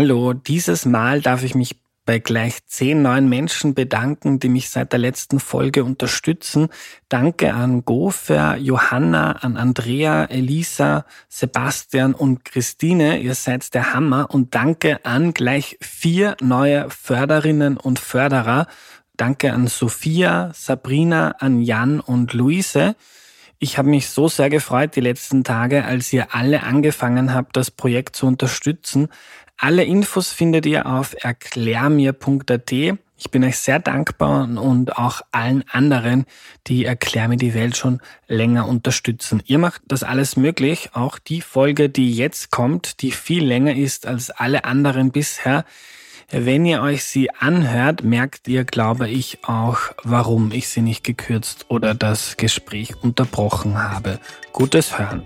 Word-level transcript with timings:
Hallo, 0.00 0.32
dieses 0.32 0.86
Mal 0.86 1.22
darf 1.22 1.42
ich 1.42 1.56
mich 1.56 1.74
bei 2.06 2.20
gleich 2.20 2.64
zehn 2.66 3.02
neuen 3.02 3.28
Menschen 3.28 3.74
bedanken, 3.74 4.38
die 4.38 4.48
mich 4.48 4.70
seit 4.70 4.92
der 4.92 5.00
letzten 5.00 5.40
Folge 5.40 5.82
unterstützen. 5.82 6.68
Danke 7.08 7.52
an 7.52 7.84
Gofer, 7.84 8.56
Johanna, 8.58 9.32
an 9.32 9.56
Andrea, 9.56 10.26
Elisa, 10.26 11.04
Sebastian 11.28 12.14
und 12.14 12.44
Christine. 12.44 13.18
Ihr 13.18 13.34
seid 13.34 13.74
der 13.74 13.92
Hammer. 13.92 14.28
Und 14.30 14.54
danke 14.54 15.04
an 15.04 15.34
gleich 15.34 15.76
vier 15.80 16.36
neue 16.40 16.88
Förderinnen 16.90 17.76
und 17.76 17.98
Förderer. 17.98 18.68
Danke 19.16 19.52
an 19.52 19.66
Sophia, 19.66 20.52
Sabrina, 20.54 21.34
an 21.40 21.60
Jan 21.60 21.98
und 21.98 22.34
Luise. 22.34 22.94
Ich 23.58 23.76
habe 23.76 23.88
mich 23.88 24.08
so 24.10 24.28
sehr 24.28 24.50
gefreut 24.50 24.94
die 24.94 25.00
letzten 25.00 25.42
Tage, 25.42 25.84
als 25.84 26.12
ihr 26.12 26.32
alle 26.32 26.62
angefangen 26.62 27.34
habt, 27.34 27.56
das 27.56 27.72
Projekt 27.72 28.14
zu 28.14 28.28
unterstützen. 28.28 29.08
Alle 29.60 29.82
Infos 29.82 30.30
findet 30.30 30.66
ihr 30.66 30.86
auf 30.86 31.16
erklärmir.at. 31.18 32.72
Ich 32.72 33.30
bin 33.32 33.42
euch 33.42 33.58
sehr 33.58 33.80
dankbar 33.80 34.44
und 34.44 34.96
auch 34.96 35.22
allen 35.32 35.64
anderen, 35.68 36.26
die 36.68 36.84
Erklär 36.84 37.26
mir 37.26 37.38
die 37.38 37.54
Welt 37.54 37.76
schon 37.76 38.00
länger 38.28 38.68
unterstützen. 38.68 39.42
Ihr 39.46 39.58
macht 39.58 39.82
das 39.88 40.04
alles 40.04 40.36
möglich. 40.36 40.90
Auch 40.92 41.18
die 41.18 41.40
Folge, 41.40 41.88
die 41.88 42.14
jetzt 42.14 42.52
kommt, 42.52 43.02
die 43.02 43.10
viel 43.10 43.44
länger 43.44 43.74
ist 43.74 44.06
als 44.06 44.30
alle 44.30 44.64
anderen 44.64 45.10
bisher. 45.10 45.64
Wenn 46.30 46.64
ihr 46.64 46.80
euch 46.80 47.02
sie 47.02 47.34
anhört, 47.34 48.04
merkt 48.04 48.46
ihr, 48.46 48.62
glaube 48.64 49.08
ich, 49.08 49.38
auch, 49.42 49.78
warum 50.04 50.52
ich 50.52 50.68
sie 50.68 50.82
nicht 50.82 51.02
gekürzt 51.02 51.66
oder 51.68 51.94
das 51.96 52.36
Gespräch 52.36 52.94
unterbrochen 53.02 53.76
habe. 53.82 54.20
Gutes 54.52 54.96
Hören. 54.96 55.24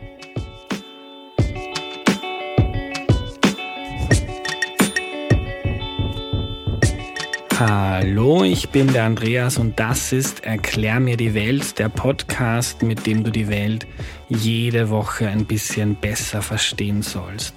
Hallo, 7.65 8.43
ich 8.43 8.71
bin 8.71 8.93
der 8.93 9.05
Andreas 9.05 9.57
und 9.57 9.79
das 9.79 10.11
ist 10.13 10.45
Erklär 10.45 10.99
mir 10.99 11.17
die 11.17 11.33
Welt, 11.33 11.79
der 11.79 11.89
Podcast, 11.89 12.83
mit 12.83 13.07
dem 13.07 13.23
du 13.23 13.31
die 13.31 13.47
Welt 13.47 13.87
jede 14.29 14.91
Woche 14.91 15.29
ein 15.29 15.45
bisschen 15.45 15.95
besser 15.95 16.43
verstehen 16.43 17.03
sollst. 17.03 17.55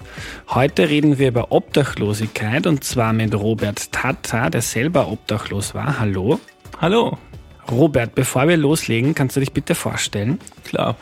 Heute 0.47 0.89
reden 0.89 1.17
wir 1.17 1.29
über 1.29 1.51
Obdachlosigkeit 1.51 2.67
und 2.67 2.83
zwar 2.83 3.13
mit 3.13 3.33
Robert 3.33 3.91
Tata, 3.91 4.51
der 4.51 4.61
selber 4.61 5.07
obdachlos 5.07 5.73
war. 5.73 5.97
Hallo. 5.99 6.39
Hallo. 6.79 7.17
Robert, 7.71 8.13
bevor 8.13 8.47
wir 8.47 8.57
loslegen, 8.57 9.15
kannst 9.15 9.37
du 9.37 9.39
dich 9.39 9.53
bitte 9.53 9.73
vorstellen? 9.73 10.37
Klar. 10.65 10.97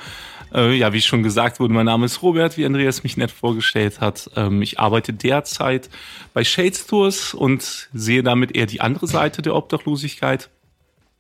Äh, 0.54 0.74
ja, 0.76 0.94
wie 0.94 1.02
schon 1.02 1.24
gesagt 1.24 1.60
wurde, 1.60 1.74
mein 1.74 1.86
Name 1.86 2.06
ist 2.06 2.22
Robert, 2.22 2.58
wie 2.58 2.66
Andreas 2.66 3.04
mich 3.04 3.18
nett 3.18 3.32
vorgestellt 3.32 4.00
hat. 4.02 4.30
Ähm, 4.36 4.62
ich 4.62 4.80
arbeite 4.80 5.12
derzeit 5.12 5.90
bei 6.34 6.44
Shades 6.44 6.86
Tours 6.86 7.34
und 7.34 7.90
sehe 7.94 8.24
damit 8.24 8.56
eher 8.56 8.68
die 8.68 8.82
andere 8.82 9.08
Seite 9.08 9.42
der 9.42 9.56
Obdachlosigkeit, 9.56 10.50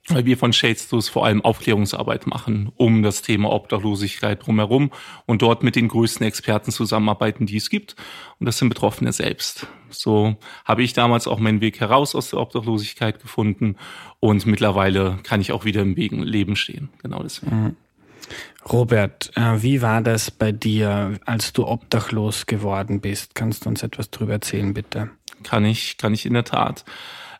weil 0.07 0.25
wir 0.25 0.37
von 0.37 0.53
Shades 0.53 0.87
Tours 0.87 1.09
vor 1.09 1.25
allem 1.25 1.41
Aufklärungsarbeit 1.41 2.27
machen 2.27 2.71
um 2.75 3.01
das 3.01 3.23
Thema 3.23 3.51
Obdachlosigkeit 3.51 4.45
drumherum 4.45 4.91
und 5.25 5.41
dort 5.41 5.63
mit 5.63 5.75
den 5.75 5.87
größten 5.87 6.25
Experten 6.27 6.71
zusammenarbeiten, 6.71 7.47
die 7.47 7.57
es 7.57 7.71
gibt. 7.71 7.95
Und 8.39 8.45
das 8.45 8.59
sind 8.59 8.69
Betroffene 8.69 9.13
selbst. 9.13 9.65
So 9.89 10.35
habe 10.65 10.83
ich 10.83 10.93
damals 10.93 11.25
auch 11.25 11.39
meinen 11.39 11.61
Weg 11.61 11.79
heraus 11.79 12.13
aus 12.13 12.29
der 12.29 12.39
Obdachlosigkeit 12.39 13.19
gefunden 13.19 13.77
und 14.19 14.45
mittlerweile 14.45 15.17
kann 15.23 15.41
ich 15.41 15.51
auch 15.51 15.65
wieder 15.65 15.81
im 15.81 15.95
Leben 15.95 16.55
stehen. 16.55 16.89
Genau 17.01 17.23
deswegen. 17.23 17.63
Mhm. 17.63 17.75
Robert, 18.71 19.31
äh, 19.35 19.61
wie 19.61 19.81
war 19.81 20.01
das 20.01 20.31
bei 20.31 20.51
dir, 20.51 21.19
als 21.25 21.53
du 21.53 21.67
obdachlos 21.67 22.45
geworden 22.45 23.01
bist? 23.01 23.35
Kannst 23.35 23.65
du 23.65 23.69
uns 23.69 23.83
etwas 23.83 24.09
darüber 24.09 24.33
erzählen, 24.33 24.73
bitte? 24.73 25.09
Kann 25.43 25.65
ich, 25.65 25.97
kann 25.97 26.13
ich 26.13 26.25
in 26.25 26.33
der 26.33 26.45
Tat. 26.45 26.85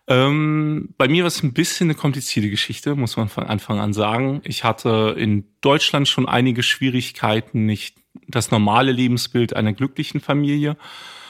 Ähm, 0.08 0.90
bei 0.98 1.08
mir 1.08 1.24
war 1.24 1.30
es 1.30 1.42
ein 1.44 1.54
bisschen 1.54 1.88
eine 1.88 1.96
komplizierte 1.96 2.50
Geschichte, 2.50 2.96
muss 2.96 3.16
man 3.16 3.30
von 3.30 3.46
Anfang 3.46 3.80
an 3.80 3.94
sagen. 3.94 4.42
Ich 4.44 4.64
hatte 4.66 5.16
in 5.18 5.46
Deutschland 5.62 6.10
schon 6.10 6.28
einige 6.28 6.62
Schwierigkeiten, 6.62 7.66
nicht 7.66 7.96
das 8.28 8.52
normale 8.52 8.92
Lebensbild 8.92 9.56
einer 9.56 9.74
glücklichen 9.74 10.20
Familie, 10.20 10.78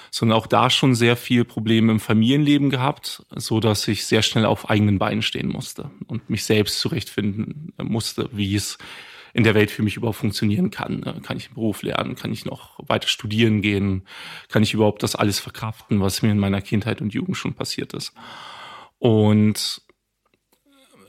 sondern 0.10 0.38
auch 0.38 0.48
da 0.48 0.70
schon 0.70 0.96
sehr 0.96 1.16
viel 1.16 1.46
Probleme 1.46 1.92
im 1.92 2.00
Familienleben 2.00 2.70
gehabt, 2.70 3.24
so 3.36 3.60
dass 3.60 3.88
ich 3.88 4.06
sehr 4.06 4.22
schnell 4.22 4.46
auf 4.46 4.70
eigenen 4.70 5.00
Beinen 5.00 5.22
stehen 5.22 5.50
musste 5.50 5.92
und 6.08 6.30
mich 6.30 6.44
selbst 6.46 6.80
zurechtfinden 6.80 7.74
musste, 7.82 8.30
wie 8.32 8.56
es 8.56 8.78
in 9.34 9.44
der 9.44 9.56
Welt 9.56 9.72
für 9.72 9.82
mich 9.82 9.98
überhaupt 9.98 10.18
funktionieren 10.18 10.70
kann. 10.70 11.00
Ne? 11.00 11.20
Kann 11.24 11.38
ich 11.38 11.48
einen 11.48 11.56
Beruf 11.56 11.82
lernen? 11.82 12.16
Kann 12.16 12.32
ich 12.32 12.46
noch 12.46 12.80
weiter 12.88 13.08
studieren 13.08 13.62
gehen? 13.62 14.04
Kann 14.48 14.64
ich 14.64 14.74
überhaupt 14.74 15.02
das 15.02 15.16
alles 15.16 15.40
verkraften, 15.40 16.02
was 16.02 16.22
mir 16.22 16.32
in 16.32 16.40
meiner 16.40 16.62
Kindheit 16.62 17.02
und 17.02 17.14
Jugend 17.14 17.36
schon 17.36 17.56
passiert 17.56 17.94
ist? 17.94 18.14
Und 19.00 19.82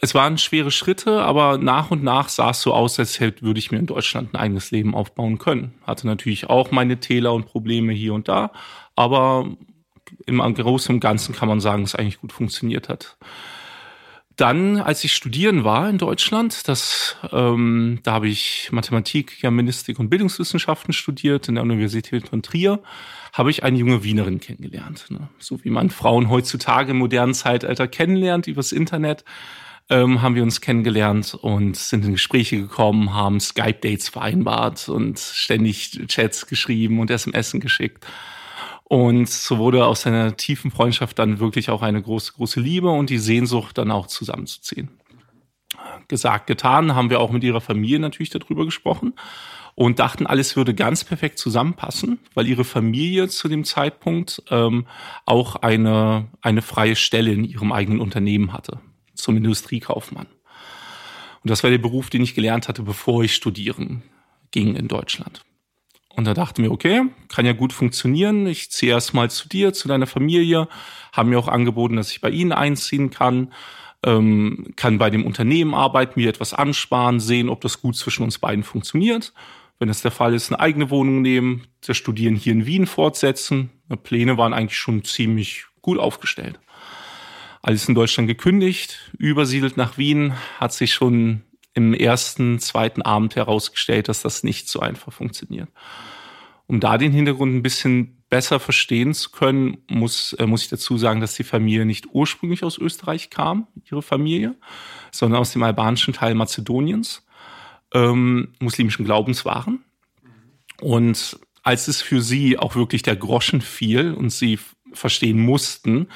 es 0.00 0.14
waren 0.14 0.36
schwere 0.38 0.70
Schritte, 0.70 1.22
aber 1.22 1.58
nach 1.58 1.90
und 1.90 2.02
nach 2.02 2.28
sah 2.28 2.50
es 2.50 2.60
so 2.60 2.74
aus, 2.74 2.98
als 2.98 3.20
hätte, 3.20 3.42
würde 3.42 3.58
ich 3.58 3.70
mir 3.70 3.78
in 3.78 3.86
Deutschland 3.86 4.34
ein 4.34 4.40
eigenes 4.40 4.70
Leben 4.70 4.94
aufbauen 4.94 5.38
können. 5.38 5.74
Hatte 5.82 6.06
natürlich 6.06 6.50
auch 6.50 6.70
meine 6.70 7.00
Täler 7.00 7.32
und 7.32 7.46
Probleme 7.46 7.92
hier 7.92 8.14
und 8.14 8.28
da, 8.28 8.52
aber 8.96 9.48
im 10.26 10.38
Großen 10.40 10.94
und 10.94 11.00
Ganzen 11.00 11.34
kann 11.34 11.48
man 11.48 11.60
sagen, 11.60 11.84
es 11.84 11.94
eigentlich 11.94 12.20
gut 12.20 12.32
funktioniert 12.32 12.88
hat. 12.88 13.16
Dann, 14.36 14.78
als 14.78 15.04
ich 15.04 15.14
studieren 15.14 15.62
war 15.62 15.88
in 15.88 15.98
Deutschland, 15.98 16.66
das, 16.66 17.16
ähm, 17.30 18.00
da 18.02 18.12
habe 18.12 18.28
ich 18.28 18.68
Mathematik, 18.72 19.40
Germanistik 19.40 20.00
und 20.00 20.08
Bildungswissenschaften 20.10 20.92
studiert 20.92 21.48
in 21.48 21.54
der 21.54 21.62
Universität 21.62 22.28
von 22.28 22.42
Trier, 22.42 22.82
habe 23.32 23.50
ich 23.50 23.62
eine 23.62 23.78
junge 23.78 24.02
Wienerin 24.02 24.40
kennengelernt. 24.40 25.06
Ne? 25.10 25.28
So 25.38 25.62
wie 25.62 25.70
man 25.70 25.90
Frauen 25.90 26.30
heutzutage 26.30 26.90
im 26.90 26.98
modernen 26.98 27.34
Zeitalter 27.34 27.86
kennenlernt 27.86 28.48
übers 28.48 28.72
Internet, 28.72 29.24
ähm, 29.88 30.22
haben 30.22 30.34
wir 30.34 30.42
uns 30.42 30.60
kennengelernt 30.60 31.34
und 31.34 31.76
sind 31.76 32.04
in 32.04 32.12
Gespräche 32.12 32.56
gekommen, 32.56 33.14
haben 33.14 33.38
Skype-Dates 33.38 34.08
vereinbart 34.08 34.88
und 34.88 35.18
ständig 35.18 35.92
Chats 36.08 36.46
geschrieben 36.46 36.98
und 36.98 37.10
SMS 37.10 37.52
geschickt. 37.52 38.04
Und 38.84 39.28
so 39.28 39.58
wurde 39.58 39.86
aus 39.86 40.06
einer 40.06 40.36
tiefen 40.36 40.70
Freundschaft 40.70 41.18
dann 41.18 41.40
wirklich 41.40 41.70
auch 41.70 41.82
eine 41.82 42.02
große, 42.02 42.34
große 42.34 42.60
Liebe 42.60 42.90
und 42.90 43.10
die 43.10 43.18
Sehnsucht 43.18 43.78
dann 43.78 43.90
auch 43.90 44.06
zusammenzuziehen. 44.06 44.90
Gesagt, 46.08 46.46
getan, 46.46 46.94
haben 46.94 47.10
wir 47.10 47.20
auch 47.20 47.30
mit 47.30 47.42
ihrer 47.44 47.62
Familie 47.62 47.98
natürlich 47.98 48.30
darüber 48.30 48.64
gesprochen 48.64 49.14
und 49.74 49.98
dachten, 49.98 50.26
alles 50.26 50.56
würde 50.56 50.74
ganz 50.74 51.02
perfekt 51.02 51.38
zusammenpassen, 51.38 52.20
weil 52.34 52.46
ihre 52.46 52.64
Familie 52.64 53.28
zu 53.28 53.48
dem 53.48 53.64
Zeitpunkt 53.64 54.42
ähm, 54.50 54.86
auch 55.24 55.56
eine, 55.56 56.28
eine 56.42 56.62
freie 56.62 56.96
Stelle 56.96 57.32
in 57.32 57.44
ihrem 57.44 57.72
eigenen 57.72 58.00
Unternehmen 58.00 58.52
hatte, 58.52 58.80
zum 59.14 59.36
Industriekaufmann. 59.36 60.26
Und 61.42 61.50
das 61.50 61.62
war 61.62 61.70
der 61.70 61.78
Beruf, 61.78 62.08
den 62.10 62.22
ich 62.22 62.34
gelernt 62.34 62.68
hatte, 62.68 62.82
bevor 62.82 63.24
ich 63.24 63.34
studieren 63.34 64.02
ging 64.50 64.76
in 64.76 64.88
Deutschland. 64.88 65.44
Und 66.16 66.26
da 66.26 66.34
dachten 66.34 66.62
wir, 66.62 66.70
okay, 66.70 67.02
kann 67.28 67.46
ja 67.46 67.52
gut 67.52 67.72
funktionieren. 67.72 68.46
Ich 68.46 68.70
ziehe 68.70 68.92
erst 68.92 69.14
mal 69.14 69.30
zu 69.30 69.48
dir, 69.48 69.72
zu 69.72 69.88
deiner 69.88 70.06
Familie. 70.06 70.68
Haben 71.12 71.30
mir 71.30 71.38
auch 71.38 71.48
angeboten, 71.48 71.96
dass 71.96 72.10
ich 72.12 72.20
bei 72.20 72.30
ihnen 72.30 72.52
einziehen 72.52 73.10
kann. 73.10 73.52
Ähm, 74.04 74.72
kann 74.76 74.98
bei 74.98 75.10
dem 75.10 75.26
Unternehmen 75.26 75.74
arbeiten, 75.74 76.20
mir 76.20 76.28
etwas 76.28 76.54
ansparen, 76.54 77.20
sehen, 77.20 77.48
ob 77.48 77.62
das 77.62 77.80
gut 77.80 77.96
zwischen 77.96 78.22
uns 78.22 78.38
beiden 78.38 78.62
funktioniert. 78.62 79.32
Wenn 79.78 79.88
das 79.88 80.02
der 80.02 80.10
Fall 80.10 80.34
ist, 80.34 80.52
eine 80.52 80.60
eigene 80.60 80.90
Wohnung 80.90 81.22
nehmen, 81.22 81.66
das 81.84 81.96
Studieren 81.96 82.36
hier 82.36 82.52
in 82.52 82.66
Wien 82.66 82.86
fortsetzen. 82.86 83.70
Die 83.90 83.96
Pläne 83.96 84.38
waren 84.38 84.52
eigentlich 84.52 84.78
schon 84.78 85.04
ziemlich 85.04 85.64
gut 85.82 85.98
aufgestellt. 85.98 86.60
Alles 87.60 87.88
in 87.88 87.94
Deutschland 87.94 88.28
gekündigt, 88.28 89.10
übersiedelt 89.18 89.76
nach 89.76 89.96
Wien, 89.96 90.34
hat 90.60 90.72
sich 90.72 90.92
schon 90.92 91.42
im 91.74 91.92
ersten, 91.92 92.58
zweiten 92.60 93.02
Abend 93.02 93.36
herausgestellt, 93.36 94.08
dass 94.08 94.22
das 94.22 94.44
nicht 94.44 94.68
so 94.68 94.80
einfach 94.80 95.12
funktioniert. 95.12 95.68
Um 96.66 96.80
da 96.80 96.96
den 96.96 97.12
Hintergrund 97.12 97.54
ein 97.54 97.62
bisschen 97.62 98.24
besser 98.30 98.58
verstehen 98.58 99.12
zu 99.12 99.30
können, 99.30 99.78
muss, 99.88 100.32
äh, 100.34 100.46
muss 100.46 100.62
ich 100.62 100.68
dazu 100.68 100.96
sagen, 100.96 101.20
dass 101.20 101.34
die 101.34 101.44
Familie 101.44 101.84
nicht 101.84 102.06
ursprünglich 102.12 102.64
aus 102.64 102.78
Österreich 102.78 103.30
kam, 103.30 103.66
ihre 103.90 104.02
Familie, 104.02 104.54
sondern 105.10 105.40
aus 105.40 105.52
dem 105.52 105.62
albanischen 105.62 106.14
Teil 106.14 106.34
Mazedoniens, 106.34 107.26
ähm, 107.92 108.54
muslimischen 108.60 109.04
Glaubens 109.04 109.44
waren. 109.44 109.84
Und 110.80 111.38
als 111.62 111.88
es 111.88 112.02
für 112.02 112.20
sie 112.20 112.58
auch 112.58 112.74
wirklich 112.74 113.02
der 113.02 113.16
Groschen 113.16 113.60
fiel 113.60 114.12
und 114.12 114.30
sie 114.30 114.58
verstehen 114.92 115.40
mussten, 115.40 116.08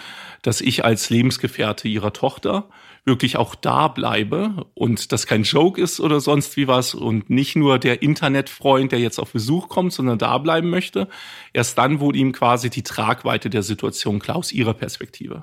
dass 0.43 0.61
ich 0.61 0.85
als 0.85 1.11
Lebensgefährte 1.11 1.89
ihrer 1.89 2.13
Tochter 2.13 2.69
wirklich 3.09 3.37
auch 3.37 3.57
da 3.57 3.89
bleibe 3.89 4.67
und 4.75 5.11
das 5.11 5.27
kein 5.27 5.43
Joke 5.43 5.81
ist 5.81 5.99
oder 5.99 6.21
sonst 6.21 6.57
wie 6.57 6.69
was 6.69 6.95
und 6.95 7.29
nicht 7.29 7.57
nur 7.57 7.81
der 7.81 8.03
Internetfreund, 8.03 8.93
der 8.93 9.01
jetzt 9.01 9.19
auf 9.19 9.33
Besuch 9.33 9.69
kommt, 9.69 9.93
sondern 9.93 10.19
da 10.19 10.39
bleiben 10.39 10.71
möchte. 10.71 11.09
Erst 11.53 11.77
dann 11.79 11.99
wurde 11.99 12.19
ihm 12.19 12.31
quasi 12.31 12.71
die 12.71 12.85
Tragweite 12.85 13.51
der 13.51 13.65
Situation 13.65 14.21
klar 14.21 14.37
aus 14.37 14.53
ihrer 14.53 14.75
Perspektive. 14.75 15.43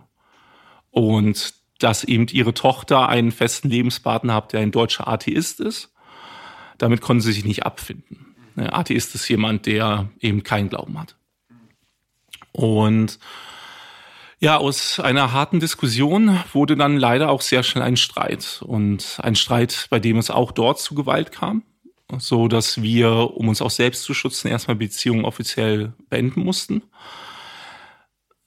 Und 0.92 1.56
dass 1.80 2.06
eben 2.06 2.28
ihre 2.32 2.54
Tochter 2.54 3.10
einen 3.10 3.34
festen 3.34 3.70
Lebenspartner 3.70 4.34
hat, 4.34 4.54
der 4.54 4.62
ein 4.62 4.72
deutscher 4.72 5.10
Atheist 5.10 5.60
ist, 5.60 5.94
damit 6.78 7.02
konnten 7.02 7.22
sie 7.22 7.34
sich 7.34 7.44
nicht 7.44 7.66
abfinden. 7.66 8.36
Ein 8.56 8.72
Atheist 8.72 9.14
ist 9.16 9.28
jemand, 9.28 9.66
der 9.66 10.10
eben 10.22 10.44
keinen 10.44 10.70
Glauben 10.70 10.98
hat. 11.00 11.18
Und 12.54 13.20
ja, 14.40 14.58
aus 14.58 15.00
einer 15.00 15.32
harten 15.32 15.60
Diskussion 15.60 16.40
wurde 16.52 16.76
dann 16.76 16.98
leider 16.98 17.30
auch 17.30 17.42
sehr 17.42 17.64
schnell 17.64 17.84
ein 17.84 17.98
Streit 17.98 18.62
und 18.66 19.18
ein 19.22 19.36
Streit, 19.36 19.88
bei 19.90 20.00
dem 20.00 20.18
es 20.18 20.30
auch 20.30 20.52
dort 20.52 20.80
zu 20.80 20.94
Gewalt 20.94 21.32
kam, 21.32 21.64
so 22.18 22.48
dass 22.48 22.82
wir, 22.82 23.10
um 23.36 23.48
uns 23.48 23.62
auch 23.62 23.72
selbst 23.72 24.04
zu 24.04 24.14
schützen, 24.14 24.50
erstmal 24.50 24.76
Beziehungen 24.76 25.26
offiziell 25.26 25.94
beenden 26.10 26.42
mussten. 26.42 26.84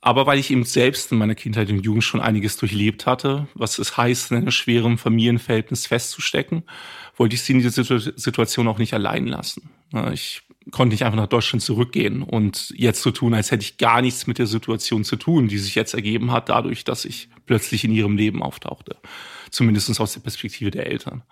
Aber 0.01 0.27
weil 0.27 0.39
ich 0.39 0.51
eben 0.51 0.65
selbst 0.65 1.11
in 1.11 1.19
meiner 1.19 1.35
Kindheit 1.35 1.71
und 1.71 1.85
Jugend 1.85 2.05
schon 2.05 2.21
einiges 2.21 2.57
durchlebt 2.57 3.05
hatte, 3.05 3.49
was 3.55 3.79
es 3.79 3.97
heißt, 3.97 4.31
in 4.31 4.37
einem 4.37 4.51
schweren 4.53 4.97
Familienverhältnis 4.97 5.87
festzustecken, 5.87 6.63
wollte 7.17 7.35
ich 7.35 7.43
sie 7.43 7.55
in 7.55 7.59
dieser 7.59 7.99
Situation 7.99 8.69
auch 8.69 8.79
nicht 8.79 8.95
allein 8.95 9.27
lassen. 9.27 9.71
Ich 10.13 10.43
konnte 10.71 10.95
nicht 10.95 11.05
einfach 11.05 11.17
nach 11.17 11.27
Deutschland 11.29 11.63
zurückgehen 11.63 12.23
und 12.23 12.73
jetzt 12.77 13.03
so 13.03 13.11
tun, 13.11 13.35
als 13.35 13.51
hätte 13.51 13.63
ich 13.63 13.79
gar 13.79 14.03
nichts 14.03 14.27
mit 14.27 14.39
der 14.39 14.47
Situation 14.47 15.05
zu 15.05 15.17
tun, 15.17 15.49
die 15.49 15.59
sich 15.59 15.75
jetzt 15.75 15.95
ergeben 15.95 16.33
hat, 16.33 16.49
dadurch, 16.49 16.85
dass 16.85 17.05
ich 17.05 17.29
plötzlich 17.47 17.85
in 17.85 17.93
ihrem 17.93 18.17
Leben 18.17 18.43
auftauchte. 18.43 18.97
Zumindest 19.51 19.99
aus 20.01 20.13
der 20.13 20.21
Perspektive 20.21 20.71
der 20.71 20.87
Eltern. 20.87 21.23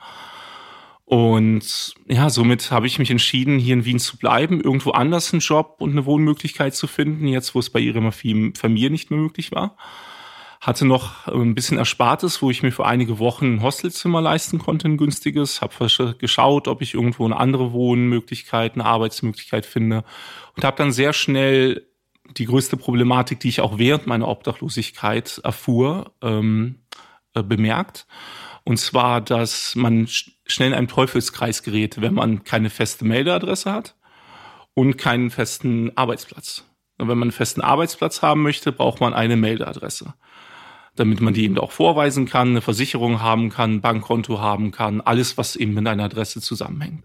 Und 1.05 1.95
ja, 2.09 2.31
somit 2.31 2.71
habe 2.71 2.87
ich 2.89 2.99
mich 2.99 3.11
entschieden, 3.11 3.59
hier 3.59 3.75
in 3.75 3.85
Wien 3.85 4.01
zu 4.01 4.17
bleiben, 4.17 4.61
irgendwo 4.61 4.91
anders 4.91 5.33
einen 5.33 5.41
Job 5.41 5.77
und 5.79 5.93
eine 5.93 6.05
Wohnmöglichkeit 6.05 6.75
zu 6.75 6.89
finden, 6.89 7.29
jetzt 7.29 7.55
wo 7.55 7.61
es 7.61 7.71
bei 7.71 7.79
ihrer 7.79 8.11
Familie 8.11 8.91
nicht 8.91 9.11
mehr 9.11 9.21
möglich 9.21 9.53
war 9.53 9.77
hatte 10.67 10.85
noch 10.85 11.29
ein 11.29 11.55
bisschen 11.55 11.79
Erspartes, 11.79 12.43
wo 12.43 12.51
ich 12.51 12.65
mir 12.65 12.73
für 12.73 12.85
einige 12.85 13.21
Wochen 13.21 13.55
ein 13.55 13.63
Hostelzimmer 13.63 14.21
leisten 14.21 14.59
konnte, 14.59 14.89
ein 14.89 14.97
günstiges. 14.97 15.63
Habe 15.63 16.15
geschaut, 16.19 16.67
ob 16.67 16.83
ich 16.83 16.95
irgendwo 16.95 17.25
eine 17.25 17.37
andere 17.37 17.73
Wohnmöglichkeit, 17.73 18.75
eine 18.75 18.85
Arbeitsmöglichkeit 18.85 19.65
finde 19.65 20.03
und 20.57 20.65
habe 20.65 20.77
dann 20.77 20.91
sehr 20.91 21.13
schnell 21.13 21.87
die 22.37 22.47
größte 22.47 22.77
Problematik, 22.77 23.39
die 23.39 23.49
ich 23.49 23.61
auch 23.61 23.79
während 23.79 24.09
meiner 24.09 24.27
Obdachlosigkeit 24.27 25.41
erfuhr, 25.45 26.11
ähm, 26.21 26.81
äh, 27.35 27.45
bemerkt. 27.45 28.09
Und 28.65 28.79
zwar, 28.79 29.21
dass 29.21 29.77
man 29.77 30.09
schnell 30.09 30.71
in 30.71 30.75
einen 30.75 30.89
Teufelskreis 30.89 31.63
gerät, 31.63 32.01
wenn 32.01 32.15
man 32.15 32.43
keine 32.43 32.71
feste 32.71 33.05
Meldeadresse 33.05 33.71
hat 33.71 33.95
und 34.75 34.99
keinen 34.99 35.31
festen 35.31 35.97
Arbeitsplatz. 35.97 36.65
Und 36.99 37.07
wenn 37.07 37.19
man 37.19 37.27
einen 37.27 37.33
festen 37.33 37.61
Arbeitsplatz 37.61 38.23
haben 38.23 38.43
möchte, 38.43 38.73
braucht 38.73 39.01
man 39.01 39.15
eine 39.15 39.37
Meldeadresse 39.37 40.15
damit 40.97 41.21
man 41.21 41.35
die 41.35 41.45
eben 41.45 41.59
auch 41.59 41.73
vorweisen 41.73 42.27
kann, 42.27 42.49
eine 42.49 42.61
Versicherung 42.61 43.21
haben 43.21 43.51
kann, 43.51 43.81
Bankkonto 43.81 44.41
haben 44.41 44.71
kann, 44.71 45.01
alles, 45.01 45.39
was 45.39 45.57
eben 45.57 45.75
mit 45.75 45.87
einer 45.87 46.05
Adresse 46.05 46.41
zusammenhängt. 46.41 47.05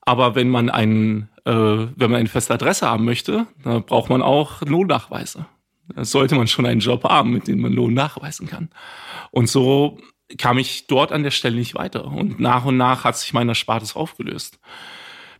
Aber 0.00 0.34
wenn 0.34 0.48
man 0.48 0.68
einen, 0.68 1.28
äh, 1.44 1.52
wenn 1.52 2.10
man 2.10 2.14
eine 2.14 2.28
feste 2.28 2.54
Adresse 2.54 2.88
haben 2.88 3.04
möchte, 3.04 3.46
dann 3.62 3.84
braucht 3.84 4.10
man 4.10 4.20
auch 4.20 4.62
Lohnnachweise. 4.62 5.46
Da 5.94 6.04
sollte 6.04 6.34
man 6.34 6.48
schon 6.48 6.66
einen 6.66 6.80
Job 6.80 7.04
haben, 7.04 7.32
mit 7.32 7.46
dem 7.46 7.60
man 7.60 7.72
Lohn 7.72 7.94
nachweisen 7.94 8.48
kann. 8.48 8.70
Und 9.30 9.48
so 9.48 9.98
kam 10.38 10.58
ich 10.58 10.86
dort 10.86 11.12
an 11.12 11.22
der 11.22 11.30
Stelle 11.30 11.56
nicht 11.56 11.74
weiter. 11.74 12.06
Und 12.06 12.40
nach 12.40 12.64
und 12.64 12.76
nach 12.76 13.04
hat 13.04 13.16
sich 13.16 13.32
mein 13.32 13.48
Erspartes 13.48 13.94
aufgelöst. 13.94 14.58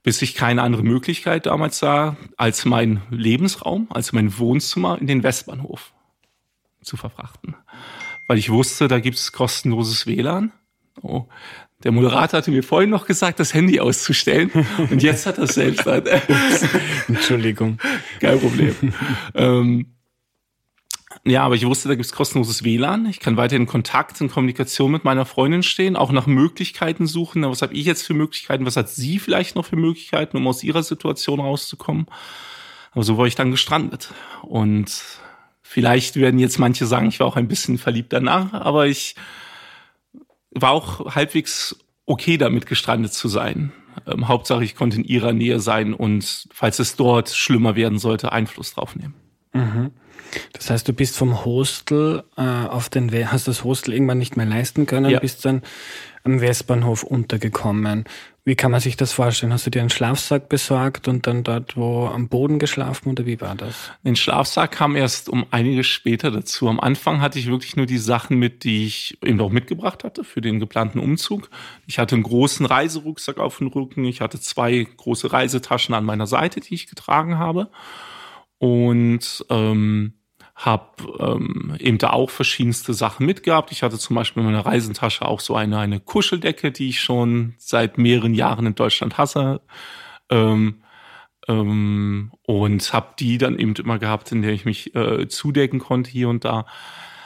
Bis 0.02 0.20
ich 0.20 0.34
keine 0.34 0.62
andere 0.62 0.82
Möglichkeit 0.82 1.46
damals 1.46 1.78
sah, 1.78 2.16
als 2.36 2.64
mein 2.64 3.02
Lebensraum, 3.10 3.86
als 3.90 4.12
mein 4.12 4.36
Wohnzimmer 4.38 5.00
in 5.00 5.06
den 5.06 5.22
Westbahnhof 5.22 5.92
zu 6.82 6.96
verfrachten. 6.96 7.56
Weil 8.26 8.38
ich 8.38 8.50
wusste, 8.50 8.88
da 8.88 9.00
gibt 9.00 9.16
es 9.16 9.32
kostenloses 9.32 10.06
WLAN. 10.06 10.52
Oh, 11.00 11.26
der 11.84 11.92
Moderator 11.92 12.38
hatte 12.38 12.50
mir 12.50 12.62
vorhin 12.62 12.90
noch 12.90 13.06
gesagt, 13.06 13.40
das 13.40 13.54
Handy 13.54 13.80
auszustellen. 13.80 14.50
Und 14.90 15.02
jetzt 15.02 15.26
hat 15.26 15.38
er 15.38 15.44
es 15.44 15.54
selbst. 15.54 15.86
Entschuldigung. 17.08 17.78
Kein 18.20 18.38
Problem. 18.38 18.74
ähm, 19.34 19.86
ja, 21.24 21.44
aber 21.44 21.54
ich 21.54 21.66
wusste, 21.66 21.88
da 21.88 21.94
gibt 21.94 22.06
es 22.06 22.12
kostenloses 22.12 22.64
WLAN. 22.64 23.06
Ich 23.06 23.20
kann 23.20 23.36
weiterhin 23.36 23.62
in 23.62 23.68
Kontakt 23.68 24.20
und 24.20 24.30
Kommunikation 24.32 24.90
mit 24.90 25.04
meiner 25.04 25.24
Freundin 25.24 25.62
stehen, 25.62 25.96
auch 25.96 26.10
nach 26.10 26.26
Möglichkeiten 26.26 27.06
suchen. 27.06 27.42
Was 27.42 27.62
habe 27.62 27.74
ich 27.74 27.86
jetzt 27.86 28.02
für 28.02 28.14
Möglichkeiten? 28.14 28.66
Was 28.66 28.76
hat 28.76 28.88
sie 28.88 29.18
vielleicht 29.18 29.54
noch 29.54 29.66
für 29.66 29.76
Möglichkeiten, 29.76 30.36
um 30.36 30.46
aus 30.48 30.64
ihrer 30.64 30.82
Situation 30.82 31.40
rauszukommen? 31.40 32.06
Aber 32.92 33.04
so 33.04 33.18
war 33.18 33.26
ich 33.26 33.36
dann 33.36 33.50
gestrandet. 33.50 34.12
Und 34.42 34.92
Vielleicht 35.72 36.16
werden 36.16 36.38
jetzt 36.38 36.58
manche 36.58 36.84
sagen, 36.84 37.08
ich 37.08 37.18
war 37.18 37.26
auch 37.26 37.36
ein 37.36 37.48
bisschen 37.48 37.78
verliebt 37.78 38.12
danach, 38.12 38.52
aber 38.52 38.88
ich 38.88 39.14
war 40.50 40.72
auch 40.72 41.14
halbwegs 41.14 41.78
okay 42.04 42.36
damit 42.36 42.66
gestrandet 42.66 43.14
zu 43.14 43.26
sein. 43.26 43.72
Ähm, 44.06 44.28
Hauptsache, 44.28 44.62
ich 44.64 44.74
konnte 44.74 44.98
in 44.98 45.04
ihrer 45.04 45.32
Nähe 45.32 45.60
sein 45.60 45.94
und 45.94 46.46
falls 46.52 46.78
es 46.78 46.96
dort 46.96 47.30
schlimmer 47.30 47.74
werden 47.74 47.98
sollte, 47.98 48.32
Einfluss 48.32 48.74
drauf 48.74 48.96
nehmen. 48.96 49.14
Mhm. 49.54 49.92
Das 50.52 50.68
heißt, 50.68 50.86
du 50.86 50.92
bist 50.92 51.16
vom 51.16 51.42
Hostel 51.46 52.22
äh, 52.36 52.42
auf 52.42 52.90
den, 52.90 53.10
We 53.10 53.32
hast 53.32 53.48
das 53.48 53.64
Hostel 53.64 53.94
irgendwann 53.94 54.18
nicht 54.18 54.36
mehr 54.36 54.44
leisten 54.44 54.84
können, 54.84 55.10
ja. 55.10 55.20
bist 55.20 55.42
dann 55.46 55.62
am 56.22 56.42
Westbahnhof 56.42 57.02
untergekommen. 57.02 58.04
Wie 58.44 58.56
kann 58.56 58.72
man 58.72 58.80
sich 58.80 58.96
das 58.96 59.12
vorstellen? 59.12 59.52
Hast 59.52 59.66
du 59.66 59.70
dir 59.70 59.80
einen 59.80 59.90
Schlafsack 59.90 60.48
besorgt 60.48 61.06
und 61.06 61.28
dann 61.28 61.44
dort 61.44 61.76
wo 61.76 62.06
am 62.06 62.28
Boden 62.28 62.58
geschlafen 62.58 63.10
oder 63.10 63.24
wie 63.24 63.40
war 63.40 63.54
das? 63.54 63.92
Den 64.02 64.16
Schlafsack 64.16 64.72
kam 64.72 64.96
erst 64.96 65.28
um 65.28 65.46
einiges 65.52 65.86
später 65.86 66.32
dazu. 66.32 66.68
Am 66.68 66.80
Anfang 66.80 67.20
hatte 67.20 67.38
ich 67.38 67.46
wirklich 67.46 67.76
nur 67.76 67.86
die 67.86 67.98
Sachen 67.98 68.38
mit, 68.38 68.64
die 68.64 68.84
ich 68.84 69.16
eben 69.22 69.40
auch 69.40 69.50
mitgebracht 69.50 70.02
hatte 70.02 70.24
für 70.24 70.40
den 70.40 70.58
geplanten 70.58 70.98
Umzug. 70.98 71.50
Ich 71.86 72.00
hatte 72.00 72.16
einen 72.16 72.24
großen 72.24 72.66
Reiserucksack 72.66 73.38
auf 73.38 73.58
dem 73.58 73.68
Rücken. 73.68 74.04
Ich 74.06 74.20
hatte 74.20 74.40
zwei 74.40 74.88
große 74.96 75.32
Reisetaschen 75.32 75.94
an 75.94 76.04
meiner 76.04 76.26
Seite, 76.26 76.58
die 76.58 76.74
ich 76.74 76.88
getragen 76.88 77.38
habe. 77.38 77.70
Und 78.58 79.46
ähm, 79.50 80.14
habe 80.64 80.86
ähm, 81.18 81.76
eben 81.78 81.98
da 81.98 82.10
auch 82.10 82.30
verschiedenste 82.30 82.94
Sachen 82.94 83.26
mitgehabt. 83.26 83.72
Ich 83.72 83.82
hatte 83.82 83.98
zum 83.98 84.16
Beispiel 84.16 84.42
in 84.42 84.46
meiner 84.50 84.64
Reisentasche 84.64 85.26
auch 85.26 85.40
so 85.40 85.54
eine, 85.54 85.78
eine 85.78 86.00
Kuscheldecke, 86.00 86.72
die 86.72 86.88
ich 86.88 87.00
schon 87.00 87.54
seit 87.58 87.98
mehreren 87.98 88.34
Jahren 88.34 88.66
in 88.66 88.74
Deutschland 88.74 89.18
hasse. 89.18 89.60
Ähm, 90.30 90.82
ähm, 91.48 92.32
und 92.46 92.92
habe 92.92 93.14
die 93.18 93.38
dann 93.38 93.58
eben 93.58 93.74
immer 93.74 93.98
gehabt, 93.98 94.30
in 94.30 94.42
der 94.42 94.52
ich 94.52 94.64
mich 94.64 94.94
äh, 94.94 95.28
zudecken 95.28 95.80
konnte 95.80 96.10
hier 96.10 96.28
und 96.28 96.44
da. 96.44 96.66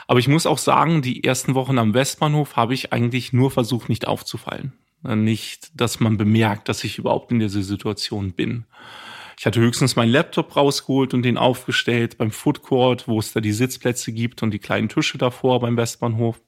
Aber 0.07 0.19
ich 0.19 0.27
muss 0.27 0.47
auch 0.47 0.57
sagen, 0.57 1.01
die 1.01 1.23
ersten 1.23 1.53
Wochen 1.53 1.77
am 1.77 1.93
Westbahnhof 1.93 2.55
habe 2.55 2.73
ich 2.73 2.93
eigentlich 2.93 3.33
nur 3.33 3.51
versucht, 3.51 3.89
nicht 3.89 4.07
aufzufallen. 4.07 4.73
Nicht, 5.03 5.79
dass 5.79 5.99
man 5.99 6.17
bemerkt, 6.17 6.69
dass 6.69 6.83
ich 6.83 6.97
überhaupt 6.97 7.31
in 7.31 7.39
dieser 7.39 7.61
Situation 7.61 8.31
bin. 8.31 8.65
Ich 9.39 9.45
hatte 9.45 9.59
höchstens 9.59 9.95
meinen 9.95 10.11
Laptop 10.11 10.55
rausgeholt 10.55 11.13
und 11.13 11.21
den 11.21 11.37
aufgestellt 11.37 12.17
beim 12.17 12.31
Food 12.31 12.63
Court, 12.63 13.07
wo 13.07 13.19
es 13.19 13.33
da 13.33 13.39
die 13.39 13.51
Sitzplätze 13.51 14.11
gibt 14.11 14.41
und 14.41 14.51
die 14.51 14.59
kleinen 14.59 14.89
Tische 14.89 15.19
davor 15.19 15.59
beim 15.59 15.77
Westbahnhof. 15.77 16.41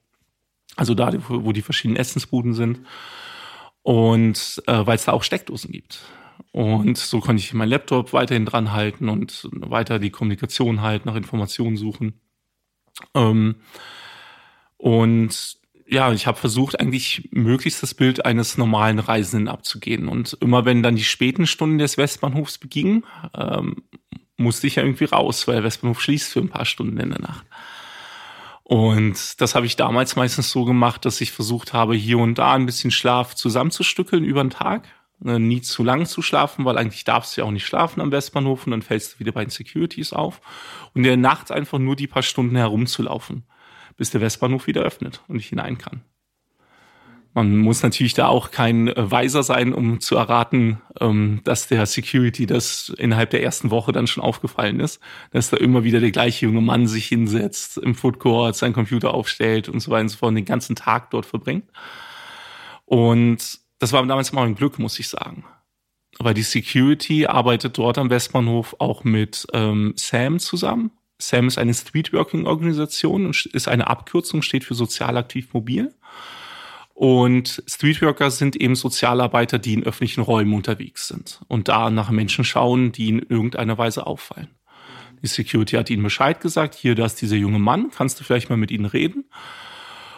Also 0.76 0.96
da, 0.96 1.14
wo 1.28 1.52
die 1.52 1.62
verschiedenen 1.62 1.98
Essensbuden 1.98 2.54
sind. 2.54 2.82
Und 3.84 4.62
äh, 4.66 4.86
weil 4.86 4.96
es 4.96 5.06
da 5.06 5.14
auch 5.14 5.24
Steckdosen 5.24 5.72
gibt. 5.72 6.02
Und 6.52 6.98
so 6.98 7.20
konnte 7.20 7.42
ich 7.42 7.54
meinen 7.54 7.70
Laptop 7.70 8.12
weiterhin 8.12 8.46
dran 8.46 8.74
halten 8.74 9.08
und 9.08 9.48
weiter 9.52 10.00
die 10.00 10.10
Kommunikation 10.10 10.82
halten, 10.82 11.08
nach 11.08 11.16
Informationen 11.16 11.78
suchen. 11.78 12.20
Ähm, 13.14 13.56
und 14.78 15.59
ja, 15.92 16.14
ich 16.14 16.28
habe 16.28 16.38
versucht, 16.38 16.80
eigentlich 16.80 17.30
möglichst 17.32 17.82
das 17.82 17.96
Bild 17.96 18.24
eines 18.24 18.58
normalen 18.58 19.00
Reisenden 19.00 19.48
abzugehen. 19.48 20.08
Und 20.08 20.38
immer 20.40 20.64
wenn 20.66 20.84
dann 20.84 20.96
die 20.96 21.04
späten 21.04 21.48
Stunden 21.48 21.80
des 21.80 21.98
Westbahnhofs 21.98 22.60
begingen, 22.60 23.06
ähm, 23.36 23.78
musste 24.38 24.68
ich 24.68 24.76
ja 24.76 24.84
irgendwie 24.84 25.06
raus, 25.06 25.48
weil 25.48 25.56
der 25.56 25.64
Westbahnhof 25.64 26.00
schließt 26.00 26.32
für 26.32 26.40
ein 26.40 26.50
paar 26.50 26.66
Stunden 26.66 27.00
in 27.00 27.10
der 27.10 27.20
Nacht. 27.20 27.46
Und 28.64 29.42
das 29.42 29.56
habe 29.56 29.66
ich 29.66 29.78
damals 29.78 30.16
meistens 30.16 30.52
so 30.52 30.64
gemacht, 30.64 31.06
dass 31.06 31.22
ich 31.22 31.32
versucht 31.32 31.74
habe, 31.74 31.96
hier 31.96 32.20
und 32.20 32.38
da 32.38 32.54
ein 32.54 32.68
bisschen 32.68 32.92
Schlaf 32.92 33.34
zusammenzustückeln 33.34 34.24
über 34.24 34.44
den 34.44 34.52
Tag. 34.52 34.88
Ne, 35.22 35.38
nie 35.38 35.62
zu 35.62 35.84
lang 35.84 36.06
zu 36.06 36.22
schlafen, 36.22 36.64
weil 36.64 36.78
eigentlich 36.78 37.04
darfst 37.04 37.36
du 37.36 37.42
ja 37.42 37.48
auch 37.48 37.52
nicht 37.52 37.66
schlafen 37.66 38.00
am 38.00 38.12
Westbahnhof 38.12 38.66
und 38.66 38.72
dann 38.72 38.82
fällst 38.82 39.16
du 39.16 39.20
wieder 39.20 39.34
bei 39.34 39.44
den 39.44 39.50
Securities 39.50 40.14
auf. 40.14 40.40
Und 40.94 41.00
in 41.00 41.04
der 41.04 41.18
Nacht 41.18 41.52
einfach 41.52 41.78
nur 41.78 41.98
die 41.98 42.08
paar 42.08 42.24
Stunden 42.24 42.56
herumzulaufen 42.56 43.44
bis 43.98 44.12
der 44.12 44.22
Westbahnhof 44.22 44.68
wieder 44.68 44.82
öffnet 44.82 45.22
und 45.28 45.38
ich 45.38 45.48
hinein 45.48 45.78
kann. 45.78 46.04
Man 47.34 47.58
muss 47.60 47.84
natürlich 47.84 48.16
da 48.16 48.28
auch 48.28 48.50
kein 48.50 48.88
äh, 48.88 49.12
Weiser 49.12 49.44
sein, 49.44 49.74
um 49.74 50.00
zu 50.00 50.16
erraten, 50.16 50.82
ähm, 51.00 51.42
dass 51.44 51.68
der 51.68 51.86
Security 51.86 52.48
das 52.48 52.90
innerhalb 52.98 53.30
der 53.30 53.44
ersten 53.44 53.70
Woche 53.70 53.92
dann 53.92 54.08
schon 54.08 54.24
aufgefallen 54.24 54.80
ist, 54.80 55.00
dass 55.32 55.52
da 55.52 55.58
immer 55.58 55.84
wieder 55.84 56.00
der 56.00 56.12
gleiche 56.12 56.48
junge 56.48 56.62
Mann 56.62 56.88
sich 56.88 57.08
hinsetzt, 57.08 57.78
im 57.78 57.94
Food 57.94 58.20
Court 58.20 58.56
seinen 58.56 58.74
Computer 58.74 59.14
aufstellt 59.14 59.70
und 59.70 59.80
so 59.80 59.92
weiter 59.92 60.02
und 60.02 60.10
so 60.10 60.18
fort 60.18 60.30
und 60.30 60.36
den 60.36 60.46
ganzen 60.46 60.76
Tag 60.76 61.12
dort 61.12 61.26
verbringt. 61.26 61.70
Und 62.86 63.60
das 63.78 63.94
war 63.94 64.06
damals 64.06 64.32
immer 64.32 64.42
ein 64.42 64.56
Glück, 64.56 64.80
muss 64.80 65.00
ich 65.00 65.08
sagen. 65.08 65.46
Weil 66.18 66.34
die 66.34 66.42
Security 66.42 67.28
arbeitet 67.28 67.78
dort 67.78 68.00
am 68.00 68.10
Westbahnhof 68.10 68.76
auch 68.80 69.04
mit 69.04 69.46
ähm, 69.54 69.94
Sam 69.96 70.40
zusammen. 70.40 70.92
SAM 71.22 71.48
ist 71.48 71.58
eine 71.58 71.74
Streetworking-Organisation 71.74 73.26
und 73.26 73.46
ist 73.48 73.68
eine 73.68 73.88
Abkürzung, 73.88 74.42
steht 74.42 74.64
für 74.64 74.76
sozial 74.76 75.18
aktiv 75.18 75.54
mobil. 75.54 75.94
Und 76.94 77.64
Streetworker 77.66 78.30
sind 78.32 78.56
eben 78.56 78.76
Sozialarbeiter, 78.76 79.58
die 79.58 79.74
in 79.74 79.84
öffentlichen 79.84 80.22
Räumen 80.22 80.54
unterwegs 80.54 81.08
sind 81.08 81.42
und 81.48 81.70
da 81.70 81.90
nach 81.90 82.10
Menschen 82.10 82.44
schauen, 82.44 82.92
die 82.92 83.08
in 83.08 83.20
irgendeiner 83.20 83.78
Weise 83.78 84.06
auffallen. 84.06 84.50
Die 85.22 85.28
Security 85.28 85.76
hat 85.76 85.90
ihnen 85.90 86.04
Bescheid 86.04 86.42
gesagt, 86.42 86.76
hier, 86.76 86.96
da 86.96 87.06
ist 87.06 87.22
dieser 87.22 87.36
junge 87.36 87.60
Mann, 87.60 87.92
kannst 87.92 88.20
du 88.20 88.24
vielleicht 88.24 88.50
mal 88.50 88.58
mit 88.58 88.72
ihnen 88.72 88.86
reden? 88.86 89.26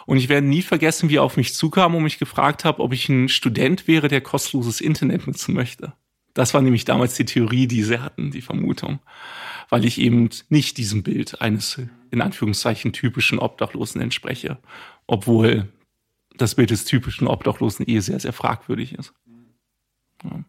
Und 0.06 0.16
ich 0.16 0.28
werde 0.28 0.46
nie 0.46 0.62
vergessen, 0.62 1.08
wie 1.08 1.16
er 1.16 1.22
auf 1.22 1.36
mich 1.36 1.54
zukam 1.54 1.94
und 1.94 2.02
mich 2.02 2.18
gefragt 2.18 2.64
hat, 2.64 2.80
ob 2.80 2.92
ich 2.92 3.08
ein 3.08 3.28
Student 3.28 3.86
wäre, 3.86 4.08
der 4.08 4.20
kostenloses 4.20 4.80
Internet 4.80 5.26
nutzen 5.26 5.54
möchte. 5.54 5.92
Das 6.34 6.54
war 6.54 6.62
nämlich 6.62 6.84
damals 6.84 7.14
die 7.14 7.24
Theorie, 7.24 7.66
die 7.66 7.82
sie 7.82 8.00
hatten, 8.00 8.30
die 8.30 8.40
Vermutung. 8.40 9.00
Weil 9.72 9.86
ich 9.86 9.98
eben 9.98 10.28
nicht 10.50 10.76
diesem 10.76 11.02
Bild 11.02 11.40
eines, 11.40 11.80
in 12.10 12.20
Anführungszeichen, 12.20 12.92
typischen 12.92 13.38
Obdachlosen 13.38 14.02
entspreche. 14.02 14.58
Obwohl 15.06 15.72
das 16.36 16.56
Bild 16.56 16.68
des 16.68 16.84
typischen 16.84 17.26
Obdachlosen 17.26 17.88
eh 17.88 18.00
sehr, 18.00 18.20
sehr 18.20 18.34
fragwürdig 18.34 18.92
ist. 18.92 19.14
Ja. 20.22 20.44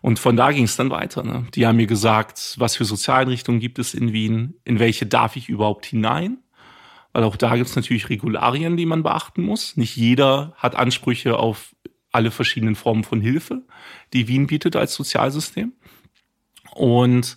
Und 0.00 0.18
von 0.18 0.38
da 0.38 0.52
ging 0.52 0.64
es 0.64 0.76
dann 0.76 0.88
weiter. 0.88 1.22
Ne? 1.22 1.46
Die 1.54 1.66
haben 1.66 1.76
mir 1.76 1.86
gesagt, 1.86 2.54
was 2.56 2.76
für 2.76 2.86
Sozialeinrichtungen 2.86 3.60
gibt 3.60 3.78
es 3.78 3.92
in 3.92 4.14
Wien, 4.14 4.54
in 4.64 4.78
welche 4.78 5.04
darf 5.04 5.36
ich 5.36 5.50
überhaupt 5.50 5.84
hinein? 5.84 6.38
Weil 7.12 7.24
auch 7.24 7.36
da 7.36 7.56
gibt 7.56 7.68
es 7.68 7.76
natürlich 7.76 8.08
Regularien, 8.08 8.78
die 8.78 8.86
man 8.86 9.02
beachten 9.02 9.42
muss. 9.42 9.76
Nicht 9.76 9.96
jeder 9.96 10.54
hat 10.56 10.76
Ansprüche 10.76 11.36
auf 11.36 11.76
alle 12.10 12.30
verschiedenen 12.30 12.74
Formen 12.74 13.04
von 13.04 13.20
Hilfe, 13.20 13.66
die 14.14 14.28
Wien 14.28 14.46
bietet 14.46 14.76
als 14.76 14.94
Sozialsystem. 14.94 15.74
Und 16.72 17.36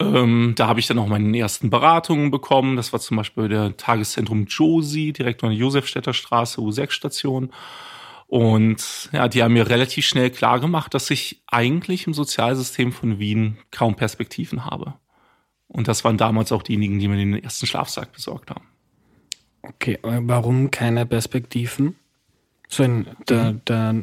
ähm, 0.00 0.54
da 0.56 0.66
habe 0.66 0.80
ich 0.80 0.86
dann 0.86 0.98
auch 0.98 1.06
meine 1.06 1.38
ersten 1.38 1.68
Beratungen 1.68 2.30
bekommen. 2.30 2.76
Das 2.76 2.92
war 2.92 3.00
zum 3.00 3.18
Beispiel 3.18 3.48
der 3.48 3.76
Tageszentrum 3.76 4.46
Josi, 4.46 5.12
direkt 5.12 5.44
an 5.44 5.50
der 5.50 5.58
Josefstädter 5.58 6.14
Straße, 6.14 6.60
U6-Station. 6.60 7.50
Und 8.26 9.10
ja, 9.12 9.28
die 9.28 9.42
haben 9.42 9.52
mir 9.52 9.68
relativ 9.68 10.06
schnell 10.06 10.30
klar 10.30 10.60
gemacht, 10.60 10.94
dass 10.94 11.10
ich 11.10 11.42
eigentlich 11.48 12.06
im 12.06 12.14
Sozialsystem 12.14 12.92
von 12.92 13.18
Wien 13.18 13.58
kaum 13.70 13.96
Perspektiven 13.96 14.64
habe. 14.64 14.94
Und 15.68 15.86
das 15.86 16.04
waren 16.04 16.16
damals 16.16 16.50
auch 16.52 16.62
diejenigen, 16.62 16.98
die 16.98 17.08
mir 17.08 17.16
den 17.16 17.34
ersten 17.34 17.66
Schlafsack 17.66 18.12
besorgt 18.12 18.50
haben. 18.50 18.66
Okay, 19.62 19.98
warum 20.02 20.70
keine 20.70 21.06
Perspektiven? 21.06 21.96
So 22.68 22.84
ein, 22.84 23.06
der, 23.28 23.52
mhm. 23.52 23.64
der, 23.66 24.02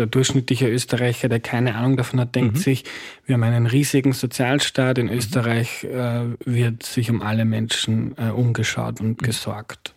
der 0.00 0.06
durchschnittliche 0.06 0.68
Österreicher, 0.68 1.28
der 1.28 1.40
keine 1.40 1.74
Ahnung 1.76 1.96
davon 1.96 2.18
hat, 2.20 2.34
denkt 2.34 2.56
mhm. 2.56 2.60
sich, 2.60 2.84
wir 3.26 3.34
haben 3.34 3.42
einen 3.42 3.66
riesigen 3.66 4.12
Sozialstaat, 4.12 4.98
in 4.98 5.06
mhm. 5.06 5.12
Österreich 5.12 5.84
äh, 5.84 6.24
wird 6.44 6.82
sich 6.82 7.10
um 7.10 7.22
alle 7.22 7.44
Menschen 7.44 8.16
äh, 8.18 8.30
umgeschaut 8.30 9.00
und 9.00 9.20
mhm. 9.20 9.26
gesorgt. 9.26 9.94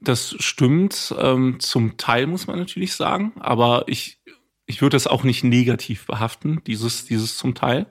Das 0.00 0.36
stimmt, 0.38 1.14
ähm, 1.18 1.56
zum 1.60 1.96
Teil 1.96 2.26
muss 2.26 2.46
man 2.46 2.58
natürlich 2.58 2.94
sagen, 2.94 3.32
aber 3.40 3.84
ich, 3.86 4.18
ich 4.66 4.82
würde 4.82 4.94
das 4.94 5.06
auch 5.06 5.24
nicht 5.24 5.44
negativ 5.44 6.06
behaften, 6.06 6.60
dieses, 6.66 7.06
dieses 7.06 7.36
zum 7.36 7.54
Teil. 7.54 7.86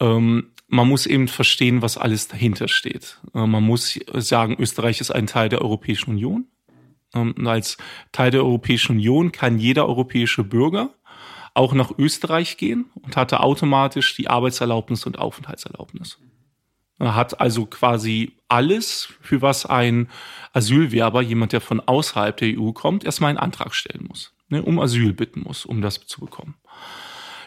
Ähm, 0.00 0.50
man 0.68 0.88
muss 0.88 1.06
eben 1.06 1.28
verstehen, 1.28 1.82
was 1.82 1.96
alles 1.96 2.28
dahinter 2.28 2.68
steht. 2.68 3.20
Äh, 3.34 3.46
man 3.46 3.62
muss 3.62 3.98
sagen, 4.14 4.56
Österreich 4.58 5.00
ist 5.00 5.12
ein 5.12 5.26
Teil 5.26 5.48
der 5.48 5.62
Europäischen 5.62 6.10
Union. 6.10 6.46
Ähm, 7.16 7.34
und 7.36 7.46
als 7.46 7.76
Teil 8.12 8.30
der 8.30 8.44
Europäischen 8.44 8.92
Union 8.92 9.32
kann 9.32 9.58
jeder 9.58 9.88
europäische 9.88 10.44
Bürger 10.44 10.90
auch 11.54 11.72
nach 11.72 11.90
Österreich 11.96 12.58
gehen 12.58 12.90
und 12.94 13.16
hatte 13.16 13.40
automatisch 13.40 14.14
die 14.14 14.28
Arbeitserlaubnis 14.28 15.06
und 15.06 15.18
Aufenthaltserlaubnis. 15.18 16.18
Er 16.98 17.14
hat 17.14 17.40
also 17.40 17.66
quasi 17.66 18.36
alles, 18.48 19.08
für 19.20 19.42
was 19.42 19.66
ein 19.66 20.08
Asylwerber, 20.52 21.22
jemand, 21.22 21.52
der 21.52 21.60
von 21.60 21.80
außerhalb 21.80 22.36
der 22.36 22.58
EU 22.58 22.72
kommt, 22.72 23.04
erstmal 23.04 23.30
einen 23.30 23.38
Antrag 23.38 23.74
stellen 23.74 24.06
muss, 24.06 24.34
ne, 24.48 24.62
um 24.62 24.78
Asyl 24.78 25.12
bitten 25.12 25.42
muss, 25.42 25.66
um 25.66 25.82
das 25.82 26.06
zu 26.06 26.20
bekommen. 26.20 26.54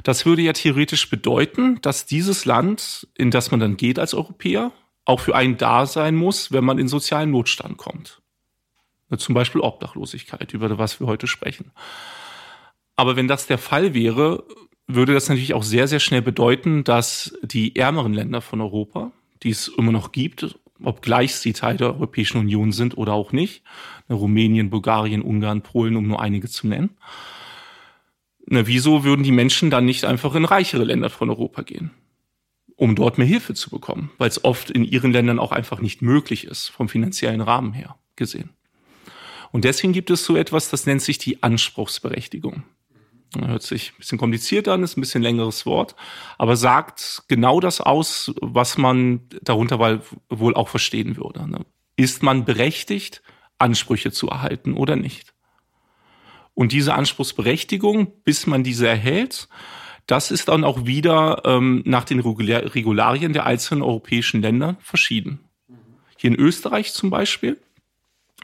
Das 0.04 0.26
würde 0.26 0.44
ja 0.44 0.54
theoretisch 0.54 1.10
bedeuten, 1.10 1.80
dass 1.82 2.06
dieses 2.06 2.46
Land, 2.46 3.08
in 3.16 3.32
das 3.32 3.52
man 3.52 3.60
dann 3.60 3.78
geht 3.78 4.00
als 4.00 4.14
Europäer, 4.14 4.72
auch 5.06 5.20
für 5.20 5.36
einen 5.36 5.58
da 5.58 5.86
sein 5.86 6.16
muss, 6.16 6.52
wenn 6.52 6.64
man 6.64 6.78
in 6.78 6.88
sozialen 6.88 7.32
Notstand 7.32 7.78
kommt. 7.78 8.22
Zum 9.18 9.34
Beispiel 9.34 9.62
Obdachlosigkeit, 9.62 10.54
über 10.54 10.78
was 10.78 11.00
wir 11.00 11.08
heute 11.08 11.28
sprechen. 11.28 11.72
Aber 12.96 13.16
wenn 13.16 13.28
das 13.28 13.48
der 13.48 13.58
Fall 13.58 13.94
wäre, 13.94 14.44
würde 14.88 15.14
das 15.14 15.30
natürlich 15.30 15.54
auch 15.54 15.64
sehr, 15.64 15.88
sehr 15.88 16.00
schnell 16.00 16.22
bedeuten, 16.22 16.84
dass 16.84 17.34
die 17.42 17.76
ärmeren 17.76 18.14
Länder 18.14 18.42
von 18.42 18.62
Europa, 18.62 19.12
die 19.44 19.50
es 19.50 19.68
immer 19.68 19.92
noch 19.92 20.12
gibt, 20.12 20.60
obgleich 20.84 21.36
sie 21.36 21.54
Teil 21.54 21.78
der 21.78 21.88
Europäischen 21.88 22.40
Union 22.40 22.72
sind 22.72 22.98
oder 22.98 23.14
auch 23.14 23.32
nicht, 23.32 23.64
Rumänien, 24.10 24.70
Bulgarien, 24.70 25.22
Ungarn, 25.22 25.62
Polen, 25.62 25.96
um 25.96 26.08
nur 26.08 26.22
einige 26.22 26.50
zu 26.50 26.68
nennen, 26.68 26.92
na, 28.52 28.66
wieso 28.66 29.04
würden 29.04 29.24
die 29.24 29.32
Menschen 29.32 29.70
dann 29.70 29.86
nicht 29.86 30.06
einfach 30.06 30.34
in 30.34 30.44
reichere 30.44 30.84
Länder 30.84 31.12
von 31.12 31.30
Europa 31.30 31.62
gehen, 31.62 31.92
um 32.76 32.96
dort 32.96 33.20
mehr 33.20 33.28
Hilfe 33.28 33.54
zu 33.54 33.70
bekommen, 33.70 34.10
weil 34.18 34.30
es 34.30 34.44
oft 34.44 34.72
in 34.72 34.84
ihren 34.84 35.12
Ländern 35.12 35.38
auch 35.38 35.52
einfach 35.52 35.82
nicht 35.82 36.02
möglich 36.02 36.46
ist, 36.46 36.70
vom 36.70 36.90
finanziellen 36.90 37.42
Rahmen 37.42 37.74
her 37.74 37.96
gesehen. 38.16 38.50
Und 39.52 39.66
deswegen 39.66 39.94
gibt 39.94 40.10
es 40.10 40.26
so 40.26 40.36
etwas, 40.36 40.70
das 40.70 40.86
nennt 40.86 41.02
sich 41.02 41.18
die 41.18 41.42
Anspruchsberechtigung. 41.44 42.64
Hört 43.38 43.62
sich 43.62 43.92
ein 43.92 43.98
bisschen 44.00 44.18
kompliziert 44.18 44.68
an, 44.68 44.82
ist 44.82 44.98
ein 44.98 45.02
bisschen 45.02 45.22
längeres 45.22 45.66
Wort, 45.66 45.96
aber 46.40 46.56
sagt 46.56 47.24
genau 47.28 47.60
das 47.60 47.80
aus, 47.80 48.34
was 48.42 48.78
man 48.78 49.22
darunter 49.44 50.02
wohl 50.30 50.56
auch 50.56 50.68
verstehen 50.68 51.16
würde. 51.16 51.48
Ne? 51.48 51.66
Ist 51.96 52.24
man 52.24 52.46
berechtigt, 52.46 53.22
Ansprüche 53.60 54.12
zu 54.12 54.30
erhalten 54.30 54.74
oder 54.74 54.96
nicht? 54.96 55.34
Und 56.56 56.72
diese 56.72 56.96
Anspruchsberechtigung, 56.96 58.12
bis 58.24 58.48
man 58.48 58.64
diese 58.64 58.88
erhält, 58.88 59.48
das 60.08 60.32
ist 60.32 60.48
dann 60.48 60.64
auch 60.64 60.88
wieder 60.88 61.44
ähm, 61.46 61.84
nach 61.86 62.04
den 62.04 62.20
Regularien 62.20 63.32
der 63.32 63.46
einzelnen 63.46 63.84
europäischen 63.84 64.42
Länder 64.42 64.76
verschieden. 64.80 65.40
Hier 66.18 66.32
in 66.32 66.36
Österreich 66.36 66.94
zum 66.94 67.12
Beispiel 67.12 67.62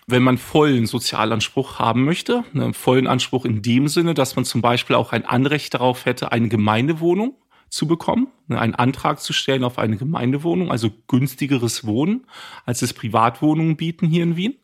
wenn 0.08 0.24
man 0.24 0.38
vollen 0.38 0.86
Sozialanspruch 0.86 1.80
haben 1.80 2.06
möchte, 2.06 2.44
einen 2.54 2.74
vollen 2.74 3.08
Anspruch 3.08 3.46
in 3.46 3.62
dem 3.62 3.88
Sinne, 3.88 4.14
dass 4.14 4.36
man 4.36 4.46
zum 4.46 4.62
Beispiel 4.62 4.96
auch 4.96 5.12
ein 5.12 5.26
Anrecht 5.26 5.74
darauf 5.74 6.06
hätte, 6.06 6.32
eine 6.32 6.48
Gemeindewohnung 6.48 7.36
zu 7.70 7.88
bekommen, 7.88 8.28
ne, 8.48 8.60
einen 8.60 8.76
Antrag 8.76 9.20
zu 9.20 9.34
stellen 9.34 9.64
auf 9.64 9.80
eine 9.80 9.98
Gemeindewohnung, 9.98 10.72
also 10.72 10.92
günstigeres 11.08 11.86
Wohnen, 11.86 12.28
als 12.66 12.82
es 12.84 12.94
Privatwohnungen 12.94 13.78
bieten 13.78 14.08
hier 14.08 14.24
in 14.24 14.36
Wien. 14.36 14.56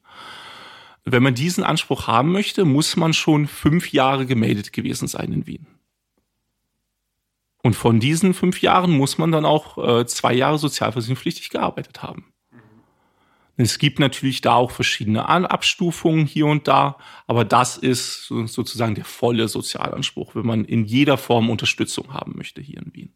Wenn 1.03 1.23
man 1.23 1.33
diesen 1.33 1.63
Anspruch 1.63 2.05
haben 2.05 2.31
möchte, 2.31 2.63
muss 2.63 2.95
man 2.95 3.13
schon 3.13 3.47
fünf 3.47 3.91
Jahre 3.91 4.27
gemeldet 4.27 4.71
gewesen 4.71 5.07
sein 5.07 5.33
in 5.33 5.47
Wien. 5.47 5.65
Und 7.63 7.75
von 7.75 7.99
diesen 7.99 8.35
fünf 8.35 8.61
Jahren 8.61 8.91
muss 8.91 9.17
man 9.17 9.31
dann 9.31 9.45
auch 9.45 9.77
äh, 9.77 10.05
zwei 10.05 10.33
Jahre 10.33 10.59
sozialversicherungspflichtig 10.59 11.49
gearbeitet 11.49 12.03
haben. 12.03 12.31
Es 13.57 13.77
gibt 13.77 13.99
natürlich 13.99 14.41
da 14.41 14.55
auch 14.55 14.71
verschiedene 14.71 15.27
Abstufungen 15.27 16.25
hier 16.25 16.47
und 16.47 16.67
da, 16.67 16.97
aber 17.27 17.45
das 17.45 17.77
ist 17.77 18.27
sozusagen 18.27 18.95
der 18.95 19.05
volle 19.05 19.47
Sozialanspruch, 19.47 20.35
wenn 20.35 20.45
man 20.45 20.65
in 20.65 20.85
jeder 20.85 21.17
Form 21.17 21.49
Unterstützung 21.49 22.13
haben 22.13 22.33
möchte 22.37 22.61
hier 22.61 22.81
in 22.81 22.93
Wien. 22.93 23.13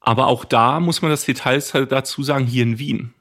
Aber 0.00 0.28
auch 0.28 0.44
da 0.44 0.78
muss 0.80 1.02
man 1.02 1.10
das 1.10 1.24
Detail 1.24 1.60
halt 1.60 1.90
dazu 1.90 2.22
sagen, 2.22 2.46
hier 2.46 2.62
in 2.62 2.78
Wien. 2.78 3.14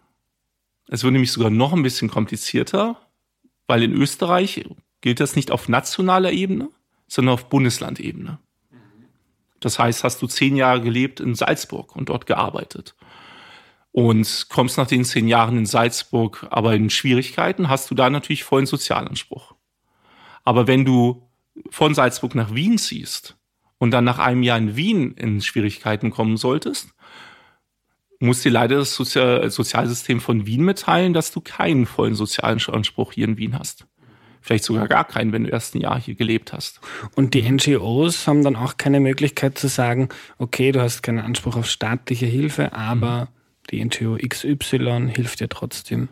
Es 0.88 1.04
wird 1.04 1.14
nämlich 1.14 1.32
sogar 1.32 1.50
noch 1.50 1.74
ein 1.74 1.84
bisschen 1.84 2.10
komplizierter, 2.10 2.98
weil 3.68 3.84
in 3.84 3.94
Österreich 3.94 4.66
gilt 5.02 5.20
das 5.20 5.36
nicht 5.36 5.52
auf 5.52 5.70
nationaler 5.70 6.32
Ebene, 6.32 6.70
sondern 7.08 7.34
auf 7.34 7.50
Bundeslandebene. 7.50 8.40
Das 9.60 9.80
heißt, 9.80 10.04
hast 10.04 10.22
du 10.22 10.28
zehn 10.28 10.56
Jahre 10.56 10.82
gelebt 10.82 11.20
in 11.20 11.36
Salzburg 11.36 11.96
und 11.96 12.10
dort 12.10 12.26
gearbeitet 12.26 12.96
und 14.00 14.48
kommst 14.48 14.78
nach 14.78 14.88
den 14.88 15.04
zehn 15.04 15.28
Jahren 15.28 15.58
in 15.58 15.66
Salzburg 15.66 16.48
aber 16.52 16.74
in 16.74 16.90
Schwierigkeiten, 16.90 17.68
hast 17.68 17.92
du 17.92 17.96
da 17.96 18.10
natürlich 18.10 18.46
vollen 18.46 18.66
Sozialanspruch. 18.66 19.56
Aber 20.46 20.68
wenn 20.68 20.86
du 20.86 21.28
von 21.70 21.94
Salzburg 21.94 22.34
nach 22.34 22.56
Wien 22.56 22.78
ziehst 22.78 23.36
und 23.78 23.92
dann 23.92 24.06
nach 24.06 24.18
einem 24.18 24.42
Jahr 24.42 24.58
in 24.58 24.78
Wien 24.78 25.12
in 25.16 25.42
Schwierigkeiten 25.42 26.12
kommen 26.12 26.38
solltest, 26.38 26.94
muss 28.22 28.42
dir 28.42 28.54
leider 28.54 28.78
das 28.78 28.96
Sozial 28.96 29.52
Sozialsystem 29.52 30.22
von 30.22 30.46
Wien 30.46 30.64
mitteilen, 30.64 31.14
dass 31.14 31.34
du 31.34 31.42
keinen 31.42 31.86
vollen 31.86 32.16
sozialen 32.16 32.62
Anspruch 32.68 33.12
hier 33.12 33.26
in 33.26 33.36
Wien 33.36 33.60
hast. 33.60 33.86
Vielleicht 34.40 34.64
sogar 34.64 34.88
gar 34.88 35.04
keinen, 35.04 35.34
wenn 35.34 35.44
du 35.44 35.50
erst 35.50 35.76
ein 35.76 35.82
Jahr 35.82 36.00
hier 36.00 36.16
gelebt 36.16 36.54
hast. 36.54 36.80
Und 37.16 37.34
die 37.34 37.42
NGOs 37.42 38.28
haben 38.28 38.46
dann 38.46 38.56
auch 38.56 38.78
keine 38.78 39.02
Möglichkeit 39.02 39.58
zu 39.58 39.68
sagen, 39.68 40.08
okay, 40.38 40.72
du 40.72 40.82
hast 40.82 41.04
keinen 41.04 41.20
Anspruch 41.20 41.58
auf 41.58 41.70
staatliche 41.70 42.28
Hilfe, 42.28 42.72
aber 42.72 43.26
mhm 43.26 43.39
die 43.72 43.84
NGO 43.84 44.18
XY 44.18 45.10
hilft 45.14 45.40
dir 45.40 45.50
trotzdem? 45.50 46.10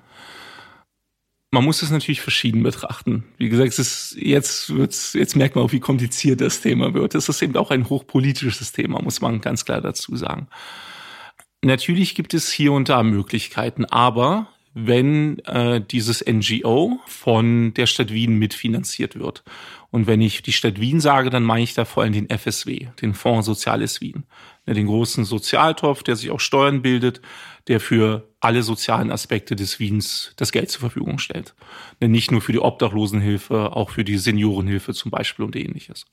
Man 1.52 1.64
muss 1.64 1.82
es 1.82 1.92
natürlich 1.92 2.22
verschieden 2.22 2.62
betrachten. 2.62 3.24
Wie 3.38 3.50
gesagt, 3.50 3.70
es 3.70 3.80
ist, 3.80 4.18
jetzt, 4.20 4.76
wird's, 4.76 5.14
jetzt 5.14 5.36
merkt 5.36 5.56
man 5.56 5.64
auch, 5.64 5.72
wie 5.72 5.80
kompliziert 5.80 6.42
das 6.42 6.62
Thema 6.62 6.94
wird. 6.94 7.16
Es 7.16 7.30
ist 7.30 7.42
eben 7.42 7.56
auch 7.56 7.72
ein 7.72 7.90
hochpolitisches 7.90 8.74
Thema, 8.74 9.02
muss 9.02 9.22
man 9.22 9.40
ganz 9.40 9.64
klar 9.64 9.80
dazu 9.80 10.16
sagen. 10.18 10.48
Natürlich 11.64 12.16
gibt 12.16 12.34
es 12.34 12.52
hier 12.52 12.74
und 12.74 12.90
da 12.90 13.02
Möglichkeiten, 13.02 13.86
aber 13.86 14.50
wenn 14.74 15.40
äh, 15.40 15.82
dieses 15.82 16.24
NGO 16.24 17.00
von 17.08 17.74
der 17.74 17.88
Stadt 17.88 18.14
Wien 18.14 18.38
mitfinanziert 18.38 19.18
wird. 19.18 19.44
Und 19.90 20.06
wenn 20.06 20.22
ich 20.22 20.44
die 20.44 20.54
Stadt 20.54 20.80
Wien 20.80 21.00
sage, 21.00 21.32
dann 21.32 21.42
meine 21.42 21.64
ich 21.64 21.74
da 21.74 21.84
vor 21.84 22.04
allem 22.04 22.14
den 22.14 22.30
FSW, 22.30 22.90
den 23.02 23.16
Fonds 23.16 23.48
Soziales 23.48 24.02
Wien. 24.02 24.26
Den 24.74 24.88
großen 24.88 25.26
Sozialtopf, 25.26 26.04
der 26.04 26.16
sich 26.16 26.32
auch 26.32 26.40
Steuern 26.40 26.82
bildet, 26.82 27.22
der 27.68 27.80
für 27.80 28.28
alle 28.40 28.64
sozialen 28.64 29.12
Aspekte 29.12 29.56
des 29.56 29.80
Wiens 29.80 30.34
das 30.38 30.52
Geld 30.52 30.70
zur 30.70 30.82
Verfügung 30.82 31.20
stellt. 31.20 31.56
Nicht 32.00 32.32
nur 32.32 32.42
für 32.42 32.52
die 32.52 32.60
Obdachlosenhilfe, 32.60 33.76
auch 33.76 33.90
für 33.90 34.04
die 34.04 34.18
Seniorenhilfe 34.18 34.94
zum 34.94 35.12
Beispiel 35.12 35.46
und 35.46 35.56
ähnliches. 35.56 36.06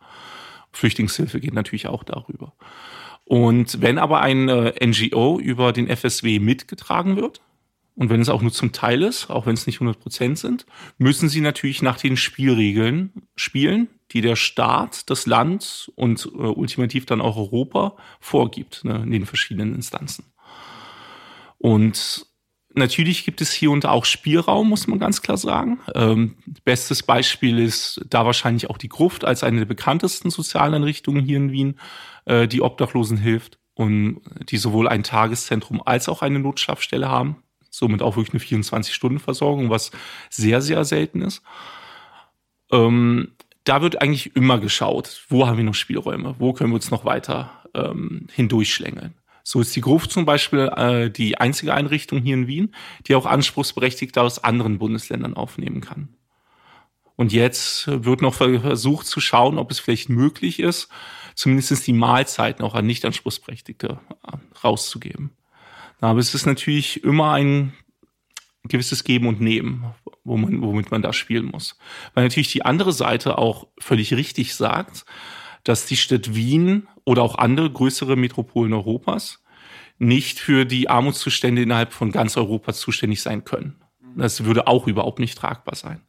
Flüchtlingshilfe 0.72 1.40
geht 1.40 1.54
natürlich 1.54 1.86
auch 1.86 2.04
darüber. 2.04 2.52
Und 3.24 3.80
wenn 3.80 3.98
aber 3.98 4.20
ein 4.20 4.48
äh, 4.48 4.86
NGO 4.86 5.38
über 5.38 5.72
den 5.72 5.88
FSW 5.88 6.38
mitgetragen 6.38 7.16
wird, 7.16 7.40
und 7.96 8.10
wenn 8.10 8.20
es 8.20 8.28
auch 8.28 8.42
nur 8.42 8.52
zum 8.52 8.72
Teil 8.72 9.02
ist, 9.02 9.30
auch 9.30 9.46
wenn 9.46 9.54
es 9.54 9.66
nicht 9.66 9.76
100 9.76 10.00
Prozent 10.00 10.38
sind, 10.38 10.66
müssen 10.98 11.28
sie 11.28 11.40
natürlich 11.40 11.80
nach 11.80 11.96
den 11.96 12.16
Spielregeln 12.16 13.12
spielen, 13.36 13.88
die 14.14 14.20
der 14.20 14.36
Staat, 14.36 15.10
das 15.10 15.26
Land 15.26 15.92
und 15.96 16.26
äh, 16.26 16.38
ultimativ 16.38 17.04
dann 17.04 17.20
auch 17.20 17.36
Europa 17.36 17.96
vorgibt 18.20 18.84
ne, 18.84 19.02
in 19.02 19.10
den 19.10 19.26
verschiedenen 19.26 19.74
Instanzen. 19.74 20.24
Und 21.58 22.26
natürlich 22.74 23.24
gibt 23.24 23.40
es 23.40 23.52
hier 23.52 23.70
und 23.70 23.84
da 23.84 23.90
auch 23.90 24.04
Spielraum, 24.04 24.68
muss 24.68 24.86
man 24.86 24.98
ganz 24.98 25.20
klar 25.20 25.36
sagen. 25.36 25.80
Ähm, 25.94 26.36
bestes 26.64 27.02
Beispiel 27.02 27.58
ist 27.58 28.00
da 28.08 28.24
wahrscheinlich 28.24 28.70
auch 28.70 28.78
die 28.78 28.88
Gruft 28.88 29.24
als 29.24 29.42
eine 29.42 29.58
der 29.58 29.66
bekanntesten 29.66 30.30
Sozialeinrichtungen 30.30 31.24
hier 31.24 31.36
in 31.36 31.52
Wien, 31.52 31.80
äh, 32.24 32.48
die 32.48 32.62
Obdachlosen 32.62 33.18
hilft 33.18 33.58
und 33.74 34.20
die 34.48 34.56
sowohl 34.56 34.88
ein 34.88 35.02
Tageszentrum 35.02 35.82
als 35.84 36.08
auch 36.08 36.22
eine 36.22 36.38
Notschlafstelle 36.38 37.08
haben 37.08 37.44
somit 37.74 38.02
auch 38.02 38.16
wirklich 38.16 38.34
eine 38.34 38.62
24-Stunden-Versorgung, 38.62 39.68
was 39.68 39.90
sehr, 40.30 40.62
sehr 40.62 40.84
selten 40.84 41.22
ist. 41.22 41.42
Ähm, 42.70 43.32
da 43.64 43.82
wird 43.82 44.00
eigentlich 44.00 44.36
immer 44.36 44.58
geschaut, 44.58 45.24
wo 45.28 45.46
haben 45.46 45.56
wir 45.56 45.64
noch 45.64 45.74
Spielräume, 45.74 46.36
wo 46.38 46.52
können 46.52 46.70
wir 46.70 46.76
uns 46.76 46.90
noch 46.90 47.04
weiter 47.04 47.50
ähm, 47.74 48.26
hindurchschlängeln. 48.32 49.14
So 49.42 49.60
ist 49.60 49.76
die 49.76 49.82
Gruft 49.82 50.10
zum 50.10 50.24
Beispiel 50.24 50.70
äh, 50.74 51.10
die 51.10 51.38
einzige 51.38 51.74
Einrichtung 51.74 52.22
hier 52.22 52.34
in 52.34 52.46
Wien, 52.46 52.74
die 53.06 53.14
auch 53.14 53.26
Anspruchsberechtigte 53.26 54.22
aus 54.22 54.42
anderen 54.42 54.78
Bundesländern 54.78 55.34
aufnehmen 55.34 55.80
kann. 55.80 56.08
Und 57.16 57.32
jetzt 57.32 57.86
wird 57.86 58.22
noch 58.22 58.34
versucht 58.34 59.06
zu 59.06 59.20
schauen, 59.20 59.58
ob 59.58 59.70
es 59.70 59.78
vielleicht 59.78 60.08
möglich 60.08 60.60
ist, 60.60 60.88
zumindest 61.34 61.86
die 61.86 61.92
Mahlzeiten 61.92 62.64
auch 62.64 62.74
an 62.74 62.86
Nicht-Anspruchsberechtigte 62.86 64.00
äh, 64.26 64.36
rauszugeben. 64.62 65.30
Aber 66.00 66.18
es 66.18 66.34
ist 66.34 66.46
natürlich 66.46 67.04
immer 67.04 67.32
ein 67.32 67.72
gewisses 68.68 69.04
Geben 69.04 69.26
und 69.26 69.40
Nehmen, 69.40 69.84
wo 70.24 70.36
man, 70.36 70.62
womit 70.62 70.90
man 70.90 71.02
da 71.02 71.12
spielen 71.12 71.46
muss. 71.46 71.78
Weil 72.14 72.24
natürlich 72.24 72.52
die 72.52 72.64
andere 72.64 72.92
Seite 72.92 73.38
auch 73.38 73.68
völlig 73.78 74.14
richtig 74.14 74.54
sagt, 74.54 75.04
dass 75.64 75.86
die 75.86 75.96
Stadt 75.96 76.34
Wien 76.34 76.88
oder 77.04 77.22
auch 77.22 77.36
andere 77.36 77.70
größere 77.70 78.16
Metropolen 78.16 78.72
Europas 78.72 79.42
nicht 79.98 80.38
für 80.38 80.64
die 80.64 80.88
Armutszustände 80.88 81.62
innerhalb 81.62 81.92
von 81.92 82.10
ganz 82.10 82.36
Europa 82.36 82.72
zuständig 82.72 83.22
sein 83.22 83.44
können. 83.44 83.76
Das 84.16 84.44
würde 84.44 84.66
auch 84.66 84.86
überhaupt 84.86 85.18
nicht 85.18 85.38
tragbar 85.38 85.74
sein. 85.74 86.00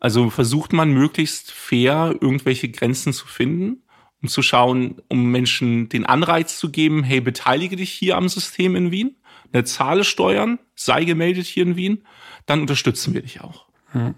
Also 0.00 0.30
versucht 0.30 0.72
man 0.72 0.92
möglichst 0.92 1.50
fair 1.50 2.14
irgendwelche 2.20 2.68
Grenzen 2.68 3.12
zu 3.12 3.26
finden 3.26 3.82
um 4.22 4.28
zu 4.28 4.42
schauen, 4.42 5.00
um 5.08 5.30
Menschen 5.30 5.88
den 5.88 6.04
Anreiz 6.04 6.58
zu 6.58 6.70
geben, 6.70 7.02
hey, 7.04 7.20
beteilige 7.20 7.76
dich 7.76 7.92
hier 7.92 8.16
am 8.16 8.28
System 8.28 8.74
in 8.74 8.90
Wien, 8.90 9.16
eine 9.52 9.64
zahle 9.64 10.04
Steuern, 10.04 10.58
sei 10.74 11.04
gemeldet 11.04 11.46
hier 11.46 11.64
in 11.64 11.76
Wien, 11.76 12.04
dann 12.46 12.60
unterstützen 12.60 13.14
wir 13.14 13.22
dich 13.22 13.40
auch. 13.40 13.66
Hm. 13.92 14.14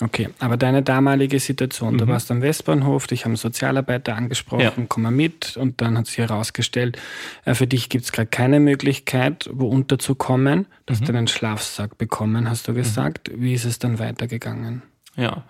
Okay, 0.00 0.28
aber 0.38 0.56
deine 0.56 0.84
damalige 0.84 1.40
Situation, 1.40 1.94
mhm. 1.94 1.98
du 1.98 2.06
warst 2.06 2.30
am 2.30 2.40
Westbahnhof, 2.40 3.08
dich 3.08 3.24
haben 3.24 3.34
Sozialarbeiter 3.34 4.14
angesprochen, 4.14 4.60
ja. 4.60 4.72
komm 4.88 5.02
mal 5.02 5.10
mit 5.10 5.56
und 5.56 5.80
dann 5.80 5.98
hat 5.98 6.06
sich 6.06 6.18
herausgestellt, 6.18 6.98
äh, 7.44 7.54
für 7.54 7.66
dich 7.66 7.88
gibt 7.88 8.04
es 8.04 8.12
gerade 8.12 8.28
keine 8.28 8.60
Möglichkeit, 8.60 9.50
wo 9.52 9.66
unterzukommen. 9.66 10.66
Du 10.86 10.94
hast 10.94 11.08
mhm. 11.08 11.16
einen 11.16 11.26
Schlafsack 11.26 11.98
bekommen, 11.98 12.48
hast 12.48 12.68
du 12.68 12.72
mhm. 12.72 12.76
gesagt. 12.76 13.32
Mhm. 13.32 13.42
Wie 13.42 13.54
ist 13.54 13.64
es 13.64 13.80
dann 13.80 13.98
weitergegangen? 13.98 14.82
Ja, 15.16 15.44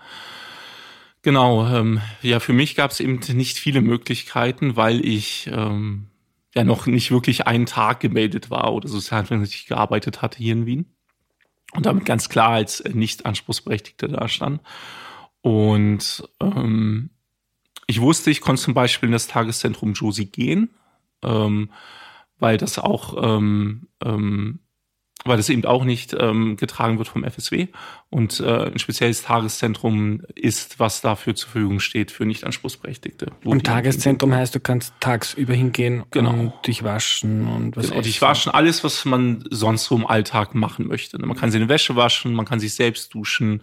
Genau, 1.21 1.67
ähm, 1.67 1.99
ja, 2.21 2.39
für 2.39 2.53
mich 2.53 2.75
gab 2.75 2.91
es 2.91 3.01
eben 3.01 3.19
nicht 3.33 3.57
viele 3.57 3.81
Möglichkeiten, 3.81 4.77
weil 4.77 5.05
ich 5.05 5.49
ähm, 5.51 6.07
ja 6.55 6.63
noch 6.63 6.85
nicht 6.87 7.11
wirklich 7.11 7.47
einen 7.47 7.65
Tag 7.65 7.99
gemeldet 7.99 8.49
war 8.49 8.73
oder 8.73 8.87
sozialversicherlich 8.87 9.67
gearbeitet 9.67 10.21
hatte 10.21 10.39
hier 10.39 10.53
in 10.53 10.65
Wien 10.65 10.95
und 11.73 11.85
damit 11.85 12.05
ganz 12.05 12.29
klar 12.29 12.49
als 12.49 12.83
nicht 12.83 13.25
anspruchsberechtigter 13.25 14.07
dastand. 14.07 14.61
Und 15.41 16.27
ähm, 16.41 17.11
ich 17.87 18.01
wusste, 18.01 18.31
ich 18.31 18.41
konnte 18.41 18.61
zum 18.61 18.73
Beispiel 18.73 19.07
in 19.07 19.13
das 19.13 19.27
Tageszentrum 19.27 19.93
Josie 19.93 20.25
gehen, 20.25 20.69
ähm, 21.23 21.71
weil 22.39 22.57
das 22.57 22.79
auch 22.79 23.15
ähm, 23.21 23.87
ähm, 24.03 24.59
weil 25.25 25.37
das 25.37 25.49
eben 25.49 25.65
auch 25.65 25.83
nicht 25.83 26.15
ähm, 26.17 26.55
getragen 26.55 26.97
wird 26.97 27.07
vom 27.07 27.23
FSW 27.23 27.67
und 28.09 28.39
äh, 28.39 28.71
ein 28.71 28.79
spezielles 28.79 29.21
Tageszentrum 29.21 30.21
ist, 30.33 30.79
was 30.79 31.01
dafür 31.01 31.35
zur 31.35 31.49
Verfügung 31.49 31.79
steht 31.79 32.11
für 32.11 32.25
nicht 32.25 32.45
anspruchsberechtigte. 32.45 33.27
Und 33.43 33.65
Tageszentrum 33.65 34.33
heißt, 34.33 34.55
du 34.55 34.59
kannst 34.59 34.93
tagsüber 34.99 35.53
hingehen 35.53 36.03
genau. 36.11 36.31
und 36.31 36.53
dich 36.65 36.83
waschen 36.83 37.47
und 37.47 37.75
was 37.75 37.89
Genau, 37.89 38.01
dich 38.01 38.21
waschen, 38.21 38.51
alles, 38.51 38.83
was 38.83 39.03
man 39.05 39.43
sonst 39.49 39.85
so 39.85 39.95
im 39.95 40.07
Alltag 40.07 40.55
machen 40.55 40.87
möchte. 40.87 41.19
Man 41.19 41.37
kann 41.37 41.51
seine 41.51 41.67
Wäsche 41.67 41.95
waschen, 41.95 42.33
man 42.33 42.45
kann 42.45 42.59
sich 42.59 42.73
selbst 42.73 43.13
duschen, 43.13 43.61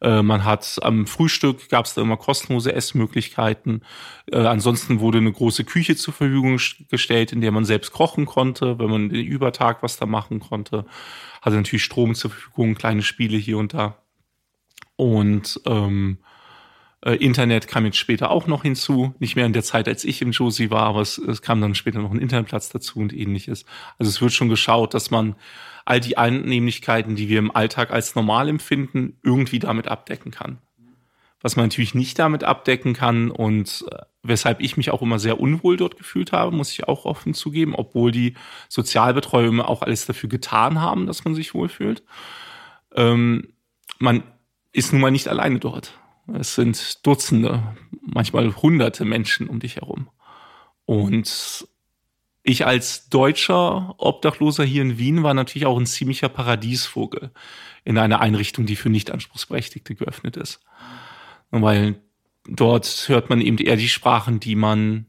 äh, 0.00 0.22
man 0.22 0.44
hat 0.44 0.78
am 0.82 1.06
Frühstück 1.06 1.68
gab 1.68 1.86
es 1.86 1.94
da 1.94 2.02
immer 2.02 2.16
kostenlose 2.16 2.72
Essmöglichkeiten. 2.72 3.82
Äh, 4.30 4.38
ansonsten 4.38 5.00
wurde 5.00 5.18
eine 5.18 5.32
große 5.32 5.64
Küche 5.64 5.96
zur 5.96 6.14
Verfügung 6.14 6.60
gestellt, 6.90 7.32
in 7.32 7.40
der 7.40 7.50
man 7.50 7.64
selbst 7.64 7.92
kochen 7.92 8.26
konnte, 8.26 8.78
wenn 8.78 8.90
man 8.90 9.08
den 9.08 9.26
Übertag 9.26 9.82
was 9.82 9.96
da 9.96 10.06
machen 10.06 10.40
konnte. 10.40 10.84
Hatte 11.42 11.56
natürlich 11.56 11.84
Strom 11.84 12.14
zur 12.14 12.30
Verfügung, 12.30 12.74
kleine 12.74 13.02
Spiele 13.02 13.36
hier 13.36 13.58
und 13.58 13.74
da. 13.74 13.98
Und 14.96 15.60
ähm, 15.66 16.18
äh, 17.04 17.14
Internet 17.14 17.68
kam 17.68 17.84
jetzt 17.84 17.98
später 17.98 18.30
auch 18.30 18.46
noch 18.46 18.62
hinzu, 18.62 19.14
nicht 19.18 19.36
mehr 19.36 19.46
in 19.46 19.52
der 19.52 19.62
Zeit, 19.62 19.88
als 19.88 20.04
ich 20.04 20.20
im 20.20 20.32
Josie 20.32 20.70
war, 20.70 20.82
aber 20.82 21.00
es, 21.00 21.18
es 21.18 21.42
kam 21.42 21.60
dann 21.60 21.74
später 21.74 22.00
noch 22.00 22.10
ein 22.10 22.18
Internetplatz 22.18 22.70
dazu 22.70 22.98
und 22.98 23.12
ähnliches. 23.12 23.64
Also 23.98 24.10
es 24.10 24.20
wird 24.20 24.32
schon 24.32 24.48
geschaut, 24.48 24.94
dass 24.94 25.10
man 25.10 25.36
all 25.84 26.00
die 26.00 26.18
Annehmlichkeiten, 26.18 27.16
die 27.16 27.28
wir 27.28 27.38
im 27.38 27.54
Alltag 27.54 27.90
als 27.92 28.14
normal 28.14 28.48
empfinden, 28.48 29.18
irgendwie 29.22 29.58
damit 29.58 29.88
abdecken 29.88 30.32
kann. 30.32 30.58
Was 31.40 31.54
man 31.54 31.66
natürlich 31.66 31.94
nicht 31.94 32.18
damit 32.18 32.42
abdecken 32.42 32.94
kann 32.94 33.30
und 33.30 33.84
äh, 33.92 33.98
weshalb 34.24 34.60
ich 34.60 34.76
mich 34.76 34.90
auch 34.90 35.02
immer 35.02 35.20
sehr 35.20 35.38
unwohl 35.38 35.76
dort 35.76 35.96
gefühlt 35.96 36.32
habe, 36.32 36.54
muss 36.54 36.72
ich 36.72 36.88
auch 36.88 37.04
offen 37.04 37.32
zugeben, 37.32 37.76
obwohl 37.76 38.10
die 38.10 38.34
Sozialbetreuer 38.68 39.48
immer 39.48 39.68
auch 39.68 39.82
alles 39.82 40.04
dafür 40.04 40.28
getan 40.28 40.80
haben, 40.80 41.06
dass 41.06 41.24
man 41.24 41.36
sich 41.36 41.54
wohlfühlt. 41.54 42.02
Ähm, 42.94 43.52
man 44.00 44.24
ist 44.72 44.92
nun 44.92 45.00
mal 45.00 45.12
nicht 45.12 45.28
alleine 45.28 45.60
dort. 45.60 45.92
Es 46.34 46.54
sind 46.54 47.06
Dutzende, 47.06 47.76
manchmal 48.02 48.54
hunderte 48.56 49.04
Menschen 49.04 49.48
um 49.48 49.60
dich 49.60 49.76
herum. 49.76 50.08
Und 50.84 51.66
ich 52.42 52.66
als 52.66 53.08
deutscher 53.08 53.94
Obdachloser 53.98 54.64
hier 54.64 54.82
in 54.82 54.98
Wien 54.98 55.22
war 55.22 55.34
natürlich 55.34 55.66
auch 55.66 55.78
ein 55.78 55.86
ziemlicher 55.86 56.28
Paradiesvogel 56.28 57.30
in 57.84 57.98
einer 57.98 58.20
Einrichtung, 58.20 58.66
die 58.66 58.76
für 58.76 58.88
Nicht-Anspruchsberechtigte 58.88 59.94
geöffnet 59.94 60.36
ist. 60.36 60.60
Weil 61.50 62.00
dort 62.46 63.04
hört 63.08 63.30
man 63.30 63.40
eben 63.40 63.58
eher 63.58 63.76
die 63.76 63.88
Sprachen, 63.88 64.40
die 64.40 64.54
man 64.54 65.06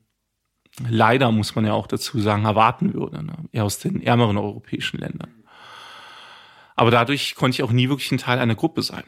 leider, 0.88 1.32
muss 1.32 1.55
man 1.55 1.65
ja 1.65 1.73
auch 1.73 1.88
dazu 1.88 2.19
sagen, 2.19 2.45
erwarten 2.45 2.93
würde, 2.93 3.23
ne? 3.23 3.36
eher 3.51 3.65
aus 3.65 3.79
den 3.79 4.01
ärmeren 4.01 4.38
europäischen 4.38 4.99
Ländern. 4.99 5.43
Aber 6.75 6.91
dadurch 6.91 7.36
konnte 7.36 7.55
ich 7.55 7.63
auch 7.63 7.71
nie 7.71 7.89
wirklich 7.89 8.12
ein 8.12 8.17
Teil 8.17 8.39
einer 8.39 8.55
Gruppe 8.55 8.82
sein. 8.82 9.03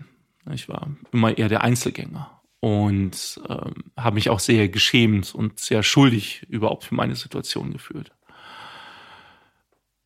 Ich 0.53 0.69
war 0.69 0.87
immer 1.11 1.37
eher 1.37 1.49
der 1.49 1.63
Einzelgänger 1.63 2.41
und 2.61 3.41
ähm, 3.49 3.73
habe 3.97 4.15
mich 4.15 4.29
auch 4.29 4.39
sehr 4.39 4.69
geschämt 4.69 5.33
und 5.35 5.59
sehr 5.59 5.83
schuldig 5.83 6.45
überhaupt 6.49 6.83
für 6.85 6.95
meine 6.95 7.15
Situation 7.15 7.71
gefühlt. 7.71 8.11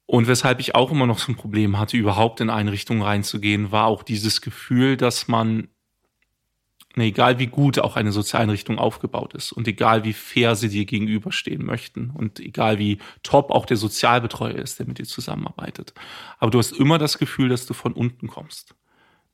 Und 0.07 0.27
weshalb 0.27 0.59
ich 0.59 0.75
auch 0.75 0.91
immer 0.91 1.07
noch 1.07 1.19
so 1.19 1.31
ein 1.31 1.35
Problem 1.35 1.79
hatte, 1.79 1.97
überhaupt 1.97 2.39
in 2.39 2.49
Einrichtungen 2.49 3.01
reinzugehen, 3.01 3.71
war 3.71 3.87
auch 3.87 4.03
dieses 4.03 4.41
Gefühl, 4.41 4.97
dass 4.97 5.27
man, 5.27 5.67
ne, 6.95 7.05
egal 7.05 7.39
wie 7.39 7.47
gut 7.47 7.79
auch 7.79 7.95
eine 7.95 8.11
Sozialeinrichtung 8.11 8.77
aufgebaut 8.77 9.33
ist 9.33 9.51
und 9.51 9.67
egal 9.67 10.03
wie 10.03 10.13
fair 10.13 10.55
sie 10.55 10.69
dir 10.69 10.85
gegenüberstehen 10.85 11.65
möchten 11.65 12.11
und 12.11 12.39
egal 12.39 12.77
wie 12.77 12.99
top 13.23 13.49
auch 13.49 13.65
der 13.65 13.77
Sozialbetreuer 13.77 14.55
ist, 14.55 14.79
der 14.79 14.85
mit 14.85 14.99
dir 14.99 15.05
zusammenarbeitet, 15.05 15.93
aber 16.37 16.51
du 16.51 16.59
hast 16.59 16.73
immer 16.73 16.99
das 16.99 17.17
Gefühl, 17.17 17.49
dass 17.49 17.65
du 17.65 17.73
von 17.73 17.93
unten 17.93 18.27
kommst. 18.27 18.75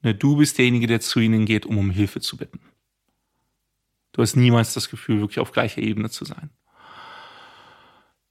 Ne, 0.01 0.15
du 0.15 0.37
bist 0.37 0.57
derjenige, 0.57 0.87
der 0.87 0.99
zu 0.99 1.19
ihnen 1.19 1.45
geht, 1.45 1.65
um 1.65 1.77
um 1.77 1.91
Hilfe 1.91 2.21
zu 2.21 2.37
bitten. 2.37 2.59
Du 4.13 4.21
hast 4.21 4.35
niemals 4.35 4.73
das 4.73 4.89
Gefühl, 4.89 5.19
wirklich 5.19 5.39
auf 5.39 5.51
gleicher 5.51 5.81
Ebene 5.81 6.09
zu 6.09 6.25
sein. 6.25 6.49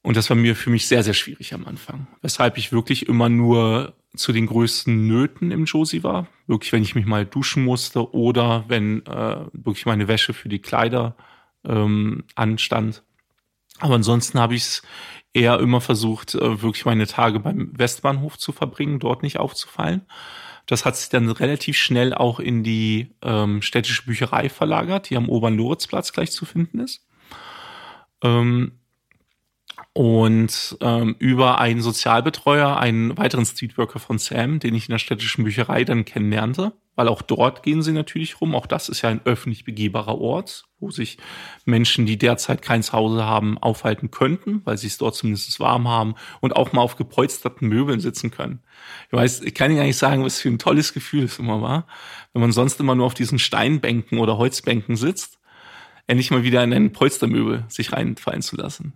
Und 0.03 0.17
das 0.17 0.29
war 0.29 0.37
mir 0.37 0.55
für 0.55 0.69
mich 0.69 0.87
sehr, 0.87 1.03
sehr 1.03 1.13
schwierig 1.13 1.53
am 1.53 1.65
Anfang. 1.65 2.07
Weshalb 2.21 2.57
ich 2.57 2.71
wirklich 2.71 3.07
immer 3.07 3.29
nur 3.29 3.95
zu 4.15 4.33
den 4.33 4.47
größten 4.47 5.07
Nöten 5.07 5.51
im 5.51 5.65
Josie 5.65 6.03
war. 6.03 6.27
Wirklich, 6.47 6.73
wenn 6.73 6.83
ich 6.83 6.95
mich 6.95 7.05
mal 7.05 7.25
duschen 7.25 7.63
musste 7.63 8.13
oder 8.13 8.65
wenn 8.67 9.05
äh, 9.05 9.45
wirklich 9.53 9.85
meine 9.85 10.07
Wäsche 10.07 10.33
für 10.33 10.49
die 10.49 10.59
Kleider 10.59 11.15
ähm, 11.63 12.23
anstand. 12.35 13.03
Aber 13.79 13.95
ansonsten 13.95 14.39
habe 14.39 14.55
ich 14.55 14.63
es 14.63 14.81
eher 15.33 15.59
immer 15.59 15.81
versucht, 15.81 16.35
äh, 16.35 16.61
wirklich 16.61 16.85
meine 16.85 17.07
Tage 17.07 17.39
beim 17.39 17.71
Westbahnhof 17.77 18.37
zu 18.37 18.51
verbringen, 18.51 18.99
dort 18.99 19.23
nicht 19.23 19.39
aufzufallen. 19.39 20.01
Das 20.65 20.85
hat 20.85 20.95
sich 20.95 21.09
dann 21.09 21.29
relativ 21.29 21.77
schnell 21.77 22.13
auch 22.13 22.39
in 22.39 22.63
die 22.63 23.15
ähm, 23.21 23.61
städtische 23.61 24.05
Bücherei 24.05 24.49
verlagert, 24.49 25.09
die 25.09 25.17
am 25.17 25.29
Obern-Loritzplatz 25.29 26.13
gleich 26.13 26.31
zu 26.31 26.45
finden 26.45 26.79
ist. 26.79 27.05
Ähm, 28.23 28.80
und 29.93 30.77
ähm, 30.79 31.15
über 31.19 31.59
einen 31.59 31.81
Sozialbetreuer, 31.81 32.77
einen 32.77 33.17
weiteren 33.17 33.45
Streetworker 33.45 33.99
von 33.99 34.19
Sam, 34.19 34.59
den 34.59 34.73
ich 34.73 34.87
in 34.87 34.93
der 34.93 34.99
städtischen 34.99 35.43
Bücherei 35.43 35.83
dann 35.83 36.05
kennenlernte, 36.05 36.71
weil 36.95 37.09
auch 37.09 37.21
dort 37.21 37.61
gehen 37.61 37.81
sie 37.81 37.91
natürlich 37.91 38.39
rum. 38.39 38.55
Auch 38.55 38.67
das 38.67 38.87
ist 38.87 39.01
ja 39.01 39.09
ein 39.09 39.19
öffentlich 39.25 39.65
begehbarer 39.65 40.17
Ort, 40.17 40.63
wo 40.79 40.91
sich 40.91 41.17
Menschen, 41.65 42.05
die 42.05 42.17
derzeit 42.17 42.61
kein 42.61 42.83
Zuhause 42.83 43.25
haben, 43.25 43.57
aufhalten 43.57 44.11
könnten, 44.11 44.61
weil 44.63 44.77
sie 44.77 44.87
es 44.87 44.97
dort 44.97 45.15
zumindest 45.15 45.59
warm 45.59 45.89
haben 45.89 46.15
und 46.39 46.55
auch 46.55 46.71
mal 46.71 46.81
auf 46.81 46.95
gepolsterten 46.95 47.67
Möbeln 47.67 47.99
sitzen 47.99 48.31
können. 48.31 48.61
Ich 49.07 49.13
weiß, 49.13 49.41
ich 49.41 49.53
kann 49.53 49.71
Ihnen 49.71 49.83
nicht 49.83 49.97
sagen, 49.97 50.23
was 50.23 50.39
für 50.39 50.49
ein 50.49 50.59
tolles 50.59 50.93
Gefühl 50.93 51.25
es 51.25 51.37
immer 51.37 51.61
war, 51.61 51.85
wenn 52.31 52.41
man 52.41 52.53
sonst 52.53 52.79
immer 52.79 52.95
nur 52.95 53.07
auf 53.07 53.13
diesen 53.13 53.39
Steinbänken 53.39 54.19
oder 54.19 54.37
Holzbänken 54.37 54.95
sitzt, 54.95 55.37
endlich 56.07 56.31
mal 56.31 56.43
wieder 56.43 56.63
in 56.63 56.73
ein 56.73 56.93
Polstermöbel 56.93 57.65
sich 57.67 57.91
reinfallen 57.91 58.41
zu 58.41 58.55
lassen 58.55 58.93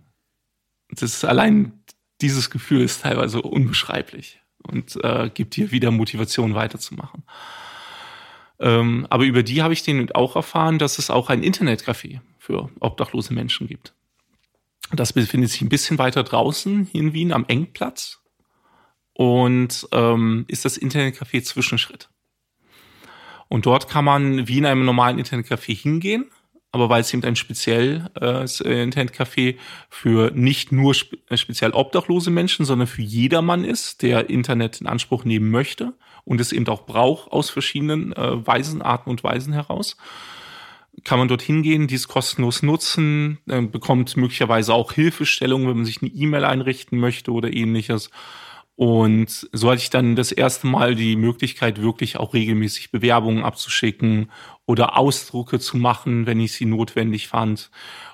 das 0.90 1.24
allein 1.24 1.72
dieses 2.20 2.50
Gefühl 2.50 2.82
ist 2.82 3.02
teilweise 3.02 3.42
unbeschreiblich 3.42 4.40
und 4.62 4.96
äh, 5.04 5.30
gibt 5.32 5.56
dir 5.56 5.70
wieder 5.70 5.90
Motivation 5.90 6.54
weiterzumachen. 6.54 7.24
Ähm, 8.58 9.06
aber 9.10 9.24
über 9.24 9.42
die 9.42 9.62
habe 9.62 9.74
ich 9.74 9.82
den 9.82 10.10
auch 10.12 10.36
erfahren, 10.36 10.78
dass 10.78 10.98
es 10.98 11.10
auch 11.10 11.28
ein 11.28 11.42
Internetcafé 11.42 12.20
für 12.38 12.70
obdachlose 12.80 13.34
Menschen 13.34 13.66
gibt. 13.66 13.92
Das 14.92 15.12
befindet 15.12 15.50
sich 15.50 15.62
ein 15.62 15.68
bisschen 15.68 15.98
weiter 15.98 16.22
draußen 16.22 16.84
hier 16.84 17.00
in 17.00 17.12
Wien 17.12 17.32
am 17.32 17.44
Engplatz 17.48 18.20
und 19.12 19.88
ähm, 19.92 20.44
ist 20.48 20.64
das 20.64 20.78
Internetcafé 20.80 21.42
Zwischenschritt. 21.42 22.08
Und 23.48 23.66
dort 23.66 23.88
kann 23.88 24.04
man 24.04 24.48
wie 24.48 24.58
in 24.58 24.66
einem 24.66 24.84
normalen 24.84 25.18
Internetcafé 25.18 25.74
hingehen 25.76 26.30
aber 26.76 26.90
weil 26.90 27.00
es 27.00 27.12
eben 27.14 27.24
ein 27.24 27.36
speziell 27.36 28.10
äh, 28.20 28.44
äh, 28.44 28.84
Internetcafé 28.84 29.56
für 29.88 30.30
nicht 30.34 30.72
nur 30.72 30.92
spe 30.92 31.16
äh, 31.30 31.38
speziell 31.38 31.70
obdachlose 31.70 32.30
Menschen, 32.30 32.66
sondern 32.66 32.86
für 32.86 33.00
jedermann 33.00 33.64
ist, 33.64 34.02
der 34.02 34.28
Internet 34.28 34.82
in 34.82 34.86
Anspruch 34.86 35.24
nehmen 35.24 35.50
möchte 35.50 35.94
und 36.26 36.38
es 36.38 36.52
eben 36.52 36.68
auch 36.68 36.84
braucht 36.84 37.32
aus 37.32 37.48
verschiedenen 37.48 38.12
äh, 38.12 38.46
Weisen, 38.46 38.82
Arten 38.82 39.08
und 39.08 39.24
Weisen 39.24 39.54
heraus, 39.54 39.96
kann 41.02 41.18
man 41.18 41.28
dorthin 41.28 41.62
gehen, 41.62 41.86
dies 41.86 42.08
kostenlos 42.08 42.62
nutzen, 42.62 43.38
äh, 43.48 43.62
bekommt 43.62 44.14
möglicherweise 44.18 44.74
auch 44.74 44.92
Hilfestellung, 44.92 45.66
wenn 45.66 45.76
man 45.76 45.86
sich 45.86 46.02
eine 46.02 46.10
E-Mail 46.10 46.44
einrichten 46.44 46.98
möchte 46.98 47.32
oder 47.32 47.50
ähnliches. 47.52 48.10
Und 48.76 49.48
so 49.52 49.70
hatte 49.70 49.80
ich 49.80 49.90
dann 49.90 50.16
das 50.16 50.32
erste 50.32 50.66
Mal 50.66 50.94
die 50.94 51.16
Möglichkeit, 51.16 51.80
wirklich 51.80 52.18
auch 52.18 52.34
regelmäßig 52.34 52.90
Bewerbungen 52.90 53.42
abzuschicken 53.42 54.30
oder 54.66 54.98
Ausdrucke 54.98 55.58
zu 55.58 55.78
machen, 55.78 56.26
wenn 56.26 56.38
ich 56.38 56.52
sie 56.52 56.66
notwendig 56.66 57.28
fand. 57.28 57.70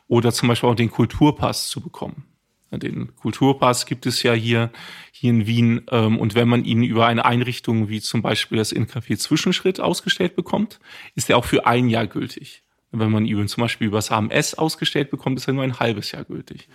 Oder 0.06 0.32
zum 0.32 0.48
Beispiel 0.48 0.68
auch 0.68 0.76
den 0.76 0.90
Kulturpass 0.90 1.68
zu 1.68 1.80
bekommen. 1.80 2.24
Den 2.70 3.14
Kulturpass 3.16 3.86
gibt 3.86 4.06
es 4.06 4.22
ja 4.22 4.32
hier, 4.32 4.70
hier 5.10 5.30
in 5.30 5.46
Wien. 5.46 5.82
Ähm, 5.90 6.18
und 6.18 6.34
wenn 6.34 6.48
man 6.48 6.64
ihn 6.64 6.82
über 6.82 7.06
eine 7.06 7.24
Einrichtung 7.24 7.88
wie 7.88 8.00
zum 8.00 8.22
Beispiel 8.22 8.58
das 8.58 8.72
Incafé 8.72 9.18
Zwischenschritt 9.18 9.80
ausgestellt 9.80 10.36
bekommt, 10.36 10.78
ist 11.14 11.28
er 11.28 11.36
auch 11.36 11.44
für 11.44 11.66
ein 11.66 11.88
Jahr 11.88 12.06
gültig. 12.06 12.62
Wenn 12.92 13.10
man 13.10 13.26
ihn 13.26 13.48
zum 13.48 13.62
Beispiel 13.62 13.88
über 13.88 13.98
das 13.98 14.10
AMS 14.10 14.54
ausgestellt 14.54 15.10
bekommt, 15.10 15.38
ist 15.38 15.48
er 15.48 15.54
nur 15.54 15.64
ein 15.64 15.80
halbes 15.80 16.12
Jahr 16.12 16.24
gültig. 16.24 16.68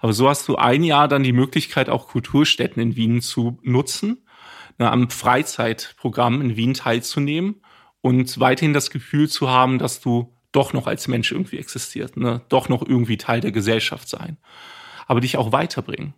Aber 0.00 0.12
so 0.12 0.28
hast 0.28 0.48
du 0.48 0.56
ein 0.56 0.84
Jahr 0.84 1.08
dann 1.08 1.22
die 1.22 1.32
Möglichkeit, 1.32 1.88
auch 1.88 2.08
Kulturstätten 2.08 2.80
in 2.80 2.96
Wien 2.96 3.20
zu 3.20 3.58
nutzen, 3.62 4.24
ne, 4.78 4.90
am 4.90 5.10
Freizeitprogramm 5.10 6.40
in 6.40 6.56
Wien 6.56 6.74
teilzunehmen 6.74 7.62
und 8.00 8.38
weiterhin 8.38 8.72
das 8.72 8.90
Gefühl 8.90 9.28
zu 9.28 9.48
haben, 9.48 9.78
dass 9.78 10.00
du 10.00 10.34
doch 10.52 10.72
noch 10.72 10.86
als 10.86 11.08
Mensch 11.08 11.32
irgendwie 11.32 11.58
existiert, 11.58 12.16
ne? 12.16 12.42
doch 12.48 12.68
noch 12.68 12.86
irgendwie 12.86 13.16
Teil 13.16 13.40
der 13.40 13.52
Gesellschaft 13.52 14.08
sein, 14.08 14.38
aber 15.06 15.20
dich 15.20 15.36
auch 15.36 15.52
weiterbringen. 15.52 16.14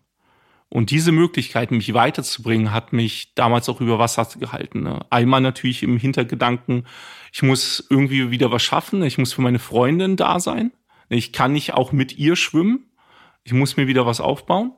Und 0.68 0.92
diese 0.92 1.10
Möglichkeit, 1.10 1.72
mich 1.72 1.92
weiterzubringen, 1.94 2.72
hat 2.72 2.92
mich 2.92 3.34
damals 3.34 3.68
auch 3.68 3.80
über 3.80 3.98
Wasser 3.98 4.28
gehalten. 4.38 4.84
Ne? 4.84 5.04
Einmal 5.10 5.40
natürlich 5.40 5.82
im 5.82 5.96
Hintergedanken, 5.96 6.86
ich 7.32 7.42
muss 7.42 7.84
irgendwie 7.90 8.30
wieder 8.30 8.52
was 8.52 8.62
schaffen, 8.62 9.02
ich 9.02 9.18
muss 9.18 9.32
für 9.32 9.42
meine 9.42 9.58
Freundin 9.58 10.14
da 10.16 10.38
sein. 10.38 10.70
Ich 11.08 11.32
kann 11.32 11.52
nicht 11.52 11.74
auch 11.74 11.90
mit 11.90 12.18
ihr 12.18 12.36
schwimmen, 12.36 12.89
ich 13.44 13.52
muss 13.52 13.76
mir 13.76 13.86
wieder 13.86 14.06
was 14.06 14.20
aufbauen. 14.20 14.72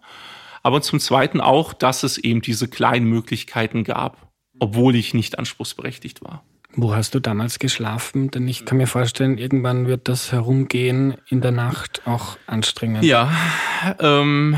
Aber 0.62 0.80
zum 0.80 1.00
Zweiten 1.00 1.40
auch, 1.40 1.72
dass 1.72 2.02
es 2.02 2.18
eben 2.18 2.40
diese 2.40 2.68
kleinen 2.68 3.06
Möglichkeiten 3.06 3.84
gab, 3.84 4.30
obwohl 4.60 4.94
ich 4.94 5.12
nicht 5.12 5.38
anspruchsberechtigt 5.38 6.22
war. 6.22 6.44
Wo 6.74 6.94
hast 6.94 7.14
du 7.14 7.20
damals 7.20 7.58
geschlafen? 7.58 8.30
Denn 8.30 8.48
ich 8.48 8.64
kann 8.64 8.78
mir 8.78 8.86
vorstellen, 8.86 9.36
irgendwann 9.36 9.86
wird 9.86 10.08
das 10.08 10.32
Herumgehen 10.32 11.16
in 11.28 11.40
der 11.40 11.50
Nacht 11.50 12.02
auch 12.06 12.38
anstrengend. 12.46 13.04
Ja, 13.04 13.30
ähm, 13.98 14.56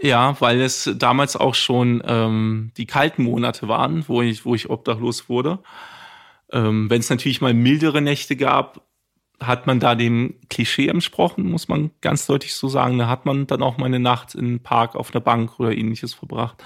ja, 0.00 0.36
weil 0.40 0.60
es 0.60 0.90
damals 0.96 1.36
auch 1.36 1.54
schon 1.54 2.02
ähm, 2.06 2.70
die 2.76 2.86
kalten 2.86 3.24
Monate 3.24 3.66
waren, 3.66 4.04
wo 4.06 4.22
ich, 4.22 4.44
wo 4.44 4.54
ich 4.54 4.70
obdachlos 4.70 5.28
wurde. 5.28 5.58
Ähm, 6.52 6.88
Wenn 6.88 7.00
es 7.00 7.10
natürlich 7.10 7.40
mal 7.40 7.54
mildere 7.54 8.00
Nächte 8.00 8.36
gab, 8.36 8.82
hat 9.40 9.66
man 9.66 9.80
da 9.80 9.94
dem 9.94 10.34
Klischee 10.48 10.88
entsprochen, 10.88 11.50
muss 11.50 11.68
man 11.68 11.90
ganz 12.00 12.26
deutlich 12.26 12.54
so 12.54 12.68
sagen. 12.68 12.98
Da 12.98 13.08
hat 13.08 13.26
man 13.26 13.46
dann 13.46 13.62
auch 13.62 13.76
mal 13.76 13.86
eine 13.86 14.00
Nacht 14.00 14.34
im 14.34 14.60
Park 14.60 14.94
auf 14.94 15.14
einer 15.14 15.20
Bank 15.20 15.60
oder 15.60 15.76
ähnliches 15.76 16.14
verbracht. 16.14 16.62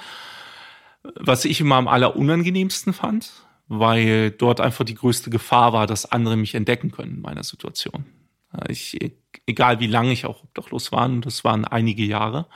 Was 1.02 1.44
ich 1.44 1.61
immer 1.61 1.76
am 1.76 1.88
allerunangenehmsten 1.88 2.92
fand, 2.92 3.33
weil 3.68 4.30
dort 4.30 4.61
einfach 4.61 4.85
die 4.85 4.94
größte 4.94 5.30
Gefahr 5.30 5.72
war, 5.72 5.87
dass 5.87 6.11
andere 6.11 6.37
mich 6.37 6.54
entdecken 6.54 6.90
können 6.90 7.16
in 7.16 7.20
meiner 7.22 7.44
Situation. 7.44 8.04
Ich, 8.68 8.98
egal 9.46 9.80
wie 9.80 9.87
lange 9.87 10.12
ich 10.12 10.26
auch 10.26 10.42
obdachlos 10.42 10.92
war, 10.92 11.06
und 11.06 11.24
das 11.24 11.44
waren 11.44 11.64
einige 11.64 12.04
Jahre, 12.04 12.46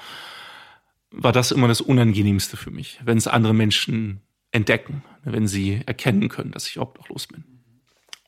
war 1.11 1.33
das 1.33 1.53
immer 1.53 1.69
das 1.69 1.81
Unangenehmste 1.81 2.57
für 2.57 2.71
mich, 2.71 3.01
wenn 3.05 3.17
es 3.17 3.29
andere 3.29 3.55
Menschen 3.55 4.21
entdecken, 4.51 5.05
wenn 5.23 5.47
sie 5.47 5.81
erkennen 5.87 6.29
können, 6.29 6.51
dass 6.51 6.69
ich 6.69 6.79
obdachlos 6.79 7.29
bin. 7.29 7.45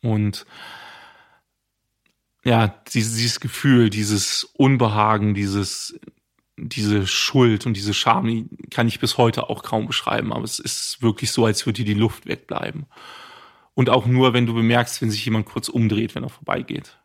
Und 0.02 0.46
ja, 2.46 2.68
dieses, 2.68 3.16
dieses 3.16 3.40
Gefühl, 3.40 3.90
dieses 3.90 4.44
Unbehagen, 4.44 5.34
dieses, 5.34 5.98
diese 6.56 7.04
Schuld 7.08 7.66
und 7.66 7.76
diese 7.76 7.92
Scham, 7.92 8.28
die 8.28 8.48
kann 8.70 8.86
ich 8.86 9.00
bis 9.00 9.18
heute 9.18 9.50
auch 9.50 9.64
kaum 9.64 9.88
beschreiben, 9.88 10.32
aber 10.32 10.44
es 10.44 10.60
ist 10.60 11.02
wirklich 11.02 11.32
so, 11.32 11.44
als 11.44 11.66
würde 11.66 11.82
dir 11.82 11.94
die 11.94 12.00
Luft 12.00 12.26
wegbleiben. 12.26 12.86
Und 13.74 13.90
auch 13.90 14.06
nur, 14.06 14.32
wenn 14.32 14.46
du 14.46 14.54
bemerkst, 14.54 15.02
wenn 15.02 15.10
sich 15.10 15.24
jemand 15.24 15.46
kurz 15.46 15.68
umdreht, 15.68 16.14
wenn 16.14 16.22
er 16.22 16.28
vorbeigeht. 16.28 17.00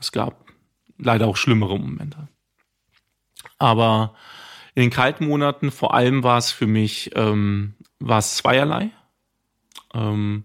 Es 0.00 0.10
gab 0.10 0.44
leider 0.98 1.28
auch 1.28 1.36
schlimmere 1.36 1.78
Momente. 1.78 2.26
Aber 3.58 4.16
in 4.74 4.82
den 4.82 4.90
kalten 4.90 5.28
Monaten 5.28 5.70
vor 5.70 5.94
allem 5.94 6.24
war 6.24 6.38
es 6.38 6.50
für 6.50 6.66
mich, 6.66 7.12
ähm, 7.14 7.74
war 8.00 8.18
es 8.18 8.34
zweierlei. 8.34 8.90
Ähm, 9.94 10.44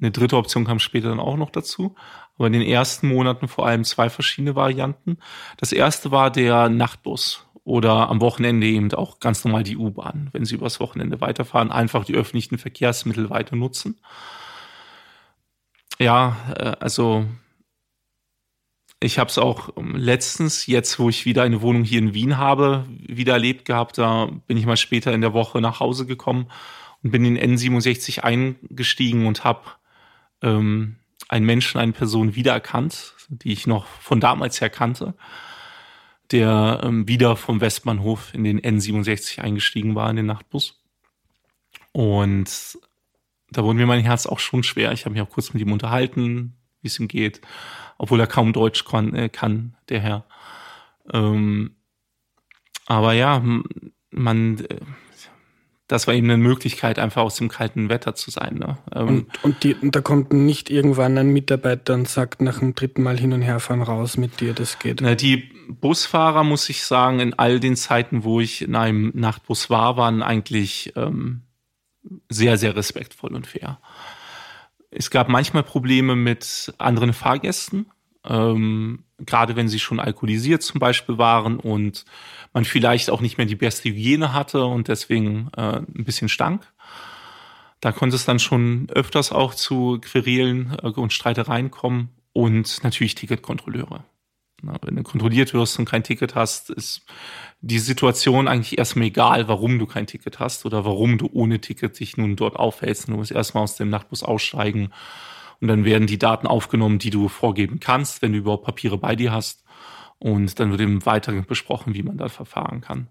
eine 0.00 0.12
dritte 0.12 0.38
Option 0.38 0.64
kam 0.64 0.78
später 0.78 1.10
dann 1.10 1.20
auch 1.20 1.36
noch 1.36 1.50
dazu 1.50 1.94
aber 2.36 2.46
in 2.46 2.52
den 2.52 2.62
ersten 2.62 3.08
Monaten 3.08 3.48
vor 3.48 3.66
allem 3.66 3.84
zwei 3.84 4.10
verschiedene 4.10 4.54
Varianten. 4.54 5.18
Das 5.56 5.72
erste 5.72 6.10
war 6.10 6.30
der 6.30 6.68
Nachtbus 6.68 7.46
oder 7.64 8.08
am 8.08 8.20
Wochenende 8.20 8.66
eben 8.66 8.92
auch 8.92 9.18
ganz 9.18 9.44
normal 9.44 9.64
die 9.64 9.76
U-Bahn. 9.76 10.28
Wenn 10.32 10.44
Sie 10.44 10.54
übers 10.54 10.78
Wochenende 10.78 11.20
weiterfahren, 11.20 11.72
einfach 11.72 12.04
die 12.04 12.14
öffentlichen 12.14 12.58
Verkehrsmittel 12.58 13.30
weiter 13.30 13.56
nutzen. 13.56 13.98
Ja, 15.98 16.36
äh, 16.56 16.76
also 16.78 17.26
ich 19.00 19.18
habe 19.18 19.28
es 19.28 19.38
auch 19.38 19.70
letztens, 19.76 20.66
jetzt 20.66 20.98
wo 20.98 21.08
ich 21.08 21.26
wieder 21.26 21.42
eine 21.42 21.60
Wohnung 21.60 21.84
hier 21.84 21.98
in 21.98 22.14
Wien 22.14 22.38
habe, 22.38 22.86
wieder 22.88 23.34
erlebt 23.34 23.64
gehabt. 23.64 23.98
Da 23.98 24.30
bin 24.46 24.56
ich 24.56 24.66
mal 24.66 24.76
später 24.76 25.12
in 25.12 25.20
der 25.20 25.34
Woche 25.34 25.60
nach 25.60 25.80
Hause 25.80 26.06
gekommen 26.06 26.48
und 27.02 27.10
bin 27.10 27.24
in 27.24 27.38
N67 27.38 28.20
eingestiegen 28.20 29.26
und 29.26 29.44
habe 29.44 29.62
ähm, 30.42 30.96
einen 31.28 31.46
Menschen, 31.46 31.80
eine 31.80 31.92
Person 31.92 32.34
wiedererkannt, 32.34 33.14
die 33.28 33.52
ich 33.52 33.66
noch 33.66 33.86
von 33.86 34.20
damals 34.20 34.60
her 34.60 34.70
kannte, 34.70 35.14
der 36.30 36.80
ähm, 36.82 37.08
wieder 37.08 37.36
vom 37.36 37.60
Westbahnhof 37.60 38.34
in 38.34 38.44
den 38.44 38.60
N67 38.60 39.40
eingestiegen 39.40 39.94
war, 39.94 40.10
in 40.10 40.16
den 40.16 40.26
Nachtbus. 40.26 40.82
Und 41.92 42.78
da 43.50 43.64
wurde 43.64 43.78
mir 43.78 43.86
mein 43.86 44.04
Herz 44.04 44.26
auch 44.26 44.38
schon 44.38 44.62
schwer. 44.62 44.92
Ich 44.92 45.04
habe 45.04 45.14
mich 45.14 45.22
auch 45.22 45.30
kurz 45.30 45.52
mit 45.52 45.62
ihm 45.62 45.72
unterhalten, 45.72 46.56
wie 46.82 46.88
es 46.88 46.98
ihm 46.98 47.08
geht, 47.08 47.40
obwohl 47.98 48.20
er 48.20 48.26
kaum 48.26 48.52
Deutsch 48.52 48.84
kann, 48.84 49.14
äh, 49.14 49.28
kann 49.28 49.76
der 49.88 50.00
Herr. 50.00 50.26
Ähm, 51.12 51.76
aber 52.86 53.12
ja, 53.12 53.42
man, 54.10 54.58
äh, 54.58 54.80
das 55.88 56.06
war 56.06 56.14
eben 56.14 56.28
eine 56.28 56.42
Möglichkeit, 56.42 56.98
einfach 56.98 57.22
aus 57.22 57.36
dem 57.36 57.48
kalten 57.48 57.88
Wetter 57.88 58.14
zu 58.14 58.30
sein. 58.30 58.56
Ne? 58.56 58.78
Ähm, 58.94 59.08
und, 59.08 59.44
und, 59.44 59.62
die, 59.62 59.74
und 59.74 59.94
da 59.94 60.00
kommt 60.00 60.32
nicht 60.32 60.68
irgendwann 60.68 61.16
ein 61.16 61.28
Mitarbeiter 61.28 61.94
und 61.94 62.08
sagt 62.08 62.40
nach 62.40 62.58
dem 62.58 62.74
dritten 62.74 63.02
Mal 63.02 63.18
hin 63.18 63.32
und 63.32 63.42
her 63.42 63.60
fahren 63.60 63.82
raus 63.82 64.16
mit 64.16 64.40
dir, 64.40 64.52
das 64.52 64.78
geht. 64.78 65.00
Na, 65.00 65.14
die 65.14 65.48
Busfahrer, 65.68 66.42
muss 66.42 66.68
ich 66.68 66.82
sagen, 66.82 67.20
in 67.20 67.34
all 67.34 67.60
den 67.60 67.76
Zeiten, 67.76 68.24
wo 68.24 68.40
ich 68.40 68.62
in 68.62 68.74
einem 68.74 69.12
Nachtbus 69.14 69.70
war, 69.70 69.96
waren 69.96 70.22
eigentlich 70.22 70.92
ähm, 70.96 71.42
sehr, 72.28 72.58
sehr 72.58 72.74
respektvoll 72.74 73.34
und 73.34 73.46
fair. 73.46 73.78
Es 74.90 75.10
gab 75.10 75.28
manchmal 75.28 75.62
Probleme 75.62 76.16
mit 76.16 76.72
anderen 76.78 77.12
Fahrgästen, 77.12 77.86
ähm, 78.24 79.04
gerade 79.18 79.56
wenn 79.56 79.68
sie 79.68 79.78
schon 79.78 80.00
alkoholisiert 80.00 80.62
zum 80.62 80.80
Beispiel 80.80 81.18
waren 81.18 81.58
und 81.58 82.04
man 82.52 82.64
vielleicht 82.64 83.10
auch 83.10 83.20
nicht 83.20 83.38
mehr 83.38 83.46
die 83.46 83.56
beste 83.56 83.88
Hygiene 83.88 84.32
hatte 84.32 84.64
und 84.64 84.88
deswegen 84.88 85.50
äh, 85.56 85.78
ein 85.78 86.04
bisschen 86.04 86.28
stank. 86.28 86.72
Da 87.80 87.92
konnte 87.92 88.16
es 88.16 88.24
dann 88.24 88.38
schon 88.38 88.88
öfters 88.90 89.32
auch 89.32 89.54
zu 89.54 89.98
Querelen 90.00 90.76
äh, 90.82 90.88
und 90.88 91.12
Streitereien 91.12 91.70
kommen 91.70 92.10
und 92.32 92.82
natürlich 92.82 93.14
Ticketkontrolleure. 93.14 94.04
Wenn 94.62 94.96
du 94.96 95.02
kontrolliert 95.02 95.52
wirst 95.52 95.78
und 95.78 95.84
kein 95.84 96.02
Ticket 96.02 96.34
hast, 96.34 96.70
ist 96.70 97.04
die 97.60 97.78
Situation 97.78 98.48
eigentlich 98.48 98.78
erstmal 98.78 99.08
egal, 99.08 99.48
warum 99.48 99.78
du 99.78 99.86
kein 99.86 100.06
Ticket 100.06 100.38
hast 100.38 100.64
oder 100.64 100.84
warum 100.84 101.18
du 101.18 101.28
ohne 101.30 101.60
Ticket 101.60 102.00
dich 102.00 102.16
nun 102.16 102.36
dort 102.36 102.56
aufhältst. 102.56 103.08
Du 103.08 103.12
musst 103.12 103.32
erstmal 103.32 103.64
aus 103.64 103.76
dem 103.76 103.90
Nachtbus 103.90 104.22
aussteigen 104.22 104.92
und 105.60 105.68
dann 105.68 105.84
werden 105.84 106.06
die 106.06 106.18
Daten 106.18 106.46
aufgenommen, 106.46 106.98
die 106.98 107.10
du 107.10 107.28
vorgeben 107.28 107.80
kannst, 107.80 108.22
wenn 108.22 108.32
du 108.32 108.38
überhaupt 108.38 108.64
Papiere 108.64 108.98
bei 108.98 109.14
dir 109.14 109.32
hast. 109.32 109.64
Und 110.18 110.58
dann 110.58 110.70
wird 110.70 110.80
eben 110.80 111.04
weiter 111.04 111.32
besprochen, 111.42 111.94
wie 111.94 112.02
man 112.02 112.16
da 112.16 112.28
verfahren 112.28 112.80
kann. 112.80 113.08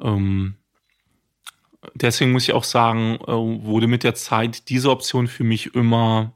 Ähm, 0.00 0.56
deswegen 1.94 2.32
muss 2.32 2.44
ich 2.44 2.52
auch 2.52 2.64
sagen, 2.64 3.16
äh, 3.26 3.64
wurde 3.64 3.86
mit 3.86 4.04
der 4.04 4.14
Zeit 4.14 4.68
diese 4.68 4.90
Option 4.90 5.26
für 5.26 5.44
mich 5.44 5.74
immer, 5.74 6.32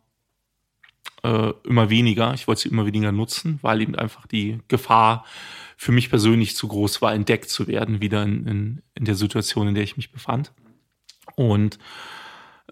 äh, 1.22 1.52
immer 1.64 1.90
weniger. 1.90 2.32
Ich 2.34 2.48
wollte 2.48 2.62
sie 2.62 2.68
immer 2.68 2.86
weniger 2.86 3.12
nutzen, 3.12 3.58
weil 3.62 3.82
eben 3.82 3.94
einfach 3.94 4.26
die 4.26 4.60
Gefahr 4.68 5.24
für 5.76 5.92
mich 5.92 6.08
persönlich 6.08 6.56
zu 6.56 6.68
groß 6.68 7.02
war, 7.02 7.12
entdeckt 7.12 7.50
zu 7.50 7.66
werden, 7.66 8.00
wieder 8.00 8.22
in, 8.22 8.46
in, 8.46 8.82
in 8.94 9.04
der 9.04 9.14
Situation, 9.14 9.68
in 9.68 9.74
der 9.74 9.84
ich 9.84 9.96
mich 9.96 10.10
befand. 10.10 10.52
Und 11.34 11.78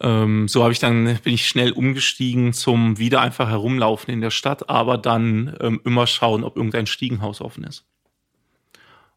ähm, 0.00 0.48
so 0.48 0.62
habe 0.62 0.72
ich 0.72 0.80
dann 0.80 1.18
bin 1.22 1.34
ich 1.34 1.46
schnell 1.46 1.72
umgestiegen 1.72 2.52
zum 2.52 2.98
wieder 2.98 3.20
einfach 3.20 3.48
herumlaufen 3.48 4.12
in 4.12 4.20
der 4.20 4.30
Stadt, 4.30 4.68
aber 4.68 4.98
dann 4.98 5.56
ähm, 5.60 5.80
immer 5.84 6.06
schauen, 6.06 6.44
ob 6.44 6.56
irgendein 6.56 6.86
Stiegenhaus 6.86 7.40
offen 7.40 7.64
ist. 7.64 7.86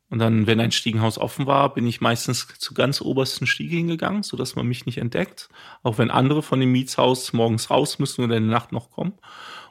Und 0.10 0.20
dann, 0.20 0.48
wenn 0.48 0.60
ein 0.62 0.72
Stiegenhaus 0.72 1.18
offen 1.18 1.48
war, 1.48 1.74
bin 1.74 1.86
ich 1.86 2.00
meistens 2.00 2.48
zu 2.60 2.74
ganz 2.74 3.02
obersten 3.02 3.46
Stiege 3.46 3.76
hingegangen, 3.76 4.24
so 4.24 4.38
dass 4.38 4.56
man 4.56 4.66
mich 4.66 4.86
nicht 4.86 5.00
entdeckt, 5.00 5.50
auch 5.84 5.98
wenn 5.98 6.12
andere 6.12 6.42
von 6.42 6.62
dem 6.62 6.72
Mietshaus 6.72 7.34
morgens 7.34 7.70
raus 7.70 8.00
müssen 8.00 8.24
oder 8.24 8.38
in 8.38 8.48
der 8.48 8.58
Nacht 8.58 8.72
noch 8.72 8.92
kommen. 8.92 9.14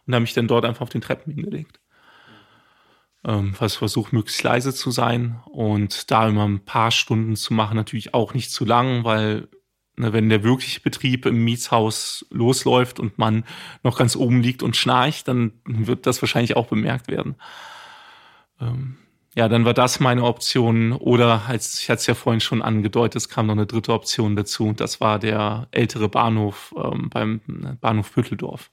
Und 0.07 0.15
habe 0.15 0.21
mich 0.21 0.35
dann 0.35 0.47
dort 0.47 0.65
einfach 0.65 0.83
auf 0.83 0.91
den 0.91 1.01
Treppen 1.01 1.33
hingelegt. 1.33 1.81
Ähm, 3.25 3.55
versucht, 3.55 4.13
möglichst 4.13 4.43
leise 4.43 4.75
zu 4.75 4.91
sein 4.91 5.41
und 5.47 6.11
da 6.11 6.29
immer 6.29 6.47
ein 6.47 6.65
paar 6.65 6.91
Stunden 6.91 7.35
zu 7.35 7.55
machen, 7.55 7.77
natürlich 7.77 8.15
auch 8.15 8.35
nicht 8.35 8.53
zu 8.53 8.65
lang, 8.65 9.05
weil 9.05 9.49
wenn 9.97 10.29
der 10.29 10.43
wirkliche 10.43 10.81
Betrieb 10.81 11.27
im 11.27 11.45
Mietshaus 11.45 12.27
losläuft 12.31 13.01
und 13.01 13.19
man 13.19 13.45
noch 13.83 13.97
ganz 13.97 14.15
oben 14.15 14.43
liegt 14.43 14.63
und 14.63 14.77
schnarcht, 14.77 15.27
dann 15.29 15.53
wird 15.65 16.07
das 16.07 16.23
wahrscheinlich 16.23 16.57
auch 16.57 16.67
bemerkt 16.67 17.09
werden. 17.09 17.37
Ähm, 18.61 18.97
ja, 19.35 19.49
dann 19.49 19.67
war 19.67 19.75
das 19.75 20.01
meine 20.01 20.25
Option. 20.25 20.93
Oder 20.93 21.43
als 21.47 21.81
ich 21.81 21.91
hatte 21.91 22.01
es 22.01 22.07
ja 22.07 22.15
vorhin 22.15 22.41
schon 22.41 22.63
angedeutet, 22.63 23.17
es 23.17 23.29
kam 23.29 23.47
noch 23.47 23.55
eine 23.55 23.67
dritte 23.67 23.93
Option 23.93 24.35
dazu. 24.35 24.65
Und 24.65 24.81
das 24.81 25.01
war 25.01 25.19
der 25.19 25.69
ältere 25.73 26.09
Bahnhof 26.09 26.75
ähm, 26.83 27.11
beim 27.11 27.41
Bahnhof 27.81 28.13
Pütteldorf. 28.13 28.71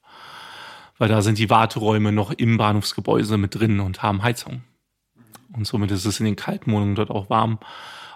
Weil 0.98 1.10
da 1.10 1.22
sind 1.22 1.38
die 1.38 1.50
Warteräume 1.50 2.14
noch 2.14 2.32
im 2.32 2.58
Bahnhofsgebäude 2.58 3.38
mit 3.38 3.56
drin 3.56 3.82
und 3.82 4.04
haben 4.04 4.24
Heizung. 4.24 4.64
Und 5.52 5.68
somit 5.68 5.92
ist 5.92 6.06
es 6.06 6.20
in 6.20 6.26
den 6.26 6.36
kalten 6.36 6.72
Monaten 6.72 6.96
dort 6.96 7.10
auch 7.10 7.30
warm. 7.30 7.60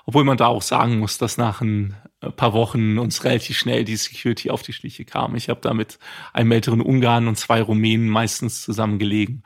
Obwohl 0.07 0.23
man 0.23 0.37
da 0.37 0.47
auch 0.47 0.61
sagen 0.61 0.99
muss, 0.99 1.17
dass 1.17 1.37
nach 1.37 1.59
ein 1.59 1.93
paar 2.37 2.53
Wochen 2.53 2.97
uns 2.97 3.25
relativ 3.25 3.57
schnell 3.57 3.83
die 3.83 3.97
Security 3.97 4.49
auf 4.49 4.61
die 4.61 4.71
Schliche 4.71 5.03
kam. 5.03 5.35
Ich 5.35 5.49
habe 5.49 5.59
da 5.61 5.73
mit 5.73 5.99
einem 6.31 6.51
älteren 6.53 6.79
Ungarn 6.79 7.27
und 7.27 7.35
zwei 7.35 7.61
Rumänen 7.61 8.07
meistens 8.07 8.61
zusammen 8.61 8.99
gelegen. 8.99 9.43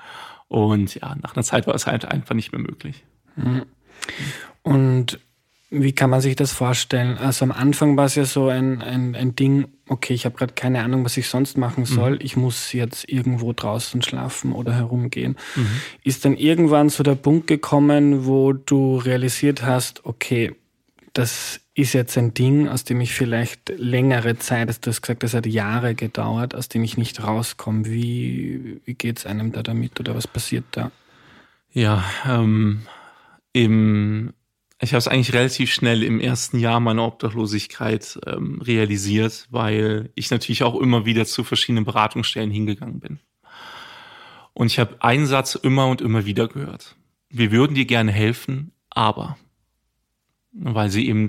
Und 0.48 0.94
ja, 0.94 1.16
nach 1.16 1.36
einer 1.36 1.44
Zeit 1.44 1.66
war 1.66 1.74
es 1.74 1.88
halt 1.88 2.06
einfach 2.06 2.36
nicht 2.36 2.52
mehr 2.52 2.62
möglich. 2.62 3.04
Mhm. 3.36 3.66
Und 4.62 5.20
wie 5.72 5.94
kann 5.94 6.10
man 6.10 6.20
sich 6.20 6.36
das 6.36 6.52
vorstellen? 6.52 7.18
Also 7.18 7.46
am 7.46 7.52
Anfang 7.54 7.96
war 7.96 8.06
es 8.06 8.16
ja 8.16 8.26
so 8.26 8.50
ein, 8.50 8.82
ein, 8.82 9.16
ein 9.16 9.36
Ding, 9.38 9.70
okay, 9.88 10.14
ich 10.14 10.26
habe 10.26 10.36
gerade 10.36 10.54
keine 10.54 10.84
Ahnung, 10.84 11.06
was 11.06 11.16
ich 11.16 11.30
sonst 11.30 11.58
machen 11.58 11.86
soll. 11.86 12.12
Mhm. 12.12 12.20
Ich 12.22 12.36
muss 12.36 12.74
jetzt 12.74 13.08
irgendwo 13.08 13.54
draußen 13.54 14.02
schlafen 14.02 14.52
oder 14.52 14.74
herumgehen. 14.74 15.38
Mhm. 15.56 15.68
Ist 16.04 16.26
dann 16.26 16.36
irgendwann 16.36 16.90
so 16.90 17.04
der 17.04 17.16
Punkt 17.16 17.48
gekommen, 17.48 18.26
wo 18.26 18.52
du 18.52 18.98
realisiert 18.98 19.64
hast, 19.64 20.06
okay, 20.06 20.54
das 21.14 21.62
ist 21.74 21.94
jetzt 21.94 22.18
ein 22.18 22.34
Ding, 22.34 22.68
aus 22.68 22.84
dem 22.84 23.00
ich 23.00 23.14
vielleicht 23.14 23.70
längere 23.78 24.38
Zeit, 24.38 24.68
du 24.86 24.90
hast 24.90 25.02
gesagt, 25.02 25.24
das 25.24 25.34
hat 25.34 25.46
Jahre 25.46 25.96
gedauert, 25.96 26.54
aus 26.54 26.68
dem 26.68 26.84
ich 26.84 26.98
nicht 26.98 27.24
rauskomme. 27.24 27.86
Wie, 27.86 28.82
wie 28.84 28.94
geht 28.94 29.20
es 29.20 29.26
einem 29.26 29.54
da 29.54 29.64
damit 29.64 30.00
oder 30.02 30.16
was 30.16 30.28
passiert 30.28 30.66
da? 30.72 30.92
Ja, 31.72 32.04
ähm, 32.28 32.82
im, 33.54 34.34
ich 34.82 34.94
habe 34.94 34.98
es 34.98 35.08
eigentlich 35.08 35.34
relativ 35.34 35.72
schnell 35.72 36.02
im 36.02 36.20
ersten 36.20 36.60
Jahr 36.60 36.80
meiner 36.80 37.06
Obdachlosigkeit 37.06 38.20
ähm, 38.26 38.60
realisiert, 38.62 39.48
weil 39.52 40.12
ich 40.16 40.32
natürlich 40.32 40.64
auch 40.64 40.80
immer 40.80 41.06
wieder 41.06 41.26
zu 41.26 41.44
verschiedenen 41.44 41.86
Beratungsstellen 41.86 42.50
hingegangen 42.50 43.00
bin. 43.00 43.20
Und 44.54 44.68
ich 44.68 44.80
habe 44.80 45.02
einen 45.02 45.28
Satz 45.28 45.54
immer 45.54 45.88
und 45.88 46.02
immer 46.02 46.26
wieder 46.26 46.48
gehört. 46.48 46.96
Wir 47.30 47.52
würden 47.52 47.76
dir 47.76 47.86
gerne 47.86 48.12
helfen, 48.12 48.72
aber 48.90 49.38
weil 50.52 50.90
sie 50.90 51.08
eben, 51.08 51.28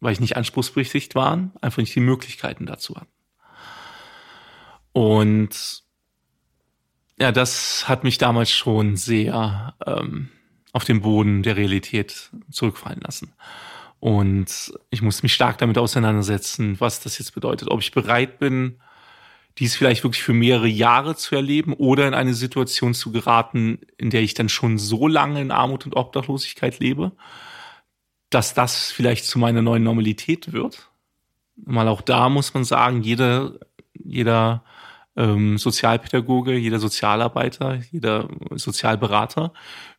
weil 0.00 0.12
ich 0.12 0.20
nicht 0.20 0.36
anspruchsberechtigt 0.36 1.14
waren, 1.14 1.52
einfach 1.62 1.78
nicht 1.78 1.94
die 1.94 2.00
Möglichkeiten 2.00 2.66
dazu 2.66 2.96
hatten. 2.96 3.10
Und 4.92 5.84
ja, 7.18 7.32
das 7.32 7.88
hat 7.88 8.04
mich 8.04 8.18
damals 8.18 8.50
schon 8.50 8.96
sehr 8.96 9.74
ähm, 9.86 10.28
auf 10.72 10.84
den 10.84 11.00
Boden 11.00 11.42
der 11.42 11.56
Realität 11.56 12.30
zurückfallen 12.50 13.00
lassen. 13.00 13.32
Und 13.98 14.72
ich 14.88 15.02
musste 15.02 15.24
mich 15.24 15.34
stark 15.34 15.58
damit 15.58 15.76
auseinandersetzen, 15.76 16.80
was 16.80 17.00
das 17.00 17.18
jetzt 17.18 17.34
bedeutet. 17.34 17.70
Ob 17.70 17.80
ich 17.80 17.92
bereit 17.92 18.38
bin, 18.38 18.76
dies 19.58 19.76
vielleicht 19.76 20.04
wirklich 20.04 20.22
für 20.22 20.32
mehrere 20.32 20.68
Jahre 20.68 21.16
zu 21.16 21.34
erleben 21.34 21.74
oder 21.74 22.08
in 22.08 22.14
eine 22.14 22.34
Situation 22.34 22.94
zu 22.94 23.12
geraten, 23.12 23.80
in 23.98 24.08
der 24.10 24.22
ich 24.22 24.32
dann 24.32 24.48
schon 24.48 24.78
so 24.78 25.06
lange 25.06 25.40
in 25.40 25.50
Armut 25.50 25.84
und 25.84 25.96
Obdachlosigkeit 25.96 26.78
lebe, 26.78 27.12
dass 28.30 28.54
das 28.54 28.90
vielleicht 28.90 29.26
zu 29.26 29.38
meiner 29.38 29.60
neuen 29.60 29.82
Normalität 29.82 30.52
wird. 30.52 30.88
Mal 31.56 31.88
auch 31.88 32.00
da 32.00 32.30
muss 32.30 32.54
man 32.54 32.64
sagen, 32.64 33.02
jeder, 33.02 33.54
jeder 33.92 34.64
ähm, 35.16 35.58
Sozialpädagoge, 35.58 36.56
jeder 36.56 36.78
Sozialarbeiter, 36.78 37.80
jeder 37.90 38.28
Sozialberater 38.52 39.52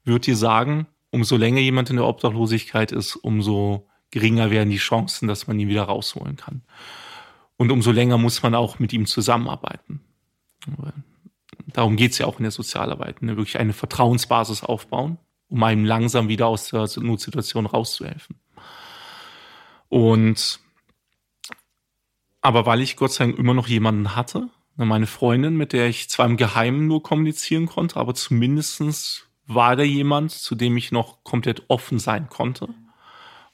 wird 0.04 0.26
dir 0.26 0.36
sagen, 0.36 0.88
umso 1.10 1.38
länger 1.38 1.60
jemand 1.60 1.89
in 1.89 1.97
der 1.97 2.06
Obdachlosigkeit 2.06 2.91
ist, 2.91 3.15
umso 3.15 3.88
geringer 4.10 4.52
werden 4.52 4.69
die 4.69 4.78
Chancen, 4.78 5.28
dass 5.28 5.47
man 5.47 5.60
ihn 5.60 5.67
wieder 5.67 5.84
rausholen 5.84 6.36
kann. 6.36 6.62
Und 7.58 7.71
umso 7.71 7.91
länger 7.91 8.17
muss 8.17 8.41
man 8.41 8.56
auch 8.56 8.80
mit 8.80 8.93
ihm 8.93 9.06
zusammenarbeiten. 9.06 10.02
Darum 11.67 11.95
geht's 11.95 12.17
ja 12.17 12.26
auch 12.26 12.39
in 12.39 12.43
der 12.43 12.52
Sozialarbeit, 12.52 13.21
ne? 13.21 13.38
wirklich 13.38 13.60
eine 13.60 13.74
Vertrauensbasis 13.74 14.63
aufbauen 14.63 15.17
um 15.52 15.62
einem 15.63 15.84
langsam 15.84 16.30
wieder 16.30 16.47
aus 16.47 16.69
der 16.69 16.88
Notsituation 16.97 17.65
rauszuhelfen. 17.65 18.38
Und 19.89 20.62
aber 22.39 22.65
weil 22.65 22.82
ich 22.82 22.95
Gott 22.95 23.12
sei 23.12 23.26
Dank 23.26 23.38
immer 23.38 23.54
noch 23.54 23.67
jemanden 23.67 24.15
hatte, 24.15 24.50
meine 24.76 25.08
Freundin, 25.08 25.56
mit 25.56 25.74
der 25.74 25.88
ich 25.88 26.10
zwar 26.10 26.26
im 26.26 26.38
Geheimen 26.38 26.88
nur 26.88 27.04
kommunizieren 27.04 27.66
konnte, 27.66 27.98
aber 27.98 28.14
zumindestens 28.14 29.28
war 29.46 29.76
da 29.76 29.84
jemand, 29.84 30.32
zu 30.32 30.56
dem 30.56 30.78
ich 30.78 30.92
noch 30.92 31.24
komplett 31.24 31.64
offen 31.68 32.00
sein 32.00 32.30
konnte 32.30 32.70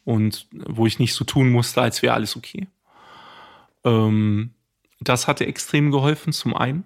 und 0.04 0.48
wo 0.52 0.86
ich 0.86 1.00
nicht 1.00 1.14
so 1.14 1.26
tun 1.26 1.50
musste, 1.50 1.82
als 1.82 2.02
wäre 2.02 2.14
alles 2.14 2.36
okay. 2.38 2.68
Ähm, 3.84 4.52
das 5.00 5.28
hatte 5.28 5.46
extrem 5.46 5.92
geholfen, 5.92 6.34
zum 6.34 6.56
einen. 6.56 6.86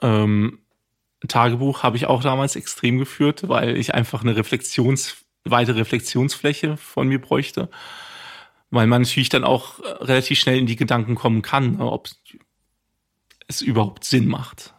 Ähm, 0.00 0.60
Tagebuch 1.26 1.82
habe 1.82 1.96
ich 1.96 2.06
auch 2.06 2.22
damals 2.22 2.56
extrem 2.56 2.98
geführt, 2.98 3.48
weil 3.48 3.76
ich 3.76 3.94
einfach 3.94 4.22
eine 4.22 4.36
Reflexions, 4.36 5.24
weitere 5.44 5.78
Reflexionsfläche 5.78 6.76
von 6.76 7.08
mir 7.08 7.20
bräuchte. 7.20 7.70
Weil 8.70 8.86
man 8.86 9.02
natürlich 9.02 9.28
dann 9.28 9.44
auch 9.44 9.78
relativ 10.00 10.38
schnell 10.38 10.58
in 10.58 10.66
die 10.66 10.76
Gedanken 10.76 11.14
kommen 11.14 11.42
kann, 11.42 11.80
ob 11.80 12.08
es 13.48 13.62
überhaupt 13.62 14.04
Sinn 14.04 14.28
macht. 14.28 14.74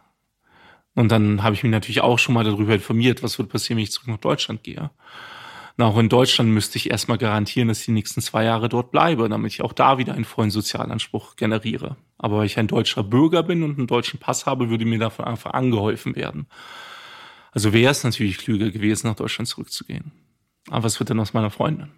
Und 0.94 1.12
dann 1.12 1.42
habe 1.42 1.54
ich 1.54 1.62
mich 1.62 1.70
natürlich 1.70 2.00
auch 2.00 2.18
schon 2.18 2.34
mal 2.34 2.44
darüber 2.44 2.74
informiert, 2.74 3.22
was 3.22 3.38
würde 3.38 3.50
passieren, 3.50 3.76
wenn 3.76 3.84
ich 3.84 3.92
zurück 3.92 4.08
nach 4.08 4.18
Deutschland 4.18 4.64
gehe. 4.64 4.90
Und 5.76 5.84
auch 5.84 5.96
in 5.96 6.08
Deutschland 6.08 6.50
müsste 6.50 6.76
ich 6.76 6.90
erstmal 6.90 7.18
garantieren, 7.18 7.68
dass 7.68 7.78
ich 7.80 7.84
die 7.84 7.92
nächsten 7.92 8.20
zwei 8.20 8.42
Jahre 8.42 8.68
dort 8.68 8.90
bleibe, 8.90 9.28
damit 9.28 9.52
ich 9.52 9.62
auch 9.62 9.72
da 9.72 9.98
wieder 9.98 10.14
einen 10.14 10.24
vollen 10.24 10.50
Sozialanspruch 10.50 11.36
generiere. 11.36 11.96
Aber 12.18 12.38
weil 12.38 12.46
ich 12.46 12.58
ein 12.58 12.66
deutscher 12.66 13.04
Bürger 13.04 13.44
bin 13.44 13.62
und 13.62 13.78
einen 13.78 13.86
deutschen 13.86 14.18
Pass 14.18 14.44
habe, 14.44 14.70
würde 14.70 14.84
mir 14.84 14.98
davon 14.98 15.24
einfach 15.24 15.52
angeholfen 15.52 16.16
werden. 16.16 16.48
Also 17.52 17.72
wäre 17.72 17.92
es 17.92 18.02
natürlich 18.02 18.38
klüger 18.38 18.70
gewesen, 18.70 19.06
nach 19.06 19.14
Deutschland 19.14 19.46
zurückzugehen. 19.46 20.10
Aber 20.68 20.82
was 20.82 20.98
wird 20.98 21.10
denn 21.10 21.20
aus 21.20 21.32
meiner 21.32 21.50
Freundin? 21.50 21.92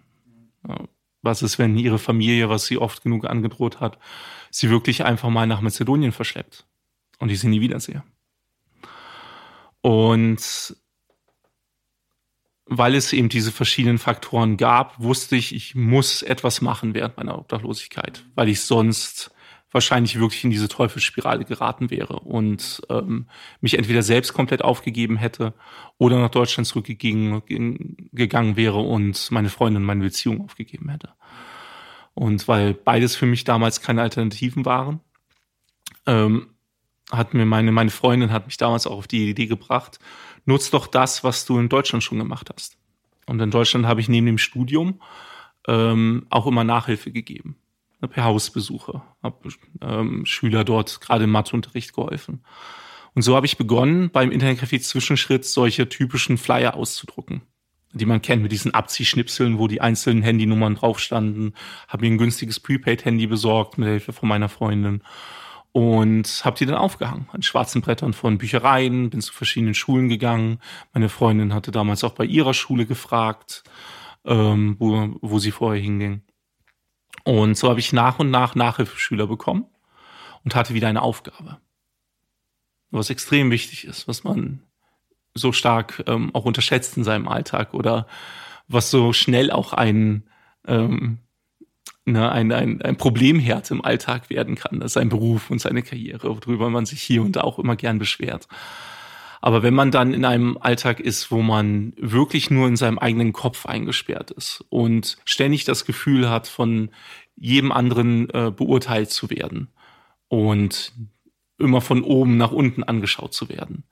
Was 1.21 1.41
ist, 1.41 1.59
wenn 1.59 1.77
ihre 1.77 1.99
Familie, 1.99 2.49
was 2.49 2.65
sie 2.65 2.77
oft 2.77 3.03
genug 3.03 3.25
angedroht 3.25 3.79
hat, 3.79 3.97
sie 4.49 4.69
wirklich 4.69 5.05
einfach 5.05 5.29
mal 5.29 5.47
nach 5.47 5.61
Mazedonien 5.61 6.11
verschleppt 6.11 6.65
und 7.19 7.29
ich 7.29 7.39
sie 7.39 7.47
nie 7.47 7.61
wiedersehe? 7.61 8.03
Und 9.81 10.75
weil 12.65 12.95
es 12.95 13.11
eben 13.11 13.27
diese 13.27 13.51
verschiedenen 13.51 13.97
Faktoren 13.97 14.55
gab, 14.55 14.99
wusste 14.99 15.35
ich, 15.35 15.53
ich 15.53 15.75
muss 15.75 16.21
etwas 16.21 16.61
machen 16.61 16.93
während 16.93 17.17
meiner 17.17 17.37
Obdachlosigkeit, 17.37 18.25
weil 18.35 18.47
ich 18.47 18.61
sonst 18.61 19.31
wahrscheinlich 19.71 20.19
wirklich 20.19 20.43
in 20.43 20.49
diese 20.49 20.67
Teufelsspirale 20.67 21.45
geraten 21.45 21.89
wäre 21.89 22.19
und 22.19 22.81
ähm, 22.89 23.27
mich 23.61 23.77
entweder 23.77 24.03
selbst 24.03 24.33
komplett 24.33 24.63
aufgegeben 24.63 25.17
hätte 25.17 25.53
oder 25.97 26.19
nach 26.19 26.29
Deutschland 26.29 26.67
zurückgegangen 26.67 27.41
wäre 28.57 28.79
und 28.79 29.31
meine 29.31 29.49
Freundin 29.49 29.83
meine 29.83 30.03
Beziehung 30.03 30.41
aufgegeben 30.41 30.89
hätte. 30.89 31.13
Und 32.13 32.47
weil 32.47 32.73
beides 32.73 33.15
für 33.15 33.25
mich 33.25 33.45
damals 33.45 33.81
keine 33.81 34.01
Alternativen 34.01 34.65
waren, 34.65 34.99
ähm, 36.05 36.47
hat 37.09 37.33
mir 37.33 37.45
meine, 37.45 37.71
meine 37.71 37.91
Freundin 37.91 38.31
hat 38.31 38.47
mich 38.47 38.57
damals 38.57 38.87
auch 38.87 38.97
auf 38.97 39.07
die 39.07 39.29
Idee 39.29 39.47
gebracht, 39.47 39.99
nutz 40.45 40.69
doch 40.69 40.87
das, 40.87 41.23
was 41.23 41.45
du 41.45 41.59
in 41.59 41.69
Deutschland 41.69 42.03
schon 42.03 42.19
gemacht 42.19 42.49
hast. 42.53 42.77
Und 43.25 43.39
in 43.39 43.51
Deutschland 43.51 43.85
habe 43.85 44.01
ich 44.01 44.09
neben 44.09 44.25
dem 44.25 44.37
Studium 44.37 45.01
ähm, 45.67 46.25
auch 46.29 46.47
immer 46.47 46.63
Nachhilfe 46.63 47.11
gegeben. 47.11 47.55
Per 48.07 48.23
Hausbesuche. 48.23 49.01
Habe 49.21 49.49
ähm, 49.81 50.25
Schüler 50.25 50.63
dort 50.63 51.01
gerade 51.01 51.25
im 51.25 51.31
Matheunterricht 51.31 51.93
geholfen. 51.93 52.43
Und 53.13 53.21
so 53.23 53.35
habe 53.35 53.45
ich 53.45 53.57
begonnen, 53.57 54.09
beim 54.09 54.31
Internetcafé 54.31 54.81
Zwischenschritt 54.81 55.45
solche 55.45 55.89
typischen 55.89 56.37
Flyer 56.37 56.75
auszudrucken, 56.75 57.41
die 57.91 58.05
man 58.05 58.21
kennt 58.21 58.41
mit 58.41 58.51
diesen 58.51 58.73
Abziehschnipseln, 58.73 59.59
wo 59.59 59.67
die 59.67 59.81
einzelnen 59.81 60.23
Handynummern 60.23 60.75
drauf 60.75 60.99
standen. 60.99 61.53
Habe 61.87 62.05
mir 62.05 62.13
ein 62.13 62.17
günstiges 62.17 62.59
Prepaid-Handy 62.59 63.27
besorgt 63.27 63.77
mit 63.77 63.89
Hilfe 63.89 64.13
von 64.13 64.29
meiner 64.29 64.49
Freundin 64.49 65.03
und 65.73 66.41
habe 66.43 66.57
die 66.57 66.65
dann 66.65 66.75
aufgehangen 66.75 67.27
an 67.31 67.41
schwarzen 67.41 67.81
Brettern 67.81 68.13
von 68.13 68.37
Büchereien, 68.37 69.09
bin 69.09 69.21
zu 69.21 69.33
verschiedenen 69.33 69.73
Schulen 69.73 70.09
gegangen. 70.09 70.59
Meine 70.93 71.09
Freundin 71.09 71.53
hatte 71.53 71.71
damals 71.71 72.03
auch 72.03 72.13
bei 72.13 72.25
ihrer 72.25 72.53
Schule 72.53 72.85
gefragt, 72.85 73.63
ähm, 74.25 74.75
wo, 74.79 75.17
wo 75.21 75.39
sie 75.39 75.51
vorher 75.51 75.81
hinging. 75.81 76.21
Und 77.23 77.55
so 77.57 77.69
habe 77.69 77.79
ich 77.79 77.93
nach 77.93 78.19
und 78.19 78.31
nach 78.31 78.55
Nachhilfeschüler 78.55 79.27
bekommen 79.27 79.65
und 80.43 80.55
hatte 80.55 80.73
wieder 80.73 80.87
eine 80.87 81.01
Aufgabe. 81.01 81.57
Was 82.89 83.09
extrem 83.09 83.51
wichtig 83.51 83.85
ist, 83.85 84.07
was 84.07 84.23
man 84.23 84.63
so 85.33 85.51
stark 85.51 86.03
ähm, 86.07 86.33
auch 86.33 86.45
unterschätzt 86.45 86.97
in 86.97 87.03
seinem 87.03 87.27
Alltag 87.27 87.73
oder 87.73 88.07
was 88.67 88.91
so 88.91 89.13
schnell 89.13 89.51
auch 89.51 89.73
ein 89.73 90.29
ähm, 90.67 91.19
ne, 92.05 92.31
ein, 92.31 92.51
ein, 92.51 92.81
ein 92.81 92.97
Problemherd 92.97 93.69
im 93.71 93.83
Alltag 93.83 94.29
werden 94.29 94.55
kann. 94.55 94.79
Das 94.79 94.87
ist 94.87 94.93
sein 94.93 95.09
Beruf 95.09 95.49
und 95.49 95.59
seine 95.59 95.83
Karriere, 95.83 96.29
worüber 96.29 96.69
man 96.69 96.85
sich 96.85 97.01
hier 97.01 97.21
und 97.21 97.35
da 97.35 97.41
auch 97.41 97.59
immer 97.59 97.75
gern 97.75 97.99
beschwert. 97.99 98.47
Aber 99.41 99.63
wenn 99.63 99.73
man 99.73 99.89
dann 99.89 100.13
in 100.13 100.23
einem 100.23 100.57
Alltag 100.59 100.99
ist, 100.99 101.31
wo 101.31 101.41
man 101.41 101.93
wirklich 101.97 102.51
nur 102.51 102.67
in 102.67 102.75
seinem 102.75 102.99
eigenen 102.99 103.33
Kopf 103.33 103.65
eingesperrt 103.65 104.29
ist 104.31 104.63
und 104.69 105.17
ständig 105.25 105.65
das 105.65 105.85
Gefühl 105.85 106.29
hat, 106.29 106.47
von 106.47 106.91
jedem 107.35 107.71
anderen 107.71 108.29
äh, 108.29 108.51
beurteilt 108.55 109.09
zu 109.09 109.31
werden 109.31 109.69
und 110.27 110.93
immer 111.57 111.81
von 111.81 112.03
oben 112.03 112.37
nach 112.37 112.51
unten 112.51 112.83
angeschaut 112.83 113.33
zu 113.33 113.49
werden, 113.49 113.83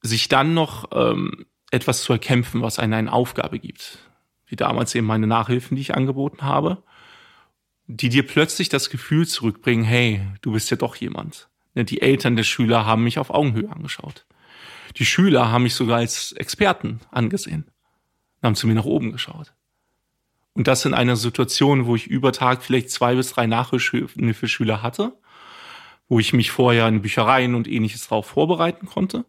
sich 0.00 0.28
dann 0.28 0.54
noch 0.54 0.90
ähm, 0.92 1.44
etwas 1.70 2.02
zu 2.02 2.12
erkämpfen, 2.12 2.62
was 2.62 2.78
einen 2.78 2.94
eine 2.94 3.12
Aufgabe 3.12 3.58
gibt, 3.58 3.98
wie 4.46 4.56
damals 4.56 4.94
eben 4.94 5.06
meine 5.06 5.26
Nachhilfen, 5.26 5.76
die 5.76 5.82
ich 5.82 5.94
angeboten 5.94 6.42
habe, 6.42 6.82
die 7.86 8.08
dir 8.08 8.26
plötzlich 8.26 8.70
das 8.70 8.88
Gefühl 8.88 9.26
zurückbringen, 9.26 9.84
hey, 9.84 10.22
du 10.40 10.52
bist 10.52 10.70
ja 10.70 10.78
doch 10.78 10.96
jemand. 10.96 11.50
Ne, 11.74 11.84
die 11.84 12.02
Eltern 12.02 12.36
der 12.36 12.44
Schüler 12.44 12.86
haben 12.86 13.04
mich 13.04 13.18
auf 13.18 13.30
Augenhöhe 13.30 13.70
angeschaut. 13.70 14.26
Die 14.96 15.06
Schüler 15.06 15.50
haben 15.50 15.62
mich 15.62 15.74
sogar 15.74 15.98
als 15.98 16.32
Experten 16.32 17.00
angesehen. 17.10 17.70
Haben 18.42 18.56
zu 18.56 18.66
mir 18.66 18.74
nach 18.74 18.84
oben 18.84 19.12
geschaut. 19.12 19.54
Und 20.54 20.68
das 20.68 20.84
in 20.84 20.92
einer 20.92 21.16
Situation, 21.16 21.86
wo 21.86 21.96
ich 21.96 22.06
über 22.06 22.32
Tag 22.32 22.62
vielleicht 22.62 22.90
zwei 22.90 23.14
bis 23.14 23.30
drei 23.30 23.46
Nachhilfeschüler 23.46 24.82
hatte, 24.82 25.16
wo 26.08 26.18
ich 26.18 26.34
mich 26.34 26.50
vorher 26.50 26.88
in 26.88 27.00
Büchereien 27.00 27.54
und 27.54 27.68
ähnliches 27.68 28.08
darauf 28.08 28.26
vorbereiten 28.26 28.86
konnte. 28.86 29.24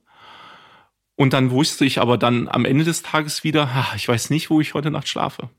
Und 1.15 1.31
dann 1.31 1.51
wusste 1.51 1.85
ich 1.85 2.01
aber 2.01 2.17
dann 2.17 2.49
am 2.49 2.65
Ende 2.65 2.83
des 2.83 3.03
Tages 3.03 3.43
wieder, 3.43 3.69
ich 3.95 4.07
weiß 4.07 4.31
nicht, 4.31 4.49
wo 4.49 4.59
ich 4.59 4.73
heute 4.73 4.91
Nacht 4.91 5.07
schlafe. 5.07 5.49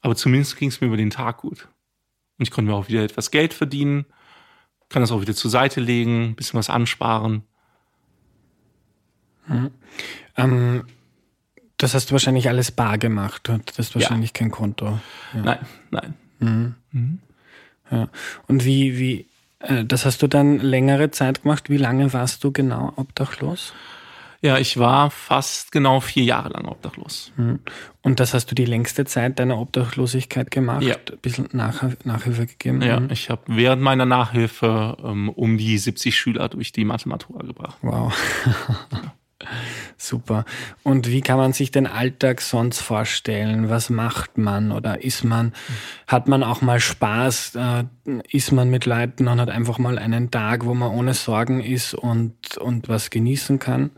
Aber 0.00 0.16
zumindest 0.16 0.56
ging 0.56 0.68
es 0.68 0.80
mir 0.80 0.86
über 0.86 0.96
den 0.96 1.10
Tag 1.10 1.38
gut. 1.38 1.68
Und 2.38 2.44
ich 2.44 2.50
konnte 2.50 2.70
mir 2.70 2.76
auch 2.76 2.88
wieder 2.88 3.02
etwas 3.02 3.30
Geld 3.30 3.52
verdienen, 3.52 4.06
kann 4.94 5.02
das 5.02 5.10
auch 5.10 5.20
wieder 5.20 5.34
zur 5.34 5.50
Seite 5.50 5.80
legen, 5.80 6.30
ein 6.30 6.34
bisschen 6.36 6.56
was 6.56 6.70
ansparen. 6.70 7.42
Mhm. 9.48 9.70
Ähm, 10.36 10.84
das 11.78 11.94
hast 11.94 12.10
du 12.10 12.12
wahrscheinlich 12.12 12.48
alles 12.48 12.70
bar 12.70 12.96
gemacht. 12.96 13.48
Du 13.48 13.58
hast 13.76 13.96
wahrscheinlich 13.96 14.30
ja. 14.30 14.34
kein 14.34 14.52
Konto. 14.52 15.00
Ja. 15.34 15.42
Nein, 15.42 15.58
nein. 15.90 16.14
Mhm. 16.38 16.74
Mhm. 16.92 17.18
Ja. 17.90 18.08
Und 18.46 18.64
wie, 18.64 18.96
wie, 18.96 19.26
äh, 19.58 19.84
das 19.84 20.06
hast 20.06 20.22
du 20.22 20.28
dann 20.28 20.60
längere 20.60 21.10
Zeit 21.10 21.42
gemacht. 21.42 21.68
Wie 21.68 21.76
lange 21.76 22.12
warst 22.12 22.44
du 22.44 22.52
genau 22.52 22.92
obdachlos? 22.94 23.72
Ja, 24.44 24.58
ich 24.58 24.76
war 24.76 25.10
fast 25.10 25.72
genau 25.72 26.00
vier 26.00 26.24
Jahre 26.24 26.50
lang 26.50 26.66
obdachlos. 26.66 27.32
Hm. 27.36 27.60
Und 28.02 28.20
das 28.20 28.34
hast 28.34 28.50
du 28.50 28.54
die 28.54 28.66
längste 28.66 29.06
Zeit 29.06 29.38
deiner 29.38 29.58
Obdachlosigkeit 29.58 30.50
gemacht? 30.50 30.82
Ja. 30.82 30.96
Ein 30.96 31.18
bisschen 31.22 31.48
Nach 31.52 31.82
Nachhilfe 32.04 32.44
gegeben? 32.44 32.82
Ja, 32.82 32.98
hm. 32.98 33.08
ich 33.10 33.30
habe 33.30 33.40
während 33.46 33.80
meiner 33.80 34.04
Nachhilfe 34.04 34.98
ähm, 35.02 35.30
um 35.30 35.56
die 35.56 35.78
70 35.78 36.14
Schüler 36.14 36.50
durch 36.50 36.72
die 36.72 36.84
Mathematura 36.84 37.42
gebracht. 37.42 37.78
Wow. 37.80 38.14
Super. 39.96 40.44
Und 40.82 41.08
wie 41.08 41.22
kann 41.22 41.38
man 41.38 41.54
sich 41.54 41.70
den 41.70 41.86
Alltag 41.86 42.42
sonst 42.42 42.80
vorstellen? 42.80 43.70
Was 43.70 43.88
macht 43.88 44.36
man? 44.36 44.72
Oder 44.72 45.02
ist 45.02 45.24
man, 45.24 45.54
hat 46.06 46.28
man 46.28 46.42
auch 46.42 46.60
mal 46.60 46.80
Spaß? 46.80 47.54
Äh, 47.54 47.84
ist 48.28 48.52
man 48.52 48.68
mit 48.68 48.84
Leuten 48.84 49.26
und 49.26 49.40
hat 49.40 49.48
einfach 49.48 49.78
mal 49.78 49.98
einen 49.98 50.30
Tag, 50.30 50.66
wo 50.66 50.74
man 50.74 50.90
ohne 50.90 51.14
Sorgen 51.14 51.62
ist 51.62 51.94
und, 51.94 52.58
und 52.58 52.90
was 52.90 53.08
genießen 53.08 53.58
kann? 53.58 53.90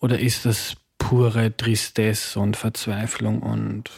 Oder 0.00 0.18
ist 0.18 0.46
das 0.46 0.76
pure 0.98 1.56
Tristesse 1.56 2.40
und 2.40 2.56
Verzweiflung 2.56 3.42
und 3.42 3.90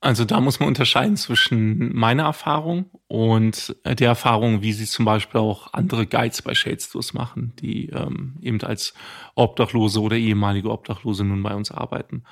also 0.00 0.24
da 0.24 0.40
muss 0.40 0.60
man 0.60 0.68
unterscheiden 0.68 1.16
zwischen 1.16 1.96
meiner 1.96 2.24
Erfahrung 2.24 2.90
und 3.08 3.74
der 3.84 4.08
Erfahrung, 4.08 4.62
wie 4.62 4.72
sie 4.72 4.84
zum 4.84 5.04
Beispiel 5.04 5.40
auch 5.40 5.72
andere 5.72 6.06
Guides 6.06 6.42
bei 6.42 6.54
Shades 6.54 6.90
Tours 6.90 7.14
machen, 7.14 7.54
die 7.60 7.88
ähm, 7.88 8.36
eben 8.40 8.60
als 8.62 8.94
Obdachlose 9.34 10.00
oder 10.00 10.16
ehemalige 10.16 10.70
Obdachlose 10.70 11.24
nun 11.24 11.42
bei 11.42 11.54
uns 11.54 11.72
arbeiten. 11.72 12.24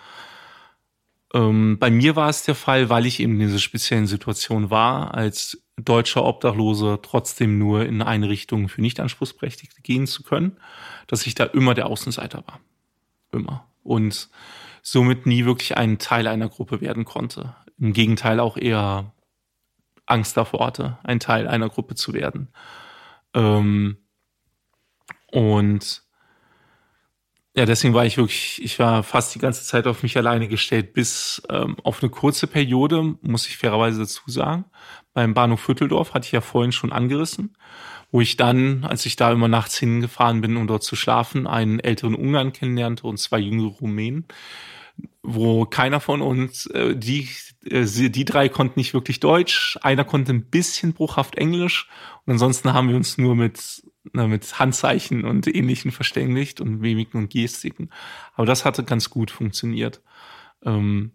Ähm, 1.32 1.78
bei 1.80 1.90
mir 1.90 2.14
war 2.14 2.28
es 2.28 2.44
der 2.44 2.54
Fall, 2.54 2.90
weil 2.90 3.06
ich 3.06 3.18
eben 3.18 3.32
in 3.32 3.40
dieser 3.40 3.58
speziellen 3.58 4.06
Situation 4.06 4.70
war, 4.70 5.14
als 5.14 5.64
deutscher 5.76 6.24
Obdachlose 6.24 7.00
trotzdem 7.02 7.58
nur 7.58 7.86
in 7.86 8.02
eine 8.02 8.28
Richtung 8.28 8.68
für 8.68 8.82
Nichtanspruchsberechtigte 8.82 9.82
gehen 9.82 10.06
zu 10.06 10.22
können, 10.22 10.58
dass 11.06 11.26
ich 11.26 11.34
da 11.34 11.44
immer 11.44 11.74
der 11.74 11.86
Außenseiter 11.86 12.44
war. 12.46 12.60
Immer. 13.32 13.66
Und 13.82 14.28
somit 14.82 15.26
nie 15.26 15.44
wirklich 15.44 15.76
ein 15.76 15.98
Teil 15.98 16.26
einer 16.26 16.48
Gruppe 16.48 16.80
werden 16.80 17.04
konnte. 17.04 17.54
Im 17.78 17.92
Gegenteil 17.92 18.40
auch 18.40 18.56
eher 18.56 19.12
Angst 20.06 20.36
davor 20.36 20.66
hatte, 20.66 20.98
ein 21.02 21.20
Teil 21.20 21.48
einer 21.48 21.68
Gruppe 21.68 21.94
zu 21.94 22.12
werden. 22.12 22.48
Ähm, 23.32 23.98
und 25.30 26.04
ja, 27.56 27.66
deswegen 27.66 27.94
war 27.94 28.04
ich 28.04 28.16
wirklich, 28.16 28.62
ich 28.62 28.78
war 28.78 29.02
fast 29.02 29.34
die 29.34 29.38
ganze 29.38 29.64
Zeit 29.64 29.86
auf 29.86 30.02
mich 30.02 30.16
alleine 30.16 30.48
gestellt, 30.48 30.92
bis 30.92 31.40
ähm, 31.48 31.76
auf 31.84 32.02
eine 32.02 32.10
kurze 32.10 32.46
Periode, 32.46 33.16
muss 33.22 33.46
ich 33.46 33.56
fairerweise 33.56 34.00
dazu 34.00 34.22
sagen. 34.26 34.64
Beim 35.12 35.34
Bahnhof 35.34 35.60
Vierteldorf 35.60 36.14
hatte 36.14 36.26
ich 36.26 36.32
ja 36.32 36.40
vorhin 36.40 36.72
schon 36.72 36.92
angerissen, 36.92 37.56
wo 38.14 38.20
ich 38.20 38.36
dann, 38.36 38.84
als 38.84 39.04
ich 39.06 39.16
da 39.16 39.32
immer 39.32 39.48
nachts 39.48 39.76
hingefahren 39.76 40.40
bin, 40.40 40.56
um 40.56 40.68
dort 40.68 40.84
zu 40.84 40.94
schlafen, 40.94 41.48
einen 41.48 41.80
älteren 41.80 42.14
Ungarn 42.14 42.52
kennenlernte 42.52 43.08
und 43.08 43.16
zwei 43.16 43.40
jüngere 43.40 43.66
Rumänen, 43.80 44.26
wo 45.24 45.64
keiner 45.64 45.98
von 45.98 46.22
uns, 46.22 46.66
äh, 46.66 46.94
die, 46.94 47.28
äh, 47.64 47.84
die 47.84 48.24
drei 48.24 48.48
konnten 48.48 48.78
nicht 48.78 48.94
wirklich 48.94 49.18
Deutsch, 49.18 49.80
einer 49.82 50.04
konnte 50.04 50.32
ein 50.32 50.44
bisschen 50.44 50.92
bruchhaft 50.92 51.34
Englisch 51.34 51.88
und 52.24 52.34
ansonsten 52.34 52.72
haben 52.72 52.88
wir 52.88 52.94
uns 52.94 53.18
nur 53.18 53.34
mit, 53.34 53.82
na, 54.12 54.28
mit 54.28 54.60
Handzeichen 54.60 55.24
und 55.24 55.48
ähnlichen 55.48 55.90
verständigt 55.90 56.60
und 56.60 56.78
Mimiken 56.78 57.18
und 57.18 57.32
Gestiken. 57.32 57.90
Aber 58.34 58.46
das 58.46 58.64
hatte 58.64 58.84
ganz 58.84 59.10
gut 59.10 59.32
funktioniert. 59.32 60.02
Ähm, 60.64 61.10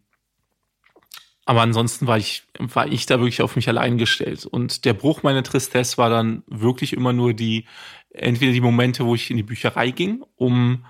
aber 1.50 1.64
ansonsten 1.64 2.06
war 2.06 2.20
ich, 2.20 2.44
war 2.60 2.86
ich 2.86 3.08
da 3.08 3.18
wirklich 3.18 3.42
auf 3.42 3.56
mich 3.56 3.68
allein 3.68 3.98
gestellt. 3.98 4.46
Und 4.46 4.86
der 4.86 4.94
Bruch 4.94 5.24
meiner 5.24 5.42
Tristesse 5.42 5.98
war 5.98 6.12
dann 6.12 6.44
wirklich 6.46 6.94
immer 6.94 7.12
nur 7.12 7.34
die, 7.34 7.66
entweder 8.12 8.52
die 8.52 8.62
Momente, 8.62 9.04
wo 9.04 9.16
ich 9.16 9.32
in 9.32 9.38
die 9.38 9.42
Bücherei 9.42 9.90
ging, 9.90 10.24
um 10.36 10.86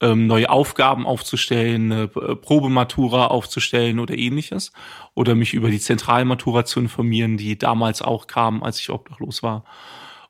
ähm, 0.00 0.28
neue 0.28 0.50
Aufgaben 0.50 1.04
aufzustellen, 1.04 1.90
eine 1.90 2.02
äh, 2.04 2.36
Probematura 2.36 3.26
aufzustellen 3.26 3.98
oder 3.98 4.16
ähnliches. 4.16 4.72
Oder 5.14 5.34
mich 5.34 5.52
über 5.52 5.68
die 5.68 5.80
Zentralmatura 5.80 6.64
zu 6.64 6.78
informieren, 6.78 7.36
die 7.36 7.58
damals 7.58 8.00
auch 8.00 8.28
kam, 8.28 8.62
als 8.62 8.78
ich 8.78 8.90
obdachlos 8.90 9.42
war. 9.42 9.64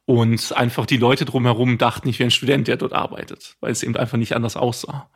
Und 0.07 0.57
einfach 0.57 0.87
die 0.87 0.97
Leute 0.97 1.27
drumherum 1.27 1.77
dachten, 1.77 2.09
ich 2.09 2.19
wäre 2.19 2.29
ein 2.29 2.31
Student, 2.31 2.69
der 2.69 2.79
dort 2.79 2.95
arbeitet, 2.95 3.59
weil 3.61 3.73
es 3.73 3.83
eben 3.83 3.99
einfach 3.99 4.17
nicht 4.17 4.35
anders 4.35 4.57
aussah. 4.57 5.11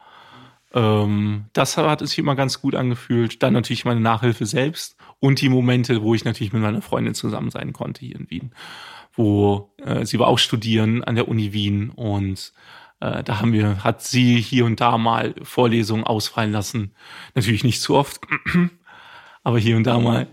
Ähm, 0.75 1.47
das 1.53 1.77
hat 1.77 2.01
sich 2.01 2.19
immer 2.19 2.37
ganz 2.37 2.61
gut 2.61 2.75
angefühlt. 2.75 3.43
Dann 3.43 3.55
natürlich 3.55 3.85
meine 3.85 4.01
Nachhilfe 4.01 4.47
selbst 4.47 4.97
und 5.21 5.41
die 5.41 5.49
Momente, 5.49 6.03
wo 6.03 6.14
ich 6.14 6.25
natürlich 6.25 6.53
mit 6.53 6.62
meiner 6.62 6.83
Freundin 6.83 7.14
zusammen 7.14 7.51
sein 7.51 7.73
konnte 7.73 8.05
hier 8.05 8.16
in 8.16 8.31
Wien. 8.31 8.53
Wo 9.12 9.73
äh, 9.79 10.05
sie 10.05 10.19
war 10.19 10.29
auch 10.29 10.39
studieren 10.39 11.03
an 11.05 11.14
der 11.14 11.29
Uni 11.29 11.53
Wien 11.53 11.91
und 11.91 12.53
äh, 13.01 13.23
da 13.23 13.41
haben 13.41 13.53
wir, 13.53 13.83
hat 13.85 14.03
sie 14.03 14.41
hier 14.41 14.64
und 14.64 14.81
da 14.81 14.99
mal 14.99 15.35
Vorlesungen 15.43 16.05
ausfallen 16.05 16.53
lassen. 16.53 16.93
Natürlich 17.35 17.64
nicht 17.64 17.81
zu 17.81 17.95
oft, 17.95 18.21
aber 19.43 19.59
hier 19.59 19.77
und 19.77 19.85
da 19.85 19.99
mal. 19.99 20.29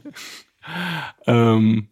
ähm, 1.27 1.89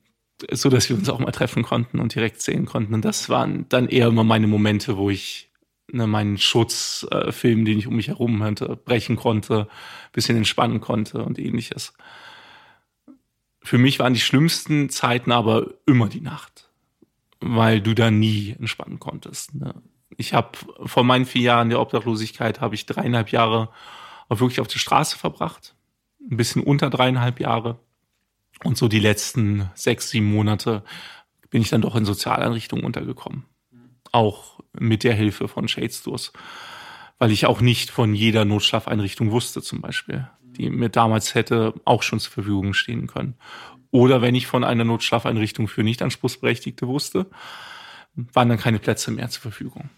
so 0.52 0.70
dass 0.70 0.90
wir 0.90 0.98
uns 0.98 1.10
auch 1.10 1.20
mal 1.20 1.32
treffen 1.32 1.64
konnten 1.64 2.00
und 2.00 2.14
direkt 2.16 2.42
sehen 2.42 2.66
konnten. 2.66 2.94
Und 2.94 3.06
das 3.06 3.30
waren 3.30 3.66
dann 3.70 3.88
eher 3.88 4.08
immer 4.08 4.24
meine 4.24 4.48
Momente, 4.48 4.98
wo 4.98 5.10
ich 5.10 5.50
ne, 5.92 6.08
meinen 6.08 6.38
Schutzfilm, 6.38 7.62
äh, 7.62 7.64
den 7.64 7.80
ich 7.80 7.88
um 7.88 7.96
mich 7.96 8.08
herum 8.08 8.44
hatte, 8.44 8.76
brechen 8.76 9.16
konnte, 9.16 9.68
bisschen 10.12 10.38
entspannen 10.38 10.82
konnte 10.82 11.24
und 11.24 11.40
ähnliches. 11.40 11.94
Für 13.62 13.78
mich 13.78 14.00
waren 14.00 14.14
die 14.14 14.20
schlimmsten 14.20 14.90
Zeiten 14.90 15.32
aber 15.32 15.74
immer 15.86 16.10
die 16.10 16.22
Nacht, 16.22 16.70
weil 17.40 17.82
du 17.82 17.94
da 17.94 18.12
nie 18.12 18.56
entspannen 18.60 19.00
konntest. 19.00 19.56
Ne? 19.56 19.74
Ich 20.18 20.34
habe 20.34 20.58
vor 20.86 21.04
meinen 21.04 21.26
vier 21.26 21.44
Jahren 21.44 21.70
der 21.70 21.80
Obdachlosigkeit 21.80 22.62
habe 22.62 22.76
ich 22.76 22.86
dreieinhalb 22.86 23.32
Jahre 23.32 23.70
auch 24.30 24.40
wirklich 24.40 24.60
auf 24.60 24.68
der 24.68 24.80
Straße 24.80 25.18
verbracht, 25.18 25.76
ein 26.20 26.38
bisschen 26.38 26.64
unter 26.64 26.90
dreieinhalb 26.90 27.40
Jahre 27.40 27.80
und 28.64 28.78
so 28.78 28.88
die 28.88 29.00
letzten 29.00 29.70
sechs, 29.76 30.10
sieben 30.10 30.32
Monate 30.32 30.84
bin 31.50 31.62
ich 31.62 31.70
dann 31.70 31.82
doch 31.82 31.96
in 31.96 32.06
Sozialeinrichtungen 32.06 32.86
untergekommen. 32.86 33.46
Auch 34.14 34.62
mit 34.72 35.04
der 35.04 35.14
Hilfe 35.14 35.50
von 35.50 35.68
Shadestores. 35.68 36.32
Weil 37.20 37.32
ich 37.32 37.46
auch 37.46 37.60
nicht 37.60 37.90
von 37.90 38.16
jeder 38.16 38.46
Notschlafeinrichtung 38.46 39.32
wusste, 39.32 39.62
zum 39.62 39.82
Beispiel, 39.82 40.28
die 40.42 40.70
mir 40.70 40.90
damals 40.90 41.36
hätte 41.36 41.74
auch 41.84 42.04
schon 42.04 42.22
zur 42.22 42.32
Verfügung 42.32 42.74
stehen 42.74 43.08
können. 43.08 43.36
Oder 43.92 44.22
wenn 44.22 44.34
ich 44.34 44.48
von 44.48 44.64
einer 44.64 44.86
Notschlafeinrichtung 44.86 45.68
für 45.68 45.84
Nichtanspruchsberechtigte 45.84 46.88
wusste, 46.88 47.28
waren 48.16 48.50
dann 48.50 48.58
keine 48.58 48.80
Plätze 48.80 49.12
mehr 49.12 49.30
zur 49.30 49.42
Verfügung. 49.42 49.90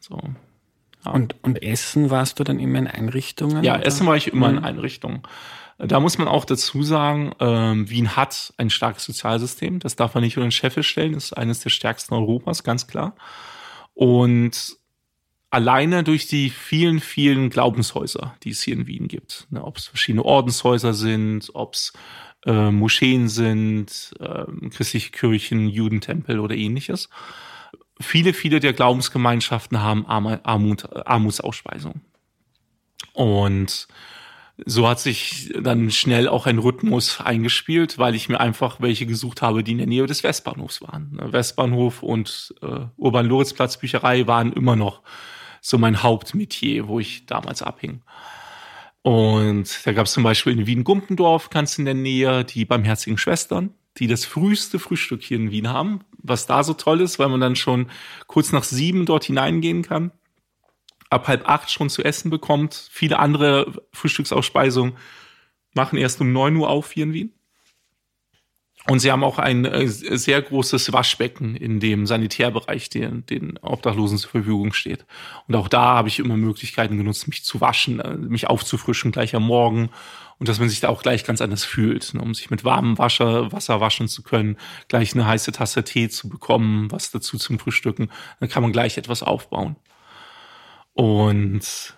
So. 0.00 0.20
Ja. 1.04 1.12
Und, 1.12 1.36
und 1.42 1.62
Essen 1.62 2.10
warst 2.10 2.38
du 2.38 2.44
dann 2.44 2.58
immer 2.58 2.78
in 2.78 2.86
Einrichtungen? 2.86 3.62
Ja, 3.62 3.76
oder? 3.76 3.86
Essen 3.86 4.06
war 4.06 4.16
ich 4.16 4.32
immer 4.32 4.48
mhm. 4.48 4.58
in 4.58 4.64
Einrichtungen. 4.64 5.22
Da 5.78 6.00
muss 6.00 6.18
man 6.18 6.26
auch 6.26 6.44
dazu 6.44 6.82
sagen, 6.82 7.32
ähm, 7.38 7.88
Wien 7.88 8.16
hat 8.16 8.52
ein 8.56 8.68
starkes 8.68 9.04
Sozialsystem. 9.04 9.78
Das 9.78 9.94
darf 9.94 10.14
man 10.14 10.24
nicht 10.24 10.36
unter 10.36 10.48
den 10.48 10.52
Scheffel 10.52 10.82
stellen. 10.82 11.12
Das 11.12 11.26
ist 11.26 11.32
eines 11.34 11.60
der 11.60 11.70
stärksten 11.70 12.14
Europas, 12.14 12.64
ganz 12.64 12.88
klar. 12.88 13.14
Und 13.94 14.76
alleine 15.50 16.02
durch 16.02 16.26
die 16.26 16.50
vielen, 16.50 16.98
vielen 16.98 17.48
Glaubenshäuser, 17.48 18.34
die 18.42 18.50
es 18.50 18.62
hier 18.62 18.74
in 18.74 18.88
Wien 18.88 19.06
gibt, 19.06 19.46
ne, 19.50 19.64
ob 19.64 19.76
es 19.78 19.86
verschiedene 19.86 20.24
Ordenshäuser 20.24 20.94
sind, 20.94 21.50
ob 21.54 21.74
es 21.74 21.92
äh, 22.44 22.70
Moscheen 22.70 23.28
sind, 23.28 24.14
äh, 24.18 24.46
christliche 24.70 25.10
Kirchen, 25.10 25.68
Judentempel 25.68 26.40
oder 26.40 26.56
ähnliches. 26.56 27.08
Viele, 28.00 28.32
viele 28.32 28.58
der 28.58 28.72
Glaubensgemeinschaften 28.72 29.80
haben 29.80 30.06
Armut, 30.06 30.88
Armutsausspeisung. 31.06 32.00
Und 33.12 33.88
so 34.66 34.88
hat 34.88 34.98
sich 34.98 35.52
dann 35.60 35.90
schnell 35.90 36.28
auch 36.28 36.46
ein 36.46 36.58
Rhythmus 36.58 37.20
eingespielt, 37.20 37.98
weil 37.98 38.14
ich 38.14 38.28
mir 38.28 38.40
einfach 38.40 38.80
welche 38.80 39.06
gesucht 39.06 39.40
habe, 39.40 39.62
die 39.62 39.72
in 39.72 39.78
der 39.78 39.86
Nähe 39.86 40.06
des 40.06 40.24
Westbahnhofs 40.24 40.82
waren. 40.82 41.12
Ne, 41.12 41.32
Westbahnhof 41.32 42.02
und 42.02 42.54
äh, 42.62 42.86
Urban-Loritzplatz 42.96 43.78
Bücherei 43.78 44.26
waren 44.26 44.52
immer 44.52 44.74
noch 44.76 45.02
so 45.60 45.78
mein 45.78 46.02
Hauptmetier, 46.02 46.88
wo 46.88 46.98
ich 46.98 47.26
damals 47.26 47.62
abhing. 47.62 48.02
Und 49.02 49.86
da 49.86 49.92
gab 49.92 50.06
es 50.06 50.12
zum 50.12 50.24
Beispiel 50.24 50.52
in 50.52 50.66
Wien-Gumpendorf, 50.66 51.50
ganz 51.50 51.78
in 51.78 51.84
der 51.84 51.94
Nähe, 51.94 52.44
die 52.44 52.64
Barmherzigen 52.64 53.16
Schwestern, 53.16 53.74
die 53.98 54.08
das 54.08 54.24
früheste 54.24 54.78
Frühstück 54.78 55.22
hier 55.22 55.38
in 55.38 55.50
Wien 55.50 55.68
haben, 55.68 56.00
was 56.18 56.46
da 56.46 56.64
so 56.64 56.74
toll 56.74 57.00
ist, 57.00 57.18
weil 57.18 57.28
man 57.28 57.40
dann 57.40 57.56
schon 57.56 57.90
kurz 58.26 58.52
nach 58.52 58.64
sieben 58.64 59.06
dort 59.06 59.24
hineingehen 59.24 59.82
kann 59.82 60.10
ab 61.10 61.28
halb 61.28 61.48
acht 61.48 61.70
schon 61.70 61.90
zu 61.90 62.02
essen 62.02 62.30
bekommt. 62.30 62.88
Viele 62.90 63.18
andere 63.18 63.86
Frühstücksausspeisungen 63.92 64.96
machen 65.74 65.98
erst 65.98 66.20
um 66.20 66.32
neun 66.32 66.56
Uhr 66.56 66.68
auf 66.68 66.92
hier 66.92 67.04
in 67.04 67.12
Wien. 67.12 67.32
Und 68.86 69.00
sie 69.00 69.12
haben 69.12 69.22
auch 69.22 69.38
ein 69.38 69.66
äh, 69.66 69.86
sehr 69.86 70.40
großes 70.40 70.92
Waschbecken 70.94 71.54
in 71.56 71.78
dem 71.78 72.06
Sanitärbereich, 72.06 72.88
den 72.88 73.26
den 73.26 73.58
Obdachlosen 73.58 74.16
zur 74.16 74.30
Verfügung 74.30 74.72
steht. 74.72 75.04
Und 75.46 75.56
auch 75.56 75.68
da 75.68 75.96
habe 75.96 76.08
ich 76.08 76.18
immer 76.18 76.38
Möglichkeiten 76.38 76.96
genutzt, 76.96 77.28
mich 77.28 77.44
zu 77.44 77.60
waschen, 77.60 78.00
äh, 78.00 78.16
mich 78.16 78.46
aufzufrischen 78.46 79.12
gleich 79.12 79.34
am 79.34 79.42
Morgen 79.42 79.90
und 80.38 80.48
dass 80.48 80.58
man 80.58 80.70
sich 80.70 80.80
da 80.80 80.88
auch 80.88 81.02
gleich 81.02 81.24
ganz 81.24 81.42
anders 81.42 81.64
fühlt, 81.64 82.14
ne, 82.14 82.22
um 82.22 82.32
sich 82.32 82.48
mit 82.48 82.64
warmem 82.64 82.96
Wasser, 82.96 83.52
Wasser 83.52 83.80
waschen 83.80 84.08
zu 84.08 84.22
können, 84.22 84.56
gleich 84.88 85.12
eine 85.12 85.26
heiße 85.26 85.52
Tasse 85.52 85.84
Tee 85.84 86.08
zu 86.08 86.28
bekommen, 86.30 86.90
was 86.90 87.10
dazu 87.10 87.36
zum 87.36 87.58
Frühstücken. 87.58 88.10
Dann 88.40 88.48
kann 88.48 88.62
man 88.62 88.72
gleich 88.72 88.96
etwas 88.96 89.22
aufbauen. 89.22 89.76
Und 90.98 91.94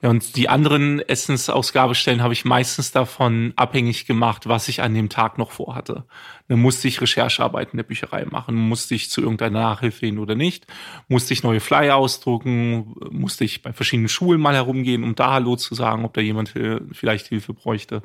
ja, 0.00 0.10
und 0.10 0.36
die 0.36 0.48
anderen 0.48 1.00
Essensausgabestellen 1.00 2.22
habe 2.22 2.34
ich 2.34 2.44
meistens 2.44 2.92
davon 2.92 3.52
abhängig 3.56 4.06
gemacht, 4.06 4.46
was 4.46 4.68
ich 4.68 4.80
an 4.80 4.94
dem 4.94 5.08
Tag 5.08 5.38
noch 5.38 5.50
vorhatte. 5.50 6.04
Dann 6.46 6.60
musste 6.60 6.86
ich 6.86 7.00
Recherchearbeit 7.00 7.72
in 7.72 7.78
der 7.78 7.84
Bücherei 7.84 8.24
machen, 8.26 8.54
musste 8.54 8.94
ich 8.94 9.10
zu 9.10 9.22
irgendeiner 9.22 9.58
Nachhilfe 9.58 10.06
hin 10.06 10.20
oder 10.20 10.36
nicht, 10.36 10.68
musste 11.08 11.32
ich 11.32 11.42
neue 11.42 11.58
Flyer 11.58 11.96
ausdrucken, 11.96 12.94
musste 13.10 13.42
ich 13.42 13.62
bei 13.62 13.72
verschiedenen 13.72 14.08
Schulen 14.08 14.40
mal 14.40 14.54
herumgehen, 14.54 15.02
um 15.02 15.16
da 15.16 15.32
Hallo 15.32 15.56
zu 15.56 15.74
sagen, 15.74 16.04
ob 16.04 16.14
da 16.14 16.20
jemand 16.20 16.54
vielleicht 16.92 17.26
Hilfe 17.26 17.54
bräuchte. 17.54 18.02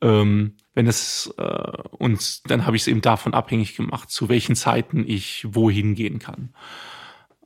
Ähm, 0.00 0.56
wenn 0.74 0.88
es 0.88 1.32
äh, 1.38 1.82
und 1.98 2.50
dann 2.50 2.66
habe 2.66 2.74
ich 2.74 2.82
es 2.82 2.88
eben 2.88 3.00
davon 3.00 3.32
abhängig 3.32 3.76
gemacht, 3.76 4.10
zu 4.10 4.28
welchen 4.28 4.56
Zeiten 4.56 5.04
ich 5.06 5.46
wohin 5.48 5.94
gehen 5.94 6.18
kann. 6.18 6.52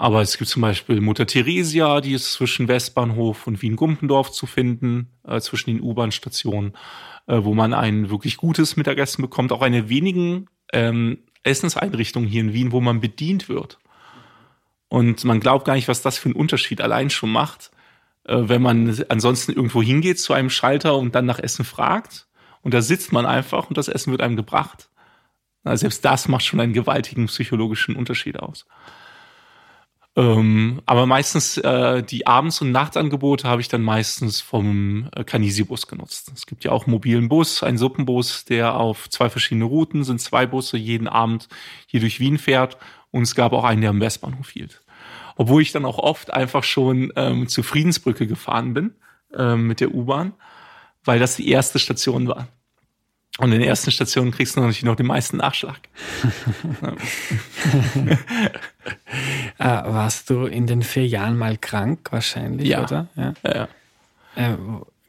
Aber 0.03 0.21
es 0.21 0.37
gibt 0.37 0.51
zum 0.51 0.63
Beispiel 0.63 1.01
Mutter 1.01 1.29
Theresia, 1.29 2.01
die 2.01 2.15
ist 2.15 2.33
zwischen 2.33 2.67
Westbahnhof 2.67 3.47
und 3.47 3.63
Wien-Gumpendorf 3.63 4.33
zu 4.33 4.47
finden, 4.47 5.13
äh, 5.25 5.41
zwischen 5.41 5.71
den 5.71 5.81
U-Bahn-Stationen, 5.81 6.73
äh, 7.29 7.39
wo 7.45 7.55
man 7.55 7.73
ein 7.73 8.11
wirklich 8.11 8.37
gutes 8.37 8.77
Mittagessen 8.77 9.23
bekommt. 9.23 9.53
Auch 9.53 9.63
eine 9.63 9.89
wenigen 9.89 10.49
ähm, 10.73 11.19
Essenseinrichtungen 11.45 12.29
hier 12.29 12.41
in 12.41 12.53
Wien, 12.53 12.73
wo 12.73 12.81
man 12.81 13.01
bedient 13.01 13.49
wird. 13.49 13.79
Und 14.89 15.23
man 15.23 15.39
glaubt 15.39 15.67
gar 15.67 15.75
nicht, 15.75 15.87
was 15.87 16.03
das 16.03 16.19
für 16.19 16.31
einen 16.31 16.35
Unterschied 16.35 16.81
allein 16.81 17.09
schon 17.09 17.31
macht, 17.31 17.71
äh, 18.25 18.37
wenn 18.37 18.61
man 18.61 19.05
ansonsten 19.09 19.53
irgendwo 19.53 19.85
hingeht 19.85 20.19
zu 20.19 20.33
einem 20.33 20.51
Schalter 20.51 20.97
und 20.97 21.15
dann 21.15 21.27
nach 21.27 21.39
Essen 21.39 21.65
fragt. 21.65 22.27
Und 22.63 22.75
da 22.75 22.83
sitzt 22.83 23.13
man 23.13 23.25
einfach 23.25 23.69
und 23.69 23.79
das 23.79 23.87
Essen 23.87 24.11
wird 24.11 24.21
einem 24.21 24.35
gebracht. 24.35 24.91
Na, 25.63 25.77
selbst 25.77 26.05
das 26.05 26.27
macht 26.27 26.45
schon 26.45 26.59
einen 26.59 26.73
gewaltigen 26.73 27.27
psychologischen 27.27 27.95
Unterschied 27.95 28.41
aus. 28.41 28.67
Ähm, 30.15 30.83
aber 30.85 31.07
meistens 31.07 31.57
äh, 31.57 32.03
die 32.03 32.27
Abends- 32.27 32.61
und 32.61 32.71
Nachtangebote 32.71 33.49
habe 33.49 33.63
ich 33.63 33.69
dann 33.69 33.83
meistens 33.83 34.43
vom 34.43 35.09
äh, 35.17 35.25
Canisi-Bus 35.25 35.87
genutzt. 35.87 36.31
Es 36.35 36.45
gibt 36.45 36.65
ja 36.65 36.73
auch 36.73 36.87
mobilen 36.87 37.31
Bus, 37.31 37.63
einen 37.63 37.79
Suppenbus, 37.79 38.45
der 38.45 38.75
auf 38.75 39.09
zwei 39.09 39.31
verschiedene 39.31 39.65
Routen 39.65 40.05
sind, 40.05 40.21
zwei 40.21 40.45
Busse 40.47 40.77
jeden 40.77 41.09
Abend 41.09 41.49
hier 41.87 42.01
durch 42.01 42.21
Wien 42.21 42.37
fährt. 42.37 42.77
Und 43.11 43.23
es 43.23 43.35
gab 43.35 43.53
auch 43.53 43.65
einen, 43.65 43.81
der 43.81 43.91
am 43.91 44.01
Westbahnhof 44.01 44.51
hielt. 44.51 44.83
Obwohl 45.37 45.63
ich 45.63 45.73
dann 45.73 45.87
auch 45.87 45.99
oft 45.99 46.33
einfach 46.33 46.65
schon 46.65 47.13
ähm, 47.17 47.49
zur 47.49 47.65
Friedensbrücke 47.65 48.27
gefahren 48.27 48.75
bin 48.75 48.95
ähm, 49.35 49.67
mit 49.67 49.81
der 49.81 49.95
U-Bahn, 49.95 50.35
weil 51.05 51.19
das 51.19 51.37
die 51.37 51.49
erste 51.49 51.79
Station 51.79 52.29
war. 52.29 52.49
Und 53.39 53.53
in 53.53 53.61
der 53.61 53.69
ersten 53.69 53.91
Station 53.91 54.31
kriegst 54.31 54.57
du 54.57 54.61
natürlich 54.61 54.83
noch 54.83 54.97
den 54.97 55.07
meisten 55.07 55.39
Nachschlag. 55.39 55.81
ah, 59.59 59.93
warst 59.93 60.29
du 60.29 60.45
in 60.45 60.67
den 60.67 60.83
vier 60.83 61.07
Jahren 61.07 61.39
mal 61.39 61.57
krank 61.57 62.09
wahrscheinlich, 62.11 62.69
ja. 62.69 62.83
oder? 62.83 63.09
Ja. 63.17 63.33
ja. 63.45 63.69
Äh, 64.37 64.57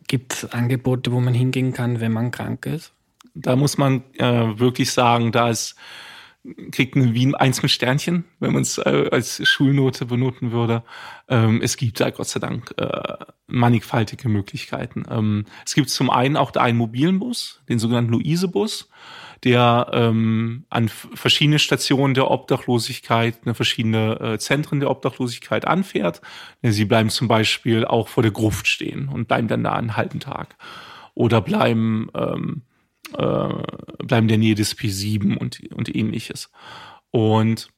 gibt 0.07 0.33
es 0.33 0.45
Angebote, 0.45 1.11
wo 1.11 1.19
man 1.19 1.33
hingehen 1.33 1.73
kann, 1.73 1.99
wenn 1.99 2.13
man 2.13 2.31
krank 2.31 2.65
ist? 2.65 2.93
Da 3.35 3.57
muss 3.57 3.77
man 3.77 4.03
äh, 4.17 4.57
wirklich 4.57 4.91
sagen, 4.91 5.31
da 5.33 5.49
ist 5.49 5.75
kriegt 6.71 6.95
eine 6.95 7.13
Wien 7.13 7.35
eins 7.35 7.61
mit 7.61 7.71
Sternchen, 7.71 8.25
wenn 8.39 8.53
man 8.53 8.63
es 8.63 8.77
äh, 8.77 9.09
als 9.11 9.47
Schulnote 9.47 10.05
benoten 10.05 10.51
würde. 10.51 10.83
Ähm, 11.29 11.61
es 11.61 11.77
gibt 11.77 11.99
da 11.99 12.09
Gott 12.09 12.27
sei 12.27 12.39
Dank 12.39 12.73
äh, 12.77 13.25
mannigfaltige 13.47 14.27
Möglichkeiten. 14.27 15.03
Ähm, 15.09 15.45
es 15.65 15.73
gibt 15.73 15.89
zum 15.89 16.09
einen 16.09 16.35
auch 16.35 16.53
einen 16.55 16.77
mobilen 16.77 17.19
Bus, 17.19 17.61
den 17.69 17.79
sogenannten 17.79 18.11
Luise-Bus, 18.11 18.89
der 19.45 19.89
ähm, 19.93 20.65
an 20.69 20.89
verschiedene 20.89 21.59
Stationen 21.59 22.13
der 22.13 22.29
Obdachlosigkeit, 22.29 23.39
eine 23.45 23.53
verschiedene 23.53 24.19
äh, 24.19 24.37
Zentren 24.37 24.81
der 24.81 24.89
Obdachlosigkeit 24.89 25.65
anfährt. 25.65 26.21
Sie 26.61 26.85
bleiben 26.85 27.09
zum 27.09 27.29
Beispiel 27.29 27.85
auch 27.85 28.09
vor 28.09 28.23
der 28.23 28.31
Gruft 28.31 28.67
stehen 28.67 29.07
und 29.07 29.27
bleiben 29.27 29.47
dann 29.47 29.63
da 29.63 29.73
einen 29.73 29.95
halben 29.95 30.19
Tag. 30.19 30.55
Oder 31.13 31.41
bleiben 31.41 32.09
ähm, 32.15 32.63
äh, 33.17 34.03
bleiben 34.03 34.27
der 34.27 34.37
Nähe 34.37 34.55
des 34.55 34.77
P7 34.77 35.37
und, 35.37 35.61
und 35.73 35.95
ähnliches. 35.95 36.49
Und 37.11 37.69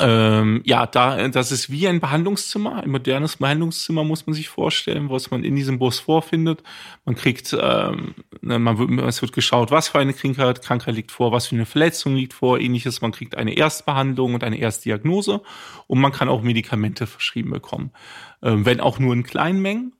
ähm, 0.00 0.62
ja, 0.64 0.86
da, 0.86 1.26
das 1.28 1.50
ist 1.50 1.70
wie 1.70 1.88
ein 1.88 1.98
Behandlungszimmer, 1.98 2.82
ein 2.82 2.90
modernes 2.90 3.38
Behandlungszimmer 3.38 4.04
muss 4.04 4.26
man 4.26 4.34
sich 4.34 4.48
vorstellen, 4.48 5.10
was 5.10 5.32
man 5.32 5.42
in 5.42 5.56
diesem 5.56 5.80
Bus 5.80 5.98
vorfindet. 5.98 6.62
Man 7.04 7.16
kriegt, 7.16 7.56
ähm, 7.60 8.14
ne, 8.40 8.60
man 8.60 8.78
wird, 8.78 8.90
es 9.08 9.22
wird 9.22 9.32
geschaut, 9.32 9.72
was 9.72 9.88
für 9.88 9.98
eine 9.98 10.12
Krankheit, 10.12 10.62
Krankheit 10.62 10.94
liegt 10.94 11.10
vor, 11.10 11.32
was 11.32 11.48
für 11.48 11.56
eine 11.56 11.66
Verletzung 11.66 12.14
liegt 12.14 12.32
vor, 12.32 12.60
ähnliches. 12.60 13.00
Man 13.00 13.10
kriegt 13.10 13.36
eine 13.36 13.56
Erstbehandlung 13.56 14.34
und 14.34 14.44
eine 14.44 14.58
Erstdiagnose 14.58 15.42
und 15.88 16.00
man 16.00 16.12
kann 16.12 16.28
auch 16.28 16.42
Medikamente 16.42 17.08
verschrieben 17.08 17.50
bekommen, 17.50 17.90
ähm, 18.42 18.64
wenn 18.64 18.80
auch 18.80 19.00
nur 19.00 19.12
in 19.14 19.24
kleinen 19.24 19.60
Mengen. 19.60 19.94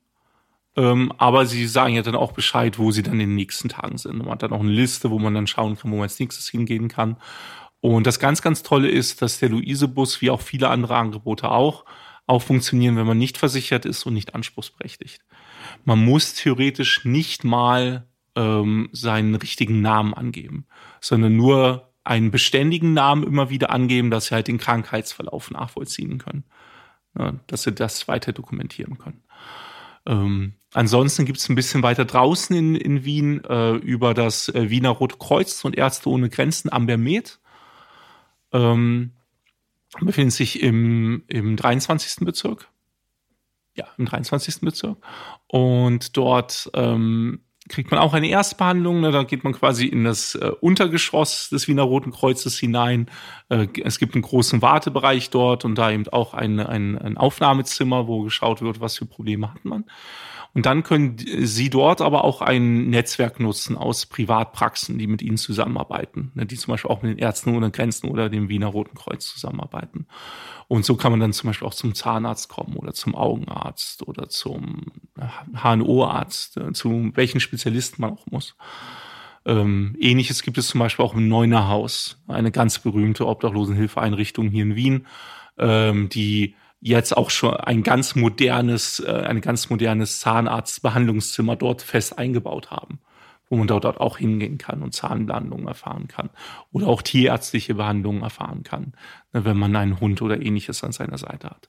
Ähm, 0.78 1.12
aber 1.18 1.44
sie 1.44 1.66
sagen 1.66 1.94
ja 1.94 2.02
dann 2.02 2.14
auch 2.14 2.30
Bescheid, 2.30 2.78
wo 2.78 2.92
sie 2.92 3.02
dann 3.02 3.14
in 3.14 3.30
den 3.30 3.34
nächsten 3.34 3.68
Tagen 3.68 3.98
sind. 3.98 4.18
Man 4.18 4.30
hat 4.30 4.44
dann 4.44 4.52
auch 4.52 4.60
eine 4.60 4.70
Liste, 4.70 5.10
wo 5.10 5.18
man 5.18 5.34
dann 5.34 5.48
schauen 5.48 5.76
kann, 5.76 5.90
wo 5.90 5.96
man 5.96 6.04
als 6.04 6.20
nächstes 6.20 6.48
hingehen 6.48 6.86
kann. 6.86 7.16
Und 7.80 8.06
das 8.06 8.20
ganz, 8.20 8.42
ganz 8.42 8.62
Tolle 8.62 8.88
ist, 8.88 9.20
dass 9.20 9.40
der 9.40 9.48
Luise-Bus, 9.48 10.22
wie 10.22 10.30
auch 10.30 10.40
viele 10.40 10.68
andere 10.68 10.94
Angebote 10.94 11.50
auch, 11.50 11.84
auch 12.28 12.42
funktionieren, 12.42 12.96
wenn 12.96 13.08
man 13.08 13.18
nicht 13.18 13.38
versichert 13.38 13.86
ist 13.86 14.06
und 14.06 14.14
nicht 14.14 14.36
anspruchsberechtigt. 14.36 15.24
Man 15.84 16.04
muss 16.04 16.34
theoretisch 16.34 17.04
nicht 17.04 17.42
mal 17.42 18.06
ähm, 18.36 18.88
seinen 18.92 19.34
richtigen 19.34 19.80
Namen 19.80 20.14
angeben, 20.14 20.66
sondern 21.00 21.34
nur 21.36 21.90
einen 22.04 22.30
beständigen 22.30 22.94
Namen 22.94 23.24
immer 23.24 23.50
wieder 23.50 23.70
angeben, 23.70 24.12
dass 24.12 24.26
sie 24.26 24.34
halt 24.36 24.46
den 24.46 24.58
Krankheitsverlauf 24.58 25.50
nachvollziehen 25.50 26.18
können. 26.18 26.44
Ja, 27.18 27.32
dass 27.48 27.64
sie 27.64 27.72
das 27.72 28.06
weiter 28.06 28.32
dokumentieren 28.32 28.98
können. 28.98 29.24
Ähm, 30.06 30.54
ansonsten 30.72 31.24
gibt 31.24 31.38
es 31.38 31.48
ein 31.48 31.54
bisschen 31.54 31.82
weiter 31.82 32.04
draußen 32.04 32.54
in, 32.54 32.74
in 32.74 33.04
Wien 33.04 33.42
äh, 33.44 33.72
über 33.76 34.14
das 34.14 34.48
äh, 34.48 34.70
Wiener 34.70 34.90
Rote 34.90 35.16
Kreuz 35.18 35.64
und 35.64 35.76
Ärzte 35.76 36.08
ohne 36.08 36.28
Grenzen 36.28 36.72
am 36.72 36.86
Bermet. 36.86 37.40
Ähm, 38.52 39.12
befindet 40.00 40.34
sich 40.34 40.62
im, 40.62 41.24
im 41.28 41.56
23. 41.56 42.24
Bezirk. 42.24 42.68
Ja, 43.74 43.86
im 43.96 44.06
23. 44.06 44.60
Bezirk. 44.60 44.98
Und 45.46 46.16
dort 46.16 46.70
ähm, 46.74 47.40
kriegt 47.68 47.90
man 47.90 48.00
auch 48.00 48.14
eine 48.14 48.28
Erstbehandlung. 48.28 49.00
Ne? 49.00 49.12
Da 49.12 49.22
geht 49.22 49.44
man 49.44 49.52
quasi 49.52 49.86
in 49.86 50.04
das 50.04 50.34
äh, 50.34 50.50
Untergeschoss 50.60 51.50
des 51.50 51.68
Wiener 51.68 51.82
Roten 51.82 52.10
Kreuzes 52.10 52.58
hinein. 52.58 53.08
Äh, 53.48 53.68
es 53.84 53.98
gibt 53.98 54.14
einen 54.14 54.22
großen 54.22 54.62
Wartebereich 54.62 55.30
dort 55.30 55.64
und 55.64 55.76
da 55.76 55.90
eben 55.90 56.08
auch 56.08 56.34
ein, 56.34 56.60
ein, 56.60 56.98
ein 56.98 57.16
Aufnahmezimmer, 57.16 58.06
wo 58.06 58.22
geschaut 58.22 58.62
wird, 58.62 58.80
was 58.80 58.96
für 58.96 59.06
Probleme 59.06 59.52
hat 59.52 59.64
man. 59.64 59.84
Und 60.54 60.66
dann 60.66 60.82
können 60.82 61.16
Sie 61.18 61.70
dort 61.70 62.00
aber 62.00 62.24
auch 62.24 62.40
ein 62.40 62.88
Netzwerk 62.88 63.38
nutzen 63.38 63.76
aus 63.76 64.06
Privatpraxen, 64.06 64.98
die 64.98 65.06
mit 65.06 65.22
Ihnen 65.22 65.36
zusammenarbeiten, 65.36 66.32
ne, 66.34 66.46
die 66.46 66.56
zum 66.56 66.72
Beispiel 66.72 66.90
auch 66.90 67.02
mit 67.02 67.12
den 67.12 67.18
Ärzten 67.18 67.54
ohne 67.54 67.70
Grenzen 67.70 68.08
oder 68.08 68.28
dem 68.28 68.48
Wiener 68.48 68.68
Roten 68.68 68.96
Kreuz 68.96 69.26
zusammenarbeiten. 69.26 70.06
Und 70.66 70.84
so 70.84 70.96
kann 70.96 71.12
man 71.12 71.20
dann 71.20 71.32
zum 71.32 71.48
Beispiel 71.48 71.66
auch 71.66 71.74
zum 71.74 71.94
Zahnarzt 71.94 72.48
kommen 72.48 72.76
oder 72.76 72.92
zum 72.92 73.14
Augenarzt 73.14 74.06
oder 74.06 74.28
zum 74.28 74.86
HNO-Arzt, 75.62 76.56
äh, 76.56 76.72
zu 76.72 77.12
welchen 77.14 77.40
Spezialisten 77.40 78.02
man 78.02 78.12
auch 78.12 78.26
muss. 78.30 78.56
Ähm, 79.46 79.96
Ähnliches 79.98 80.42
gibt 80.42 80.58
es 80.58 80.68
zum 80.68 80.80
Beispiel 80.80 81.04
auch 81.04 81.14
im 81.14 81.28
Neunerhaus, 81.28 82.22
eine 82.28 82.50
ganz 82.50 82.78
berühmte 82.78 83.26
Obdachlosenhilfeeinrichtung 83.26 84.50
hier 84.50 84.64
in 84.64 84.76
Wien, 84.76 85.06
ähm, 85.56 86.08
die 86.08 86.54
jetzt 86.80 87.16
auch 87.16 87.30
schon 87.30 87.54
ein 87.54 87.82
ganz 87.82 88.14
modernes, 88.14 89.00
äh, 89.00 89.10
ein 89.10 89.40
ganz 89.40 89.70
modernes 89.70 90.20
Zahnarztbehandlungszimmer 90.20 91.56
dort 91.56 91.82
fest 91.82 92.18
eingebaut 92.18 92.70
haben, 92.70 93.00
wo 93.48 93.56
man 93.56 93.66
dort 93.66 93.86
auch 93.86 94.18
hingehen 94.18 94.58
kann 94.58 94.82
und 94.82 94.94
Zahnbehandlungen 94.94 95.66
erfahren 95.66 96.08
kann 96.08 96.30
oder 96.72 96.86
auch 96.86 97.02
tierärztliche 97.02 97.74
Behandlungen 97.74 98.22
erfahren 98.22 98.62
kann, 98.62 98.92
ne, 99.32 99.44
wenn 99.44 99.58
man 99.58 99.74
einen 99.74 100.00
Hund 100.00 100.22
oder 100.22 100.40
ähnliches 100.40 100.84
an 100.84 100.92
seiner 100.92 101.18
Seite 101.18 101.50
hat. 101.50 101.68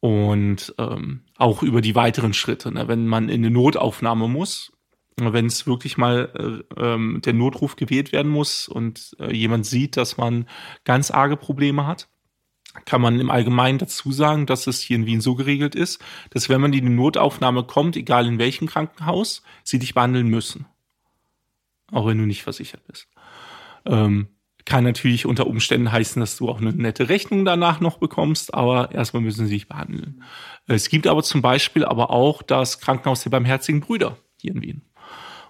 Und 0.00 0.74
ähm, 0.78 1.22
auch 1.36 1.62
über 1.62 1.80
die 1.80 1.94
weiteren 1.94 2.34
Schritte, 2.34 2.72
ne, 2.72 2.88
wenn 2.88 3.06
man 3.06 3.28
in 3.28 3.44
eine 3.44 3.50
Notaufnahme 3.50 4.28
muss, 4.28 4.72
wenn 5.16 5.46
es 5.46 5.66
wirklich 5.66 5.96
mal 5.98 6.64
äh, 6.76 6.82
ähm, 6.82 7.20
der 7.24 7.34
Notruf 7.34 7.76
gewählt 7.76 8.12
werden 8.12 8.30
muss 8.30 8.68
und 8.68 9.14
äh, 9.20 9.34
jemand 9.34 9.66
sieht, 9.66 9.96
dass 9.96 10.16
man 10.16 10.48
ganz 10.84 11.10
arge 11.10 11.36
Probleme 11.36 11.86
hat, 11.86 12.08
kann 12.84 13.00
man 13.00 13.20
im 13.20 13.30
Allgemeinen 13.30 13.78
dazu 13.78 14.12
sagen, 14.12 14.46
dass 14.46 14.66
es 14.66 14.80
hier 14.80 14.96
in 14.96 15.06
Wien 15.06 15.20
so 15.20 15.34
geregelt 15.34 15.74
ist, 15.74 16.02
dass 16.30 16.48
wenn 16.48 16.60
man 16.60 16.72
in 16.72 16.84
die 16.84 16.90
Notaufnahme 16.90 17.64
kommt, 17.64 17.96
egal 17.96 18.26
in 18.26 18.38
welchem 18.38 18.66
Krankenhaus, 18.66 19.42
sie 19.62 19.78
dich 19.78 19.94
behandeln 19.94 20.28
müssen. 20.28 20.66
Auch 21.90 22.06
wenn 22.06 22.18
du 22.18 22.24
nicht 22.24 22.42
versichert 22.42 22.86
bist. 22.86 23.08
Ähm, 23.84 24.28
kann 24.64 24.84
natürlich 24.84 25.26
unter 25.26 25.46
Umständen 25.46 25.90
heißen, 25.90 26.20
dass 26.20 26.36
du 26.36 26.48
auch 26.48 26.60
eine 26.60 26.72
nette 26.72 27.08
Rechnung 27.08 27.44
danach 27.44 27.80
noch 27.80 27.98
bekommst, 27.98 28.54
aber 28.54 28.92
erstmal 28.92 29.22
müssen 29.22 29.46
sie 29.46 29.54
dich 29.54 29.68
behandeln. 29.68 30.22
Es 30.66 30.88
gibt 30.88 31.06
aber 31.06 31.22
zum 31.22 31.42
Beispiel 31.42 31.84
aber 31.84 32.10
auch 32.10 32.42
das 32.42 32.80
Krankenhaus 32.80 33.24
der 33.24 33.30
Barmherzigen 33.30 33.80
Brüder 33.80 34.16
hier 34.40 34.52
in 34.52 34.62
Wien. 34.62 34.82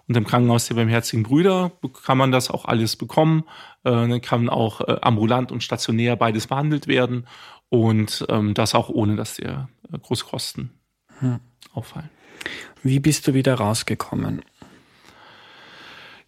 Und 0.08 0.16
im 0.16 0.26
Krankenhaus 0.26 0.66
der 0.66 0.74
Barmherzigen 0.74 1.22
Brüder 1.22 1.72
kann 2.04 2.18
man 2.18 2.32
das 2.32 2.50
auch 2.50 2.64
alles 2.64 2.96
bekommen. 2.96 3.44
Äh, 3.84 3.90
dann 3.90 4.20
kann 4.20 4.48
auch 4.48 4.80
äh, 4.80 4.96
ambulant 5.00 5.52
und 5.52 5.62
stationär 5.62 6.16
beides 6.16 6.46
behandelt 6.46 6.86
werden. 6.86 7.26
Und 7.68 8.26
ähm, 8.28 8.54
das 8.54 8.74
auch 8.74 8.88
ohne, 8.88 9.16
dass 9.16 9.34
dir 9.34 9.68
äh, 9.92 9.98
große 9.98 10.24
Kosten 10.24 10.70
hm. 11.20 11.40
auffallen. 11.72 12.10
Wie 12.82 12.98
bist 12.98 13.26
du 13.28 13.34
wieder 13.34 13.54
rausgekommen? 13.54 14.42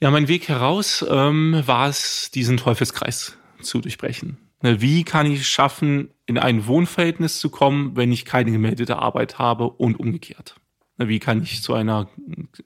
Ja, 0.00 0.10
mein 0.10 0.28
Weg 0.28 0.48
heraus 0.48 1.04
ähm, 1.08 1.62
war 1.66 1.88
es, 1.88 2.30
diesen 2.30 2.56
Teufelskreis 2.56 3.38
zu 3.60 3.80
durchbrechen. 3.80 4.38
Ne, 4.62 4.80
wie 4.80 5.04
kann 5.04 5.26
ich 5.26 5.40
es 5.40 5.46
schaffen, 5.46 6.10
in 6.26 6.38
ein 6.38 6.66
Wohnverhältnis 6.66 7.38
zu 7.38 7.50
kommen, 7.50 7.96
wenn 7.96 8.12
ich 8.12 8.24
keine 8.24 8.50
gemeldete 8.50 8.96
Arbeit 8.96 9.38
habe 9.38 9.68
und 9.68 9.98
umgekehrt? 10.00 10.56
Wie 10.96 11.18
kann 11.18 11.42
ich 11.42 11.62
zu 11.62 11.74
einer 11.74 12.08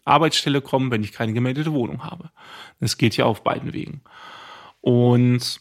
Arbeitsstelle 0.05 0.61
kommen, 0.61 0.91
wenn 0.91 1.03
ich 1.03 1.12
keine 1.12 1.33
gemeldete 1.33 1.72
Wohnung 1.72 2.05
habe? 2.05 2.31
Das 2.81 2.99
geht 2.99 3.16
ja 3.16 3.24
auf 3.24 3.43
beiden 3.43 3.72
Wegen. 3.72 4.03
Und 4.81 5.61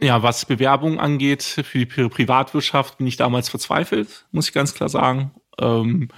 ja, 0.00 0.22
was 0.22 0.46
Bewerbungen 0.46 1.00
angeht 1.00 1.42
für 1.42 1.78
die 1.78 1.86
Privatwirtschaft, 1.86 2.98
bin 2.98 3.06
ich 3.06 3.16
damals 3.16 3.48
verzweifelt, 3.48 4.26
muss 4.30 4.48
ich 4.48 4.54
ganz 4.54 4.74
klar 4.74 4.88
sagen. 4.88 5.32
Ähm, 5.58 6.08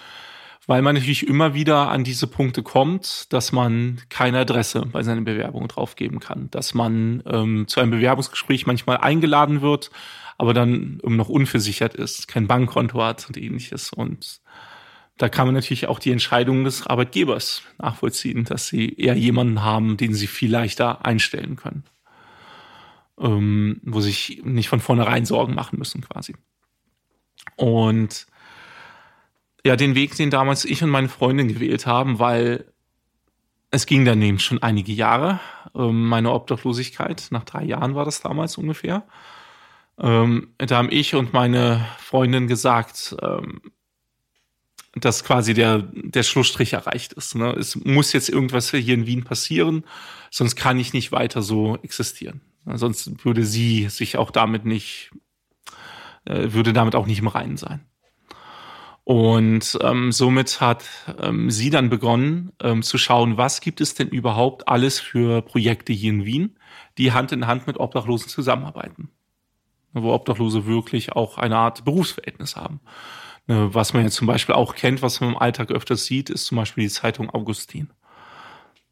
weil 0.67 0.83
man 0.83 0.95
natürlich 0.95 1.27
immer 1.27 1.55
wieder 1.55 1.89
an 1.89 2.05
diese 2.05 2.27
Punkte 2.27 2.63
kommt, 2.63 3.33
dass 3.33 3.51
man 3.51 4.01
keine 4.09 4.39
Adresse 4.39 4.83
bei 4.83 5.03
seinen 5.03 5.25
Bewerbungen 5.25 5.67
draufgeben 5.67 6.21
kann, 6.21 6.49
dass 6.51 6.75
man 6.75 7.23
ähm, 7.27 7.67
zu 7.67 7.81
einem 7.81 7.91
Bewerbungsgespräch 7.91 8.67
manchmal 8.67 8.99
eingeladen 8.99 9.63
wird, 9.63 9.91
aber 10.39 10.55
dann 10.55 11.01
noch 11.03 11.29
unversichert 11.29 11.95
ist, 11.95 12.29
kein 12.29 12.47
Bankkonto 12.47 13.03
hat 13.03 13.27
und 13.27 13.37
ähnliches. 13.37 13.93
Und 13.93 14.43
da 15.21 15.29
kann 15.29 15.47
man 15.47 15.55
natürlich 15.55 15.87
auch 15.87 15.99
die 15.99 16.13
Entscheidung 16.13 16.65
des 16.65 16.87
Arbeitgebers 16.87 17.63
nachvollziehen, 17.77 18.45
dass 18.45 18.69
sie 18.69 18.95
eher 18.95 19.15
jemanden 19.17 19.63
haben, 19.63 19.99
den 19.99 20.15
sie 20.15 20.27
viel 20.27 20.51
leichter 20.51 21.05
einstellen 21.05 21.57
können. 21.57 21.85
Ähm, 23.19 23.83
wo 23.85 24.01
sich 24.01 24.41
nicht 24.45 24.71
von 24.71 24.81
vornherein 24.81 25.27
Sorgen 25.27 25.55
machen 25.55 25.79
müssen, 25.79 26.01
quasi. 26.01 26.37
Und 27.57 28.29
ja, 29.63 29.77
den 29.77 29.95
Weg, 29.95 30.17
den 30.17 30.31
damals 30.31 30.65
ich 30.65 30.83
und 30.83 30.89
meine 30.89 31.11
Freundin 31.11 31.49
gewählt 31.49 31.85
haben, 31.85 32.19
weil 32.19 32.73
es 33.71 33.85
ging 33.85 34.07
daneben 34.07 34.39
schon 34.39 34.63
einige 34.63 34.93
Jahre, 34.93 35.39
ähm, 35.75 36.09
meine 36.09 36.33
Obdachlosigkeit, 36.33 37.27
nach 37.29 37.45
drei 37.45 37.65
Jahren 37.65 37.95
war 37.95 38.07
das 38.07 38.23
damals 38.23 38.57
ungefähr. 38.57 39.07
Ähm, 39.99 40.55
da 40.57 40.79
haben 40.79 40.89
ich 40.91 41.15
und 41.15 41.35
meine 41.35 41.87
Freundin 41.99 42.47
gesagt, 42.47 43.15
ähm, 43.21 43.61
dass 44.95 45.25
quasi 45.25 45.55
der, 45.55 45.79
der 45.93 46.23
Schlussstrich 46.23 46.73
erreicht 46.73 47.13
ist. 47.13 47.35
Ne? 47.35 47.53
Es 47.53 47.77
muss 47.77 48.13
jetzt 48.13 48.29
irgendwas 48.29 48.71
hier 48.71 48.95
in 48.95 49.07
Wien 49.07 49.25
passieren, 49.25 49.85
sonst 50.31 50.57
kann 50.57 50.79
ich 50.79 50.93
nicht 50.93 51.13
weiter 51.13 51.43
so 51.43 51.77
existieren. 51.83 52.41
Sonst 52.67 53.25
würde 53.25 53.45
sie 53.45 53.89
sich 53.89 54.17
auch 54.17 54.31
damit 54.31 54.65
nicht, 54.65 55.11
äh, 56.25 56.53
würde 56.53 56.73
damit 56.73 56.95
auch 56.95 57.07
nicht 57.07 57.21
im 57.21 57.29
Reinen 57.29 57.57
sein. 57.57 57.87
Und 59.05 59.79
ähm, 59.83 60.13
somit 60.13 60.61
hat 60.61 60.85
ähm, 61.19 61.51
sie 61.51 61.71
dann 61.71 61.89
begonnen 61.89 62.53
ähm, 62.63 62.83
zu 62.83 62.99
schauen, 62.99 63.37
was 63.37 63.61
gibt 63.61 63.81
es 63.81 63.95
denn 63.95 64.09
überhaupt 64.09 64.69
alles 64.69 65.01
für 65.01 65.43
Projekte 65.43 65.93
hier 65.93 66.11
in 66.11 66.25
Wien, 66.25 66.57
die 66.99 67.13
Hand 67.13 67.33
in 67.33 67.47
Hand 67.47 67.67
mit 67.67 67.79
Obdachlosen 67.79 68.29
zusammenarbeiten. 68.29 69.11
Wo 69.93 70.13
Obdachlose 70.13 70.67
wirklich 70.67 71.13
auch 71.13 71.39
eine 71.39 71.57
Art 71.57 71.85
Berufsverhältnis 71.85 72.55
haben. 72.55 72.81
Ne, 73.47 73.75
was 73.75 73.93
man 73.95 74.05
jetzt 74.05 74.17
zum 74.17 74.27
Beispiel 74.27 74.55
auch 74.55 74.75
kennt, 74.75 75.03
was 75.03 75.21
man 75.21 75.31
im 75.31 75.39
Alltag 75.39 75.71
öfters 75.71 76.05
sieht, 76.05 76.31
ist 76.31 76.47
zum 76.47 76.57
Beispiel 76.57 76.85
die 76.85 76.91
Zeitung 76.91 77.31
Augustin. 77.31 77.91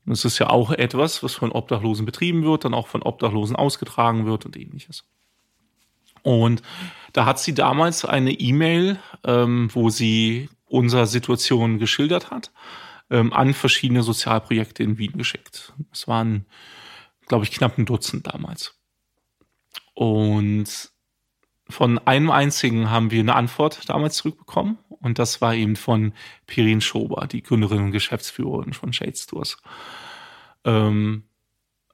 Das 0.05 0.25
ist 0.25 0.39
ja 0.39 0.49
auch 0.49 0.71
etwas, 0.71 1.23
was 1.23 1.35
von 1.35 1.53
Obdachlosen 1.53 2.07
betrieben 2.07 2.43
wird, 2.43 2.65
dann 2.65 2.75
auch 2.75 2.87
von 2.87 3.03
Obdachlosen 3.03 3.57
ausgetragen 3.57 4.25
wird 4.25 4.47
und 4.47 4.57
ähnliches. 4.57 5.05
Und 6.23 6.63
da 7.13 7.27
hat 7.27 7.39
sie 7.39 7.55
damals 7.55 8.05
eine 8.05 8.33
E-Mail, 8.33 8.99
ähm, 9.25 9.69
wo 9.73 9.91
sie 9.91 10.49
unsere 10.67 11.07
Situation 11.07 11.79
geschildert 11.79 12.31
hat, 12.31 12.53
ähm, 13.11 13.33
an 13.33 13.55
verschiedene 13.55 14.03
Sozialprojekte 14.03 14.83
in 14.83 14.99
Wien 14.99 15.13
geschickt. 15.13 15.73
Es 15.93 16.09
waren, 16.09 16.47
glaube 17.27 17.45
ich, 17.45 17.51
knapp 17.51 17.79
ein 17.79 17.87
Dutzend 17.87 18.27
damals. 18.27 18.79
Und 19.95 20.91
von 21.69 21.99
einem 21.99 22.31
einzigen 22.31 22.91
haben 22.91 23.11
wir 23.11 23.21
eine 23.21 23.35
Antwort 23.35 23.89
damals 23.89 24.17
zurückbekommen. 24.17 24.79
Und 24.89 25.19
das 25.19 25.41
war 25.41 25.55
eben 25.55 25.77
von 25.77 26.13
Pirin 26.47 26.81
Schober, 26.81 27.27
die 27.27 27.43
Gründerin 27.43 27.85
und 27.85 27.93
Geschäftsführerin 27.93 28.73
von 28.73 28.93
Shade 28.93 29.17
Stores. 29.17 29.59
Ähm, 30.65 31.25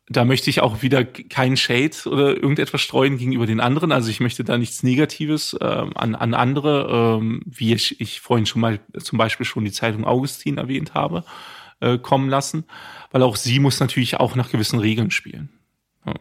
da 0.09 0.25
möchte 0.25 0.51
ich 0.51 0.61
auch 0.61 0.83
wieder 0.83 1.05
keinen 1.05 1.57
Shade 1.57 1.97
oder 2.07 2.37
irgendetwas 2.37 2.81
streuen 2.81 3.17
gegenüber 3.17 3.47
den 3.47 3.61
anderen. 3.61 3.91
Also 3.91 4.11
ich 4.11 4.21
möchte 4.21 4.45
da 4.45 4.59
nichts 4.59 4.83
Negatives 4.83 5.57
ähm, 5.61 5.93
an, 5.95 6.15
an 6.15 6.35
andere, 6.35 7.19
ähm, 7.21 7.43
wie 7.47 7.73
ich, 7.73 8.01
ich 8.01 8.21
vorhin 8.21 8.47
schon 8.47 8.61
mal 8.61 8.81
zum 8.99 9.19
Beispiel 9.19 9.47
schon 9.47 9.65
die 9.65 9.73
Zeitung 9.73 10.05
Augustin 10.05 10.59
erwähnt 10.59 10.95
habe, 10.95 11.25
äh, 11.81 11.99
kommen 11.99 12.29
lassen, 12.29 12.65
weil 13.13 13.23
auch 13.23 13.37
sie 13.37 13.59
muss 13.61 13.81
natürlich 13.81 14.21
auch 14.21 14.35
nach 14.35 14.51
gewissen 14.51 14.79
Regeln 14.79 15.11
spielen. 15.11 15.49
Ja. 16.07 16.15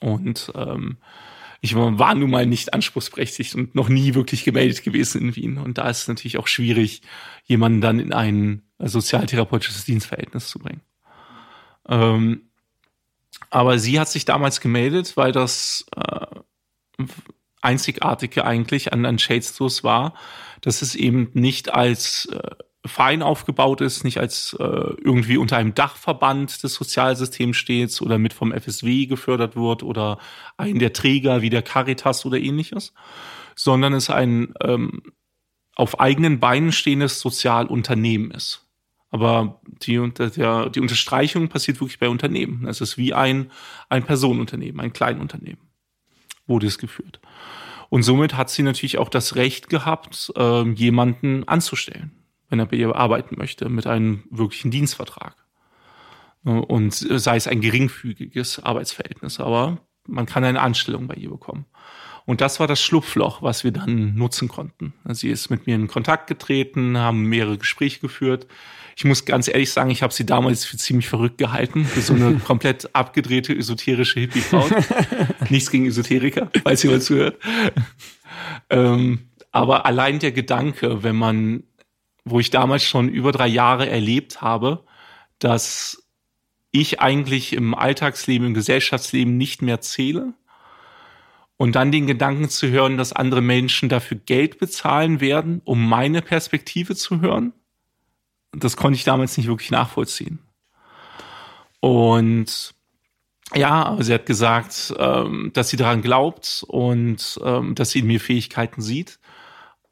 Und 0.00 0.52
ähm, 0.54 0.98
ich 1.60 1.74
war 1.74 2.14
nun 2.14 2.30
mal 2.30 2.46
nicht 2.46 2.72
anspruchsberechtigt 2.72 3.54
und 3.54 3.74
noch 3.74 3.88
nie 3.88 4.14
wirklich 4.14 4.44
gemeldet 4.44 4.82
gewesen 4.82 5.20
in 5.20 5.36
Wien. 5.36 5.58
Und 5.58 5.76
da 5.76 5.88
ist 5.90 6.02
es 6.02 6.08
natürlich 6.08 6.38
auch 6.38 6.46
schwierig, 6.46 7.02
jemanden 7.44 7.80
dann 7.80 8.00
in 8.00 8.12
ein 8.12 8.62
sozialtherapeutisches 8.78 9.84
Dienstverhältnis 9.84 10.48
zu 10.48 10.58
bringen. 10.58 10.80
Ähm, 11.86 12.50
aber 13.50 13.78
sie 13.78 14.00
hat 14.00 14.08
sich 14.08 14.24
damals 14.24 14.60
gemeldet, 14.60 15.16
weil 15.16 15.32
das 15.32 15.84
äh, 15.96 16.26
einzigartige 17.60 18.44
eigentlich 18.44 18.92
an, 18.92 19.04
an 19.04 19.18
Shadestores 19.18 19.84
war, 19.84 20.14
dass 20.62 20.82
es 20.82 20.94
eben 20.94 21.30
nicht 21.34 21.74
als 21.74 22.26
äh, 22.32 22.50
Verein 22.86 23.22
aufgebaut 23.22 23.82
ist, 23.82 24.04
nicht 24.04 24.18
als 24.18 24.56
äh, 24.58 24.64
irgendwie 24.64 25.36
unter 25.36 25.56
einem 25.56 25.74
Dachverband 25.74 26.62
des 26.62 26.74
Sozialsystems 26.74 27.56
steht 27.56 28.00
oder 28.00 28.18
mit 28.18 28.32
vom 28.32 28.52
FSW 28.52 29.06
gefördert 29.06 29.54
wird 29.54 29.82
oder 29.82 30.18
ein 30.56 30.78
der 30.78 30.94
Träger 30.94 31.42
wie 31.42 31.50
der 31.50 31.62
Caritas 31.62 32.24
oder 32.24 32.38
ähnliches, 32.38 32.94
sondern 33.54 33.92
es 33.92 34.08
ein 34.08 34.54
ähm, 34.62 35.02
auf 35.74 36.00
eigenen 36.00 36.40
Beinen 36.40 36.72
stehendes 36.72 37.20
Sozialunternehmen 37.20 38.30
ist. 38.30 38.66
Aber 39.10 39.60
die, 39.64 39.98
der, 40.12 40.70
die 40.70 40.80
Unterstreichung 40.80 41.48
passiert 41.48 41.80
wirklich 41.80 41.98
bei 41.98 42.08
Unternehmen. 42.08 42.66
Es 42.66 42.80
ist 42.80 42.96
wie 42.96 43.12
ein, 43.12 43.50
ein 43.88 44.04
Personenunternehmen, 44.04 44.80
ein 44.80 44.92
Kleinunternehmen, 44.92 45.60
wurde 46.46 46.66
es 46.66 46.78
geführt. 46.78 47.20
Und 47.88 48.04
somit 48.04 48.36
hat 48.36 48.50
sie 48.50 48.62
natürlich 48.62 48.98
auch 48.98 49.08
das 49.08 49.34
Recht 49.34 49.68
gehabt, 49.68 50.32
äh, 50.36 50.62
jemanden 50.70 51.46
anzustellen, 51.48 52.12
wenn 52.50 52.58
er 52.58 52.66
bei 52.66 52.76
ihr 52.76 52.94
arbeiten 52.94 53.36
möchte, 53.38 53.68
mit 53.68 53.86
einem 53.86 54.24
wirklichen 54.30 54.70
Dienstvertrag. 54.70 55.34
Und 56.42 56.94
sei 56.94 57.36
es 57.36 57.46
ein 57.46 57.60
geringfügiges 57.60 58.62
Arbeitsverhältnis, 58.62 59.40
aber 59.40 59.78
man 60.06 60.26
kann 60.26 60.44
eine 60.44 60.60
Anstellung 60.60 61.06
bei 61.06 61.14
ihr 61.14 61.30
bekommen. 61.30 61.66
Und 62.26 62.40
das 62.40 62.60
war 62.60 62.66
das 62.66 62.82
Schlupfloch, 62.82 63.42
was 63.42 63.64
wir 63.64 63.72
dann 63.72 64.14
nutzen 64.14 64.48
konnten. 64.48 64.92
Sie 65.08 65.30
ist 65.30 65.50
mit 65.50 65.66
mir 65.66 65.74
in 65.74 65.88
Kontakt 65.88 66.26
getreten, 66.26 66.98
haben 66.98 67.24
mehrere 67.24 67.58
Gespräche 67.58 68.00
geführt 68.00 68.46
ich 69.00 69.06
muss 69.06 69.24
ganz 69.24 69.48
ehrlich 69.48 69.70
sagen, 69.72 69.88
ich 69.88 70.02
habe 70.02 70.12
sie 70.12 70.26
damals 70.26 70.66
für 70.66 70.76
ziemlich 70.76 71.08
verrückt 71.08 71.38
gehalten, 71.38 71.86
für 71.86 72.02
so 72.02 72.12
eine 72.12 72.34
komplett 72.46 72.94
abgedrehte 72.94 73.56
esoterische 73.56 74.20
Hippie-Frau. 74.20 74.68
Nichts 75.48 75.70
gegen 75.70 75.86
Esoteriker, 75.86 76.50
falls 76.62 76.82
jemand 76.82 77.04
zuhört. 77.04 77.38
ähm, 78.68 79.20
aber 79.52 79.86
allein 79.86 80.18
der 80.18 80.32
Gedanke, 80.32 81.02
wenn 81.02 81.16
man, 81.16 81.62
wo 82.24 82.40
ich 82.40 82.50
damals 82.50 82.82
schon 82.82 83.08
über 83.08 83.32
drei 83.32 83.48
Jahre 83.48 83.88
erlebt 83.88 84.42
habe, 84.42 84.84
dass 85.38 86.02
ich 86.72 87.00
eigentlich 87.00 87.52
im 87.52 87.74
Alltagsleben, 87.74 88.48
im 88.48 88.54
Gesellschaftsleben 88.54 89.36
nicht 89.36 89.62
mehr 89.62 89.80
zähle, 89.80 90.34
und 91.60 91.72
dann 91.76 91.92
den 91.92 92.06
Gedanken 92.06 92.48
zu 92.48 92.68
hören, 92.68 92.96
dass 92.96 93.12
andere 93.12 93.42
Menschen 93.42 93.90
dafür 93.90 94.16
Geld 94.16 94.58
bezahlen 94.58 95.20
werden, 95.20 95.60
um 95.66 95.86
meine 95.86 96.22
Perspektive 96.22 96.96
zu 96.96 97.20
hören, 97.20 97.52
das 98.52 98.78
konnte 98.78 98.96
ich 98.96 99.04
damals 99.04 99.36
nicht 99.36 99.46
wirklich 99.46 99.70
nachvollziehen. 99.70 100.38
Und 101.80 102.74
ja, 103.54 103.84
aber 103.84 104.02
sie 104.02 104.14
hat 104.14 104.24
gesagt, 104.24 104.94
ähm, 104.98 105.50
dass 105.52 105.68
sie 105.68 105.76
daran 105.76 106.00
glaubt 106.00 106.64
und 106.66 107.38
ähm, 107.44 107.74
dass 107.74 107.90
sie 107.90 107.98
in 107.98 108.06
mir 108.06 108.20
Fähigkeiten 108.20 108.80
sieht. 108.80 109.18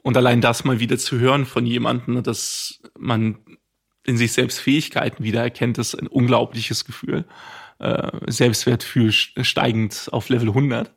Und 0.02 0.16
allein 0.16 0.40
das 0.40 0.64
mal 0.64 0.80
wieder 0.80 0.98
zu 0.98 1.18
hören 1.18 1.44
von 1.44 1.66
jemandem, 1.66 2.22
dass 2.22 2.80
man 2.98 3.38
in 4.04 4.16
sich 4.16 4.32
selbst 4.32 4.58
Fähigkeiten 4.60 5.22
wiedererkennt, 5.22 5.76
ist 5.78 5.94
ein 5.94 6.06
unglaubliches 6.06 6.84
Gefühl. 6.84 7.26
Äh, 7.78 8.10
Selbstwertgefühl 8.26 9.12
steigend 9.12 10.08
auf 10.12 10.28
Level 10.28 10.48
100. 10.48 10.92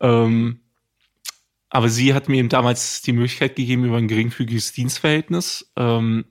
Ähm, 0.00 0.60
aber 1.68 1.88
sie 1.88 2.14
hat 2.14 2.28
mir 2.28 2.38
eben 2.38 2.48
damals 2.48 3.02
die 3.02 3.12
Möglichkeit 3.12 3.56
gegeben, 3.56 3.84
über 3.84 3.98
ein 3.98 4.08
geringfügiges 4.08 4.72
Dienstverhältnis 4.72 5.72
ähm, 5.76 6.24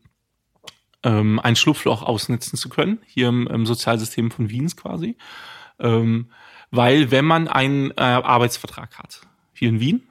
ähm, 1.04 1.40
ein 1.40 1.56
Schlupfloch 1.56 2.02
ausnutzen 2.02 2.58
zu 2.58 2.70
können, 2.70 3.00
hier 3.06 3.28
im, 3.28 3.66
Sozialsystem 3.66 4.32
von 4.32 4.50
Wiens 4.50 4.78
quasi. 4.78 5.18
Weil 5.78 7.12
wenn 7.12 7.26
man 7.26 7.48
einen 7.48 7.92
äh, 7.92 8.02
Arbeitsvertrag 8.02 8.98
hat, 8.98 9.22
hier 9.54 9.70
in 9.70 9.80
Wien, 9.80 10.08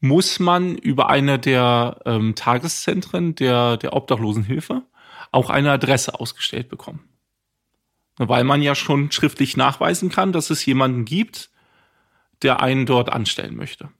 muss 0.00 0.40
man 0.40 0.76
über 0.76 1.10
eine 1.10 1.38
der 1.38 2.00
ähm, 2.06 2.34
Tageszentren 2.34 3.34
der, 3.34 3.76
der 3.76 3.92
Obdachlosenhilfe 3.92 4.82
auch 5.30 5.50
eine 5.50 5.70
Adresse 5.72 6.18
ausgestellt 6.18 6.68
bekommen. 6.68 7.08
Weil 8.16 8.44
man 8.44 8.62
ja 8.62 8.74
schon 8.74 9.12
schriftlich 9.12 9.56
nachweisen 9.56 10.10
kann, 10.10 10.32
dass 10.32 10.50
es 10.50 10.64
jemanden 10.66 11.04
gibt, 11.04 11.50
der 12.42 12.60
einen 12.60 12.86
dort 12.86 13.10
anstellen 13.10 13.56
möchte. 13.56 13.90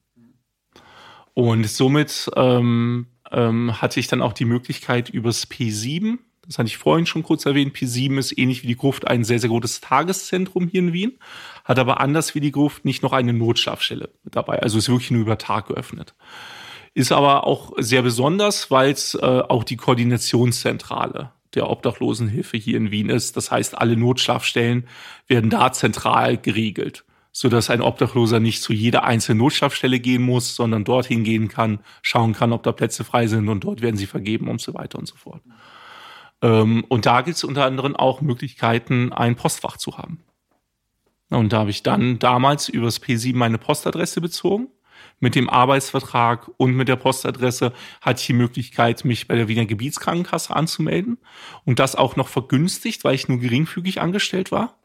Und 1.34 1.64
somit 1.68 2.30
ähm, 2.36 3.06
ähm, 3.30 3.80
hatte 3.80 4.00
ich 4.00 4.08
dann 4.08 4.22
auch 4.22 4.32
die 4.32 4.44
Möglichkeit, 4.44 5.08
übers 5.08 5.48
P7 5.48 6.18
das 6.50 6.58
hatte 6.58 6.66
ich 6.66 6.78
vorhin 6.78 7.06
schon 7.06 7.22
kurz 7.22 7.46
erwähnt, 7.46 7.76
P7 7.76 8.18
ist 8.18 8.36
ähnlich 8.36 8.64
wie 8.64 8.66
die 8.66 8.76
Gruft 8.76 9.06
ein 9.06 9.22
sehr, 9.22 9.38
sehr 9.38 9.48
gutes 9.48 9.80
Tageszentrum 9.80 10.66
hier 10.66 10.80
in 10.80 10.92
Wien, 10.92 11.16
hat 11.64 11.78
aber 11.78 12.00
anders 12.00 12.34
wie 12.34 12.40
die 12.40 12.50
Gruft 12.50 12.84
nicht 12.84 13.04
noch 13.04 13.12
eine 13.12 13.32
Notschlafstelle 13.32 14.10
dabei. 14.24 14.60
Also 14.60 14.76
ist 14.76 14.88
wirklich 14.88 15.12
nur 15.12 15.20
über 15.20 15.38
Tag 15.38 15.68
geöffnet. 15.68 16.16
Ist 16.92 17.12
aber 17.12 17.46
auch 17.46 17.74
sehr 17.76 18.02
besonders, 18.02 18.68
weil 18.68 18.90
es 18.90 19.14
äh, 19.14 19.18
auch 19.20 19.62
die 19.62 19.76
Koordinationszentrale 19.76 21.30
der 21.54 21.70
Obdachlosenhilfe 21.70 22.56
hier 22.56 22.78
in 22.78 22.90
Wien 22.90 23.10
ist. 23.10 23.36
Das 23.36 23.52
heißt, 23.52 23.78
alle 23.78 23.96
Notschlafstellen 23.96 24.88
werden 25.28 25.50
da 25.50 25.70
zentral 25.70 26.36
geregelt, 26.36 27.04
so 27.30 27.48
dass 27.48 27.70
ein 27.70 27.80
Obdachloser 27.80 28.40
nicht 28.40 28.60
zu 28.60 28.72
jeder 28.72 29.04
einzelnen 29.04 29.38
Notschlafstelle 29.38 30.00
gehen 30.00 30.22
muss, 30.22 30.56
sondern 30.56 30.82
dorthin 30.82 31.22
gehen 31.22 31.46
kann, 31.46 31.78
schauen 32.02 32.32
kann, 32.32 32.52
ob 32.52 32.64
da 32.64 32.72
Plätze 32.72 33.04
frei 33.04 33.28
sind 33.28 33.48
und 33.48 33.62
dort 33.62 33.82
werden 33.82 33.96
sie 33.96 34.06
vergeben 34.06 34.48
und 34.48 34.60
so 34.60 34.74
weiter 34.74 34.98
und 34.98 35.06
so 35.06 35.14
fort. 35.14 35.42
Ähm, 36.42 36.84
und 36.88 37.06
da 37.06 37.22
gibt 37.22 37.36
es 37.36 37.44
unter 37.44 37.64
anderem 37.64 37.96
auch 37.96 38.20
Möglichkeiten, 38.20 39.12
ein 39.12 39.36
Postfach 39.36 39.76
zu 39.76 39.98
haben. 39.98 40.20
Und 41.28 41.52
da 41.52 41.58
habe 41.60 41.70
ich 41.70 41.82
dann 41.82 42.18
damals 42.18 42.68
übers 42.68 43.00
P7 43.00 43.36
meine 43.36 43.58
Postadresse 43.58 44.20
bezogen. 44.20 44.68
Mit 45.20 45.34
dem 45.34 45.50
Arbeitsvertrag 45.50 46.50
und 46.56 46.74
mit 46.74 46.88
der 46.88 46.96
Postadresse 46.96 47.72
hatte 48.00 48.20
ich 48.20 48.26
die 48.26 48.32
Möglichkeit, 48.32 49.04
mich 49.04 49.28
bei 49.28 49.36
der 49.36 49.48
Wiener 49.48 49.66
Gebietskrankenkasse 49.66 50.54
anzumelden. 50.54 51.18
Und 51.64 51.78
das 51.78 51.94
auch 51.94 52.16
noch 52.16 52.28
vergünstigt, 52.28 53.04
weil 53.04 53.14
ich 53.14 53.28
nur 53.28 53.38
geringfügig 53.38 54.00
angestellt 54.00 54.50
war. 54.50 54.78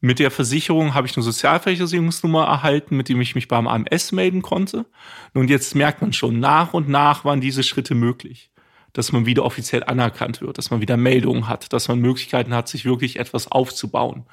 Mit 0.00 0.18
der 0.18 0.32
Versicherung 0.32 0.94
habe 0.94 1.06
ich 1.06 1.16
eine 1.16 1.22
Sozialversicherungsnummer 1.22 2.44
erhalten, 2.44 2.96
mit 2.96 3.08
dem 3.08 3.20
ich 3.20 3.36
mich 3.36 3.46
beim 3.46 3.68
AMS 3.68 4.10
melden 4.10 4.42
konnte. 4.42 4.86
Und 5.32 5.48
jetzt 5.48 5.76
merkt 5.76 6.02
man 6.02 6.12
schon, 6.12 6.40
nach 6.40 6.74
und 6.74 6.88
nach 6.88 7.24
waren 7.24 7.40
diese 7.40 7.62
Schritte 7.62 7.94
möglich 7.94 8.51
dass 8.92 9.12
man 9.12 9.26
wieder 9.26 9.44
offiziell 9.44 9.84
anerkannt 9.84 10.40
wird, 10.40 10.58
dass 10.58 10.70
man 10.70 10.80
wieder 10.80 10.96
Meldungen 10.96 11.48
hat, 11.48 11.72
dass 11.72 11.88
man 11.88 11.98
Möglichkeiten 11.98 12.54
hat, 12.54 12.68
sich 12.68 12.84
wirklich 12.84 13.18
etwas 13.18 13.50
aufzubauen. 13.50 14.26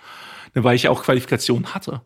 Ne, 0.55 0.64
weil 0.64 0.76
ich 0.76 0.88
auch 0.88 1.03
Qualifikationen 1.03 1.74
hatte. 1.74 2.01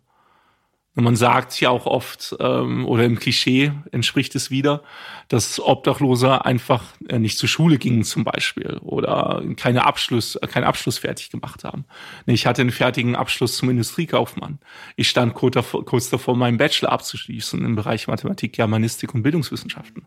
Und 0.96 1.06
man 1.06 1.16
sagt 1.16 1.60
ja 1.60 1.72
auch 1.72 1.88
oft, 1.88 2.36
ähm, 2.40 2.86
oder 2.86 3.04
im 3.06 3.18
Klischee 3.18 3.72
entspricht 3.92 4.36
es 4.36 4.52
wieder, 4.52 4.84
dass 5.28 5.60
Obdachlose 5.60 6.46
einfach 6.46 6.84
äh, 7.10 7.18
nicht 7.18 7.40
zur 7.40 7.50
Schule 7.50 7.80
gingen 7.80 8.04
zum 8.04 8.24
Beispiel 8.24 8.78
oder 8.84 9.44
keine 9.56 9.86
Abschluss, 9.86 10.36
äh, 10.36 10.46
keinen 10.46 10.66
Abschluss 10.66 11.00
fertig 11.00 11.32
gemacht 11.32 11.64
haben. 11.64 11.86
Nee, 12.28 12.36
ich 12.36 12.46
hatte 12.46 12.62
einen 12.62 12.70
fertigen 12.70 13.16
Abschluss 13.16 13.58
zum 13.58 13.72
Industriekaufmann. 13.72 14.60
Ich 14.96 15.10
stand 15.10 15.34
kurz 15.34 15.56
davor, 15.56 15.84
kurz 15.84 16.12
davor 16.12 16.36
meinen 16.36 16.58
Bachelor 16.60 16.92
abzuschließen 16.92 17.66
im 17.66 17.76
Bereich 17.76 18.08
Mathematik, 18.08 18.54
Germanistik 18.54 19.16
und 19.16 19.24
Bildungswissenschaften. 19.24 20.06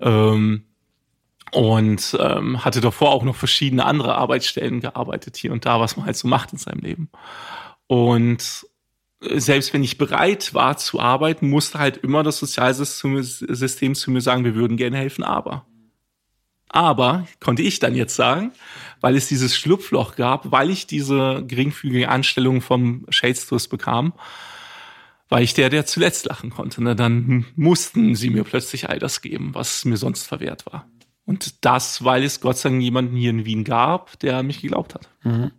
Ähm, 0.00 0.67
und 1.52 2.16
ähm, 2.20 2.64
hatte 2.64 2.80
davor 2.80 3.10
auch 3.10 3.24
noch 3.24 3.36
verschiedene 3.36 3.84
andere 3.84 4.16
Arbeitsstellen 4.16 4.80
gearbeitet, 4.80 5.36
hier 5.36 5.52
und 5.52 5.64
da, 5.66 5.80
was 5.80 5.96
man 5.96 6.06
halt 6.06 6.16
so 6.16 6.28
macht 6.28 6.52
in 6.52 6.58
seinem 6.58 6.80
Leben. 6.80 7.10
Und 7.86 8.66
selbst 9.20 9.72
wenn 9.72 9.82
ich 9.82 9.98
bereit 9.98 10.54
war 10.54 10.76
zu 10.76 11.00
arbeiten, 11.00 11.48
musste 11.48 11.78
halt 11.78 11.98
immer 11.98 12.22
das 12.22 12.38
Sozialsystem 12.38 13.94
zu 13.94 14.10
mir 14.10 14.20
sagen, 14.20 14.44
wir 14.44 14.54
würden 14.54 14.76
gerne 14.76 14.96
helfen, 14.96 15.24
aber. 15.24 15.66
Aber, 16.68 17.26
konnte 17.40 17.62
ich 17.62 17.78
dann 17.78 17.94
jetzt 17.94 18.14
sagen, 18.14 18.52
weil 19.00 19.16
es 19.16 19.26
dieses 19.26 19.56
Schlupfloch 19.56 20.16
gab, 20.16 20.52
weil 20.52 20.70
ich 20.70 20.86
diese 20.86 21.42
geringfügige 21.46 22.10
Anstellung 22.10 22.60
vom 22.60 23.06
Shadestores 23.08 23.68
bekam, 23.68 24.12
war 25.30 25.40
ich 25.40 25.54
der, 25.54 25.70
der 25.70 25.86
zuletzt 25.86 26.26
lachen 26.26 26.50
konnte. 26.50 26.82
Ne? 26.82 26.94
Dann 26.94 27.46
mussten 27.56 28.14
sie 28.14 28.30
mir 28.30 28.44
plötzlich 28.44 28.88
all 28.88 28.98
das 28.98 29.22
geben, 29.22 29.54
was 29.54 29.84
mir 29.84 29.96
sonst 29.96 30.26
verwehrt 30.26 30.66
war. 30.66 30.86
Und 31.28 31.62
das, 31.66 32.04
weil 32.04 32.24
es 32.24 32.40
Gott 32.40 32.56
sei 32.56 32.70
Dank 32.70 32.80
jemanden 32.80 33.14
hier 33.14 33.28
in 33.28 33.44
Wien 33.44 33.62
gab, 33.62 34.18
der 34.20 34.42
mich 34.42 34.62
geglaubt 34.62 34.94
hat. 34.94 35.10
Mhm. 35.24 35.50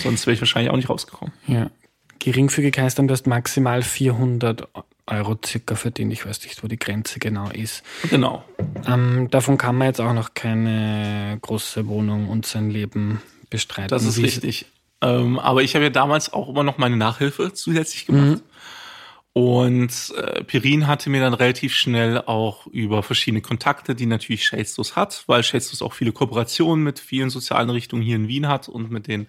Sonst 0.00 0.28
wäre 0.28 0.34
ich 0.34 0.40
wahrscheinlich 0.40 0.70
auch 0.70 0.76
nicht 0.76 0.88
rausgekommen. 0.88 1.34
Ja. 1.48 1.72
Geringfügig 2.20 2.78
heißt 2.78 3.00
dann, 3.00 3.08
du 3.08 3.14
hast 3.14 3.26
maximal 3.26 3.82
400 3.82 4.68
Euro 5.08 5.36
circa 5.44 5.74
verdient. 5.74 6.12
Ich 6.12 6.24
weiß 6.24 6.44
nicht, 6.44 6.62
wo 6.62 6.68
die 6.68 6.78
Grenze 6.78 7.18
genau 7.18 7.50
ist. 7.50 7.82
Genau. 8.08 8.44
Ähm, 8.86 9.28
davon 9.32 9.58
kann 9.58 9.74
man 9.74 9.88
jetzt 9.88 10.00
auch 10.00 10.12
noch 10.12 10.34
keine 10.34 11.36
große 11.42 11.88
Wohnung 11.88 12.28
und 12.28 12.46
sein 12.46 12.70
Leben 12.70 13.20
bestreiten. 13.50 13.88
Das 13.88 14.04
ist 14.04 14.18
richtig. 14.18 14.66
Ähm, 15.00 15.40
aber 15.40 15.64
ich 15.64 15.74
habe 15.74 15.86
ja 15.86 15.90
damals 15.90 16.32
auch 16.32 16.48
immer 16.48 16.62
noch 16.62 16.78
meine 16.78 16.96
Nachhilfe 16.96 17.52
zusätzlich 17.52 18.06
gemacht. 18.06 18.24
Mhm. 18.24 18.42
Und 19.38 20.12
äh, 20.16 20.42
Pirin 20.42 20.88
hatte 20.88 21.10
mir 21.10 21.20
dann 21.20 21.32
relativ 21.32 21.72
schnell 21.72 22.20
auch 22.22 22.66
über 22.66 23.04
verschiedene 23.04 23.40
Kontakte, 23.40 23.94
die 23.94 24.06
natürlich 24.06 24.44
Shadestos 24.44 24.96
hat, 24.96 25.22
weil 25.28 25.44
Shadestos 25.44 25.80
auch 25.80 25.92
viele 25.92 26.10
Kooperationen 26.10 26.82
mit 26.82 26.98
vielen 26.98 27.30
sozialen 27.30 27.70
Richtungen 27.70 28.02
hier 28.02 28.16
in 28.16 28.26
Wien 28.26 28.48
hat 28.48 28.68
und 28.68 28.90
mit 28.90 29.06
den 29.06 29.28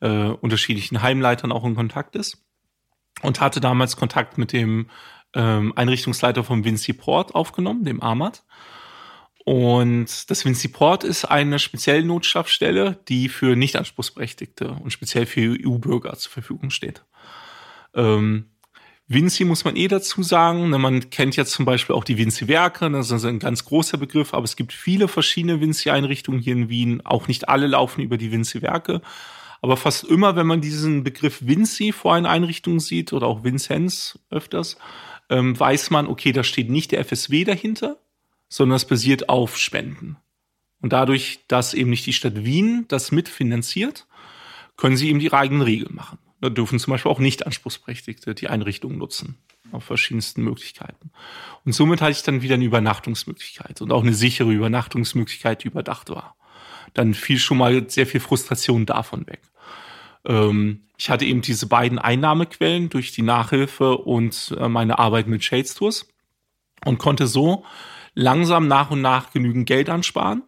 äh, 0.00 0.28
unterschiedlichen 0.28 1.02
Heimleitern 1.02 1.52
auch 1.52 1.66
in 1.66 1.74
Kontakt 1.74 2.16
ist. 2.16 2.42
Und 3.20 3.42
hatte 3.42 3.60
damals 3.60 3.98
Kontakt 3.98 4.38
mit 4.38 4.54
dem 4.54 4.88
ähm, 5.34 5.74
Einrichtungsleiter 5.76 6.42
vom 6.42 6.64
Vinci 6.64 6.94
Port 6.94 7.34
aufgenommen, 7.34 7.84
dem 7.84 8.02
Ahmad. 8.02 8.44
Und 9.44 10.30
das 10.30 10.42
Vinci 10.46 10.68
Port 10.68 11.04
ist 11.04 11.26
eine 11.26 11.58
spezielle 11.58 12.02
Notschlafstelle, 12.02 12.98
die 13.08 13.28
für 13.28 13.56
Nichtanspruchsberechtigte 13.56 14.70
und 14.70 14.90
speziell 14.90 15.26
für 15.26 15.54
EU-Bürger 15.62 16.14
zur 16.16 16.32
Verfügung 16.32 16.70
steht. 16.70 17.04
Ähm, 17.94 18.46
Vinci 19.12 19.44
muss 19.44 19.64
man 19.64 19.74
eh 19.74 19.88
dazu 19.88 20.22
sagen. 20.22 20.70
Ne, 20.70 20.78
man 20.78 21.10
kennt 21.10 21.34
jetzt 21.34 21.50
zum 21.50 21.64
Beispiel 21.64 21.96
auch 21.96 22.04
die 22.04 22.16
Vinci-Werke, 22.16 22.88
ne, 22.88 22.98
das 22.98 23.10
ist 23.10 23.24
ein 23.24 23.40
ganz 23.40 23.64
großer 23.64 23.98
Begriff, 23.98 24.32
aber 24.34 24.44
es 24.44 24.54
gibt 24.54 24.72
viele 24.72 25.08
verschiedene 25.08 25.60
Vinci-Einrichtungen 25.60 26.40
hier 26.40 26.52
in 26.52 26.68
Wien. 26.68 27.04
Auch 27.04 27.26
nicht 27.26 27.48
alle 27.48 27.66
laufen 27.66 28.02
über 28.02 28.16
die 28.16 28.30
Vinci-Werke. 28.30 29.02
Aber 29.62 29.76
fast 29.76 30.04
immer, 30.04 30.36
wenn 30.36 30.46
man 30.46 30.60
diesen 30.60 31.02
Begriff 31.02 31.44
Vinci 31.44 31.90
vor 31.90 32.14
einer 32.14 32.30
Einrichtung 32.30 32.78
sieht 32.78 33.12
oder 33.12 33.26
auch 33.26 33.42
Vinzenz 33.42 34.16
öfters, 34.30 34.78
ähm, 35.28 35.58
weiß 35.58 35.90
man, 35.90 36.06
okay, 36.06 36.30
da 36.30 36.44
steht 36.44 36.70
nicht 36.70 36.92
der 36.92 37.04
FSW 37.04 37.42
dahinter, 37.42 37.98
sondern 38.48 38.76
es 38.76 38.84
basiert 38.84 39.28
auf 39.28 39.58
Spenden. 39.58 40.18
Und 40.80 40.92
dadurch, 40.92 41.40
dass 41.48 41.74
eben 41.74 41.90
nicht 41.90 42.06
die 42.06 42.12
Stadt 42.12 42.44
Wien 42.44 42.84
das 42.86 43.10
mitfinanziert, 43.10 44.06
können 44.76 44.96
sie 44.96 45.10
eben 45.10 45.18
die 45.18 45.32
eigenen 45.32 45.62
Regeln 45.62 45.96
machen. 45.96 46.18
Da 46.40 46.48
dürfen 46.48 46.78
zum 46.78 46.92
Beispiel 46.92 47.10
auch 47.10 47.18
nicht 47.18 47.46
Anspruchsberechtigte 47.46 48.34
die 48.34 48.48
Einrichtung 48.48 48.96
nutzen. 48.96 49.36
Auf 49.72 49.84
verschiedensten 49.84 50.42
Möglichkeiten. 50.42 51.10
Und 51.64 51.72
somit 51.72 52.00
hatte 52.00 52.12
ich 52.12 52.22
dann 52.22 52.42
wieder 52.42 52.54
eine 52.54 52.64
Übernachtungsmöglichkeit 52.64 53.80
und 53.80 53.92
auch 53.92 54.02
eine 54.02 54.14
sichere 54.14 54.50
Übernachtungsmöglichkeit, 54.50 55.62
die 55.62 55.68
überdacht 55.68 56.10
war. 56.10 56.34
Dann 56.94 57.14
fiel 57.14 57.38
schon 57.38 57.58
mal 57.58 57.88
sehr 57.88 58.06
viel 58.06 58.18
Frustration 58.18 58.84
davon 58.84 59.28
weg. 59.28 59.42
Ähm, 60.24 60.80
ich 60.98 61.08
hatte 61.08 61.24
eben 61.24 61.40
diese 61.40 61.66
beiden 61.66 62.00
Einnahmequellen 62.00 62.88
durch 62.88 63.12
die 63.12 63.22
Nachhilfe 63.22 63.96
und 63.96 64.54
äh, 64.58 64.68
meine 64.68 64.98
Arbeit 64.98 65.28
mit 65.28 65.44
Shades 65.44 65.74
Tours 65.74 66.08
und 66.84 66.98
konnte 66.98 67.28
so 67.28 67.64
langsam 68.14 68.66
nach 68.66 68.90
und 68.90 69.02
nach 69.02 69.32
genügend 69.32 69.66
Geld 69.66 69.88
ansparen 69.88 70.42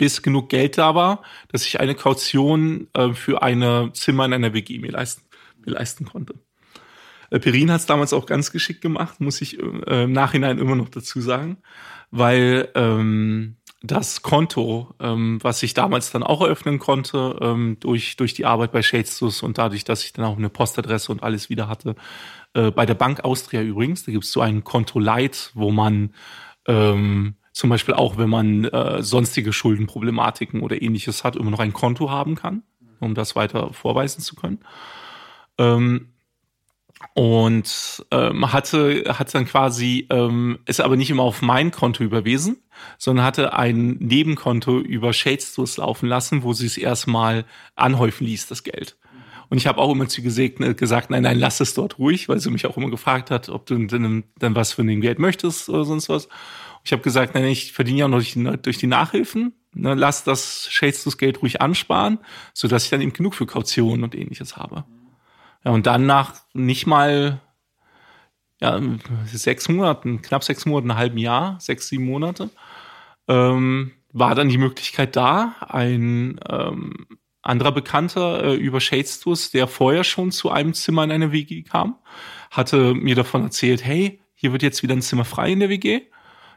bis 0.00 0.22
genug 0.22 0.48
Geld 0.48 0.78
da 0.78 0.94
war, 0.94 1.22
dass 1.48 1.66
ich 1.66 1.78
eine 1.78 1.94
Kaution 1.94 2.88
äh, 2.94 3.12
für 3.12 3.42
eine 3.42 3.90
Zimmer 3.92 4.24
in 4.24 4.32
einer 4.32 4.54
WG 4.54 4.78
mir 4.78 4.92
leisten, 4.92 5.20
mir 5.62 5.72
leisten 5.72 6.06
konnte. 6.06 6.36
Äh, 7.28 7.38
Perin 7.38 7.70
hat 7.70 7.80
es 7.80 7.86
damals 7.86 8.14
auch 8.14 8.24
ganz 8.24 8.50
geschickt 8.50 8.80
gemacht, 8.80 9.20
muss 9.20 9.42
ich 9.42 9.60
äh, 9.60 10.04
im 10.04 10.12
Nachhinein 10.12 10.56
immer 10.56 10.74
noch 10.74 10.88
dazu 10.88 11.20
sagen, 11.20 11.58
weil 12.10 12.70
ähm, 12.74 13.56
das 13.82 14.22
Konto, 14.22 14.94
ähm, 15.00 15.38
was 15.42 15.62
ich 15.62 15.74
damals 15.74 16.10
dann 16.12 16.22
auch 16.22 16.40
eröffnen 16.40 16.78
konnte, 16.78 17.36
ähm, 17.42 17.76
durch, 17.80 18.16
durch 18.16 18.32
die 18.32 18.46
Arbeit 18.46 18.72
bei 18.72 18.80
Shadestus 18.80 19.42
und 19.42 19.58
dadurch, 19.58 19.84
dass 19.84 20.02
ich 20.02 20.14
dann 20.14 20.24
auch 20.24 20.38
eine 20.38 20.48
Postadresse 20.48 21.12
und 21.12 21.22
alles 21.22 21.50
wieder 21.50 21.68
hatte, 21.68 21.94
äh, 22.54 22.70
bei 22.70 22.86
der 22.86 22.94
Bank 22.94 23.22
Austria 23.22 23.60
übrigens, 23.60 24.04
da 24.04 24.12
gibt 24.12 24.24
es 24.24 24.32
so 24.32 24.40
ein 24.40 24.64
Konto 24.64 24.98
Light, 24.98 25.50
wo 25.52 25.70
man 25.70 26.14
ähm, 26.66 27.34
zum 27.60 27.68
Beispiel 27.68 27.92
auch, 27.92 28.16
wenn 28.16 28.30
man 28.30 28.64
äh, 28.64 29.02
sonstige 29.02 29.52
Schuldenproblematiken 29.52 30.62
oder 30.62 30.80
ähnliches 30.80 31.24
hat, 31.24 31.36
immer 31.36 31.50
noch 31.50 31.58
ein 31.58 31.74
Konto 31.74 32.08
haben 32.08 32.34
kann, 32.34 32.62
um 33.00 33.14
das 33.14 33.36
weiter 33.36 33.74
vorweisen 33.74 34.22
zu 34.22 34.34
können. 34.34 34.60
Ähm, 35.58 36.08
und 37.12 38.06
ähm, 38.12 38.50
hatte 38.50 39.04
hat 39.08 39.34
dann 39.34 39.44
quasi 39.44 40.06
ähm, 40.08 40.60
ist 40.64 40.80
aber 40.80 40.96
nicht 40.96 41.10
immer 41.10 41.22
auf 41.22 41.42
mein 41.42 41.70
Konto 41.70 42.02
überwiesen, 42.02 42.62
sondern 42.96 43.26
hatte 43.26 43.52
ein 43.52 43.96
Nebenkonto 43.98 44.78
über 44.78 45.12
Shades 45.12 45.52
Tours 45.52 45.76
laufen 45.76 46.08
lassen, 46.08 46.42
wo 46.42 46.54
sie 46.54 46.66
es 46.66 46.78
erstmal 46.78 47.44
anhäufen 47.74 48.26
ließ, 48.26 48.46
das 48.46 48.62
Geld. 48.62 48.96
Und 49.50 49.58
ich 49.58 49.66
habe 49.66 49.80
auch 49.80 49.92
immer 49.92 50.08
zu 50.08 50.22
gesegnet, 50.22 50.78
gesagt, 50.78 51.10
nein, 51.10 51.24
nein, 51.24 51.38
lass 51.38 51.60
es 51.60 51.74
dort 51.74 51.98
ruhig, 51.98 52.30
weil 52.30 52.40
sie 52.40 52.50
mich 52.50 52.64
auch 52.64 52.78
immer 52.78 52.88
gefragt 52.88 53.30
hat, 53.30 53.50
ob 53.50 53.66
du 53.66 53.76
denn, 53.86 54.24
denn 54.40 54.54
was 54.54 54.72
für 54.72 54.80
ein 54.80 55.00
Geld 55.02 55.18
möchtest 55.18 55.68
oder 55.68 55.84
sonst 55.84 56.08
was. 56.08 56.28
Ich 56.84 56.92
habe 56.92 57.02
gesagt, 57.02 57.34
nein, 57.34 57.44
ich 57.44 57.72
verdiene 57.72 57.98
ja 57.98 58.08
noch 58.08 58.18
durch 58.18 58.32
die, 58.32 58.58
durch 58.62 58.78
die 58.78 58.86
Nachhilfen. 58.86 59.54
Ne, 59.72 59.94
lass 59.94 60.24
das 60.24 60.68
Shades 60.68 61.16
Geld 61.16 61.42
ruhig 61.42 61.60
ansparen, 61.60 62.18
so 62.52 62.66
dass 62.66 62.84
ich 62.84 62.90
dann 62.90 63.00
eben 63.00 63.12
genug 63.12 63.34
für 63.34 63.46
Kautionen 63.46 64.02
und 64.02 64.16
ähnliches 64.16 64.56
habe. 64.56 64.84
Ja, 65.64 65.70
und 65.70 65.86
dann 65.86 66.06
nach 66.06 66.34
nicht 66.54 66.86
mal 66.86 67.40
ja, 68.60 68.80
sechs 69.26 69.68
Monaten, 69.68 70.22
knapp 70.22 70.42
sechs 70.42 70.66
Monaten, 70.66 70.90
einem 70.90 70.98
halben 70.98 71.18
Jahr, 71.18 71.58
sechs, 71.60 71.88
sieben 71.88 72.04
Monate, 72.04 72.50
ähm, 73.28 73.92
war 74.12 74.34
dann 74.34 74.48
die 74.48 74.58
Möglichkeit 74.58 75.14
da, 75.14 75.54
ein 75.60 76.40
ähm, 76.48 77.06
anderer 77.42 77.72
Bekannter 77.72 78.44
äh, 78.44 78.54
über 78.54 78.80
Shades 78.80 79.20
der 79.52 79.68
vorher 79.68 80.04
schon 80.04 80.32
zu 80.32 80.50
einem 80.50 80.74
Zimmer 80.74 81.04
in 81.04 81.12
einer 81.12 81.32
WG 81.32 81.62
kam, 81.62 81.96
hatte 82.50 82.94
mir 82.94 83.14
davon 83.14 83.44
erzählt, 83.44 83.84
hey, 83.84 84.20
hier 84.34 84.52
wird 84.52 84.62
jetzt 84.62 84.82
wieder 84.82 84.94
ein 84.94 85.02
Zimmer 85.02 85.24
frei 85.24 85.52
in 85.52 85.60
der 85.60 85.68
WG 85.68 86.02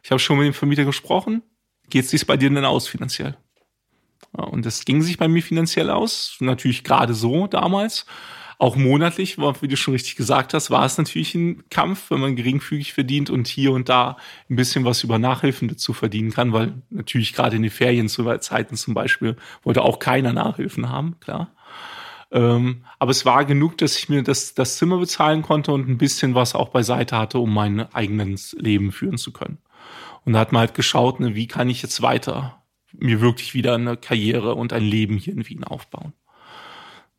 ich 0.04 0.12
habe 0.12 0.20
schon 0.20 0.38
mit 0.38 0.46
dem 0.46 0.54
Vermieter 0.54 0.86
gesprochen, 0.86 1.42
geht 1.90 2.12
es 2.12 2.26
bei 2.26 2.38
dir 2.38 2.50
denn 2.50 2.66
aus 2.66 2.88
finanziell? 2.88 3.38
Und 4.34 4.66
das 4.66 4.86
ging 4.86 5.02
sich 5.02 5.18
bei 5.18 5.28
mir 5.28 5.42
finanziell 5.42 5.90
aus, 5.90 6.38
natürlich 6.40 6.84
gerade 6.84 7.14
so 7.14 7.48
damals. 7.48 8.06
Auch 8.60 8.76
monatlich, 8.76 9.38
wie 9.38 9.68
du 9.68 9.76
schon 9.76 9.94
richtig 9.94 10.16
gesagt 10.16 10.54
hast, 10.54 10.72
war 10.72 10.86
es 10.86 10.98
natürlich 10.98 11.36
ein 11.36 11.64
Kampf, 11.70 12.12
wenn 12.12 12.20
man 12.20 12.36
geringfügig 12.36 12.94
verdient 12.94 13.30
und 13.30 13.48
hier 13.48 13.72
und 13.72 13.90
da 13.90 14.18
ein 14.50 14.56
bisschen 14.56 14.86
was 14.86 15.04
über 15.04 15.20
Nachhilfen 15.20 15.68
dazu 15.68 15.94
verdienen 15.94 16.32
kann, 16.32 16.54
weil 16.54 16.82
natürlich 16.90 17.34
gerade 17.34 17.56
in 17.56 17.64
den 17.64 17.72
Ferienzeiten 17.72 18.78
zum 18.78 18.94
Beispiel 18.94 19.36
wollte 19.64 19.82
auch 19.82 20.00
keiner 20.00 20.34
Nachhilfen 20.34 20.90
haben, 20.90 21.20
klar. 21.20 21.52
Ähm, 22.32 22.86
aber 23.00 23.12
es 23.12 23.26
war 23.26 23.46
genug, 23.46 23.78
dass 23.78 23.98
ich 23.98 24.10
mir 24.10 24.24
das, 24.24 24.54
das 24.54 24.78
Zimmer 24.78 24.98
bezahlen 24.98 25.42
konnte 25.42 25.72
und 25.72 25.88
ein 25.88 25.98
bisschen 25.98 26.34
was 26.34 26.56
auch 26.56 26.70
beiseite 26.70 27.18
hatte, 27.18 27.40
um 27.40 27.54
mein 27.54 27.94
eigenes 27.94 28.56
Leben 28.60 28.92
führen 28.92 29.18
zu 29.18 29.32
können. 29.32 29.58
Und 30.26 30.34
da 30.34 30.40
hat 30.40 30.52
man 30.52 30.62
halt 30.62 30.74
geschaut, 30.74 31.20
ne, 31.20 31.36
wie 31.36 31.48
kann 31.48 31.70
ich 31.70 31.82
jetzt 31.82 32.02
weiter 32.02 32.64
mir 32.94 33.22
wirklich 33.22 33.54
wieder 33.54 33.76
eine 33.76 33.98
Karriere 33.98 34.56
und 34.56 34.72
ein 34.72 34.84
Leben 34.84 35.18
hier 35.18 35.34
in 35.34 35.48
Wien 35.48 35.64
aufbauen. 35.64 36.14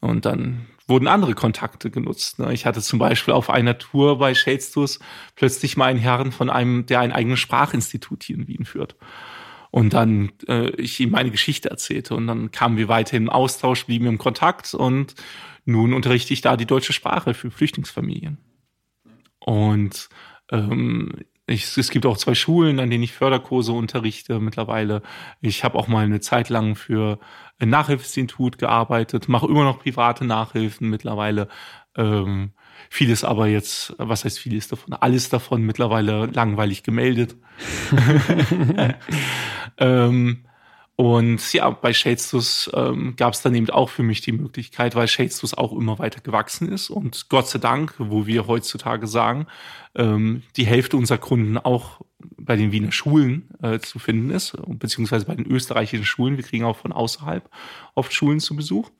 Und 0.01 0.25
dann 0.25 0.67
wurden 0.87 1.09
andere 1.09 1.35
Kontakte 1.35 1.91
genutzt. 1.91 2.39
Ne. 2.39 2.53
Ich 2.53 2.67
hatte 2.67 2.83
zum 2.83 2.99
Beispiel 2.99 3.35
auf 3.35 3.51
einer 3.51 3.79
Tour 3.79 4.19
bei 4.19 4.35
Shades 4.35 4.71
Tours 4.71 4.99
plötzlich 5.35 5.77
mal 5.77 5.87
einen 5.87 5.99
Herrn 5.99 6.31
von 6.31 6.51
einem, 6.51 6.87
der 6.87 7.01
ein 7.01 7.13
eigenes 7.13 7.41
Sprachinstitut 7.41 8.23
hier 8.23 8.37
in 8.37 8.47
Wien 8.47 8.65
führt. 8.65 8.97
Und 9.71 9.93
dann 9.95 10.31
äh, 10.47 10.71
ich 10.77 11.01
ihm 11.01 11.11
meine 11.11 11.31
Geschichte 11.31 11.71
erzählte 11.71 12.15
und 12.15 12.29
dann 12.29 12.53
kamen 12.53 12.77
wir 12.77 12.87
weiterhin 12.87 13.25
im 13.25 13.31
Austausch, 13.31 13.87
blieben 13.87 14.07
im 14.07 14.19
Kontakt 14.19 14.73
und 14.73 15.15
nun 15.65 15.95
unterrichte 15.95 16.33
ich 16.33 16.43
da 16.43 16.57
die 16.57 16.67
deutsche 16.67 16.93
Sprache 16.93 17.35
für 17.35 17.51
Flüchtlingsfamilien. 17.51 18.39
Und 19.41 20.09
ähm, 20.53 21.13
ich, 21.47 21.77
es 21.77 21.91
gibt 21.91 22.07
auch 22.07 22.17
zwei 22.17 22.35
Schulen, 22.35 22.81
an 22.81 22.91
denen 22.91 23.05
ich 23.05 23.13
Förderkurse 23.13 23.73
unterrichte 23.73 24.41
mittlerweile. 24.41 25.03
Ich 25.41 25.63
habe 25.63 25.79
auch 25.79 25.89
mal 25.89 26.05
eine 26.05 26.21
Zeit 26.21 26.49
lang 26.49 26.75
für 26.75 27.19
ein 27.59 27.69
Nachhilfeinstitut 27.69 28.59
gearbeitet, 28.59 29.29
mache 29.29 29.47
immer 29.47 29.65
noch 29.65 29.81
private 29.81 30.25
Nachhilfen 30.25 30.89
mittlerweile. 30.89 31.49
Ähm, 31.97 32.53
vieles 32.89 33.25
aber 33.25 33.47
jetzt, 33.47 33.95
was 33.99 34.25
heißt 34.25 34.39
vieles 34.39 34.69
davon? 34.69 34.95
Alles 34.95 35.29
davon 35.29 35.63
mittlerweile 35.63 36.27
langweilig 36.27 36.83
gemeldet. 36.83 37.37
ähm, 39.79 40.47
und 40.97 41.53
ja, 41.53 41.69
bei 41.71 41.93
Shadestus 41.93 42.71
ähm, 42.73 43.15
gab 43.17 43.35
es 43.35 43.43
dann 43.43 43.55
eben 43.55 43.69
auch 43.71 43.91
für 43.91 44.05
mich 44.05 44.21
die 44.21 44.31
Möglichkeit, 44.31 44.95
weil 44.95 45.09
Shadestus 45.09 45.53
auch 45.53 45.73
immer 45.73 45.99
weiter 45.99 46.21
gewachsen 46.21 46.71
ist 46.71 46.89
und 46.89 47.29
Gott 47.29 47.49
sei 47.49 47.59
Dank, 47.59 47.95
wo 47.99 48.27
wir 48.27 48.47
heutzutage 48.47 49.09
sagen, 49.09 49.47
ähm, 49.97 50.45
die 50.57 50.67
Hälfte 50.67 50.97
unserer 50.97 51.19
Kunden 51.19 51.59
auch 51.59 52.01
bei 52.37 52.55
den 52.55 52.71
Wiener 52.71 52.93
Schulen 52.93 53.49
äh, 53.61 53.81
zu 53.81 53.99
finden 53.99 54.31
ist, 54.31 54.57
beziehungsweise 54.67 55.27
bei 55.27 55.35
den 55.35 55.47
österreichischen 55.47 56.05
Schulen. 56.05 56.37
Wir 56.37 56.45
kriegen 56.45 56.65
auch 56.65 56.77
von 56.77 56.93
außerhalb 56.93 57.51
oft 57.95 58.13
Schulen 58.13 58.39
zu 58.39 58.55
Besuch. 58.55 58.91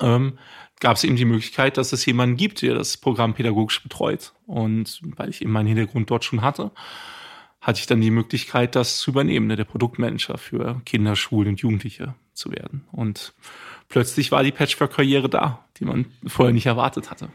Ähm, 0.00 0.38
gab 0.80 0.96
es 0.96 1.04
eben 1.04 1.16
die 1.16 1.26
Möglichkeit, 1.26 1.76
dass 1.76 1.92
es 1.92 2.04
jemanden 2.06 2.36
gibt, 2.36 2.62
der 2.62 2.74
das 2.74 2.96
Programm 2.96 3.34
pädagogisch 3.34 3.82
betreut. 3.82 4.32
Und 4.46 5.00
weil 5.16 5.28
ich 5.28 5.42
eben 5.42 5.52
meinen 5.52 5.68
Hintergrund 5.68 6.10
dort 6.10 6.24
schon 6.24 6.42
hatte, 6.42 6.70
hatte 7.64 7.80
ich 7.80 7.86
dann 7.86 8.02
die 8.02 8.10
Möglichkeit, 8.10 8.76
das 8.76 8.98
zu 8.98 9.10
übernehmen, 9.10 9.46
ne, 9.46 9.56
der 9.56 9.64
Produktmanager 9.64 10.36
für 10.36 10.82
Kinder, 10.84 11.16
Schulen 11.16 11.48
und 11.48 11.60
Jugendliche 11.60 12.14
zu 12.34 12.52
werden. 12.52 12.84
Und 12.92 13.32
plötzlich 13.88 14.30
war 14.30 14.44
die 14.44 14.52
Patchwork-Karriere 14.52 15.30
da, 15.30 15.64
die 15.78 15.86
man 15.86 16.04
vorher 16.26 16.52
nicht 16.52 16.66
erwartet 16.66 17.10
hatte. 17.10 17.30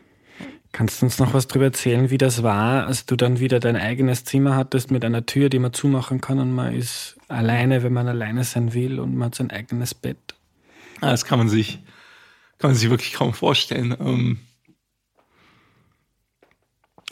Kannst 0.72 1.02
du 1.02 1.08
uns 1.08 1.18
noch 1.18 1.34
was 1.34 1.48
darüber 1.48 1.66
erzählen, 1.66 2.12
wie 2.12 2.20
das 2.20 2.44
war, 2.44 2.86
als 2.86 3.08
du 3.08 3.16
dann 3.16 3.40
wieder 3.40 3.60
dein 3.60 3.76
eigenes 3.76 4.24
Zimmer 4.24 4.56
hattest 4.56 4.92
mit 4.92 5.04
einer 5.04 5.26
Tür, 5.26 5.50
die 5.50 5.58
man 5.58 5.74
zumachen 5.74 6.22
kann 6.22 6.38
und 6.38 6.54
man 6.54 6.76
ist 6.76 7.18
alleine, 7.28 7.82
wenn 7.82 7.92
man 7.92 8.08
alleine 8.08 8.44
sein 8.44 8.76
will 8.76 9.00
und 9.00 9.16
man 9.16 9.28
hat 9.28 9.36
sein 9.36 9.50
eigenes 9.50 9.96
Bett? 9.96 10.36
Das 11.02 11.26
kann 11.26 11.40
man 11.40 11.50
sich, 11.50 11.80
kann 12.60 12.70
man 12.70 12.76
sich 12.76 12.92
wirklich 12.92 13.14
kaum 13.14 13.34
vorstellen. 13.34 13.96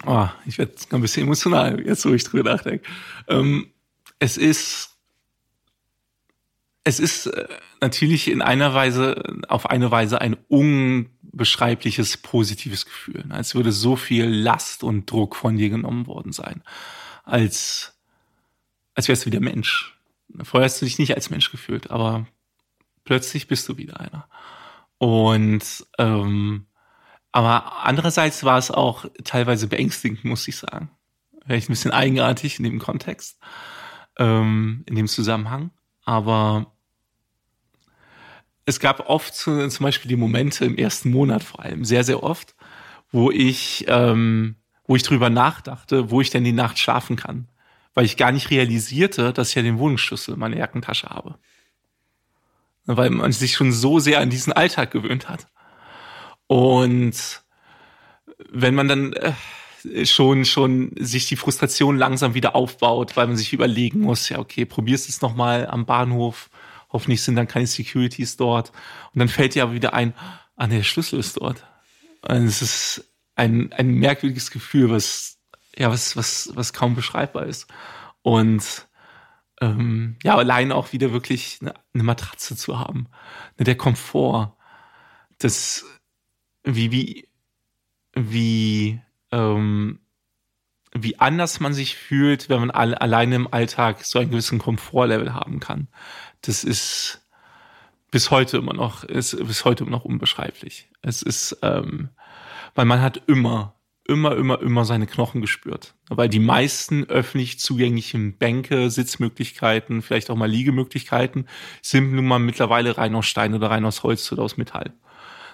Oh, 0.06 0.30
ich 0.46 0.58
werde 0.58 0.74
ein 0.92 1.02
bisschen 1.02 1.24
emotional, 1.24 1.86
jetzt 1.86 2.06
wo 2.06 2.14
ich 2.14 2.24
drüber 2.24 2.54
nachdenke. 2.54 2.88
Ähm, 3.28 3.72
es 4.20 4.38
ist, 4.38 4.98
es 6.84 7.00
ist 7.00 7.28
äh, 7.28 7.48
natürlich 7.82 8.30
in 8.30 8.42
einer 8.42 8.74
Weise, 8.74 9.24
auf 9.48 9.70
eine 9.70 9.90
Weise 9.90 10.22
ein 10.22 10.38
unbeschreibliches 10.48 12.18
positives 12.18 12.86
Gefühl. 12.86 13.26
Als 13.30 13.56
würde 13.56 13.72
so 13.72 13.96
viel 13.96 14.26
Last 14.26 14.84
und 14.84 15.10
Druck 15.10 15.36
von 15.36 15.58
dir 15.58 15.70
genommen 15.70 16.06
worden 16.06 16.32
sein. 16.32 16.64
Als, 17.24 17.98
als 18.94 19.08
wärst 19.08 19.24
du 19.24 19.28
wieder 19.28 19.42
Mensch. 19.42 19.98
Vorher 20.44 20.66
hast 20.66 20.82
du 20.82 20.86
dich 20.86 21.00
nicht 21.00 21.16
als 21.16 21.30
Mensch 21.30 21.52
gefühlt, 21.52 21.90
aber 21.90 22.28
plötzlich 23.04 23.48
bist 23.48 23.68
du 23.68 23.78
wieder 23.78 24.00
einer. 24.00 24.30
Und 25.00 25.86
ähm, 25.98 26.67
aber 27.32 27.86
andererseits 27.86 28.44
war 28.44 28.58
es 28.58 28.72
auch 28.72 29.06
teilweise 29.24 29.68
beängstigend, 29.68 30.26
muss 30.26 30.48
ich 30.48 30.58
sagen. 30.58 30.90
Vielleicht 31.46 31.70
ein 31.70 31.74
bisschen 31.74 31.92
eigenartig 31.92 32.58
in 32.58 32.64
dem 32.64 32.80
Kontext, 32.80 33.40
ähm, 34.18 34.84
in 34.86 34.96
dem 34.96 35.08
Zusammenhang. 35.08 35.72
Aber 36.04 36.74
es 38.66 38.80
gab 38.80 39.10
oft 39.10 39.34
zum 39.34 39.70
Beispiel 39.80 40.10
die 40.10 40.18
Momente 40.18 40.66
im 40.66 40.78
ersten 40.78 41.10
Monat 41.10 41.44
vor 41.44 41.62
allem, 41.62 41.86
sehr, 41.86 42.04
sehr 42.04 42.22
oft, 42.22 42.56
wo 43.12 43.32
ich, 43.32 43.86
ähm, 43.88 44.56
wo 44.86 44.96
ich 44.96 45.04
drüber 45.04 45.30
nachdachte, 45.30 46.12
wo 46.12 46.20
ich 46.20 46.30
denn 46.30 46.44
die 46.44 46.52
Nacht 46.52 46.78
schlafen 46.78 47.16
kann. 47.16 47.48
Weil 47.94 48.06
ich 48.06 48.18
gar 48.18 48.32
nicht 48.32 48.50
realisierte, 48.52 49.32
dass 49.32 49.50
ich 49.50 49.56
ja 49.56 49.62
den 49.62 49.80
Wohnungsschlüssel 49.80 50.34
in 50.34 50.40
meiner 50.40 50.58
Jackentasche 50.58 51.08
habe. 51.08 51.40
Weil 52.86 53.10
man 53.10 53.32
sich 53.32 53.54
schon 53.54 53.72
so 53.72 54.00
sehr 54.00 54.20
an 54.20 54.30
diesen 54.30 54.54
Alltag 54.54 54.92
gewöhnt 54.92 55.30
hat. 55.30 55.48
Und 56.48 57.44
wenn 58.50 58.76
man 58.76 58.88
dann 58.88 59.14
äh, 59.14 59.34
schon 60.06 60.46
schon 60.46 60.92
sich 60.98 61.28
die 61.28 61.36
Frustration 61.36 61.98
langsam 61.98 62.34
wieder 62.34 62.56
aufbaut, 62.56 63.16
weil 63.16 63.28
man 63.28 63.38
sich 63.38 63.54
überlegen 63.54 64.02
muss, 64.02 64.30
ja 64.30 64.40
okay, 64.40 64.66
probierst 64.66 65.10
es 65.10 65.22
noch 65.22 65.36
mal 65.36 65.68
am 65.68 65.86
Bahnhof, 65.86 66.50
hoffentlich 66.90 67.22
sind 67.22 67.36
dann 67.36 67.48
keine 67.48 67.68
Securities 67.68 68.38
dort. 68.38 68.72
Und 69.14 69.20
dann 69.20 69.30
fällt 69.30 69.56
dir 69.56 69.64
aber 69.64 69.74
wieder 69.74 69.94
ein, 69.94 70.14
ah 70.56 70.68
nee, 70.68 70.78
der 70.78 70.84
Schlüssel 70.84 71.20
ist 71.20 71.38
dort. 71.38 71.66
Und 72.28 72.46
es 72.46 72.62
ist 72.62 73.12
ein 73.36 73.72
ein 73.74 73.90
merkwürdiges 73.96 74.52
Gefühl, 74.52 74.90
was 74.90 75.38
ja 75.76 75.90
was 75.92 76.16
was 76.18 76.52
was 76.56 76.74
kaum 76.74 76.96
beschreibbar 76.96 77.46
ist. 77.46 77.68
Und 78.22 78.88
ähm, 79.62 80.18
ja 80.24 80.36
allein 80.36 80.72
auch 80.72 80.94
wieder 80.94 81.12
wirklich 81.12 81.60
eine, 81.62 81.74
eine 81.94 82.04
Matratze 82.04 82.56
zu 82.56 82.80
haben, 82.80 83.08
der 83.60 83.76
Komfort, 83.76 84.56
das 85.40 85.86
wie, 86.68 86.92
wie, 86.92 87.28
wie, 88.14 89.00
ähm, 89.32 90.00
wie 90.94 91.20
anders 91.20 91.60
man 91.60 91.74
sich 91.74 91.96
fühlt, 91.96 92.50
wenn 92.50 92.60
man 92.60 92.72
alle, 92.72 93.00
alleine 93.00 93.36
im 93.36 93.54
Alltag 93.54 94.04
so 94.04 94.20
einen 94.20 94.32
gewissen 94.32 94.60
Komfortlevel 94.60 95.34
haben 95.34 95.60
kann. 95.60 95.88
Das 96.42 96.64
ist 96.64 97.26
bis 98.12 98.32
heute 98.32 98.58
immer 98.58 98.74
noch, 98.74 99.04
ist 99.04 99.38
bis 99.38 99.66
heute 99.66 99.84
immer 99.84 99.92
noch 99.92 100.06
unbeschreiblich. 100.06 100.90
Es 101.02 101.22
ist, 101.22 101.58
ähm, 101.62 102.10
weil 102.76 102.86
man 102.86 103.02
hat 103.02 103.22
immer, 103.28 103.76
immer, 104.06 104.36
immer, 104.36 104.62
immer 104.62 104.86
seine 104.86 105.08
Knochen 105.08 105.42
gespürt. 105.42 105.96
Weil 106.10 106.30
die 106.30 106.40
meisten 106.40 107.06
öffentlich 107.06 107.60
zugänglichen 107.60 108.38
Bänke, 108.38 108.90
Sitzmöglichkeiten, 108.90 110.02
vielleicht 110.02 110.30
auch 110.30 110.36
mal 110.36 110.50
Liegemöglichkeiten, 110.50 111.48
sind 111.82 112.14
nun 112.14 112.26
mal 112.26 112.40
mittlerweile 112.40 112.98
rein 112.98 113.16
aus 113.16 113.26
Stein 113.26 113.54
oder 113.54 113.70
rein 113.70 113.86
aus 113.86 114.04
Holz 114.04 114.30
oder 114.32 114.44
aus 114.44 114.58
Metall 114.58 114.94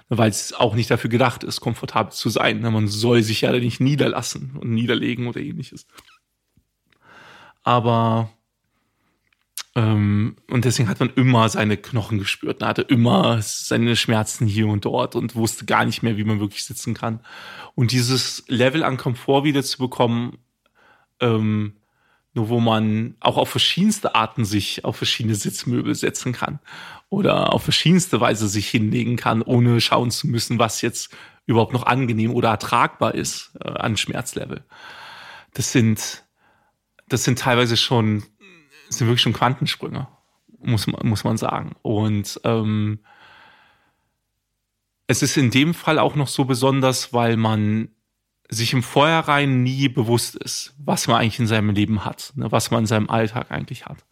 weil 0.09 0.29
es 0.29 0.53
auch 0.53 0.75
nicht 0.75 0.91
dafür 0.91 1.09
gedacht 1.09 1.43
ist, 1.43 1.61
komfortabel 1.61 2.13
zu 2.13 2.29
sein. 2.29 2.59
Ne? 2.59 2.71
Man 2.71 2.87
soll 2.87 3.23
sich 3.23 3.41
ja 3.41 3.51
nicht 3.51 3.79
niederlassen 3.79 4.57
und 4.59 4.71
niederlegen 4.71 5.27
oder 5.27 5.39
ähnliches. 5.41 5.87
Aber 7.63 8.29
ähm, 9.75 10.35
und 10.49 10.65
deswegen 10.65 10.87
hat 10.87 10.99
man 10.99 11.09
immer 11.15 11.49
seine 11.49 11.77
Knochen 11.77 12.19
gespürt. 12.19 12.59
Man 12.59 12.69
hatte 12.69 12.83
immer 12.83 13.41
seine 13.41 13.95
Schmerzen 13.95 14.45
hier 14.45 14.67
und 14.67 14.85
dort 14.85 15.15
und 15.15 15.35
wusste 15.35 15.65
gar 15.65 15.85
nicht 15.85 16.03
mehr, 16.03 16.17
wie 16.17 16.23
man 16.23 16.39
wirklich 16.39 16.63
sitzen 16.63 16.93
kann. 16.93 17.21
Und 17.73 17.91
dieses 17.91 18.43
Level 18.47 18.83
an 18.83 18.97
Komfort 18.97 19.43
wieder 19.45 19.63
zu 19.63 19.79
bekommen, 19.79 20.37
ähm, 21.19 21.73
nur 22.33 22.49
wo 22.49 22.59
man 22.59 23.15
auch 23.19 23.37
auf 23.37 23.49
verschiedenste 23.49 24.15
Arten 24.15 24.43
sich 24.43 24.83
auf 24.85 24.95
verschiedene 24.95 25.35
Sitzmöbel 25.35 25.93
setzen 25.93 26.33
kann 26.33 26.59
oder 27.09 27.53
auf 27.53 27.63
verschiedenste 27.63 28.19
Weise 28.19 28.47
sich 28.47 28.67
hinlegen 28.67 29.17
kann, 29.17 29.43
ohne 29.43 29.79
schauen 29.79 30.09
zu 30.09 30.27
müssen, 30.27 30.57
was 30.57 30.81
jetzt 30.81 31.15
überhaupt 31.45 31.73
noch 31.73 31.85
angenehm 31.85 32.31
oder 32.31 32.49
ertragbar 32.49 33.13
ist 33.13 33.51
äh, 33.63 33.69
an 33.69 33.97
Schmerzlevel. 33.97 34.63
Das 35.53 35.71
sind, 35.71 36.23
das 37.07 37.23
sind 37.23 37.37
teilweise 37.37 37.77
schon, 37.77 38.23
sind 38.89 39.07
wirklich 39.07 39.21
schon 39.21 39.33
Quantensprünge, 39.33 40.07
muss 40.59 40.87
man, 40.87 41.07
muss 41.07 41.23
man 41.23 41.37
sagen. 41.37 41.75
Und 41.83 42.39
ähm, 42.45 42.99
es 45.05 45.21
ist 45.21 45.37
in 45.37 45.51
dem 45.51 45.73
Fall 45.73 45.99
auch 45.99 46.15
noch 46.15 46.27
so 46.27 46.45
besonders, 46.45 47.13
weil 47.13 47.37
man 47.37 47.89
sich 48.49 48.73
im 48.73 48.83
Vorhinein 48.83 49.63
nie 49.63 49.87
bewusst 49.87 50.35
ist, 50.35 50.75
was 50.77 51.07
man 51.07 51.17
eigentlich 51.17 51.39
in 51.39 51.47
seinem 51.47 51.71
Leben 51.71 52.05
hat, 52.05 52.33
ne, 52.35 52.51
was 52.51 52.71
man 52.71 52.81
in 52.81 52.87
seinem 52.87 53.09
Alltag 53.09 53.51
eigentlich 53.51 53.85
hat. 53.85 54.05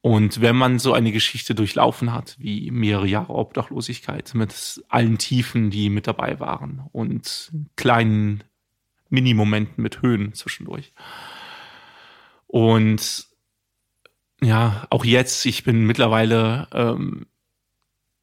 Und 0.00 0.40
wenn 0.40 0.56
man 0.56 0.80
so 0.80 0.94
eine 0.94 1.12
Geschichte 1.12 1.54
durchlaufen 1.54 2.12
hat, 2.12 2.34
wie 2.38 2.72
mehrere 2.72 3.06
Jahre 3.06 3.34
Obdachlosigkeit 3.34 4.34
mit 4.34 4.82
allen 4.88 5.16
Tiefen, 5.16 5.70
die 5.70 5.90
mit 5.90 6.08
dabei 6.08 6.40
waren 6.40 6.82
und 6.90 7.52
kleinen 7.76 8.42
Minimomenten 9.10 9.80
mit 9.80 10.02
Höhen 10.02 10.34
zwischendurch. 10.34 10.92
Und 12.48 13.26
ja, 14.40 14.86
auch 14.90 15.04
jetzt, 15.04 15.46
ich 15.46 15.62
bin 15.62 15.86
mittlerweile, 15.86 16.66
ähm, 16.72 17.26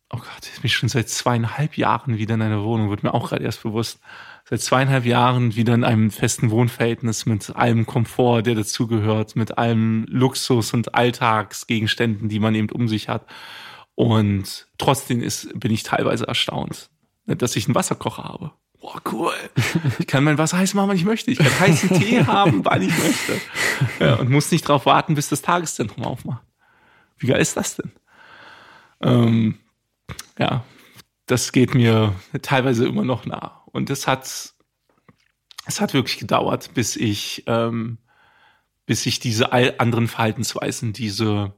oh 0.09 0.17
Gott, 0.17 0.51
ich 0.53 0.61
bin 0.61 0.69
schon 0.69 0.89
seit 0.89 1.07
zweieinhalb 1.07 1.77
Jahren 1.77 2.17
wieder 2.17 2.35
in 2.35 2.41
einer 2.41 2.63
Wohnung, 2.63 2.89
wird 2.89 3.03
mir 3.03 3.13
auch 3.13 3.29
gerade 3.29 3.43
erst 3.43 3.63
bewusst 3.63 4.01
seit 4.49 4.61
zweieinhalb 4.61 5.05
Jahren 5.05 5.55
wieder 5.55 5.75
in 5.75 5.83
einem 5.83 6.09
festen 6.09 6.49
Wohnverhältnis 6.49 7.27
mit 7.27 7.55
allem 7.55 7.85
Komfort, 7.85 8.43
der 8.43 8.55
dazugehört, 8.55 9.35
mit 9.35 9.59
allem 9.59 10.05
Luxus 10.09 10.73
und 10.73 10.95
Alltagsgegenständen, 10.95 12.29
die 12.29 12.39
man 12.39 12.55
eben 12.55 12.71
um 12.71 12.87
sich 12.87 13.09
hat. 13.09 13.27
Und 13.93 14.67
trotzdem 14.79 15.21
ist, 15.21 15.59
bin 15.59 15.71
ich 15.71 15.83
teilweise 15.83 16.27
erstaunt, 16.27 16.89
dass 17.27 17.55
ich 17.55 17.67
einen 17.67 17.75
Wasserkocher 17.75 18.23
habe. 18.23 18.51
Boah, 18.81 18.99
cool. 19.11 19.33
Ich 19.99 20.07
kann 20.07 20.23
mein 20.23 20.37
Wasser 20.39 20.57
heiß 20.57 20.73
machen, 20.73 20.89
wann 20.89 20.97
ich 20.97 21.05
möchte. 21.05 21.29
Ich 21.29 21.37
kann 21.37 21.59
heißen 21.59 21.99
Tee 21.99 22.23
haben, 22.25 22.65
wann 22.65 22.81
ich 22.81 22.97
möchte. 22.97 23.39
Ja, 23.99 24.15
und 24.15 24.31
muss 24.31 24.51
nicht 24.51 24.67
darauf 24.67 24.85
warten, 24.87 25.13
bis 25.13 25.29
das 25.29 25.43
Tageszentrum 25.43 26.05
aufmacht. 26.05 26.41
Wie 27.17 27.27
geil 27.27 27.41
ist 27.41 27.55
das 27.55 27.75
denn? 27.75 27.91
Ähm, 29.01 29.59
ja, 30.39 30.63
das 31.29 31.51
geht 31.51 31.75
mir 31.75 32.15
teilweise 32.41 32.87
immer 32.87 33.05
noch 33.05 33.25
nah. 33.25 33.63
Und 33.67 33.91
es 33.91 34.07
hat, 34.07 34.53
es 35.65 35.79
hat 35.79 35.93
wirklich 35.93 36.17
gedauert, 36.17 36.73
bis 36.73 36.95
ich, 36.95 37.43
ähm, 37.45 37.99
bis 38.87 39.05
ich 39.05 39.19
diese 39.19 39.53
anderen 39.53 40.07
Verhaltensweisen, 40.07 40.91
diese 40.91 41.53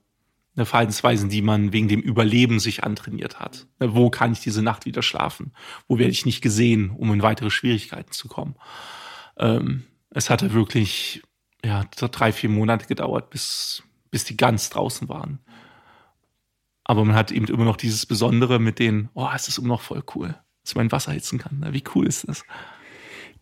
eine 0.57 0.65
Verhaltensweisen, 0.65 1.29
die 1.29 1.41
man 1.41 1.71
wegen 1.71 1.87
dem 1.87 2.01
Überleben 2.01 2.59
sich 2.59 2.83
antrainiert 2.83 3.39
hat. 3.39 3.67
Wo 3.79 4.09
kann 4.09 4.33
ich 4.33 4.41
diese 4.41 4.61
Nacht 4.61 4.85
wieder 4.85 5.01
schlafen? 5.01 5.53
Wo 5.87 5.97
werde 5.97 6.11
ich 6.11 6.25
nicht 6.25 6.41
gesehen, 6.41 6.89
um 6.89 7.13
in 7.13 7.21
weitere 7.21 7.49
Schwierigkeiten 7.49 8.11
zu 8.11 8.27
kommen? 8.27 8.55
Ähm, 9.37 9.83
es 10.09 10.29
hatte 10.29 10.51
wirklich 10.51 11.23
ja 11.63 11.85
drei, 11.95 12.33
vier 12.33 12.49
Monate 12.49 12.87
gedauert, 12.87 13.29
bis, 13.29 13.83
bis 14.09 14.25
die 14.25 14.35
ganz 14.35 14.69
draußen 14.69 15.07
waren. 15.07 15.39
Aber 16.83 17.05
man 17.05 17.15
hat 17.15 17.31
eben 17.31 17.45
immer 17.45 17.65
noch 17.65 17.77
dieses 17.77 18.05
Besondere 18.05 18.59
mit 18.59 18.79
den, 18.79 19.09
oh, 19.13 19.27
es 19.33 19.47
ist 19.47 19.57
immer 19.57 19.69
noch 19.69 19.81
voll 19.81 20.03
cool, 20.15 20.35
dass 20.63 20.75
man 20.75 20.91
Wasser 20.91 21.11
hitzen 21.11 21.39
kann. 21.39 21.65
Wie 21.71 21.83
cool 21.95 22.07
ist 22.07 22.27
das? 22.27 22.43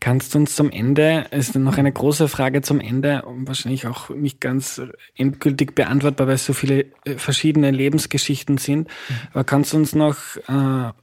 Kannst 0.01 0.33
du 0.33 0.39
uns 0.39 0.55
zum 0.55 0.71
Ende, 0.71 1.25
ist 1.31 1.55
noch 1.55 1.77
eine 1.77 1.91
große 1.91 2.29
Frage 2.29 2.61
zum 2.61 2.79
Ende, 2.79 3.21
wahrscheinlich 3.25 3.85
auch 3.85 4.09
nicht 4.09 4.39
ganz 4.39 4.81
endgültig 5.15 5.75
beantwortbar, 5.75 6.27
weil 6.27 6.35
es 6.35 6.45
so 6.45 6.53
viele 6.53 6.85
äh, 7.03 7.17
verschiedene 7.17 7.71
Lebensgeschichten 7.71 8.57
sind, 8.57 8.87
mhm. 8.87 9.15
aber 9.33 9.43
kannst 9.43 9.73
du 9.73 9.77
uns 9.77 9.93
noch 9.95 10.17
äh, 10.47 10.93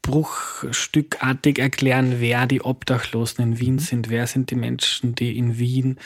bruchstückartig 0.00 1.58
erklären, 1.58 2.16
wer 2.18 2.46
die 2.46 2.62
Obdachlosen 2.62 3.44
in 3.44 3.58
Wien 3.58 3.74
mhm. 3.74 3.78
sind? 3.80 4.10
Wer 4.10 4.26
sind 4.26 4.50
die 4.50 4.54
Menschen, 4.56 5.14
die 5.14 5.36
in 5.36 5.58
Wien 5.58 5.98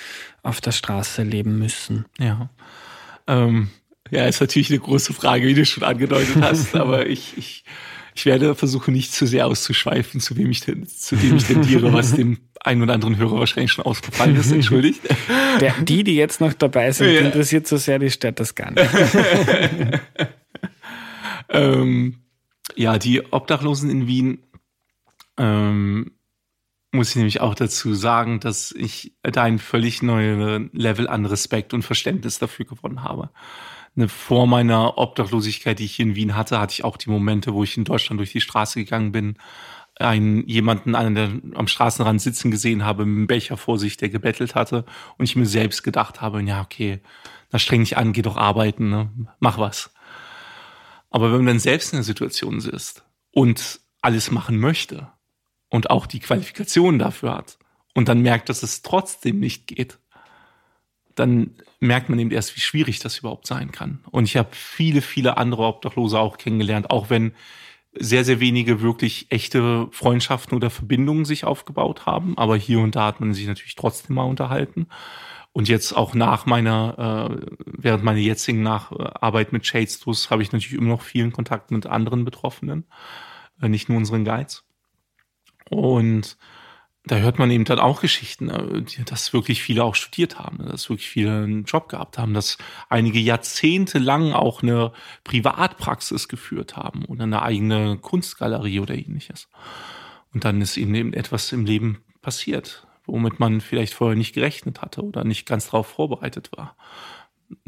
auf 0.42 0.60
der 0.60 0.72
Straße 0.72 1.22
leben 1.22 1.58
müssen? 1.58 2.06
Ja. 2.18 2.50
Ähm, 3.28 3.70
ja, 4.10 4.26
ist 4.26 4.40
natürlich 4.40 4.70
eine 4.70 4.80
große 4.80 5.12
Frage, 5.12 5.46
wie 5.46 5.54
du 5.54 5.64
schon 5.64 5.84
angedeutet 5.84 6.36
hast, 6.40 6.74
aber 6.76 7.06
ich, 7.06 7.34
ich 7.36 7.64
ich 8.18 8.26
werde 8.26 8.56
versuchen, 8.56 8.94
nicht 8.94 9.12
zu 9.12 9.28
sehr 9.28 9.46
auszuschweifen, 9.46 10.20
zu 10.20 10.36
wem 10.36 10.50
ich 10.50 10.60
denn, 10.60 10.88
zu 10.88 11.14
dem 11.14 11.36
ich 11.36 11.44
tendiere, 11.44 11.92
was 11.92 12.14
dem 12.14 12.38
einen 12.58 12.82
oder 12.82 12.94
anderen 12.94 13.16
Hörer 13.16 13.38
wahrscheinlich 13.38 13.70
schon 13.70 13.84
ausgefallen 13.84 14.34
ist, 14.34 14.50
entschuldigt. 14.50 15.02
Der, 15.60 15.72
die, 15.80 16.02
die 16.02 16.16
jetzt 16.16 16.40
noch 16.40 16.52
dabei 16.52 16.90
sind, 16.90 17.12
ja. 17.12 17.20
interessiert 17.20 17.68
so 17.68 17.76
sehr, 17.76 18.00
die 18.00 18.10
stört 18.10 18.40
das 18.40 18.56
gar 18.56 18.72
nicht. 18.72 18.90
ähm, 21.48 22.18
ja, 22.74 22.98
die 22.98 23.22
Obdachlosen 23.32 23.88
in 23.88 24.08
Wien, 24.08 24.38
ähm, 25.36 26.10
muss 26.90 27.10
ich 27.10 27.16
nämlich 27.16 27.40
auch 27.40 27.54
dazu 27.54 27.94
sagen, 27.94 28.40
dass 28.40 28.72
ich 28.72 29.14
da 29.22 29.44
ein 29.44 29.60
völlig 29.60 30.02
neues 30.02 30.62
Level 30.72 31.06
an 31.06 31.24
Respekt 31.24 31.72
und 31.72 31.82
Verständnis 31.82 32.40
dafür 32.40 32.66
gewonnen 32.66 33.04
habe 33.04 33.30
ne, 33.98 34.08
vor 34.08 34.46
meiner 34.46 34.96
Obdachlosigkeit, 34.96 35.78
die 35.78 35.84
ich 35.84 35.96
hier 35.96 36.06
in 36.06 36.14
Wien 36.14 36.36
hatte, 36.36 36.60
hatte 36.60 36.72
ich 36.72 36.84
auch 36.84 36.96
die 36.96 37.10
Momente, 37.10 37.52
wo 37.52 37.64
ich 37.64 37.76
in 37.76 37.84
Deutschland 37.84 38.18
durch 38.18 38.32
die 38.32 38.40
Straße 38.40 38.78
gegangen 38.78 39.12
bin, 39.12 39.36
einen 39.96 40.46
jemanden 40.46 40.94
an 40.94 41.14
der, 41.16 41.32
am 41.54 41.66
Straßenrand 41.66 42.22
sitzen 42.22 42.52
gesehen 42.52 42.84
habe, 42.84 43.04
mit 43.04 43.16
einem 43.16 43.26
Becher 43.26 43.56
vor 43.56 43.78
sich, 43.78 43.96
der 43.96 44.08
gebettelt 44.08 44.54
hatte, 44.54 44.84
und 45.18 45.24
ich 45.24 45.34
mir 45.34 45.46
selbst 45.46 45.82
gedacht 45.82 46.20
habe, 46.20 46.40
ja, 46.42 46.62
okay, 46.62 47.00
na 47.50 47.58
streng 47.58 47.80
dich 47.80 47.96
an, 47.96 48.12
geh 48.12 48.22
doch 48.22 48.36
arbeiten, 48.36 48.88
ne? 48.88 49.10
mach 49.40 49.58
was. 49.58 49.92
Aber 51.10 51.32
wenn 51.32 51.38
man 51.38 51.46
dann 51.46 51.58
selbst 51.58 51.92
in 51.92 51.96
der 51.96 52.04
Situation 52.04 52.58
ist 52.58 53.02
und 53.32 53.80
alles 54.00 54.30
machen 54.30 54.58
möchte 54.58 55.08
und 55.68 55.90
auch 55.90 56.06
die 56.06 56.20
Qualifikation 56.20 56.98
dafür 57.00 57.34
hat 57.34 57.58
und 57.94 58.08
dann 58.08 58.20
merkt, 58.20 58.48
dass 58.48 58.62
es 58.62 58.82
trotzdem 58.82 59.40
nicht 59.40 59.66
geht, 59.66 59.98
dann 61.18 61.50
merkt 61.80 62.08
man 62.08 62.18
eben 62.18 62.30
erst, 62.30 62.56
wie 62.56 62.60
schwierig 62.60 62.98
das 62.98 63.18
überhaupt 63.18 63.46
sein 63.46 63.72
kann. 63.72 64.00
Und 64.10 64.24
ich 64.24 64.36
habe 64.36 64.48
viele, 64.52 65.02
viele 65.02 65.36
andere 65.36 65.62
Obdachlose 65.62 66.18
auch 66.18 66.38
kennengelernt, 66.38 66.90
auch 66.90 67.10
wenn 67.10 67.32
sehr, 67.92 68.24
sehr 68.24 68.40
wenige 68.40 68.80
wirklich 68.80 69.26
echte 69.30 69.88
Freundschaften 69.90 70.56
oder 70.56 70.70
Verbindungen 70.70 71.24
sich 71.24 71.44
aufgebaut 71.44 72.06
haben. 72.06 72.36
Aber 72.36 72.56
hier 72.56 72.80
und 72.80 72.96
da 72.96 73.06
hat 73.06 73.20
man 73.20 73.34
sich 73.34 73.46
natürlich 73.46 73.74
trotzdem 73.74 74.16
mal 74.16 74.24
unterhalten. 74.24 74.86
Und 75.52 75.68
jetzt 75.68 75.92
auch 75.92 76.14
nach 76.14 76.46
meiner, 76.46 77.30
äh, 77.30 77.46
während 77.64 78.04
meiner 78.04 78.18
jetzigen 78.18 78.62
Nacharbeit 78.62 79.52
mit 79.52 79.66
Shadestus 79.66 80.30
habe 80.30 80.42
ich 80.42 80.52
natürlich 80.52 80.78
immer 80.78 80.90
noch 80.90 81.02
vielen 81.02 81.32
Kontakt 81.32 81.70
mit 81.70 81.86
anderen 81.86 82.24
Betroffenen, 82.24 82.84
äh, 83.60 83.68
nicht 83.68 83.88
nur 83.88 83.98
unseren 83.98 84.24
Guides. 84.24 84.64
Und 85.70 86.36
da 87.10 87.16
hört 87.16 87.38
man 87.38 87.50
eben 87.50 87.64
dann 87.64 87.78
auch 87.78 88.00
Geschichten, 88.00 88.48
äh, 88.48 89.04
dass 89.04 89.32
wirklich 89.32 89.62
viele 89.62 89.84
auch 89.84 89.94
studiert 89.94 90.38
haben, 90.38 90.58
dass 90.66 90.88
wirklich 90.88 91.08
viele 91.08 91.42
einen 91.42 91.64
Job 91.64 91.88
gehabt 91.88 92.18
haben, 92.18 92.34
dass 92.34 92.58
einige 92.88 93.18
Jahrzehnte 93.18 93.98
lang 93.98 94.32
auch 94.32 94.62
eine 94.62 94.92
Privatpraxis 95.24 96.28
geführt 96.28 96.76
haben 96.76 97.04
oder 97.04 97.24
eine 97.24 97.42
eigene 97.42 97.98
Kunstgalerie 97.98 98.80
oder 98.80 98.94
ähnliches. 98.94 99.48
Und 100.32 100.44
dann 100.44 100.60
ist 100.60 100.76
ihnen 100.76 100.94
eben 100.94 101.12
etwas 101.14 101.52
im 101.52 101.64
Leben 101.64 102.02
passiert, 102.20 102.86
womit 103.06 103.40
man 103.40 103.60
vielleicht 103.60 103.94
vorher 103.94 104.16
nicht 104.16 104.34
gerechnet 104.34 104.82
hatte 104.82 105.02
oder 105.02 105.24
nicht 105.24 105.46
ganz 105.46 105.66
darauf 105.66 105.86
vorbereitet 105.86 106.50
war. 106.56 106.76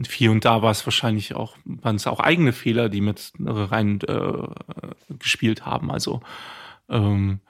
Hier 0.07 0.31
und 0.31 0.45
da 0.45 0.61
war 0.61 0.71
es 0.71 0.87
wahrscheinlich 0.87 1.35
auch, 1.35 1.57
waren 1.65 1.97
es 1.97 2.07
auch 2.07 2.21
eigene 2.21 2.53
Fehler, 2.53 2.91
die 2.91 3.01
mit 3.01 3.33
rein 3.39 3.99
äh, 4.03 4.49
gespielt 5.19 5.65
haben. 5.65 5.91
Also 5.91 6.21
ähm, 6.91 7.41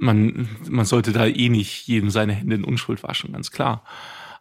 man, 0.00 0.48
man 0.68 0.84
sollte 0.84 1.12
da 1.12 1.26
eh 1.26 1.48
nicht 1.48 1.86
jedem 1.86 2.10
seine 2.10 2.32
Hände 2.32 2.56
in 2.56 2.64
Unschuld 2.64 3.02
waschen, 3.02 3.32
ganz 3.32 3.50
klar. 3.50 3.84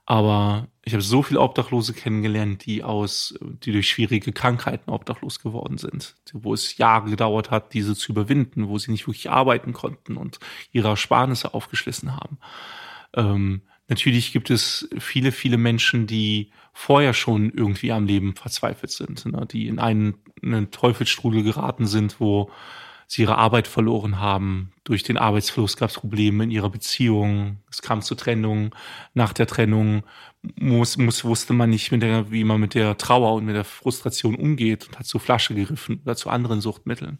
Aber 0.10 0.70
ich 0.86 0.94
habe 0.94 1.04
so 1.04 1.22
viele 1.22 1.42
Obdachlose 1.42 1.94
kennengelernt, 1.94 2.66
die 2.66 2.82
aus, 2.82 3.38
die 3.42 3.74
durch 3.74 3.90
schwierige 3.90 4.32
Krankheiten 4.32 4.90
obdachlos 4.90 5.42
geworden 5.42 5.78
sind, 5.78 6.16
wo 6.32 6.54
es 6.54 6.78
Jahre 6.78 7.10
gedauert 7.10 7.52
hat, 7.52 7.74
diese 7.74 7.94
zu 7.94 8.14
überwinden, 8.14 8.70
wo 8.70 8.78
sie 8.78 8.92
nicht 8.92 9.06
wirklich 9.06 9.30
arbeiten 9.30 9.74
konnten 9.74 10.16
und 10.16 10.40
ihre 10.72 10.88
Ersparnisse 10.88 11.54
aufgeschlissen 11.54 12.16
haben. 12.16 12.38
Ähm, 13.16 13.64
natürlich 13.90 14.32
gibt 14.32 14.50
es 14.50 14.88
viele, 14.98 15.34
viele 15.34 15.58
Menschen, 15.58 16.08
die 16.08 16.52
vorher 16.72 17.14
schon 17.14 17.52
irgendwie 17.52 17.92
am 17.92 18.06
Leben 18.06 18.34
verzweifelt 18.34 18.92
sind, 18.92 19.26
ne, 19.26 19.46
die 19.46 19.68
in 19.68 19.78
einen, 19.78 20.16
in 20.42 20.54
einen 20.54 20.72
Teufelsstrudel 20.72 21.44
geraten 21.44 21.86
sind, 21.86 22.22
wo 22.22 22.50
sie 23.08 23.22
ihre 23.22 23.38
Arbeit 23.38 23.68
verloren 23.68 24.20
haben. 24.20 24.72
Durch 24.84 25.02
den 25.02 25.18
Arbeitsfluss 25.18 25.78
gab 25.78 25.90
es 25.90 25.96
Probleme 25.96 26.44
in 26.44 26.52
ihrer 26.52 26.70
Beziehung. 26.70 27.58
Es 27.72 27.82
kam 27.82 28.02
zur 28.02 28.18
Trennung. 28.18 28.76
Nach 29.14 29.32
der 29.32 29.48
Trennung 29.48 30.04
muss, 30.56 30.98
muss, 30.98 31.24
wusste 31.24 31.54
man 31.54 31.70
nicht, 31.70 31.90
der, 31.92 32.32
wie 32.32 32.44
man 32.44 32.60
mit 32.60 32.74
der 32.74 32.98
Trauer 32.98 33.34
und 33.34 33.46
mit 33.46 33.56
der 33.56 33.64
Frustration 33.64 34.36
umgeht 34.36 34.88
und 34.88 35.00
hat 35.00 35.06
zur 35.06 35.22
Flasche 35.22 35.56
gegriffen 35.56 36.02
oder 36.04 36.18
zu 36.18 36.30
anderen 36.30 36.60
Suchtmitteln. 36.60 37.20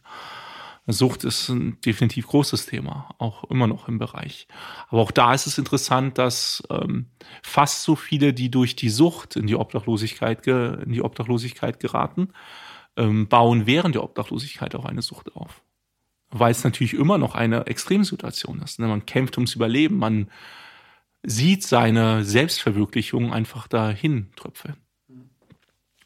Sucht 0.90 1.26
ist 1.26 1.50
ein 1.50 1.80
definitiv 1.82 2.28
großes 2.28 2.66
Thema, 2.66 3.10
auch 3.18 3.44
immer 3.46 3.68
noch 3.68 3.90
im 3.90 3.98
Bereich. 3.98 4.48
Aber 4.88 5.02
auch 5.02 5.12
da 5.12 5.34
ist 5.34 5.46
es 5.46 5.58
interessant, 5.58 6.18
dass 6.18 6.64
ähm, 6.70 7.08
fast 7.44 7.84
so 7.84 7.98
viele, 7.98 8.34
die 8.34 8.50
durch 8.50 8.78
die 8.78 8.90
Sucht 8.90 9.36
in 9.36 9.48
die 9.48 9.56
Obdachlosigkeit, 9.56 10.48
in 10.48 10.94
die 10.94 11.02
Obdachlosigkeit 11.02 11.82
geraten, 11.82 12.30
ähm, 12.96 13.28
bauen 13.28 13.66
während 13.66 13.96
der 13.96 14.04
Obdachlosigkeit 14.04 14.76
auch 14.76 14.86
eine 14.86 15.02
Sucht 15.02 15.36
auf 15.36 15.62
weil 16.30 16.52
es 16.52 16.64
natürlich 16.64 16.94
immer 16.94 17.18
noch 17.18 17.36
eine 17.36 17.68
Extremsituation 17.68 18.62
ist. 18.62 18.80
Ne? 18.80 18.88
Man 18.88 19.06
kämpft 19.06 19.38
ums 19.38 19.56
Überleben, 19.56 19.98
man 19.98 20.30
sieht 21.24 21.64
seine 21.64 22.24
Selbstverwirklichung 22.24 23.34
einfach 23.34 23.68
dahin 23.68 24.32
tröpfeln. 24.36 24.78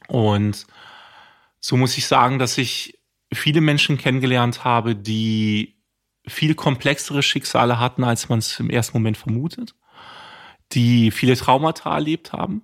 Und 0.08 0.66
so 1.60 1.78
muss 1.78 1.98
ich 1.98 2.08
sagen, 2.08 2.40
dass 2.40 2.58
ich 2.58 3.00
viele 3.34 3.62
Menschen 3.62 3.98
kennengelernt 3.98 4.64
habe, 4.64 4.96
die 4.96 5.76
viel 6.28 6.56
komplexere 6.56 7.24
Schicksale 7.24 7.80
hatten, 7.80 8.04
als 8.04 8.30
man 8.30 8.40
es 8.40 8.60
im 8.60 8.70
ersten 8.70 8.98
Moment 8.98 9.18
vermutet, 9.18 9.76
die 10.72 11.12
viele 11.12 11.36
Traumata 11.36 11.94
erlebt 11.94 12.34
haben, 12.34 12.64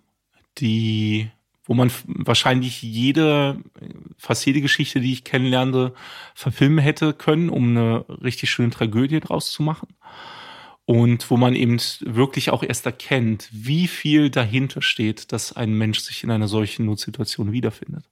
die 0.58 1.32
wo 1.68 1.74
man 1.74 1.91
wahrscheinlich 2.05 2.82
jede, 2.82 3.57
fast 4.18 4.45
jede 4.45 4.61
Geschichte, 4.61 5.01
die 5.01 5.13
ich 5.13 5.24
kennenlernte, 5.24 5.93
verfilmen 6.34 6.80
hätte 6.80 7.13
können, 7.13 7.49
um 7.49 7.70
eine 7.70 8.05
richtig 8.24 8.49
schöne 8.49 8.72
Tragödie 8.72 9.20
draus 9.20 9.51
zu 9.51 9.61
machen. 9.61 9.89
Und 10.86 11.30
wo 11.30 11.36
man 11.36 11.53
eben 11.53 11.78
wirklich 11.99 12.49
auch 12.49 12.63
erst 12.63 12.86
erkennt, 12.86 13.49
wie 13.51 13.88
viel 13.88 14.30
dahinter 14.30 14.82
steht, 14.82 15.34
dass 15.34 15.51
ein 15.51 15.74
Mensch 15.74 15.99
sich 15.99 16.24
in 16.24 16.32
einer 16.32 16.47
solchen 16.47 16.86
Notsituation 16.86 17.51
wiederfindet. 17.51 18.05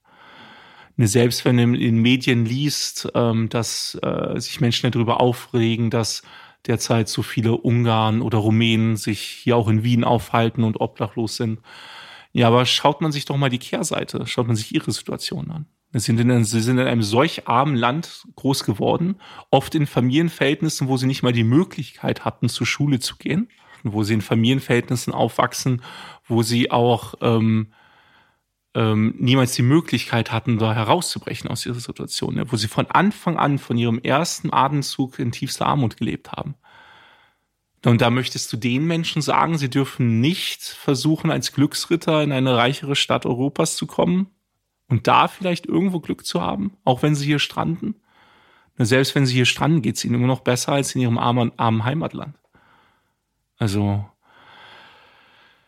Selbst 0.97 1.45
wenn 1.45 1.55
man 1.55 1.75
in 1.75 1.97
Medien 1.99 2.45
liest, 2.45 3.09
ähm, 3.15 3.47
dass 3.49 3.97
äh, 4.01 4.39
sich 4.39 4.59
Menschen 4.61 4.91
darüber 4.91 5.21
aufregen, 5.21 5.89
dass 5.89 6.21
derzeit 6.67 7.09
so 7.09 7.21
viele 7.21 7.53
Ungarn 7.53 8.21
oder 8.21 8.39
Rumänen 8.39 8.97
sich 8.97 9.21
hier 9.21 9.55
auch 9.55 9.67
in 9.67 9.83
Wien 9.83 10.03
aufhalten 10.03 10.63
und 10.63 10.79
obdachlos 10.79 11.35
sind, 11.37 11.59
ja, 12.35 12.47
aber 12.47 12.65
schaut 12.65 12.99
man 12.99 13.13
sich 13.13 13.23
doch 13.23 13.37
mal 13.37 13.49
die 13.49 13.59
Kehrseite, 13.59 14.27
schaut 14.27 14.47
man 14.47 14.57
sich 14.57 14.75
ihre 14.75 14.91
Situation 14.91 15.49
an. 15.51 15.67
Sie 15.93 15.99
sind, 15.99 16.19
in, 16.19 16.43
sie 16.43 16.59
sind 16.59 16.79
in 16.79 16.85
einem 16.85 17.01
solch 17.01 17.47
armen 17.47 17.77
Land 17.77 18.27
groß 18.35 18.65
geworden, 18.65 19.21
oft 19.51 19.73
in 19.73 19.87
Familienverhältnissen, 19.87 20.89
wo 20.89 20.97
sie 20.97 21.07
nicht 21.07 21.23
mal 21.23 21.31
die 21.31 21.45
Möglichkeit 21.45 22.25
hatten, 22.25 22.49
zur 22.49 22.67
Schule 22.67 22.99
zu 22.99 23.15
gehen, 23.15 23.47
wo 23.83 24.03
sie 24.03 24.15
in 24.15 24.21
Familienverhältnissen 24.21 25.13
aufwachsen, 25.13 25.81
wo 26.27 26.43
sie 26.43 26.71
auch 26.71 27.13
ähm, 27.21 27.71
ähm, 28.73 29.15
niemals 29.17 29.53
die 29.53 29.61
Möglichkeit 29.61 30.33
hatten, 30.33 30.57
da 30.57 30.73
herauszubrechen 30.73 31.49
aus 31.49 31.61
dieser 31.61 31.79
Situation, 31.79 32.35
ne? 32.35 32.51
wo 32.51 32.57
sie 32.57 32.67
von 32.67 32.87
Anfang 32.87 33.37
an, 33.37 33.59
von 33.59 33.77
ihrem 33.77 33.99
ersten 33.99 34.51
Atemzug 34.51 35.19
in 35.19 35.31
tiefster 35.31 35.67
Armut 35.67 35.95
gelebt 35.95 36.33
haben. 36.33 36.55
Und 37.85 38.01
da 38.01 38.09
möchtest 38.09 38.51
du 38.51 38.57
den 38.57 38.85
Menschen 38.85 39.21
sagen, 39.21 39.57
sie 39.57 39.69
dürfen 39.69 40.19
nicht 40.19 40.63
versuchen, 40.63 41.29
als 41.29 41.53
Glücksritter 41.53 42.23
in 42.23 42.31
eine 42.31 42.57
reichere 42.57 42.95
Stadt 42.95 43.25
Europas 43.25 43.75
zu 43.75 43.85
kommen 43.85 44.31
und 44.87 45.07
da 45.07 45.27
vielleicht 45.27 45.67
irgendwo 45.67 45.99
Glück 45.99 46.25
zu 46.25 46.41
haben, 46.41 46.77
auch 46.83 47.03
wenn 47.03 47.15
sie 47.15 47.25
hier 47.25 47.39
stranden. 47.39 47.95
Selbst 48.77 49.15
wenn 49.15 49.25
sie 49.25 49.35
hier 49.35 49.45
stranden, 49.45 49.81
geht 49.81 49.97
es 49.97 50.03
ihnen 50.03 50.15
immer 50.15 50.27
noch 50.27 50.41
besser 50.41 50.73
als 50.73 50.95
in 50.95 51.01
ihrem 51.01 51.17
armen, 51.17 51.51
armen 51.57 51.85
Heimatland. 51.85 52.35
Also 53.57 54.05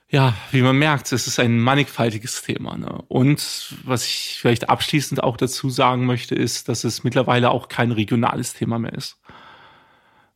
ja, 0.09 0.33
wie 0.51 0.61
man 0.61 0.77
merkt, 0.77 1.11
es 1.11 1.27
ist 1.27 1.39
ein 1.39 1.59
mannigfaltiges 1.59 2.41
Thema. 2.41 2.77
Ne? 2.77 3.03
Und 3.09 3.75
was 3.83 4.05
ich 4.05 4.37
vielleicht 4.39 4.69
abschließend 4.69 5.21
auch 5.21 5.37
dazu 5.37 5.69
sagen 5.69 6.05
möchte, 6.05 6.33
ist, 6.33 6.69
dass 6.69 6.83
es 6.83 7.03
mittlerweile 7.03 7.51
auch 7.51 7.67
kein 7.67 7.91
regionales 7.91 8.53
Thema 8.53 8.79
mehr 8.79 8.93
ist. 8.93 9.19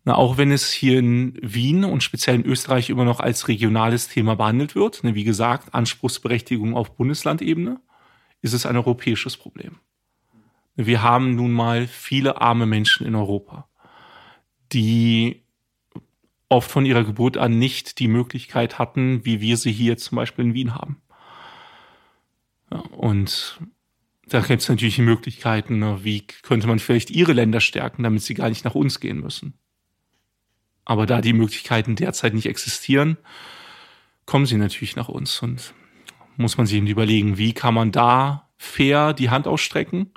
Na, 0.04 0.16
auch 0.16 0.38
wenn 0.38 0.52
es 0.52 0.72
hier 0.72 0.98
in 0.98 1.38
Wien 1.42 1.84
und 1.84 2.02
speziell 2.02 2.36
in 2.36 2.46
Österreich 2.46 2.90
immer 2.90 3.06
noch 3.06 3.20
als 3.20 3.48
regionales 3.48 4.08
Thema 4.08 4.36
behandelt 4.36 4.74
wird, 4.74 5.04
ne, 5.04 5.14
wie 5.14 5.24
gesagt, 5.24 5.76
Anspruchsberechtigung 5.76 6.76
auf 6.76 6.96
Bundeslandebene, 6.96 7.80
ist 8.42 8.54
es 8.54 8.66
ein 8.66 8.76
europäisches 8.76 9.38
Problem. 9.38 9.78
Wir 10.76 11.04
haben 11.04 11.36
nun 11.36 11.52
mal 11.52 11.86
viele 11.86 12.42
arme 12.42 12.66
Menschen 12.66 13.06
in 13.06 13.14
Europa, 13.14 13.68
die 14.72 15.44
oft 16.50 16.72
von 16.72 16.86
ihrer 16.86 17.04
Geburt 17.04 17.38
an 17.38 17.60
nicht 17.60 18.00
die 18.00 18.08
Möglichkeit 18.08 18.80
hatten, 18.80 19.24
wie 19.24 19.40
wir 19.40 19.58
sie 19.58 19.72
hier 19.72 19.98
zum 19.98 20.16
Beispiel 20.16 20.46
in 20.46 20.54
Wien 20.54 20.76
haben. 20.76 21.02
Ja, 22.72 22.80
und 22.80 23.60
da 24.28 24.40
gibt 24.42 24.62
es 24.62 24.70
natürlich 24.70 24.98
Möglichkeiten, 24.98 25.78
ne, 25.78 26.00
wie 26.04 26.26
könnte 26.26 26.66
man 26.66 26.80
vielleicht 26.80 27.12
ihre 27.12 27.34
Länder 27.34 27.62
stärken, 27.62 28.02
damit 28.02 28.24
sie 28.24 28.34
gar 28.34 28.50
nicht 28.50 28.66
nach 28.66 28.76
uns 28.76 29.00
gehen 29.00 29.20
müssen. 29.20 29.60
Aber 30.86 31.06
da 31.06 31.22
die 31.22 31.34
Möglichkeiten 31.34 31.96
derzeit 31.96 32.34
nicht 32.34 32.48
existieren, 32.48 33.18
kommen 34.26 34.46
sie 34.46 34.58
natürlich 34.58 34.96
nach 34.96 35.10
uns 35.10 35.42
und 35.42 35.74
muss 36.38 36.58
man 36.58 36.66
sich 36.66 36.78
eben 36.78 36.88
überlegen, 36.88 37.38
wie 37.38 37.54
kann 37.54 37.74
man 37.74 37.92
da 37.92 38.50
fair 38.58 39.14
die 39.14 39.30
Hand 39.30 39.48
ausstrecken 39.48 40.12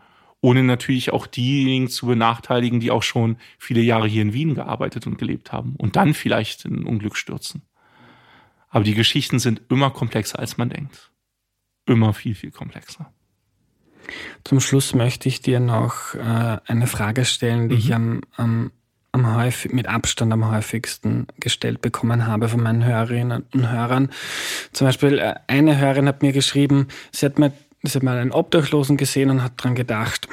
ohne 0.45 0.63
natürlich 0.63 1.11
auch 1.11 1.27
diejenigen 1.27 1.89
zu 1.89 2.05
benachteiligen, 2.05 2.79
die 2.79 2.91
auch 2.91 3.03
schon 3.03 3.39
viele 3.59 3.81
Jahre 3.81 4.07
hier 4.07 4.21
in 4.21 4.35
Wien 4.35 4.55
gearbeitet 4.55 5.07
und 5.07 5.17
gelebt 5.17 5.53
haben 5.53 5.75
und 5.77 5.97
dann 5.97 6.13
vielleicht 6.13 6.67
in 6.67 6.85
Unglück 6.85 7.17
stürzen. 7.17 7.63
Aber 8.69 8.85
die 8.85 8.93
Geschichten 8.93 9.39
sind 9.39 9.63
immer 9.71 9.91
komplexer, 9.91 10.39
als 10.39 10.59
man 10.59 10.69
denkt. 10.69 11.13
Immer 11.87 12.13
viel, 12.13 12.35
viel 12.35 12.51
komplexer. 12.51 13.11
Zum 14.45 14.61
Schluss 14.61 14.95
möchte 14.95 15.31
ich 15.31 15.41
dir 15.41 15.61
noch 15.61 16.15
äh, 16.15 16.59
eine 16.67 16.89
Frage 16.89 17.25
stellen, 17.25 17.71
die 17.71 17.77
mhm. 17.77 17.81
ich 17.81 17.95
am, 17.95 18.21
am, 18.37 18.71
am 19.15 19.35
häufig, 19.37 19.73
mit 19.73 19.87
Abstand 19.87 20.33
am 20.33 20.51
häufigsten 20.51 21.27
gestellt 21.39 21.81
bekommen 21.81 22.27
habe 22.27 22.49
von 22.49 22.63
meinen 22.63 22.85
Hörerinnen 22.85 23.45
und 23.55 23.71
Hörern. 23.71 24.11
Zum 24.73 24.87
Beispiel 24.87 25.19
äh, 25.19 25.35
eine 25.47 25.79
Hörerin 25.79 26.09
hat 26.09 26.23
mir 26.23 26.33
geschrieben, 26.33 26.89
sie 27.13 27.27
hat 27.27 27.39
mir 27.39 27.53
ich 27.87 27.95
habe 27.95 28.07
mal 28.07 28.17
einen 28.17 28.33
Obdachlosen 28.33 28.97
gesehen 28.97 29.31
und 29.31 29.43
hat 29.43 29.53
dran 29.57 29.75
gedacht, 29.75 30.27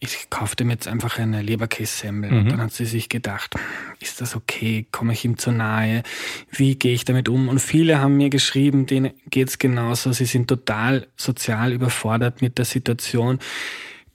ich 0.00 0.28
kaufe 0.28 0.54
dem 0.54 0.70
jetzt 0.70 0.86
einfach 0.86 1.18
eine 1.18 1.40
Leberkässemmel. 1.40 2.30
Mhm. 2.30 2.38
Und 2.38 2.48
dann 2.50 2.60
hat 2.60 2.72
sie 2.72 2.84
sich 2.84 3.08
gedacht, 3.08 3.54
ist 4.00 4.20
das 4.20 4.36
okay? 4.36 4.86
Komme 4.92 5.14
ich 5.14 5.24
ihm 5.24 5.38
zu 5.38 5.50
nahe? 5.50 6.02
Wie 6.50 6.74
gehe 6.74 6.92
ich 6.92 7.04
damit 7.06 7.28
um? 7.28 7.48
Und 7.48 7.60
viele 7.60 8.00
haben 8.00 8.16
mir 8.16 8.28
geschrieben, 8.28 8.86
denen 8.86 9.12
geht 9.30 9.48
es 9.48 9.58
genauso. 9.58 10.12
Sie 10.12 10.26
sind 10.26 10.48
total 10.48 11.06
sozial 11.16 11.72
überfordert 11.72 12.42
mit 12.42 12.58
der 12.58 12.66
Situation. 12.66 13.38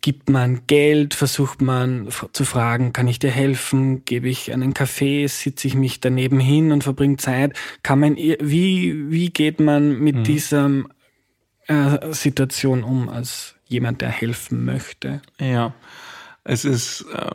Gibt 0.01 0.29
man 0.29 0.65
Geld? 0.67 1.13
Versucht 1.13 1.61
man 1.61 2.09
zu 2.31 2.45
fragen, 2.45 2.93
kann 2.93 3.07
ich 3.07 3.19
dir 3.19 3.31
helfen? 3.31 4.05
Gebe 4.05 4.29
ich 4.29 4.53
einen 4.53 4.73
Kaffee? 4.73 5.27
Sitze 5.27 5.67
ich 5.67 5.75
mich 5.75 5.99
daneben 5.99 6.39
hin 6.39 6.71
und 6.71 6.83
verbringe 6.83 7.17
Zeit? 7.17 7.57
Kann 7.83 7.99
man, 7.99 8.15
wie, 8.15 9.11
wie 9.11 9.29
geht 9.29 9.59
man 9.59 9.99
mit 9.99 10.15
mhm. 10.15 10.23
diesem 10.23 10.87
äh, 11.67 12.13
Situation 12.13 12.83
um 12.83 13.09
als 13.09 13.55
jemand, 13.65 14.01
der 14.01 14.09
helfen 14.09 14.65
möchte? 14.65 15.21
Ja, 15.39 15.73
es 16.43 16.65
ist, 16.65 17.05
äh, 17.13 17.29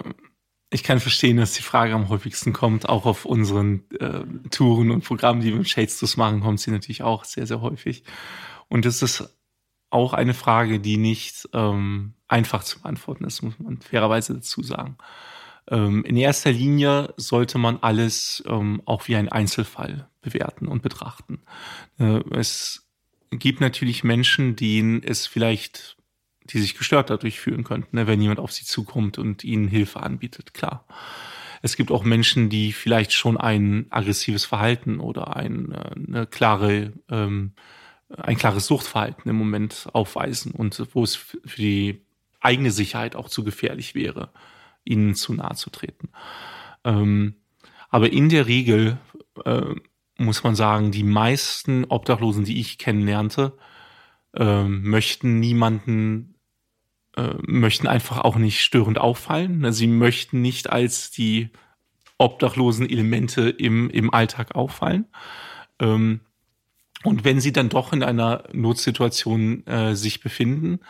ich 0.70 0.82
kann 0.82 1.00
verstehen, 1.00 1.36
dass 1.36 1.52
die 1.52 1.62
Frage 1.62 1.94
am 1.94 2.08
häufigsten 2.08 2.52
kommt, 2.52 2.88
auch 2.88 3.06
auf 3.06 3.24
unseren 3.24 3.84
äh, 4.00 4.24
Touren 4.50 4.90
und 4.90 5.04
Programmen, 5.04 5.40
die 5.40 5.50
wir 5.50 5.56
im 5.56 5.64
Shades 5.64 6.16
machen, 6.16 6.40
kommt 6.40 6.60
sie 6.60 6.70
natürlich 6.70 7.02
auch 7.02 7.24
sehr, 7.24 7.46
sehr 7.46 7.60
häufig. 7.60 8.02
Und 8.68 8.84
es 8.86 9.02
ist 9.02 9.36
auch 9.94 10.12
eine 10.12 10.34
Frage, 10.34 10.80
die 10.80 10.96
nicht 10.96 11.48
ähm, 11.52 12.14
einfach 12.28 12.64
zu 12.64 12.80
beantworten 12.80 13.24
ist, 13.24 13.42
muss 13.42 13.58
man 13.58 13.80
fairerweise 13.80 14.34
dazu 14.34 14.62
sagen. 14.62 14.98
Ähm, 15.70 16.04
in 16.04 16.16
erster 16.16 16.52
Linie 16.52 17.14
sollte 17.16 17.58
man 17.58 17.78
alles 17.80 18.42
ähm, 18.46 18.82
auch 18.84 19.08
wie 19.08 19.16
ein 19.16 19.30
Einzelfall 19.30 20.08
bewerten 20.20 20.66
und 20.66 20.82
betrachten. 20.82 21.42
Äh, 21.98 22.20
es 22.32 22.86
gibt 23.30 23.60
natürlich 23.60 24.04
Menschen, 24.04 24.56
denen 24.56 25.02
es 25.02 25.26
vielleicht, 25.26 25.96
die 26.44 26.58
sich 26.58 26.76
gestört 26.76 27.10
dadurch 27.10 27.40
fühlen 27.40 27.64
könnten, 27.64 27.96
ne, 27.96 28.06
wenn 28.06 28.20
jemand 28.20 28.40
auf 28.40 28.52
sie 28.52 28.64
zukommt 28.64 29.16
und 29.18 29.44
ihnen 29.44 29.68
Hilfe 29.68 30.02
anbietet, 30.02 30.54
klar. 30.54 30.86
Es 31.62 31.76
gibt 31.76 31.90
auch 31.90 32.04
Menschen, 32.04 32.50
die 32.50 32.74
vielleicht 32.74 33.12
schon 33.14 33.38
ein 33.38 33.86
aggressives 33.88 34.44
Verhalten 34.44 35.00
oder 35.00 35.36
ein, 35.36 35.72
äh, 35.72 36.08
eine 36.08 36.26
klare, 36.26 36.92
ähm, 37.08 37.52
ein 38.08 38.36
klares 38.36 38.66
Suchtverhalten 38.66 39.28
im 39.28 39.36
Moment 39.36 39.88
aufweisen 39.92 40.52
und 40.52 40.82
wo 40.92 41.02
es 41.02 41.16
für 41.16 41.38
die 41.56 42.02
eigene 42.40 42.70
Sicherheit 42.70 43.16
auch 43.16 43.28
zu 43.28 43.44
gefährlich 43.44 43.94
wäre, 43.94 44.30
ihnen 44.84 45.14
zu 45.14 45.32
nahe 45.32 45.54
zu 45.54 45.70
treten. 45.70 46.10
Ähm, 46.84 47.36
aber 47.88 48.12
in 48.12 48.28
der 48.28 48.46
Regel 48.46 48.98
äh, 49.44 49.74
muss 50.18 50.44
man 50.44 50.54
sagen, 50.54 50.92
die 50.92 51.04
meisten 51.04 51.84
Obdachlosen, 51.86 52.44
die 52.44 52.60
ich 52.60 52.78
kennenlernte, 52.78 53.56
äh, 54.34 54.64
möchten 54.64 55.40
niemanden, 55.40 56.34
äh, 57.16 57.34
möchten 57.46 57.86
einfach 57.86 58.18
auch 58.18 58.36
nicht 58.36 58.62
störend 58.62 58.98
auffallen. 58.98 59.72
Sie 59.72 59.86
möchten 59.86 60.42
nicht 60.42 60.70
als 60.70 61.10
die 61.10 61.50
obdachlosen 62.18 62.88
Elemente 62.88 63.48
im, 63.48 63.90
im 63.90 64.12
Alltag 64.12 64.54
auffallen. 64.54 65.06
Ähm, 65.80 66.20
und 67.04 67.24
wenn 67.24 67.38
sie 67.38 67.52
dann 67.52 67.68
doch 67.68 67.92
in 67.92 68.02
einer 68.02 68.44
Notsituation 68.52 69.66
äh, 69.66 69.94
sich 69.94 70.20
befinden, 70.20 70.80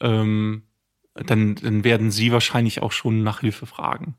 ähm, 0.00 0.64
dann, 1.14 1.54
dann 1.54 1.84
werden 1.84 2.10
sie 2.10 2.32
wahrscheinlich 2.32 2.82
auch 2.82 2.92
schon 2.92 3.22
nach 3.22 3.40
Hilfe 3.40 3.66
fragen. 3.66 4.16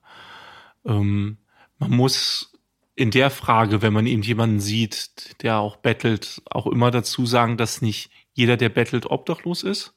Ähm, 0.85 1.37
man 1.79 1.91
muss 1.91 2.53
in 2.95 3.11
der 3.11 3.29
Frage, 3.29 3.81
wenn 3.81 3.91
man 3.91 4.07
eben 4.07 4.21
jemanden 4.21 4.61
sieht, 4.61 5.41
der 5.41 5.59
auch 5.59 5.75
bettelt, 5.77 6.41
auch 6.49 6.67
immer 6.67 6.91
dazu 6.91 7.25
sagen, 7.25 7.57
dass 7.57 7.81
nicht 7.81 8.09
jeder, 8.33 8.55
der 8.55 8.69
bettelt, 8.69 9.07
obdachlos 9.07 9.63
ist 9.63 9.95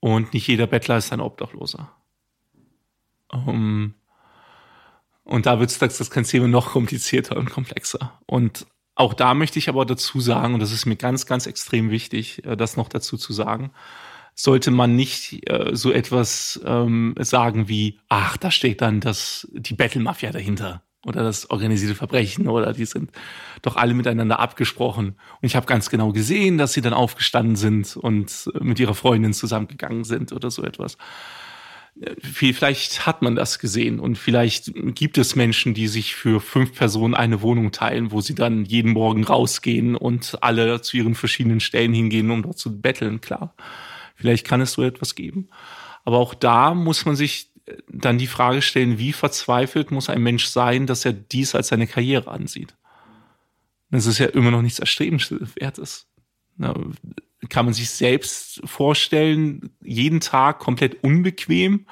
und 0.00 0.34
nicht 0.34 0.48
jeder 0.48 0.66
Bettler 0.66 0.96
ist 0.96 1.12
ein 1.12 1.20
Obdachloser. 1.20 1.94
Ähm, 3.32 3.94
und 5.22 5.46
da 5.46 5.60
wird 5.60 5.80
das 5.80 6.10
ganze 6.10 6.30
Thema 6.32 6.48
noch 6.48 6.72
komplizierter 6.72 7.36
und 7.36 7.50
komplexer. 7.50 8.18
Und 8.26 8.66
auch 8.94 9.14
da 9.14 9.34
möchte 9.34 9.58
ich 9.58 9.68
aber 9.68 9.86
dazu 9.86 10.20
sagen, 10.20 10.54
und 10.54 10.60
das 10.60 10.72
ist 10.72 10.86
mir 10.86 10.96
ganz, 10.96 11.26
ganz 11.26 11.46
extrem 11.46 11.90
wichtig, 11.90 12.44
äh, 12.44 12.56
das 12.56 12.76
noch 12.76 12.88
dazu 12.88 13.16
zu 13.16 13.32
sagen, 13.32 13.72
sollte 14.34 14.70
man 14.70 14.96
nicht 14.96 15.48
äh, 15.50 15.74
so 15.74 15.92
etwas 15.92 16.60
ähm, 16.64 17.14
sagen 17.18 17.68
wie, 17.68 18.00
ach, 18.08 18.36
da 18.36 18.50
steht 18.50 18.80
dann 18.80 19.00
das, 19.00 19.48
die 19.52 19.74
Battle-Mafia 19.74 20.30
dahinter 20.30 20.82
oder 21.04 21.22
das 21.22 21.50
organisierte 21.50 21.94
Verbrechen 21.94 22.48
oder 22.48 22.72
die 22.72 22.84
sind 22.84 23.10
doch 23.62 23.76
alle 23.76 23.94
miteinander 23.94 24.38
abgesprochen. 24.38 25.08
Und 25.08 25.46
ich 25.46 25.56
habe 25.56 25.66
ganz 25.66 25.90
genau 25.90 26.12
gesehen, 26.12 26.58
dass 26.58 26.72
sie 26.72 26.80
dann 26.80 26.92
aufgestanden 26.92 27.56
sind 27.56 27.96
und 27.96 28.50
mit 28.60 28.78
ihrer 28.78 28.94
Freundin 28.94 29.32
zusammengegangen 29.32 30.04
sind 30.04 30.32
oder 30.32 30.50
so 30.50 30.62
etwas. 30.62 30.96
Vielleicht 32.22 33.06
hat 33.06 33.22
man 33.22 33.36
das 33.36 33.58
gesehen 33.58 34.00
und 34.00 34.16
vielleicht 34.16 34.72
gibt 34.94 35.18
es 35.18 35.36
Menschen, 35.36 35.74
die 35.74 35.88
sich 35.88 36.14
für 36.14 36.40
fünf 36.40 36.74
Personen 36.74 37.14
eine 37.14 37.42
Wohnung 37.42 37.70
teilen, 37.70 38.10
wo 38.12 38.20
sie 38.20 38.34
dann 38.34 38.64
jeden 38.64 38.92
Morgen 38.92 39.24
rausgehen 39.24 39.94
und 39.94 40.38
alle 40.42 40.80
zu 40.80 40.96
ihren 40.96 41.14
verschiedenen 41.14 41.60
Stellen 41.60 41.92
hingehen, 41.92 42.30
um 42.30 42.42
dort 42.42 42.58
zu 42.58 42.80
betteln, 42.80 43.20
klar. 43.20 43.54
Vielleicht 44.14 44.46
kann 44.46 44.60
es 44.60 44.72
so 44.72 44.82
etwas 44.82 45.14
geben. 45.14 45.48
Aber 46.04 46.18
auch 46.18 46.34
da 46.34 46.74
muss 46.74 47.04
man 47.04 47.14
sich 47.14 47.50
dann 47.88 48.18
die 48.18 48.26
Frage 48.26 48.62
stellen, 48.62 48.98
wie 48.98 49.12
verzweifelt 49.12 49.90
muss 49.90 50.08
ein 50.08 50.22
Mensch 50.22 50.46
sein, 50.46 50.86
dass 50.86 51.04
er 51.04 51.12
dies 51.12 51.54
als 51.54 51.68
seine 51.68 51.86
Karriere 51.86 52.30
ansieht? 52.30 52.74
Das 53.90 54.06
ist 54.06 54.18
ja 54.18 54.26
immer 54.26 54.50
noch 54.50 54.62
nichts 54.62 54.78
Erstrebenswertes. 54.78 56.08
Kann 57.48 57.64
man 57.64 57.74
sich 57.74 57.90
selbst 57.90 58.60
vorstellen, 58.64 59.70
jeden 59.82 60.20
Tag 60.20 60.60
komplett 60.60 61.02
unbequem, 61.02 61.86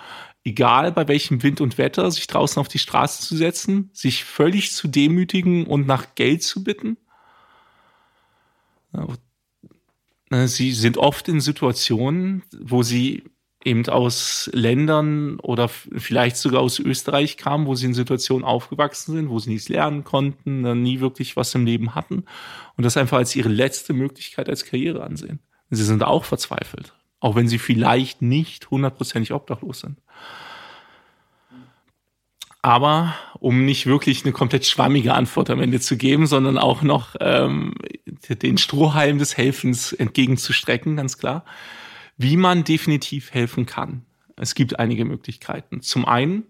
egal 0.45 0.93
bei 0.93 1.09
welchem 1.09 1.43
Wind 1.43 1.61
und 1.61 1.77
Wetter, 1.77 2.11
sich 2.11 2.27
draußen 2.27 2.61
auf 2.61 2.69
die 2.69 2.79
Straße 2.79 3.23
zu 3.23 3.37
setzen, 3.37 3.91
sich 3.93 4.25
völlig 4.25 4.73
zu 4.73 4.89
demütigen 4.89 5.67
und 5.67 5.87
nach 5.87 6.15
Geld 6.15 6.43
zu 6.43 6.63
bitten? 6.63 6.97
Sie 10.47 10.73
sind 10.73 10.97
oft 10.97 11.29
in 11.29 11.41
Situationen, 11.41 12.43
wo 12.57 12.83
sie 12.83 13.25
eben 13.65 13.87
aus 13.89 14.49
Ländern 14.53 15.39
oder 15.41 15.69
vielleicht 15.69 16.37
sogar 16.37 16.62
aus 16.62 16.78
Österreich 16.78 17.37
kamen, 17.37 17.66
wo 17.66 17.74
sie 17.74 17.87
in 17.87 17.95
Situationen 17.95 18.45
aufgewachsen 18.45 19.15
sind, 19.15 19.28
wo 19.28 19.39
sie 19.39 19.51
nichts 19.51 19.69
lernen 19.69 20.05
konnten, 20.05 20.82
nie 20.82 21.01
wirklich 21.01 21.37
was 21.37 21.55
im 21.55 21.66
Leben 21.66 21.95
hatten 21.95 22.24
und 22.77 22.85
das 22.85 22.97
einfach 22.97 23.19
als 23.19 23.37
ihre 23.37 23.51
letzte 23.51 23.93
Möglichkeit 23.93 24.49
als 24.49 24.65
Karriere 24.65 25.03
ansehen. 25.05 25.41
Sie 25.69 25.85
sind 25.85 26.03
auch 26.03 26.24
verzweifelt, 26.24 26.95
auch 27.20 27.37
wenn 27.37 27.49
sie 27.49 27.59
vielleicht 27.59 28.23
nicht 28.23 28.70
hundertprozentig 28.70 29.32
obdachlos 29.32 29.81
sind. 29.81 29.99
Aber 32.62 33.15
um 33.39 33.65
nicht 33.65 33.87
wirklich 33.87 34.24
eine 34.24 34.32
komplett 34.32 34.66
schwammige 34.66 35.15
Antwort 35.15 35.49
am 35.49 35.61
Ende 35.61 35.81
zu 35.81 35.97
geben, 35.97 36.27
sondern 36.27 36.59
auch 36.59 36.82
noch 36.82 37.16
ähm, 37.20 37.74
den 38.28 38.59
Strohhalm 38.59 39.19
des 39.19 39.37
Helfens 39.37 39.95
entgegenzustrecken, 39.95 40.97
ganz 40.97 41.16
klar, 41.16 41.45
wie 42.21 42.37
man 42.37 42.65
definitiv 42.65 43.33
helfen 43.33 43.65
kann. 43.65 44.05
Es 44.37 44.55
gibt 44.55 44.79
einige 44.79 45.07
Möglichkeiten. 45.07 45.81
Zum 45.81 46.05
einen, 46.05 46.43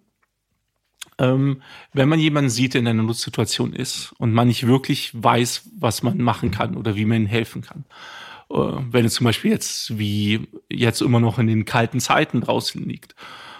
ähm, 1.18 1.62
wenn 1.92 2.08
man 2.08 2.18
jemanden 2.18 2.50
sieht, 2.50 2.74
der 2.74 2.80
in 2.80 2.88
einer 2.88 3.04
Notsituation 3.04 3.72
ist 3.72 4.12
und 4.18 4.32
man 4.32 4.48
nicht 4.48 4.66
wirklich 4.66 5.12
weiß, 5.14 5.70
was 5.78 6.02
man 6.02 6.18
machen 6.18 6.50
kann 6.50 6.76
oder 6.76 6.96
wie 6.96 7.04
man 7.04 7.22
ihm 7.22 7.26
helfen 7.26 7.62
kann. 7.62 7.84
Äh, 8.50 8.82
wenn 8.90 9.04
es 9.04 9.14
zum 9.14 9.26
Beispiel 9.26 9.52
jetzt 9.52 9.96
wie 9.96 10.48
jetzt 10.68 11.02
immer 11.02 11.20
noch 11.20 11.38
in 11.38 11.46
den 11.46 11.64
kalten 11.64 12.00
Zeiten 12.00 12.40
draußen 12.40 12.82
liegt 12.82 13.14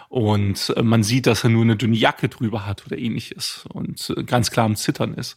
und 0.09 0.74
äh, 0.77 0.82
man 0.82 1.05
sieht, 1.05 1.28
dass 1.28 1.45
er 1.45 1.51
nur 1.51 1.62
eine 1.62 1.77
dünne 1.77 1.97
Jacke 1.97 2.28
drüber 2.28 2.66
hat 2.66 2.85
oder 2.87 2.99
ähnliches 2.99 3.66
und 3.73 4.12
äh, 4.16 4.24
ganz 4.24 4.51
klar 4.51 4.66
am 4.66 4.74
Zittern 4.74 5.15
ist, 5.15 5.37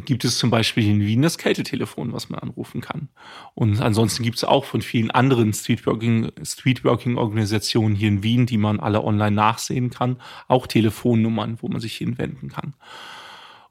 gibt 0.00 0.24
es 0.24 0.38
zum 0.38 0.50
Beispiel 0.50 0.88
in 0.88 1.00
Wien 1.00 1.22
das 1.22 1.36
Kältetelefon, 1.36 2.12
was 2.12 2.30
man 2.30 2.40
anrufen 2.40 2.80
kann. 2.80 3.08
Und 3.54 3.80
ansonsten 3.80 4.22
gibt 4.22 4.38
es 4.38 4.44
auch 4.44 4.64
von 4.64 4.80
vielen 4.80 5.10
anderen 5.10 5.52
Streetworking, 5.52 6.32
Streetworking-Organisationen 6.42 7.94
hier 7.94 8.08
in 8.08 8.22
Wien, 8.22 8.46
die 8.46 8.56
man 8.56 8.80
alle 8.80 9.04
online 9.04 9.36
nachsehen 9.36 9.90
kann, 9.90 10.16
auch 10.48 10.66
Telefonnummern, 10.66 11.58
wo 11.60 11.68
man 11.68 11.80
sich 11.80 11.94
hinwenden 11.96 12.48
kann. 12.48 12.74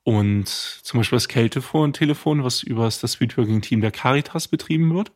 Und 0.03 0.47
zum 0.47 0.99
Beispiel 0.99 1.17
das 1.17 1.27
Kältetelefon, 1.27 2.43
was 2.43 2.63
über 2.63 2.85
das 2.85 3.01
Streetworking-Team 3.01 3.81
der 3.81 3.91
Caritas 3.91 4.47
betrieben 4.47 4.93
wird. 4.93 5.11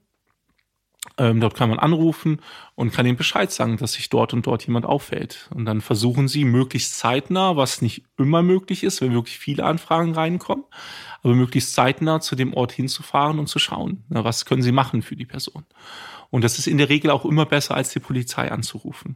Ähm, 1.17 1.39
dort 1.39 1.55
kann 1.55 1.69
man 1.69 1.79
anrufen 1.79 2.41
und 2.75 2.91
kann 2.91 3.05
ihm 3.05 3.15
Bescheid 3.15 3.51
sagen, 3.51 3.77
dass 3.77 3.93
sich 3.93 4.09
dort 4.09 4.33
und 4.33 4.45
dort 4.47 4.65
jemand 4.65 4.85
auffällt. 4.85 5.49
Und 5.53 5.65
dann 5.65 5.79
versuchen 5.79 6.27
sie 6.27 6.43
möglichst 6.43 6.97
zeitnah, 6.97 7.55
was 7.55 7.81
nicht 7.81 8.03
immer 8.17 8.41
möglich 8.41 8.83
ist, 8.83 9.01
wenn 9.01 9.13
wirklich 9.13 9.37
viele 9.37 9.63
Anfragen 9.63 10.13
reinkommen, 10.13 10.65
aber 11.23 11.33
möglichst 11.33 11.73
zeitnah 11.73 12.19
zu 12.19 12.35
dem 12.35 12.53
Ort 12.53 12.73
hinzufahren 12.73 13.39
und 13.39 13.47
zu 13.47 13.59
schauen, 13.59 14.03
na, 14.09 14.23
was 14.25 14.45
können 14.45 14.61
sie 14.61 14.73
machen 14.73 15.01
für 15.01 15.15
die 15.15 15.25
Person. 15.25 15.65
Und 16.31 16.43
das 16.43 16.59
ist 16.59 16.67
in 16.67 16.77
der 16.77 16.89
Regel 16.89 17.11
auch 17.11 17.23
immer 17.23 17.45
besser, 17.45 17.75
als 17.75 17.91
die 17.91 17.99
Polizei 17.99 18.51
anzurufen. 18.51 19.15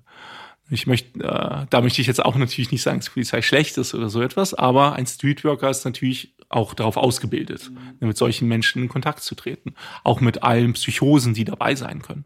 Ich 0.69 0.87
möchte, 0.87 1.19
äh, 1.19 1.65
da 1.69 1.81
möchte 1.81 1.99
ich 1.99 2.07
jetzt 2.07 2.23
auch 2.23 2.35
natürlich 2.35 2.71
nicht 2.71 2.83
sagen, 2.83 2.99
dass 2.99 3.07
die 3.07 3.13
Polizei 3.13 3.41
schlecht 3.41 3.77
ist 3.77 3.93
oder 3.93 4.09
so 4.09 4.21
etwas, 4.21 4.53
aber 4.53 4.93
ein 4.93 5.05
Streetworker 5.05 5.69
ist 5.69 5.83
natürlich 5.83 6.33
auch 6.49 6.73
darauf 6.73 6.97
ausgebildet, 6.97 7.71
mhm. 7.71 8.07
mit 8.07 8.17
solchen 8.17 8.47
Menschen 8.47 8.83
in 8.83 8.89
Kontakt 8.89 9.21
zu 9.21 9.35
treten. 9.35 9.75
Auch 10.03 10.19
mit 10.19 10.43
allen 10.43 10.73
Psychosen, 10.73 11.33
die 11.33 11.45
dabei 11.45 11.75
sein 11.75 12.01
können. 12.01 12.25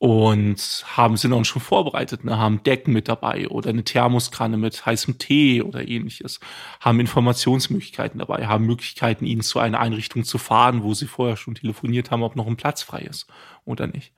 Und 0.00 0.84
haben 0.86 1.16
sie 1.16 1.28
dann 1.28 1.44
schon 1.44 1.60
vorbereitet, 1.60 2.22
ne? 2.22 2.38
haben 2.38 2.62
Decken 2.62 2.92
mit 2.92 3.08
dabei 3.08 3.48
oder 3.48 3.70
eine 3.70 3.82
Thermoskanne 3.82 4.56
mit 4.56 4.86
heißem 4.86 5.18
Tee 5.18 5.60
oder 5.60 5.88
ähnliches, 5.88 6.38
haben 6.78 7.00
Informationsmöglichkeiten 7.00 8.20
dabei, 8.20 8.46
haben 8.46 8.64
Möglichkeiten, 8.64 9.26
ihnen 9.26 9.42
zu 9.42 9.58
einer 9.58 9.80
Einrichtung 9.80 10.22
zu 10.22 10.38
fahren, 10.38 10.84
wo 10.84 10.94
sie 10.94 11.08
vorher 11.08 11.36
schon 11.36 11.56
telefoniert 11.56 12.12
haben, 12.12 12.22
ob 12.22 12.36
noch 12.36 12.46
ein 12.46 12.56
Platz 12.56 12.82
frei 12.82 13.00
ist 13.00 13.26
oder 13.64 13.88
nicht. 13.88 14.12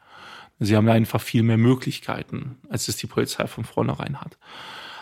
Sie 0.59 0.77
haben 0.77 0.89
einfach 0.91 1.23
viel 1.23 1.43
mehr 1.43 1.57
Möglichkeiten, 1.57 2.59
als 2.69 2.89
es 2.89 2.99
die 2.99 3.07
Polizei 3.07 3.47
von 3.47 3.65
vornherein 3.65 4.21
hat. 4.21 4.37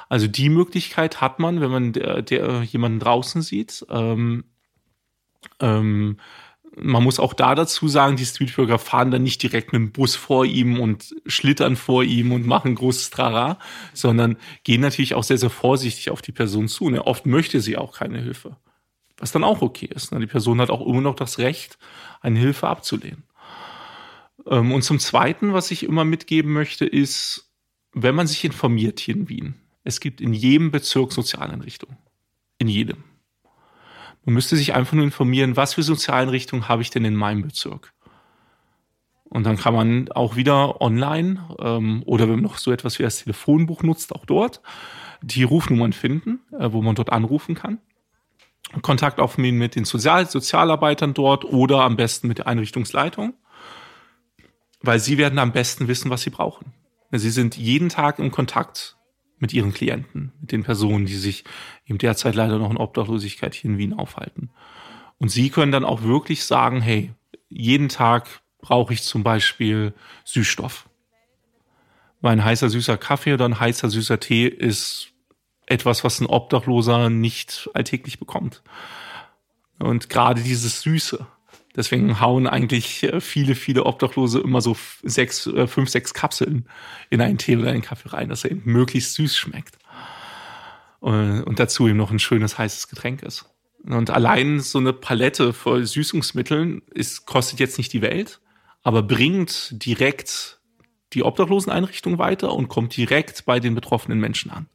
Also 0.09 0.27
die 0.27 0.49
Möglichkeit 0.49 1.21
hat 1.21 1.39
man, 1.39 1.61
wenn 1.61 1.71
man 1.71 1.93
der, 1.93 2.23
der 2.23 2.63
jemanden 2.63 2.99
draußen 2.99 3.43
sieht. 3.43 3.85
Ähm, 3.91 4.45
ähm, 5.61 6.19
man 6.81 7.03
muss 7.03 7.19
auch 7.19 7.35
da 7.35 7.55
dazu 7.55 7.89
sagen, 7.89 8.17
die 8.17 8.25
Streetworker 8.25 8.79
fahren 8.79 9.11
dann 9.11 9.23
nicht 9.23 9.43
direkt 9.43 9.73
mit 9.73 9.81
dem 9.81 9.93
Bus 9.93 10.17
vor 10.17 10.45
ihm 10.45 10.81
und 10.81 11.15
schlittern 11.27 11.77
vor 11.77 12.05
ihm 12.05 12.33
und 12.33 12.47
machen 12.47 12.75
großes 12.75 13.11
Trara, 13.11 13.59
sondern 13.93 14.37
gehen 14.65 14.81
natürlich 14.81 15.15
auch 15.15 15.25
sehr, 15.25 15.39
sehr 15.39 15.51
vorsichtig 15.51 16.11
auf 16.11 16.23
die 16.23 16.33
Person 16.33 16.69
zu. 16.69 16.89
Ne? 16.89 17.07
Oft 17.07 17.27
möchte 17.27 17.61
sie 17.61 17.77
auch 17.77 17.97
keine 17.99 18.21
Hilfe. 18.21 18.57
Was 19.17 19.33
dann 19.33 19.45
auch 19.45 19.63
okay 19.63 19.89
ist. 19.93 20.13
Ne? 20.13 20.21
Die 20.21 20.27
Person 20.27 20.61
hat 20.61 20.71
auch 20.71 20.87
immer 20.87 21.01
noch 21.01 21.17
das 21.17 21.39
Recht, 21.39 21.79
eine 22.21 22.39
Hilfe 22.39 22.69
abzulehnen. 22.69 23.25
Ähm, 24.47 24.73
und 24.73 24.83
zum 24.83 24.99
Zweiten, 24.99 25.53
was 25.53 25.71
ich 25.71 25.83
immer 25.83 26.05
mitgeben 26.05 26.53
möchte, 26.53 26.87
ist, 26.87 27.51
wenn 27.93 28.15
man 28.15 28.27
sich 28.27 28.45
informiert 28.45 29.01
hier 29.01 29.17
in 29.17 29.29
Wien, 29.29 29.55
es 29.89 30.01
gibt 30.01 30.21
in 30.21 30.35
jedem 30.35 30.71
Bezirk 30.71 31.13
Sozialeinrichtungen. 31.13 31.97
In 32.59 32.69
jedem. 32.69 33.05
Man 34.27 34.35
müsste 34.35 34.55
sich 34.55 34.75
einfach 34.75 34.93
nur 34.93 35.05
informieren, 35.05 35.57
was 35.57 35.73
für 35.73 35.83
Sozialeinrichtungen 35.83 36.69
habe 36.69 36.83
ich 36.83 36.91
denn 36.91 37.07
in 37.07 37.15
meinem 37.15 37.41
Bezirk. 37.41 37.95
Und 39.25 39.45
dann 39.45 39.57
kann 39.57 39.73
man 39.73 40.13
auch 40.13 40.37
wieder 40.37 40.83
online 40.83 41.57
ähm, 41.59 42.03
oder 42.05 42.27
wenn 42.27 42.35
man 42.35 42.43
noch 42.43 42.59
so 42.59 42.71
etwas 42.71 42.99
wie 42.99 43.03
das 43.03 43.25
Telefonbuch 43.25 43.83
nutzt, 43.83 44.15
auch 44.15 44.27
dort 44.27 44.61
die 45.23 45.43
Rufnummern 45.43 45.95
finden, 45.95 46.41
äh, 46.53 46.71
wo 46.71 46.83
man 46.83 46.95
dort 46.95 47.11
anrufen 47.11 47.55
kann. 47.55 47.79
Kontakt 48.83 49.21
aufnehmen 49.21 49.57
mit 49.57 49.75
den 49.75 49.87
Sozial 49.87 50.29
Sozialarbeitern 50.29 51.15
dort 51.15 51.47
oder 51.47 51.81
am 51.81 51.97
besten 51.97 52.29
mit 52.29 52.39
der 52.39 52.47
Einrichtungsleitung, 52.47 53.33
weil 54.83 54.99
sie 54.99 55.17
werden 55.17 55.39
am 55.39 55.53
besten 55.53 55.89
wissen, 55.89 56.11
was 56.11 56.21
sie 56.21 56.31
brauchen. 56.31 56.75
Sie 57.11 57.31
sind 57.31 57.57
jeden 57.57 57.89
Tag 57.89 58.19
im 58.19 58.31
Kontakt 58.31 58.98
mit 59.39 59.53
ihren 59.53 59.73
Klienten, 59.73 60.33
mit 60.41 60.53
den 60.53 60.65
Personen, 60.65 61.07
die 61.07 61.17
sich 61.17 61.45
eben 61.87 61.99
derzeit 61.99 62.35
leider 62.35 62.59
noch 62.59 62.71
in 62.71 62.77
Obdachlosigkeit 62.77 63.55
hier 63.55 63.71
in 63.71 63.79
Wien 63.79 63.95
aufhalten. 63.95 64.51
Und 65.19 65.31
sie 65.31 65.51
können 65.51 65.73
dann 65.73 65.85
auch 65.85 66.03
wirklich 66.03 66.45
sagen, 66.45 66.81
hey, 66.81 67.13
jeden 67.49 67.89
Tag 67.89 68.43
brauche 68.61 68.93
ich 68.93 69.03
zum 69.03 69.23
Beispiel 69.23 69.95
Süßstoff. 70.25 70.89
Weil 72.21 72.33
ein 72.33 72.45
heißer 72.45 72.69
süßer 72.69 72.99
Kaffee 72.99 73.35
oder 73.35 73.45
ein 73.45 73.61
heißer 73.61 73.91
süßer 73.91 74.21
Tee 74.21 74.47
ist 74.47 75.13
etwas, 75.67 76.03
was 76.03 76.21
ein 76.21 76.27
Obdachloser 76.27 77.11
nicht 77.11 77.71
alltäglich 77.75 78.19
bekommt. 78.19 78.63
Und 79.79 80.09
gerade 80.09 80.43
dieses 80.43 80.83
Süße, 80.83 81.27
Deswegen 81.79 82.19
hauen 82.19 82.49
eigentlich 82.49 83.05
äh, 83.05 83.21
viele, 83.21 83.55
viele 83.55 83.87
Obdachlose 83.87 84.41
immer 84.41 84.61
so 84.61 84.77
sechs, 85.05 85.47
äh, 85.47 85.69
fünf, 85.69 85.89
sechs 85.89 86.13
Kapseln 86.13 86.69
in 87.09 87.21
einen 87.21 87.39
Tee 87.39 87.57
oder 87.57 87.71
einen 87.71 87.83
Kaffee 87.83 88.09
rein, 88.09 88.29
dass 88.29 88.43
er 88.43 88.51
eben 88.51 88.63
möglichst 88.65 89.15
süß 89.15 89.37
schmeckt. 89.37 89.79
Äh, 91.01 91.07
und 91.07 91.61
dazu 91.61 91.87
eben 91.87 91.97
noch 91.97 92.11
ein 92.11 92.19
schönes 92.19 92.59
heißes 92.59 92.89
Getränk 92.89 93.23
ist. 93.23 93.47
Und 93.85 94.11
allein 94.11 94.59
so 94.59 94.81
eine 94.81 94.93
Palette 94.93 95.53
voll 95.53 95.87
Süßungsmitteln 95.87 96.83
ist, 96.93 97.27
kostet 97.27 97.61
jetzt 97.61 97.79
nicht 97.79 97.93
die 97.93 98.03
Welt, 98.03 98.41
aber 98.83 99.05
bringt 99.05 99.85
direkt 99.85 100.59
die 101.13 101.23
Obdachloseneinrichtung 101.23 102.19
weiter 102.19 102.55
und 102.55 102.67
kommt 102.67 102.97
direkt 102.97 103.45
bei 103.45 103.61
den 103.61 103.77
betroffenen 103.77 104.19
Menschen 104.19 104.51
an. 104.51 104.67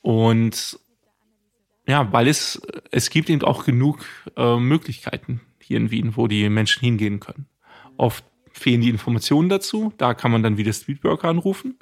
Und 0.00 0.80
ja, 1.86 2.12
weil 2.12 2.28
es, 2.28 2.60
es 2.90 3.10
gibt 3.10 3.28
eben 3.28 3.42
auch 3.42 3.64
genug 3.64 4.04
äh, 4.36 4.56
Möglichkeiten 4.56 5.40
hier 5.60 5.78
in 5.78 5.90
Wien, 5.90 6.16
wo 6.16 6.26
die 6.28 6.48
Menschen 6.48 6.80
hingehen 6.80 7.20
können. 7.20 7.46
Oft 7.96 8.24
fehlen 8.52 8.80
die 8.80 8.90
Informationen 8.90 9.48
dazu, 9.48 9.92
da 9.96 10.14
kann 10.14 10.30
man 10.30 10.42
dann 10.42 10.56
wieder 10.56 10.72
Streetworker 10.72 11.28
anrufen. 11.28 11.78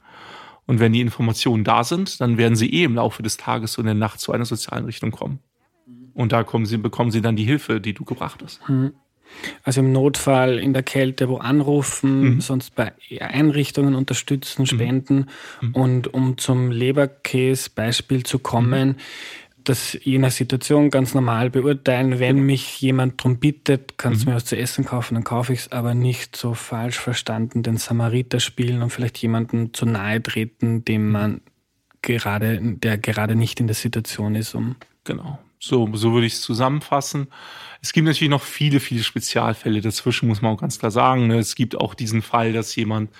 Und 0.66 0.78
wenn 0.78 0.92
die 0.92 1.00
Informationen 1.00 1.64
da 1.64 1.84
sind, 1.84 2.20
dann 2.20 2.38
werden 2.38 2.54
sie 2.54 2.72
eh 2.72 2.84
im 2.84 2.94
Laufe 2.94 3.22
des 3.22 3.36
Tages 3.36 3.76
und 3.76 3.86
der 3.86 3.94
Nacht 3.94 4.20
zu 4.20 4.32
einer 4.32 4.44
sozialen 4.44 4.84
Richtung 4.84 5.10
kommen. 5.10 5.40
Und 6.14 6.32
da 6.32 6.44
kommen 6.44 6.64
sie, 6.64 6.76
bekommen 6.78 7.10
sie 7.10 7.22
dann 7.22 7.36
die 7.36 7.44
Hilfe, 7.44 7.80
die 7.80 7.92
du 7.92 8.04
gebracht 8.04 8.40
hast. 8.42 8.60
Mhm. 8.68 8.92
Also 9.62 9.80
im 9.80 9.92
Notfall 9.92 10.58
in 10.58 10.72
der 10.72 10.82
Kälte 10.82 11.28
wo 11.28 11.36
anrufen, 11.36 12.34
mhm. 12.34 12.40
sonst 12.40 12.74
bei 12.74 12.92
Einrichtungen 13.20 13.94
unterstützen, 13.94 14.66
spenden. 14.66 15.26
Mhm. 15.60 15.74
Und 15.74 16.14
um 16.14 16.36
zum 16.38 16.70
Leberkäse-Beispiel 16.70 18.24
zu 18.24 18.38
kommen, 18.38 18.88
mhm 18.88 18.96
das 19.64 19.98
je 20.02 20.18
nach 20.18 20.30
Situation 20.30 20.90
ganz 20.90 21.14
normal 21.14 21.50
beurteilen. 21.50 22.18
Wenn 22.18 22.36
genau. 22.36 22.46
mich 22.46 22.80
jemand 22.80 23.20
darum 23.20 23.38
bittet, 23.38 23.98
kannst 23.98 24.22
du 24.22 24.26
mhm. 24.26 24.30
mir 24.30 24.36
was 24.36 24.44
zu 24.44 24.56
essen 24.56 24.84
kaufen, 24.84 25.14
dann 25.14 25.24
kaufe 25.24 25.52
ich 25.52 25.60
es, 25.60 25.72
aber 25.72 25.94
nicht 25.94 26.36
so 26.36 26.54
falsch 26.54 26.98
verstanden 26.98 27.62
den 27.62 27.76
Samariter 27.76 28.40
spielen 28.40 28.82
und 28.82 28.90
vielleicht 28.90 29.18
jemanden 29.18 29.74
zu 29.74 29.86
nahe 29.86 30.22
treten, 30.22 30.84
dem 30.84 31.06
mhm. 31.06 31.12
man 31.12 31.40
gerade, 32.02 32.60
der 32.62 32.98
gerade 32.98 33.36
nicht 33.36 33.60
in 33.60 33.66
der 33.66 33.76
Situation 33.76 34.34
ist, 34.34 34.54
um. 34.54 34.76
Genau. 35.04 35.38
So, 35.58 35.88
so 35.92 36.14
würde 36.14 36.26
ich 36.26 36.34
es 36.34 36.40
zusammenfassen. 36.40 37.28
Es 37.82 37.92
gibt 37.92 38.06
natürlich 38.06 38.30
noch 38.30 38.42
viele, 38.42 38.80
viele 38.80 39.02
Spezialfälle 39.02 39.82
dazwischen, 39.82 40.28
muss 40.28 40.40
man 40.40 40.54
auch 40.54 40.60
ganz 40.60 40.78
klar 40.78 40.90
sagen. 40.90 41.26
Ne? 41.26 41.38
Es 41.38 41.54
gibt 41.54 41.76
auch 41.76 41.94
diesen 41.94 42.22
Fall, 42.22 42.52
dass 42.52 42.74
jemand 42.76 43.10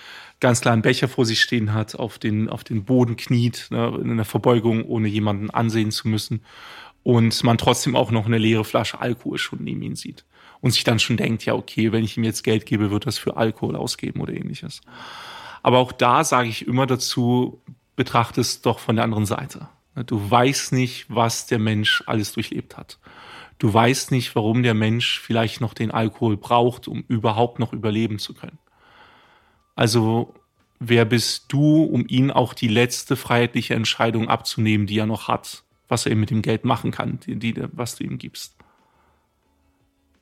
ganz 0.41 0.63
klar 0.63 0.73
einen 0.73 0.83
Becher 0.83 1.09
vor 1.09 1.27
sich 1.27 1.41
stehen 1.41 1.73
hat, 1.75 1.95
auf 1.95 2.19
den, 2.19 2.49
auf 2.49 2.65
den 2.65 2.85
Boden 2.85 3.17
kniet, 3.17 3.69
ne, 3.71 3.99
in 4.03 4.11
einer 4.11 4.25
Verbeugung, 4.25 4.85
ohne 4.85 5.09
jemanden 5.09 5.51
ansehen 5.51 5.91
zu 5.91 6.09
müssen. 6.09 6.43
Und 7.03 7.45
man 7.45 7.59
trotzdem 7.59 7.97
auch 7.97 8.11
noch 8.11 8.27
eine 8.27 8.39
leere 8.39 8.65
Flasche 8.65 9.01
Alkohol 9.01 9.39
schon 9.39 9.65
neben 9.65 9.83
ihm 9.83 9.97
sieht. 9.97 10.25
und 10.61 10.73
sich 10.73 10.85
dann 10.85 10.99
schon 10.99 11.17
denkt, 11.17 11.45
ja, 11.47 11.55
okay, 11.55 11.91
wenn 11.93 12.05
ich 12.05 12.17
ihm 12.17 12.25
jetzt 12.25 12.43
Geld 12.43 12.67
gebe, 12.67 12.91
wird 12.91 13.07
das 13.07 13.17
für 13.17 13.37
Alkohol 13.37 13.77
ausgeben 13.77 14.21
oder 14.21 14.35
ähnliches. 14.35 14.83
Aber 15.63 15.79
auch 15.79 15.93
da 15.93 16.25
sage 16.25 16.49
ich 16.49 16.67
immer 16.67 16.87
dazu, 16.87 17.63
betrachte 17.97 18.41
es 18.41 18.61
doch 18.61 18.79
von 18.79 18.97
der 18.97 19.05
anderen 19.05 19.27
Seite. 19.27 19.69
Du 20.07 20.31
weißt 20.31 20.73
nicht, 20.73 21.07
was 21.09 21.47
der 21.47 21.59
Mensch 21.59 22.03
alles 22.07 22.33
durchlebt 22.33 22.77
hat. 22.77 22.99
Du 23.59 23.73
weißt 23.73 24.11
nicht, 24.11 24.35
warum 24.35 24.63
der 24.63 24.75
Mensch 24.75 25.21
vielleicht 25.21 25.61
noch 25.61 25.75
den 25.75 25.91
Alkohol 25.91 26.37
braucht, 26.37 26.89
um 26.89 27.05
überhaupt 27.09 27.59
noch 27.59 27.73
überleben 27.73 28.19
zu 28.19 28.33
können. 28.33 28.59
Also 29.81 30.35
wer 30.79 31.07
bist 31.07 31.47
du, 31.49 31.85
um 31.85 32.05
ihn 32.07 32.31
auch 32.31 32.53
die 32.53 32.69
letzte 32.69 33.17
freiheitliche 33.17 33.73
Entscheidung 33.73 34.29
abzunehmen, 34.29 34.87
die 34.87 34.99
er 34.99 35.07
noch 35.07 35.27
hat, 35.27 35.65
was 35.89 36.05
er 36.05 36.13
eben 36.13 36.21
mit 36.21 36.29
dem 36.29 36.43
Geld 36.43 36.67
machen 36.67 36.91
kann, 36.91 37.19
die, 37.21 37.37
die, 37.37 37.55
was 37.73 37.97
du 37.97 38.05
ihm 38.05 38.19
gibst. 38.19 38.57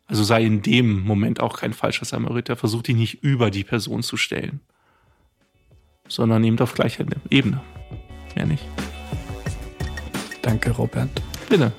Also 0.07 0.23
sei 0.23 0.45
in 0.45 0.63
dem 0.63 1.01
Moment 1.01 1.41
auch 1.41 1.59
kein 1.59 1.73
falscher 1.73 2.05
Samariter. 2.05 2.55
Versuch 2.55 2.83
dich 2.83 2.95
nicht 2.95 3.25
über 3.25 3.51
die 3.51 3.65
Person 3.65 4.05
zu 4.05 4.17
stellen, 4.17 4.61
sondern 6.07 6.41
nehmt 6.43 6.63
auf 6.63 6.75
gleicher 6.75 7.05
Ebene. 7.29 7.61
Mehr 8.37 8.47
nicht. 8.47 8.65
Danke, 10.41 10.71
Robert. 10.71 11.11
Bitte. 11.49 11.73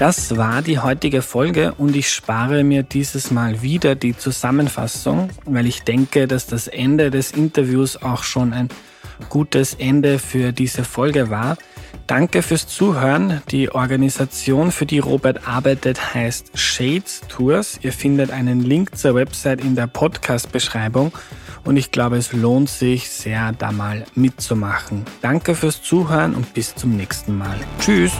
Das 0.00 0.38
war 0.38 0.62
die 0.62 0.78
heutige 0.78 1.20
Folge 1.20 1.74
und 1.76 1.94
ich 1.94 2.08
spare 2.08 2.64
mir 2.64 2.82
dieses 2.82 3.30
Mal 3.30 3.60
wieder 3.60 3.94
die 3.94 4.16
Zusammenfassung, 4.16 5.28
weil 5.44 5.66
ich 5.66 5.82
denke, 5.82 6.26
dass 6.26 6.46
das 6.46 6.68
Ende 6.68 7.10
des 7.10 7.32
Interviews 7.32 7.98
auch 7.98 8.22
schon 8.22 8.54
ein 8.54 8.70
gutes 9.28 9.74
Ende 9.74 10.18
für 10.18 10.54
diese 10.54 10.84
Folge 10.84 11.28
war. 11.28 11.58
Danke 12.06 12.40
fürs 12.40 12.66
Zuhören. 12.66 13.42
Die 13.50 13.70
Organisation, 13.72 14.72
für 14.72 14.86
die 14.86 15.00
Robert 15.00 15.46
arbeitet, 15.46 16.14
heißt 16.14 16.52
Shades 16.54 17.20
Tours. 17.28 17.78
Ihr 17.82 17.92
findet 17.92 18.30
einen 18.30 18.60
Link 18.60 18.96
zur 18.96 19.14
Website 19.14 19.60
in 19.60 19.74
der 19.74 19.86
Podcast-Beschreibung 19.86 21.12
und 21.64 21.76
ich 21.76 21.90
glaube, 21.90 22.16
es 22.16 22.32
lohnt 22.32 22.70
sich 22.70 23.10
sehr, 23.10 23.52
da 23.52 23.70
mal 23.70 24.06
mitzumachen. 24.14 25.04
Danke 25.20 25.54
fürs 25.54 25.82
Zuhören 25.82 26.34
und 26.34 26.54
bis 26.54 26.74
zum 26.74 26.96
nächsten 26.96 27.36
Mal. 27.36 27.58
Tschüss! 27.78 28.12